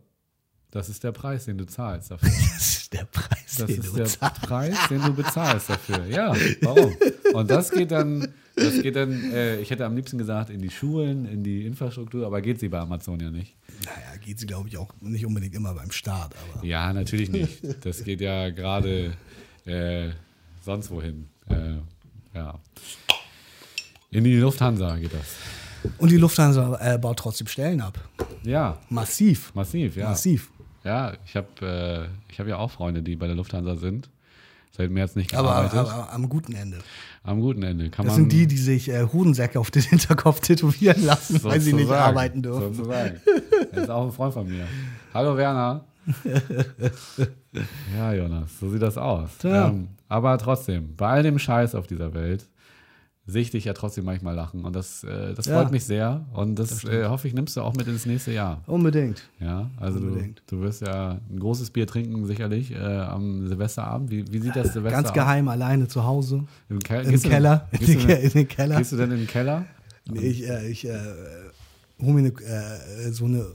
Das 0.72 0.88
ist 0.88 1.04
der 1.04 1.12
Preis, 1.12 1.46
den 1.46 1.58
du 1.58 1.66
zahlst 1.66 2.12
dafür. 2.12 2.30
das 2.54 2.68
ist 2.78 2.94
der 2.94 3.06
Preis, 3.06 3.56
Das 3.58 3.68
den 3.68 3.80
ist 3.82 3.92
du 3.92 3.98
der 3.98 4.06
zahlst. 4.06 4.42
Preis, 4.42 4.78
den 4.90 5.02
du 5.02 5.14
bezahlst 5.14 5.70
dafür. 5.70 6.06
Ja, 6.08 6.34
warum? 6.62 6.96
Und 7.34 7.52
das 7.52 7.72
geht 7.72 7.92
dann, 7.92 8.28
das 8.56 8.82
geht 8.82 8.96
dann, 8.96 9.32
äh, 9.34 9.58
ich 9.60 9.70
hätte 9.70 9.86
am 9.86 9.96
liebsten 9.96 10.18
gesagt, 10.18 10.50
in 10.50 10.62
die 10.62 10.70
Schulen, 10.70 11.26
in 11.26 11.44
die 11.44 11.66
Infrastruktur, 11.66 12.26
aber 12.26 12.42
geht 12.42 12.60
sie 12.62 12.70
bei 12.70 12.80
Amazon 12.80 13.20
ja 13.20 13.30
nicht. 13.30 13.54
Naja, 13.86 14.18
geht 14.24 14.40
sie, 14.40 14.46
glaube 14.48 14.70
ich, 14.70 14.78
auch 14.78 14.94
nicht 15.02 15.26
unbedingt 15.26 15.56
immer 15.56 15.74
beim 15.74 15.92
Start, 15.92 16.34
aber. 16.54 16.66
Ja, 16.66 16.94
natürlich 16.94 17.30
nicht. 17.32 17.62
Das 17.86 18.04
geht 18.04 18.22
ja 18.22 18.50
gerade 18.50 19.14
äh, 19.66 20.10
sonst 20.64 20.90
wohin. 20.90 21.28
Äh, 21.50 21.76
ja. 22.34 22.60
In 24.10 24.24
die 24.24 24.38
Lufthansa 24.38 24.96
geht 24.98 25.14
das. 25.14 25.36
Und 25.98 26.12
die 26.12 26.18
Lufthansa 26.18 26.78
äh, 26.80 26.98
baut 26.98 27.18
trotzdem 27.20 27.48
Stellen 27.48 27.82
ab. 27.82 28.00
Ja, 28.44 28.78
Massiv. 28.90 29.54
massiv, 29.56 29.96
ja. 29.98 30.10
Massiv. 30.10 30.50
Ja, 30.84 31.14
ich 31.26 31.36
habe 31.36 31.48
äh, 31.62 32.32
ich 32.32 32.40
hab 32.40 32.48
ja 32.48 32.58
auch 32.58 32.72
Freunde, 32.72 33.02
die 33.04 33.16
bei 33.16 33.28
der 33.28 33.36
Lufthansa 33.36 33.76
sind. 33.76 34.10
Seit 34.76 34.90
März 34.90 35.16
nicht 35.16 35.36
Aber, 35.36 35.50
gearbeitet. 35.50 35.80
aber 35.80 36.14
am 36.14 36.30
guten 36.30 36.54
Ende. 36.56 36.78
Am 37.24 37.42
guten 37.42 37.62
Ende 37.62 37.90
kann 37.90 38.06
Das 38.06 38.14
man. 38.16 38.22
sind 38.24 38.32
die, 38.32 38.48
die 38.48 38.58
sich 38.58 38.90
äh, 38.90 39.06
Hudensäcke 39.12 39.60
auf 39.60 39.70
den 39.70 39.82
Hinterkopf 39.90 40.40
tätowieren 40.40 41.04
lassen, 41.04 41.44
weil 41.44 41.60
sie 41.60 41.74
nicht 41.74 41.84
sozusagen, 41.88 42.10
arbeiten 42.10 42.42
dürfen. 42.42 42.74
Sozusagen. 42.74 43.20
Er 43.74 43.84
ist 43.84 43.90
auch 43.90 44.06
ein 44.06 44.12
Freund 44.14 44.34
von 44.34 44.48
mir. 44.48 44.66
Hallo 45.14 45.36
Werner. 45.36 45.84
ja, 47.98 48.14
Jonas, 48.14 48.60
so 48.60 48.70
sieht 48.70 48.82
das 48.82 48.98
aus. 48.98 49.38
Tja. 49.40 49.68
Ähm, 49.68 49.90
aber 50.08 50.38
trotzdem, 50.38 50.96
bei 50.96 51.08
all 51.10 51.24
dem 51.24 51.38
Scheiß 51.38 51.76
auf 51.76 51.86
dieser 51.88 52.14
Welt 52.14 52.48
sehe 53.32 53.42
ich 53.42 53.52
dich 53.52 53.66
ja 53.66 53.74
trotzdem 53.74 54.06
manchmal 54.06 54.36
lachen. 54.36 54.64
Und 54.66 54.76
das, 54.76 55.04
äh, 55.04 55.34
das 55.34 55.46
Ja. 55.46 55.60
freut 55.62 55.72
mich 55.72 55.86
sehr. 55.86 56.26
Und 56.34 56.56
das, 56.60 56.84
äh, 56.84 57.06
hoffe 57.06 57.28
ich, 57.28 57.34
nimmst 57.34 57.56
du 57.58 57.62
auch 57.62 57.74
mit 57.76 57.88
ins 57.88 58.06
nächste 58.06 58.32
Jahr. 58.32 58.62
Unbedingt. 58.68 59.24
Ja, 59.40 59.70
also 59.78 60.00
du, 60.00 60.08
Unbedingt. 60.08 60.44
du 60.48 60.62
wirst 60.62 60.82
ja 60.82 61.18
ein 61.30 61.40
großes 61.40 61.72
Bier 61.72 61.88
trinken, 61.88 62.26
sicherlich, 62.26 62.72
äh, 62.72 62.78
am 62.78 63.48
Silvesterabend. 63.48 64.12
Wie, 64.12 64.26
wie 64.32 64.40
sieht 64.40 64.56
das 64.56 64.74
Silvester 64.74 65.02
Ganz 65.02 65.14
geheim, 65.14 65.48
alleine 65.48 65.88
zu 65.88 66.04
Hause. 66.04 66.44
Im, 66.70 66.80
Ke 66.80 67.02
Im 67.02 67.10
gehst 67.10 67.26
du 67.26 67.30
Keller. 67.30 67.68
In 67.80 67.86
den, 67.86 68.08
du, 68.08 68.14
in 68.16 68.30
den 68.32 68.48
Keller. 68.48 68.78
gehst 68.78 68.92
du 68.92 68.98
denn 68.98 69.12
in 69.12 69.18
den 69.18 69.28
Keller? 69.28 69.66
Nee, 70.10 70.20
ich 70.20 70.48
äh, 70.50 70.68
ich 70.70 70.86
äh, 70.88 70.98
hole 72.02 72.14
mir 72.14 72.20
eine, 72.20 72.30
äh, 72.30 73.12
so 73.12 73.26
eine 73.26 73.46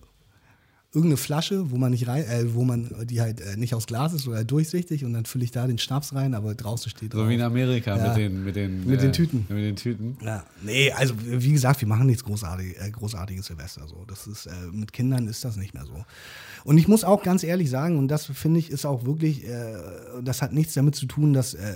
irgendeine 0.96 1.18
Flasche, 1.18 1.70
wo 1.70 1.76
man 1.76 1.92
nicht 1.92 2.08
rein, 2.08 2.24
äh, 2.24 2.54
wo 2.54 2.64
man 2.64 2.90
die 3.06 3.20
halt 3.20 3.40
äh, 3.40 3.56
nicht 3.56 3.74
aus 3.74 3.86
Glas 3.86 4.12
ist 4.14 4.26
oder 4.26 4.42
durchsichtig 4.44 5.04
und 5.04 5.12
dann 5.12 5.26
fülle 5.26 5.44
ich 5.44 5.50
da 5.50 5.66
den 5.66 5.78
Schnaps 5.78 6.14
rein, 6.14 6.34
aber 6.34 6.54
draußen 6.54 6.90
steht 6.90 7.12
So 7.12 7.18
drauf. 7.20 7.28
wie 7.28 7.34
in 7.34 7.42
Amerika 7.42 7.96
Ja. 7.96 8.08
mit 8.08 8.16
den, 8.16 8.44
mit 8.44 8.56
den, 8.56 8.86
Mit 8.86 9.02
den 9.02 9.10
äh, 9.10 9.12
Tüten. 9.12 9.46
Mit 9.48 9.58
den 9.58 9.76
Tüten. 9.76 10.16
Ja, 10.24 10.44
nee, 10.62 10.90
also 10.90 11.14
wie 11.22 11.52
gesagt, 11.52 11.80
wir 11.82 11.88
machen 11.88 12.06
nichts 12.06 12.24
großartig, 12.24 12.76
äh, 12.80 12.90
großartiges 12.90 13.46
Silvester. 13.46 13.86
So. 13.86 14.04
Das 14.08 14.26
ist, 14.26 14.46
äh, 14.46 14.50
mit 14.72 14.92
Kindern 14.92 15.28
ist 15.28 15.44
das 15.44 15.56
nicht 15.56 15.74
mehr 15.74 15.84
so. 15.84 16.04
Und 16.66 16.78
ich 16.78 16.88
muss 16.88 17.04
auch 17.04 17.22
ganz 17.22 17.44
ehrlich 17.44 17.70
sagen, 17.70 17.96
und 17.96 18.08
das 18.08 18.26
finde 18.26 18.58
ich 18.58 18.70
ist 18.70 18.84
auch 18.86 19.04
wirklich, 19.06 19.46
äh, 19.46 19.74
das 20.24 20.42
hat 20.42 20.52
nichts 20.52 20.74
damit 20.74 20.96
zu 20.96 21.06
tun, 21.06 21.32
dass 21.32 21.54
äh, 21.54 21.74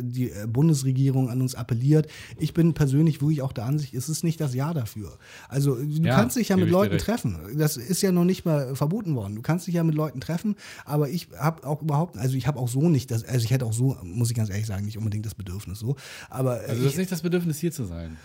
die 0.00 0.30
äh, 0.30 0.46
Bundesregierung 0.46 1.30
an 1.30 1.40
uns 1.40 1.54
appelliert. 1.54 2.08
Ich 2.38 2.52
bin 2.52 2.74
persönlich 2.74 3.22
wirklich 3.22 3.40
auch 3.40 3.52
der 3.54 3.64
Ansicht, 3.64 3.94
es 3.94 4.10
ist 4.10 4.24
nicht 4.24 4.38
das 4.38 4.54
Jahr 4.54 4.74
dafür. 4.74 5.16
Also 5.48 5.76
du 5.76 5.82
Ja, 6.02 6.14
kannst 6.14 6.36
dich 6.36 6.50
ja 6.50 6.58
mit 6.58 6.68
Leuten 6.68 6.92
recht. 6.92 7.06
treffen. 7.06 7.38
Das 7.56 7.78
ist 7.78 8.02
ja 8.02 8.12
noch 8.12 8.24
nicht 8.24 8.44
mal 8.44 8.76
verboten 8.76 9.14
worden. 9.14 9.34
Du 9.34 9.40
kannst 9.40 9.66
dich 9.66 9.74
ja 9.76 9.82
mit 9.82 9.94
Leuten 9.94 10.20
treffen, 10.20 10.56
aber 10.84 11.08
ich 11.08 11.28
habe 11.38 11.66
auch 11.66 11.80
überhaupt, 11.80 12.18
also 12.18 12.36
ich 12.36 12.46
habe 12.46 12.58
auch 12.58 12.68
so 12.68 12.90
nicht, 12.90 13.10
das, 13.10 13.24
also 13.24 13.42
ich 13.44 13.50
hätte 13.50 13.64
auch 13.64 13.72
so, 13.72 13.96
muss 14.02 14.28
ich 14.30 14.36
ganz 14.36 14.50
ehrlich 14.50 14.66
sagen, 14.66 14.84
nicht 14.84 14.98
unbedingt 14.98 15.24
das 15.24 15.34
Bedürfnis 15.34 15.78
so. 15.78 15.96
Aber 16.28 16.62
äh, 16.64 16.66
Also 16.66 16.74
ich, 16.80 16.82
das 16.84 16.92
ist 16.92 16.98
nicht 16.98 17.12
das 17.12 17.22
Bedürfnis, 17.22 17.58
hier 17.58 17.72
zu 17.72 17.86
sein. 17.86 18.18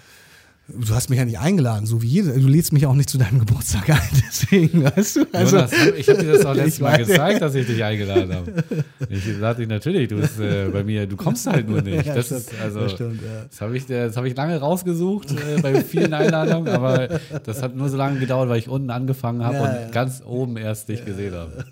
Du 0.69 0.95
hast 0.95 1.09
mich 1.09 1.19
ja 1.19 1.25
nicht 1.25 1.39
eingeladen, 1.39 1.85
so 1.85 2.01
wie 2.01 2.07
jeder. 2.07 2.31
Du 2.39 2.47
lädst 2.47 2.71
mich 2.71 2.85
auch 2.85 2.93
nicht 2.93 3.09
zu 3.09 3.17
deinem 3.17 3.39
Geburtstag 3.39 3.89
ein, 3.89 3.99
deswegen, 4.27 4.85
weißt 4.85 5.17
du? 5.17 5.25
Also, 5.33 5.57
Jonas, 5.57 5.73
ich 5.97 6.07
habe 6.07 6.23
dir 6.23 6.31
das 6.31 6.45
auch 6.45 6.55
letztes 6.55 6.79
Mal 6.79 6.97
gezeigt, 6.97 7.41
dass 7.41 7.53
ich 7.55 7.67
dich 7.67 7.83
eingeladen 7.83 8.33
habe. 8.33 8.63
Ich 9.09 9.25
sagte 9.37 9.67
natürlich, 9.67 10.07
du 10.07 10.15
bist 10.21 10.39
äh, 10.39 10.69
bei 10.69 10.85
mir, 10.85 11.05
du 11.05 11.17
kommst 11.17 11.47
halt 11.47 11.67
nur 11.67 11.81
nicht. 11.81 11.93
Ja, 12.05 12.15
das 12.15 12.25
stimmt, 12.27 12.41
ist 12.41 12.61
also 12.61 12.79
das 12.79 12.91
stimmt, 12.93 13.21
ja. 13.21 13.45
das 13.49 13.61
habe 13.61 13.77
ich, 13.77 13.85
das 13.85 14.17
hab 14.17 14.25
ich 14.25 14.35
lange 14.35 14.57
rausgesucht 14.57 15.31
äh, 15.31 15.61
bei 15.61 15.83
vielen 15.83 16.13
Einladungen, 16.13 16.73
aber 16.73 17.19
das 17.43 17.61
hat 17.61 17.75
nur 17.75 17.89
so 17.89 17.97
lange 17.97 18.19
gedauert, 18.19 18.49
weil 18.49 18.59
ich 18.59 18.67
unten 18.67 18.89
angefangen 18.89 19.43
habe 19.43 19.55
Ja, 19.55 19.61
und 19.63 19.75
ja. 19.75 19.89
ganz 19.89 20.21
oben 20.25 20.57
erst 20.57 20.89
dich 20.89 21.05
gesehen 21.05 21.33
habe. 21.33 21.65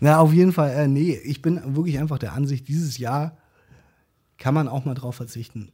na, 0.00 0.18
auf 0.18 0.32
jeden 0.32 0.52
Fall, 0.52 0.70
äh, 0.70 0.88
nee, 0.88 1.18
ich 1.24 1.42
bin 1.42 1.60
wirklich 1.76 1.98
einfach 1.98 2.18
der 2.18 2.32
Ansicht, 2.32 2.68
dieses 2.68 2.98
Jahr 2.98 3.36
kann 4.38 4.54
man 4.54 4.66
auch 4.68 4.84
mal 4.84 4.94
drauf 4.94 5.16
verzichten. 5.16 5.70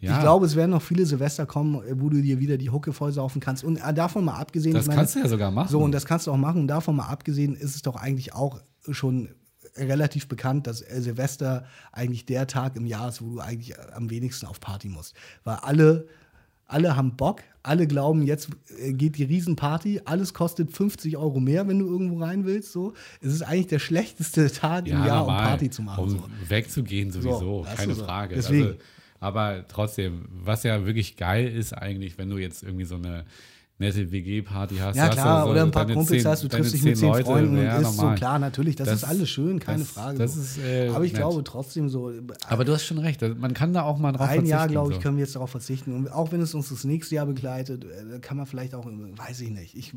Ja, 0.00 0.14
Ich 0.14 0.20
glaube, 0.20 0.46
es 0.46 0.56
werden 0.56 0.70
noch 0.70 0.82
viele 0.82 1.04
Silvester 1.06 1.46
kommen, 1.46 1.82
äh, 1.84 2.00
wo 2.00 2.08
du 2.08 2.20
dir 2.22 2.38
wieder 2.38 2.56
die 2.56 2.70
Hucke 2.70 2.92
voll 2.92 3.12
saufen 3.12 3.40
kannst. 3.40 3.64
Und 3.64 3.76
äh, 3.76 3.92
davon 3.94 4.24
mal 4.24 4.36
abgesehen, 4.36 4.74
das 4.74 4.86
meine, 4.86 4.98
kannst 5.00 5.14
du 5.14 5.20
ja 5.20 5.28
sogar 5.28 5.50
machen. 5.50 5.68
So, 5.70 5.80
und 5.80 5.92
das 5.92 6.04
kannst 6.06 6.26
du 6.26 6.32
auch 6.32 6.36
machen. 6.36 6.62
Und 6.62 6.68
davon 6.68 6.96
mal 6.96 7.06
abgesehen 7.08 7.54
ist 7.54 7.74
es 7.74 7.82
doch 7.82 7.96
eigentlich 7.96 8.32
auch 8.34 8.60
schon 8.90 9.28
relativ 9.76 10.26
bekannt, 10.26 10.66
dass 10.66 10.80
äh, 10.82 11.00
Silvester 11.00 11.64
eigentlich 11.92 12.26
der 12.26 12.46
Tag 12.46 12.76
im 12.76 12.86
Jahr 12.86 13.08
ist, 13.08 13.22
wo 13.22 13.34
du 13.34 13.40
eigentlich 13.40 13.74
am 13.94 14.10
wenigsten 14.10 14.46
auf 14.46 14.60
Party 14.60 14.88
musst. 14.88 15.14
Weil 15.44 15.56
alle, 15.56 16.06
alle 16.66 16.96
haben 16.96 17.16
Bock, 17.16 17.42
alle 17.62 17.86
glauben, 17.86 18.22
jetzt 18.22 18.48
geht 18.92 19.18
die 19.18 19.24
Riesenparty, 19.24 20.02
alles 20.06 20.32
kostet 20.34 20.72
50 20.72 21.16
Euro 21.18 21.40
mehr, 21.40 21.68
wenn 21.68 21.78
du 21.78 21.86
irgendwo 21.86 22.20
rein 22.20 22.46
willst. 22.46 22.72
So. 22.72 22.94
Es 23.20 23.32
ist 23.32 23.42
eigentlich 23.42 23.66
der 23.66 23.78
schlechteste 23.80 24.50
Tag 24.50 24.88
im 24.88 25.04
Jahr, 25.04 25.26
um 25.26 25.34
Party 25.34 25.68
zu 25.70 25.82
machen. 25.82 26.04
Um 26.04 26.10
So. 26.10 26.24
wegzugehen 26.48 27.10
sowieso, 27.10 27.64
So, 27.64 27.66
keine 27.76 27.94
so. 27.94 28.04
Frage. 28.04 28.34
Deswegen. 28.34 28.66
Also, 28.68 28.78
aber 29.20 29.66
trotzdem, 29.68 30.26
was 30.30 30.62
ja 30.62 30.86
wirklich 30.86 31.16
geil 31.16 31.46
ist 31.46 31.72
eigentlich, 31.74 32.18
wenn 32.18 32.30
du 32.30 32.38
jetzt 32.38 32.62
irgendwie 32.62 32.86
so 32.86 32.96
eine 32.96 33.24
nette 33.80 34.12
WG-Party 34.12 34.76
hast. 34.76 34.96
Ja, 34.96 35.08
klar, 35.08 35.44
so 35.44 35.50
oder 35.50 35.62
ein 35.64 35.70
paar 35.70 35.86
Kumpels 35.86 36.24
hast, 36.24 36.44
du 36.44 36.48
triffst 36.48 36.74
dich 36.74 36.82
mit 36.82 36.96
zehn 36.98 37.08
Leute, 37.08 37.24
Freunden 37.24 37.56
und 37.58 37.64
ja, 37.64 37.78
isst 37.78 37.92
so, 37.96 38.02
normal. 38.02 38.16
klar, 38.16 38.38
natürlich, 38.38 38.76
das, 38.76 38.88
Das- 38.88 39.02
ist 39.02 39.08
alles 39.08 39.28
schön, 39.30 39.58
keine 39.58 39.80
das- 39.80 39.88
Frage. 39.90 40.18
das 40.18 40.36
ist, 40.36 40.58
äh, 40.58 40.88
Aber 40.94 41.04
ich 41.04 41.12
nett. 41.12 41.22
glaube 41.22 41.42
trotzdem 41.44 41.88
so, 41.88 42.12
Aber 42.48 42.64
du 42.64 42.72
hast 42.72 42.84
schon 42.84 42.98
recht, 42.98 43.22
man 43.38 43.54
kann 43.54 43.72
da 43.72 43.82
auch 43.82 43.98
mal 43.98 44.12
drauf 44.12 44.22
ein 44.22 44.28
verzichten. 44.28 44.50
Jahr, 44.50 44.68
glaube 44.68 44.90
ich, 44.90 44.96
so. 44.96 45.02
können 45.02 45.16
wir 45.16 45.24
jetzt 45.24 45.34
darauf 45.34 45.50
verzichten. 45.50 45.92
Und 45.94 46.12
auch 46.12 46.30
wenn 46.32 46.40
es 46.40 46.54
uns 46.54 46.68
das 46.68 46.84
nächste 46.84 47.14
Jahr 47.14 47.26
begleitet, 47.26 47.84
äh, 47.84 48.18
kann 48.20 48.36
man 48.36 48.46
vielleicht 48.46 48.74
auch, 48.74 48.84
weiß 48.86 49.40
ich 49.40 49.50
nicht. 49.50 49.74
Ich, 49.76 49.92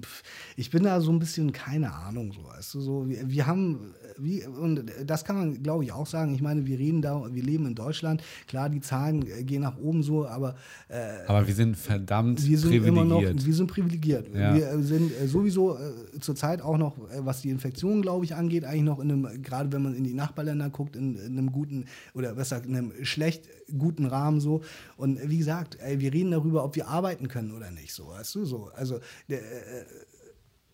ich 0.56 0.70
bin 0.72 0.84
da 0.84 1.02
so 1.02 1.12
ein 1.12 1.20
bisschen, 1.20 1.52
keine 1.52 1.94
Ahnung, 1.94 2.32
so. 2.32 2.44
Weißt 2.48 2.74
du, 2.74 2.82
so 2.82 3.08
wir, 3.10 3.30
wir 3.30 3.46
haben, 3.48 3.94
wie, 4.18 4.46
und 4.46 4.86
das 5.06 5.26
kann 5.26 5.36
man, 5.38 5.62
glaube 5.62 5.84
ich, 5.84 5.92
auch 5.92 6.08
sagen. 6.08 6.34
Ich 6.34 6.42
meine, 6.42 6.66
wir 6.66 6.80
reden 6.80 7.02
da, 7.02 7.22
wir 7.32 7.44
leben 7.44 7.66
in 7.66 7.76
Deutschland. 7.76 8.24
Klar, 8.48 8.70
die 8.70 8.80
Zahlen 8.82 9.26
äh, 9.28 9.44
gehen 9.44 9.62
nach 9.64 9.78
oben 9.78 10.04
so, 10.04 10.26
aber 10.26 10.56
äh, 10.88 11.26
Aber 11.28 11.46
wir 11.48 11.54
sind 11.54 11.76
verdammt 11.76 12.46
wir 12.46 12.58
sind 12.58 12.72
immer 12.74 13.04
noch, 13.04 13.18
privilegiert. 13.18 13.46
wir 13.46 13.54
sind 13.54 13.68
privilegiert. 13.74 14.28
Ja. 14.34 14.54
Wir 14.54 14.68
äh, 14.68 14.84
sind 14.84 15.12
äh, 15.12 15.28
sowieso 15.28 15.76
äh, 15.76 16.20
zurzeit 16.20 16.62
auch 16.62 16.78
noch, 16.78 16.98
äh, 17.10 17.26
was 17.26 17.42
die 17.42 17.50
Infektion, 17.50 18.02
glaube 18.02 18.24
ich, 18.26 18.36
angeht, 18.36 18.66
eigentlich 18.66 18.84
noch 18.84 19.00
in 19.00 19.12
einem, 19.12 19.42
gerade 19.42 19.72
wenn 19.72 19.82
man 19.82 19.96
in 19.96 20.04
die 20.04 20.14
Nachbarländer 20.14 20.70
guckt, 20.70 20.96
in, 20.96 21.16
in 21.16 21.38
einem 21.38 21.52
guten 21.52 21.86
oder 22.14 22.36
besser 22.36 22.64
in 22.64 22.76
einem 22.76 22.94
schlecht 23.04 23.50
guten 23.78 24.06
Rahmen 24.06 24.40
so. 24.40 24.62
Und 24.96 25.20
wie 25.28 25.40
gesagt, 25.40 25.78
ey, 25.80 26.00
wir 26.00 26.14
reden 26.14 26.32
darüber, 26.32 26.64
ob 26.64 26.76
wir 26.76 26.88
arbeiten 26.88 27.28
können 27.28 27.52
oder 27.52 27.72
nicht, 27.72 27.94
so, 27.94 28.10
weißt 28.10 28.36
du, 28.36 28.46
so. 28.46 28.70
Also 28.76 29.00
der, 29.28 29.40
äh, 29.40 29.86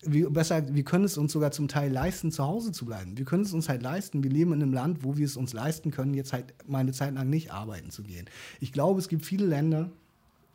wir, 0.02 0.30
besser, 0.30 0.62
wir 0.74 0.82
können 0.82 1.04
es 1.04 1.18
uns 1.18 1.32
sogar 1.32 1.50
zum 1.52 1.68
Teil 1.68 1.92
leisten, 1.92 2.32
zu 2.32 2.46
Hause 2.46 2.72
zu 2.72 2.84
bleiben. 2.86 3.18
Wir 3.18 3.24
können 3.24 3.42
es 3.42 3.52
uns 3.52 3.68
halt 3.68 3.82
leisten. 3.82 4.22
Wir 4.22 4.30
leben 4.30 4.52
in 4.52 4.62
einem 4.62 4.72
Land, 4.72 5.04
wo 5.04 5.18
wir 5.18 5.26
es 5.26 5.36
uns 5.36 5.52
leisten 5.52 5.90
können, 5.90 6.14
jetzt 6.14 6.32
halt 6.32 6.54
mal 6.66 6.78
eine 6.78 6.92
Zeit 6.92 7.14
lang 7.14 7.28
nicht 7.28 7.52
arbeiten 7.52 7.90
zu 7.90 8.02
gehen. 8.02 8.26
Ich 8.60 8.72
glaube, 8.72 8.98
es 8.98 9.08
gibt 9.08 9.26
viele 9.26 9.44
Länder 9.44 9.90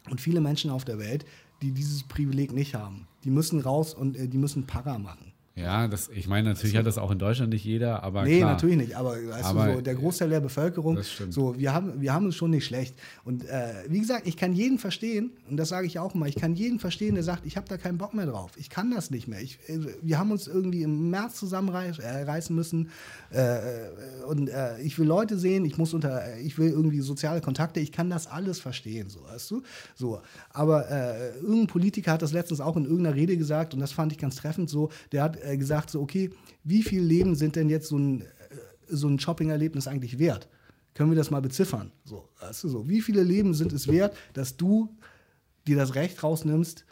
und 0.09 0.21
viele 0.21 0.41
Menschen 0.41 0.71
auf 0.71 0.85
der 0.85 0.99
Welt, 0.99 1.25
die 1.65 1.71
dieses 1.71 2.03
Privileg 2.03 2.53
nicht 2.53 2.75
haben. 2.75 3.07
Die 3.23 3.31
müssen 3.31 3.59
raus 3.59 3.95
und 3.95 4.15
äh, 4.15 4.27
die 4.27 4.37
müssen 4.37 4.67
Para 4.67 4.99
machen. 4.99 5.31
Ja, 5.57 5.87
das, 5.87 6.09
ich 6.09 6.27
meine, 6.27 6.49
natürlich 6.49 6.75
hat 6.75 6.85
das 6.85 6.97
auch 6.97 7.11
in 7.11 7.19
Deutschland 7.19 7.53
nicht 7.53 7.63
jeder, 7.63 8.03
aber 8.03 8.25
Nee, 8.25 8.39
klar. 8.39 8.51
natürlich 8.51 8.75
nicht, 8.75 8.95
aber, 8.97 9.11
weißt 9.11 9.45
Aber, 9.45 9.67
du, 9.67 9.73
so, 9.75 9.81
der 9.81 9.95
Großteil 9.95 10.29
der 10.29 10.41
Bevölkerung, 10.41 10.99
so, 11.29 11.57
wir 11.57 11.73
haben, 11.73 12.01
wir 12.01 12.13
haben 12.13 12.27
es 12.27 12.35
schon 12.35 12.51
nicht 12.51 12.65
schlecht. 12.65 12.93
Und 13.23 13.45
äh, 13.45 13.73
wie 13.87 14.01
gesagt, 14.01 14.27
ich 14.27 14.35
kann 14.35 14.51
jeden 14.51 14.79
verstehen, 14.79 15.31
und 15.49 15.55
das 15.55 15.69
sage 15.69 15.87
ich 15.87 15.97
auch 15.97 16.13
immer, 16.13 16.25
ich 16.25 16.35
kann 16.35 16.55
jeden 16.55 16.79
verstehen, 16.79 17.15
der 17.15 17.23
sagt, 17.23 17.45
ich 17.45 17.55
habe 17.55 17.69
da 17.69 17.77
keinen 17.77 17.97
Bock 17.97 18.13
mehr 18.13 18.25
drauf. 18.25 18.51
Ich 18.57 18.69
kann 18.69 18.91
das 18.91 19.11
nicht 19.11 19.29
mehr. 19.29 19.41
Ich, 19.41 19.57
äh, 19.69 19.79
wir 20.01 20.19
haben 20.19 20.31
uns 20.31 20.47
irgendwie 20.47 20.83
im 20.83 21.09
März 21.09 21.35
zusammenreißen 21.35 22.03
äh, 22.03 22.57
müssen. 22.57 22.89
Äh, 23.29 23.59
und 24.27 24.49
äh, 24.49 24.81
ich 24.81 24.99
will 24.99 25.07
Leute 25.07 25.37
sehen, 25.37 25.63
ich 25.63 25.77
muss 25.77 25.93
unter, 25.93 26.35
äh, 26.35 26.41
ich 26.41 26.57
will 26.57 26.69
irgendwie 26.69 26.99
soziale 26.99 27.39
Kontakte, 27.39 27.79
ich 27.79 27.93
kann 27.93 28.09
das 28.09 28.27
alles 28.27 28.59
verstehen, 28.59 29.07
so, 29.07 29.23
weißt 29.23 29.51
du? 29.51 29.63
So. 29.95 30.19
Aber 30.49 30.91
äh, 30.91 31.37
irgendein 31.37 31.67
Politiker 31.67 32.11
hat 32.11 32.21
das 32.21 32.33
letztens 32.33 32.59
auch 32.59 32.75
in 32.75 32.83
irgendeiner 32.83 33.15
Rede 33.15 33.37
gesagt, 33.37 33.73
und 33.73 33.79
das 33.79 33.93
fand 33.93 34.11
ich 34.11 34.17
ganz 34.17 34.35
treffend 34.35 34.69
so, 34.69 34.89
der 35.13 35.23
hat 35.23 35.44
äh, 35.45 35.57
gesagt, 35.57 35.89
so, 35.89 36.01
okay, 36.01 36.29
wie 36.63 36.83
viel 36.83 37.01
Leben 37.01 37.35
sind 37.35 37.55
denn 37.55 37.69
jetzt 37.69 37.87
so 37.87 37.97
ein, 37.97 38.21
äh, 38.21 38.25
so 38.87 39.07
ein 39.07 39.19
Shopping-Erlebnis 39.19 39.87
eigentlich 39.87 40.19
wert? 40.19 40.47
Können 40.93 41.11
wir 41.11 41.17
das 41.17 41.31
mal 41.31 41.41
beziffern? 41.41 41.91
So, 42.05 42.29
weißt 42.39 42.63
du 42.63 42.69
so, 42.69 42.89
wie 42.89 43.01
viele 43.01 43.23
Leben 43.23 43.53
sind 43.53 43.73
es 43.73 43.87
wert, 43.87 44.15
dass 44.33 44.57
du 44.57 44.95
dir 45.67 45.75
das 45.75 45.95
Recht 45.95 46.23
rausnimmst, 46.23 46.85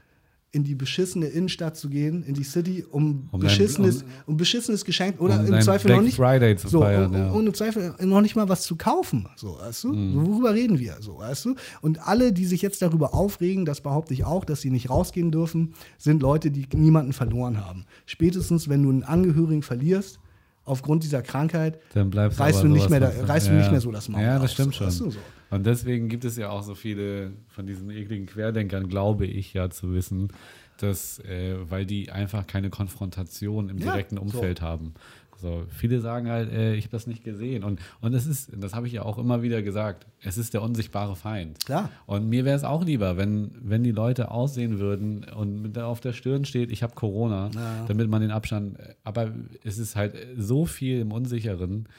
in 0.56 0.64
die 0.64 0.76
beschissene 0.76 1.26
Innenstadt 1.26 1.76
zu 1.76 1.90
gehen, 1.90 2.22
in 2.24 2.36
die 2.36 2.44
City, 2.44 2.86
um, 2.88 3.28
Um 3.32 3.40
beschissenes, 3.40 4.00
dein- 4.02 4.08
um, 4.28 4.38
beschissenes 4.38 4.86
Geschenk 4.86 5.20
oder 5.20 5.40
um 5.40 5.48
im 5.48 5.62
Zweifel 5.62 5.88
Black 5.88 5.98
noch 5.98 6.06
nicht. 6.06 6.16
Friday 6.16 6.56
zu 6.56 6.68
so, 6.68 6.82
feiern, 6.82 7.08
um, 7.10 7.18
ja. 7.18 7.32
um 7.32 7.48
im 7.48 7.54
Zweifel 7.56 7.96
noch 8.02 8.22
nicht 8.22 8.36
mal 8.36 8.48
was 8.48 8.62
zu 8.62 8.76
kaufen. 8.76 9.28
So, 9.36 9.58
weißt 9.60 9.86
du? 9.86 9.94
Mhm. 9.94 10.28
Worüber 10.28 10.54
reden 10.54 10.78
wir? 10.78 10.98
So, 11.00 11.18
weißt 11.18 11.46
du? 11.46 11.56
Und 11.82 12.08
alle, 12.08 12.32
die 12.34 12.46
sich 12.46 12.62
jetzt 12.62 12.84
darüber 12.84 13.16
aufregen, 13.16 13.66
das 13.66 13.82
behaupte 13.82 14.14
ich 14.14 14.26
auch, 14.26 14.46
dass 14.46 14.62
sie 14.62 14.70
nicht 14.70 14.92
rausgehen 14.92 15.32
dürfen, 15.32 15.74
sind 15.98 16.22
Leute, 16.22 16.52
die 16.52 16.68
niemanden 16.76 17.14
verloren 17.14 17.66
haben. 17.66 17.86
Spätestens, 18.06 18.70
wenn 18.70 18.84
du 18.84 18.92
einen 18.92 19.02
Angehörigen 19.04 19.64
verlierst, 19.64 20.20
aufgrund 20.66 21.04
dieser 21.04 21.24
Krankheit, 21.24 21.80
Dann 21.96 22.12
bleibst 22.12 22.40
reißt 22.40 22.62
du 22.64 22.68
nicht 22.68 22.92
mehr 22.92 23.00
da- 23.00 23.12
reißt 23.26 23.48
du 23.48 23.54
nicht 23.54 23.72
mehr 23.72 23.82
so 23.82 23.92
das 23.92 24.08
Maul 24.08 24.22
Ja, 24.22 24.38
das 24.40 24.54
stimmt 24.54 24.74
so, 24.74 24.78
schon. 24.78 24.88
weißt 24.88 25.00
du, 25.02 25.10
so. 25.12 25.20
Und 25.54 25.66
deswegen 25.66 26.10
gibt 26.10 26.26
es 26.26 26.36
ja 26.38 26.50
auch 26.50 26.64
so 26.64 26.76
viele 26.76 27.32
von 27.50 27.66
diesen 27.68 27.90
ekligen 27.90 28.26
Querdenkern, 28.26 28.88
glaube 28.90 29.26
ich 29.26 29.54
ja 29.54 29.70
zu 29.70 29.94
wissen, 29.94 30.30
dass, 30.78 31.20
äh, 31.20 31.56
weil 31.70 31.86
die 31.86 32.12
einfach 32.12 32.48
keine 32.48 32.70
Konfrontation 32.70 33.70
im 33.70 33.78
Ja, 33.78 33.92
direkten 33.92 34.18
Umfeld 34.18 34.62
haben. 34.62 34.94
So, 35.40 35.66
viele 35.70 36.00
sagen 36.00 36.30
halt, 36.30 36.52
äh, 36.54 36.74
ich 36.76 36.86
habe 36.86 36.94
das 36.94 37.06
nicht 37.06 37.24
gesehen. 37.26 37.66
Und, 37.66 37.82
und 38.00 38.14
es 38.14 38.26
ist, 38.26 38.50
das 38.56 38.74
habe 38.74 38.88
ich 38.88 38.94
ja 38.94 39.04
auch 39.04 39.18
immer 39.18 39.42
wieder 39.44 39.62
gesagt, 39.62 40.08
es 40.22 40.38
ist 40.38 40.54
der 40.54 40.62
unsichtbare 40.62 41.18
Feind. 41.18 41.60
Klar. 41.66 41.90
Und 42.06 42.30
mir 42.30 42.46
wäre 42.46 42.56
es 42.56 42.64
auch 42.64 42.86
lieber, 42.86 43.18
wenn, 43.18 43.52
wenn 43.62 43.84
die 43.84 43.92
Leute 43.92 44.32
aussehen 44.32 44.80
würden 44.80 45.26
und 45.26 45.78
auf 45.78 46.00
der 46.00 46.14
Stirn 46.14 46.46
steht, 46.46 46.72
ich 46.72 46.82
habe 46.82 46.96
Corona, 46.96 47.52
Ja. 47.54 47.86
damit 47.88 48.10
man 48.10 48.22
den 48.22 48.32
Abstand. 48.32 48.78
Aber 49.04 49.32
es 49.66 49.78
ist 49.78 49.98
halt 49.98 50.16
so 50.38 50.66
viel 50.66 51.02
im 51.02 51.12
Unsicheren, 51.12 51.90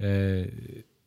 äh, 0.00 0.48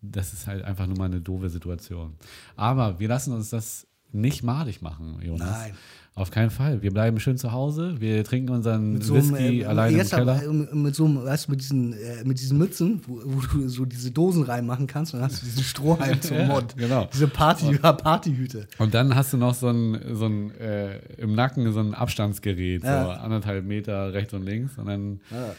das 0.01 0.33
ist 0.33 0.47
halt 0.47 0.63
einfach 0.63 0.87
nur 0.87 0.97
mal 0.97 1.05
eine 1.05 1.21
doofe 1.21 1.49
Situation. 1.49 2.15
Aber 2.55 2.99
wir 2.99 3.07
lassen 3.07 3.33
uns 3.33 3.49
das 3.49 3.87
nicht 4.11 4.43
madig 4.43 4.81
machen, 4.81 5.19
Jonas. 5.21 5.49
Nein. 5.49 5.73
Auf 6.13 6.29
keinen 6.29 6.49
Fall. 6.49 6.81
Wir 6.81 6.91
bleiben 6.91 7.21
schön 7.21 7.37
zu 7.37 7.53
Hause, 7.53 8.01
wir 8.01 8.25
trinken 8.25 8.49
unseren 8.51 8.93
Mit 8.93 9.03
so 9.05 9.13
einem, 9.13 9.31
Whisky 9.31 9.61
äh, 9.61 9.65
allein 9.65 9.93
im 9.93 9.97
jetzt 9.97 10.13
Keller. 10.13 10.33
aber, 10.33 10.43
äh, 10.43 10.75
mit 10.75 10.93
so 10.93 11.05
einem, 11.05 11.23
weißt 11.23 11.47
du, 11.47 11.51
mit 11.51 11.61
diesen, 11.61 11.93
äh, 11.93 12.23
mit 12.25 12.37
diesen 12.41 12.57
Mützen, 12.57 13.01
wo, 13.07 13.21
wo 13.23 13.39
du 13.39 13.69
so 13.69 13.85
diese 13.85 14.11
Dosen 14.11 14.43
reinmachen 14.43 14.87
kannst 14.87 15.13
und 15.13 15.21
dann 15.21 15.29
hast 15.31 15.41
du 15.41 15.45
diesen 15.45 15.63
Strohhalm 15.63 16.19
zum 16.21 16.35
Ja, 16.37 16.47
Mund. 16.47 16.75
genau. 16.75 17.07
Diese 17.13 17.29
Party, 17.29 17.77
Partyhüte. 17.81 18.67
Und 18.77 18.93
dann 18.93 19.15
hast 19.15 19.31
du 19.31 19.37
noch 19.37 19.53
so 19.53 19.69
ein, 19.69 20.01
so 20.13 20.25
ein 20.25 20.51
äh, 20.59 20.97
im 21.15 21.33
Nacken 21.33 21.71
so 21.71 21.79
ein 21.79 21.93
Abstandsgerät, 21.93 22.83
Ja. 22.83 23.05
so 23.05 23.11
anderthalb 23.11 23.63
Meter 23.63 24.11
rechts 24.11 24.33
und 24.33 24.43
links. 24.43 24.77
Und 24.77 24.87
dann, 24.87 25.21
Ja. 25.31 25.55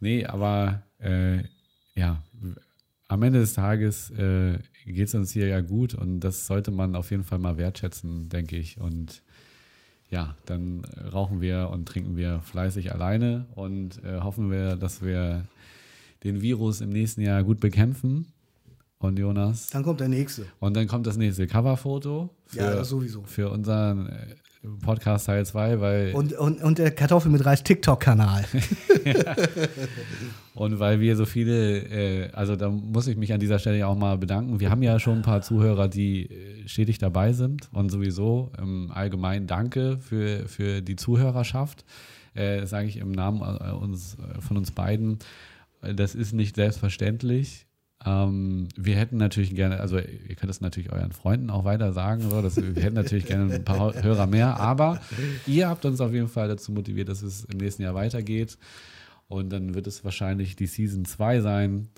nee, 0.00 0.26
aber 0.26 0.82
äh, 0.98 1.44
ja, 1.94 2.20
am 3.08 3.22
Ende 3.22 3.40
des 3.40 3.54
Tages 3.54 4.10
äh, 4.10 4.58
geht 4.86 5.08
es 5.08 5.14
uns 5.14 5.30
hier 5.32 5.46
ja 5.46 5.60
gut 5.60 5.94
und 5.94 6.20
das 6.20 6.46
sollte 6.46 6.70
man 6.70 6.96
auf 6.96 7.10
jeden 7.10 7.24
Fall 7.24 7.38
mal 7.38 7.56
wertschätzen, 7.58 8.28
denke 8.28 8.56
ich. 8.56 8.80
Und 8.80 9.22
ja, 10.10 10.36
dann 10.46 10.84
rauchen 11.12 11.40
wir 11.40 11.70
und 11.70 11.86
trinken 11.86 12.16
wir 12.16 12.40
fleißig 12.40 12.92
alleine 12.92 13.46
und 13.54 14.02
äh, 14.04 14.20
hoffen 14.20 14.50
wir, 14.50 14.76
dass 14.76 15.02
wir 15.02 15.46
den 16.22 16.40
Virus 16.40 16.80
im 16.80 16.90
nächsten 16.90 17.20
Jahr 17.20 17.42
gut 17.44 17.60
bekämpfen. 17.60 18.26
Und 18.98 19.18
Jonas, 19.18 19.68
Dann 19.68 19.82
kommt 19.82 20.00
der 20.00 20.08
nächste. 20.08 20.46
und 20.60 20.74
dann 20.74 20.86
kommt 20.86 21.06
das 21.06 21.18
nächste 21.18 21.46
Coverfoto 21.46 22.30
für, 22.46 22.58
Ja, 22.58 22.84
sowieso. 22.84 23.22
für 23.24 23.50
unseren 23.50 24.06
äh, 24.06 24.34
Podcast 24.82 25.26
Teil 25.26 25.44
2, 25.44 25.80
weil 25.80 26.12
Und, 26.14 26.32
und, 26.32 26.62
und 26.62 26.78
der 26.78 26.90
Kartoffel 26.90 27.30
mit 27.30 27.44
Reis 27.44 27.62
TikTok-Kanal. 27.62 28.44
und 30.54 30.78
weil 30.78 31.00
wir 31.00 31.16
so 31.16 31.26
viele, 31.26 31.78
äh, 31.78 32.30
also 32.32 32.56
da 32.56 32.70
muss 32.70 33.06
ich 33.06 33.16
mich 33.16 33.32
an 33.32 33.40
dieser 33.40 33.58
Stelle 33.58 33.78
ja 33.78 33.86
auch 33.86 33.96
mal 33.96 34.16
bedanken. 34.18 34.60
Wir 34.60 34.70
haben 34.70 34.82
ja 34.82 34.98
schon 34.98 35.18
ein 35.18 35.22
paar 35.22 35.42
Zuhörer, 35.42 35.88
die 35.88 36.30
äh, 36.30 36.68
stetig 36.68 36.98
dabei 36.98 37.32
sind 37.32 37.68
und 37.72 37.90
sowieso 37.90 38.52
im 38.58 38.90
Allgemeinen 38.90 39.46
danke 39.46 39.98
für, 39.98 40.48
für 40.48 40.80
die 40.80 40.96
Zuhörerschaft. 40.96 41.84
Äh, 42.34 42.60
das 42.60 42.70
sage 42.70 42.88
ich 42.88 42.96
im 42.96 43.12
Namen 43.12 43.40
äh, 43.42 43.70
uns, 43.72 44.16
äh, 44.16 44.40
von 44.40 44.56
uns 44.56 44.70
beiden. 44.70 45.18
Das 45.80 46.14
ist 46.14 46.32
nicht 46.32 46.56
selbstverständlich. 46.56 47.66
Ähm, 48.06 48.68
wir 48.76 48.96
hätten 48.96 49.16
natürlich 49.16 49.54
gerne, 49.54 49.80
also 49.80 49.98
ihr 49.98 50.34
könnt 50.36 50.50
es 50.50 50.60
natürlich 50.60 50.92
euren 50.92 51.12
Freunden 51.12 51.48
auch 51.50 51.64
weiter 51.64 51.92
sagen, 51.92 52.28
so, 52.28 52.42
dass 52.42 52.56
wir 52.56 52.82
hätten 52.82 52.94
natürlich 52.94 53.26
gerne 53.26 53.54
ein 53.54 53.64
paar 53.64 53.94
Hörer 53.94 54.26
mehr, 54.26 54.60
aber 54.60 55.00
ihr 55.46 55.68
habt 55.68 55.84
uns 55.86 56.00
auf 56.00 56.12
jeden 56.12 56.28
Fall 56.28 56.48
dazu 56.48 56.72
motiviert, 56.72 57.08
dass 57.08 57.22
es 57.22 57.44
im 57.44 57.58
nächsten 57.58 57.82
Jahr 57.82 57.94
weitergeht. 57.94 58.58
Und 59.28 59.50
dann 59.50 59.74
wird 59.74 59.86
es 59.86 60.04
wahrscheinlich 60.04 60.54
die 60.54 60.66
Season 60.66 61.04
2 61.06 61.40
sein 61.40 61.88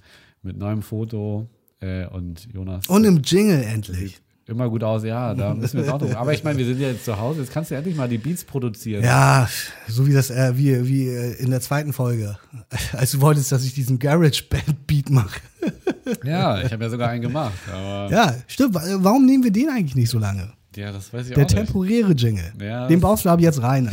mit 0.43 0.57
neuem 0.57 0.83
Foto. 0.83 1.49
Äh, 1.81 2.07
und 2.07 2.49
Jonas 2.55 2.87
Und 2.87 3.05
im 3.05 3.21
Jingle 3.23 3.63
endlich. 3.63 4.19
immer 4.47 4.71
gut 4.71 4.83
aus. 4.83 5.05
Ja, 5.05 5.35
da 5.35 5.53
müssen 5.55 5.75
wir 5.75 5.83
jetzt 5.83 5.93
auch 5.93 5.99
drüber. 5.99 6.19
Aber 6.19 6.33
ich 6.33 6.43
meine, 6.45 6.57
wir 6.59 6.65
sind 6.65 6.81
ja 6.81 6.89
jetzt 6.89 7.05
zu 7.05 7.19
Hause. 7.19 7.41
Jetzt 7.41 7.53
kannst 7.53 7.71
du 7.71 7.75
ja 7.75 7.81
endlich 7.81 7.97
mal 7.97 8.09
die 8.09 8.17
Beats 8.19 8.45
produzieren. 8.45 9.05
Ja, 9.05 9.49
so 9.89 10.07
wie 10.07 10.13
das, 10.13 10.31
äh, 10.31 10.57
wie, 10.57 10.89
wie 10.89 11.09
äh, 11.09 11.35
in 11.35 11.51
der 11.51 11.61
zweiten 11.61 11.93
Folge. 11.93 12.39
Als 12.93 13.11
du 13.11 13.21
wolltest, 13.21 13.53
dass 13.53 13.65
ich 13.65 13.75
diesen 13.75 13.99
Garage-Band-Beat 13.99 15.11
mache. 15.11 15.41
Ja, 16.25 16.61
ich 16.63 16.73
habe 16.73 16.85
ja 16.85 16.91
sogar 16.91 17.09
einen 17.11 17.23
gemacht. 17.23 17.55
Ja, 17.69 18.35
stimmt. 18.47 18.75
Wa- 18.75 18.83
Warum 18.99 19.27
nehmen 19.27 19.45
wir 19.45 19.51
den 19.53 19.69
eigentlich 19.69 19.97
nicht 19.97 20.11
so 20.11 20.19
lange? 20.19 20.53
ja, 20.77 20.93
das 20.93 21.11
weiß 21.13 21.29
ich 21.29 21.35
Der 21.35 21.45
auch 21.45 21.49
nicht. 21.49 21.57
temporäre 21.57 22.13
Jingle. 22.13 22.53
Ja, 22.61 22.87
den 22.87 23.01
baust 23.01 23.25
du 23.25 23.31
ab 23.31 23.41
jetzt 23.41 23.63
rein. 23.63 23.91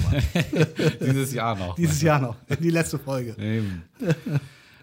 Dieses 1.02 1.34
Jahr 1.34 1.56
noch. 1.58 1.76
Dieses 1.76 2.02
Jahr 2.02 2.20
noch. 2.20 2.36
Die 2.60 2.70
letzte 2.70 3.00
Folge. 3.00 3.36
Eben. 3.42 3.84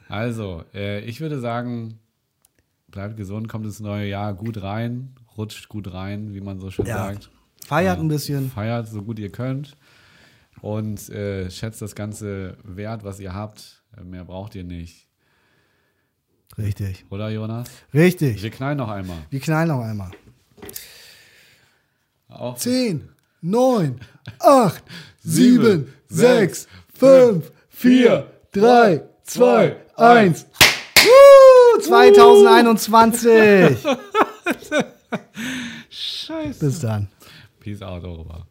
Also, 0.09 0.65
äh, 0.75 1.01
ich 1.05 1.21
würde 1.21 1.39
sagen, 1.41 1.99
bleibt 2.89 3.17
gesund, 3.17 3.49
kommt 3.49 3.67
ins 3.67 3.81
neue 3.81 4.09
Jahr 4.09 4.33
gut 4.35 4.63
rein, 4.63 5.15
rutscht 5.37 5.69
gut 5.69 5.93
rein, 5.93 6.33
wie 6.35 6.41
man 6.41 6.59
so 6.59 6.71
schön 6.71 6.87
Ja. 6.87 6.97
sagt. 7.05 7.31
Feiert 7.67 7.99
Ja. 7.99 8.03
ein 8.03 8.09
bisschen. 8.09 8.51
Feiert 8.51 8.89
so 8.89 9.03
gut 9.03 9.19
ihr 9.19 9.31
könnt 9.31 9.77
und 10.63 11.09
äh, 11.11 11.51
schätzt 11.51 11.83
das 11.83 11.95
ganze 11.95 12.57
Wert, 12.65 13.05
was 13.05 13.21
ihr 13.21 13.35
habt. 13.35 13.83
Mehr 14.03 14.25
braucht 14.25 14.55
ihr 14.55 14.65
nicht. 14.65 15.07
Richtig. 16.59 17.05
Oder, 17.11 17.31
Jonas? 17.31 17.69
Richtig. 17.95 18.43
Wir 18.43 18.51
knallen 18.51 18.79
noch 18.79 18.89
einmal. 18.89 19.19
Wir 19.31 19.41
knallen 19.41 19.69
noch 19.69 19.81
einmal. 19.81 20.11
Auf 22.29 22.59
10, 22.59 23.09
9, 23.43 24.01
8, 24.39 24.85
Sieben, 25.23 25.63
7, 25.63 25.95
sechs, 26.09 26.63
6, 26.63 26.69
5, 26.99 27.53
4, 27.71 28.27
3, 28.53 29.03
2, 29.25 29.77
1. 29.97 30.47
Woo, 30.97 31.81
2021. 31.81 33.79
Scheiße. 35.91 36.61
Bis 36.65 36.81
dann. 36.81 37.09
Peace 37.59 37.83
out, 37.83 38.05
Europa. 38.05 38.47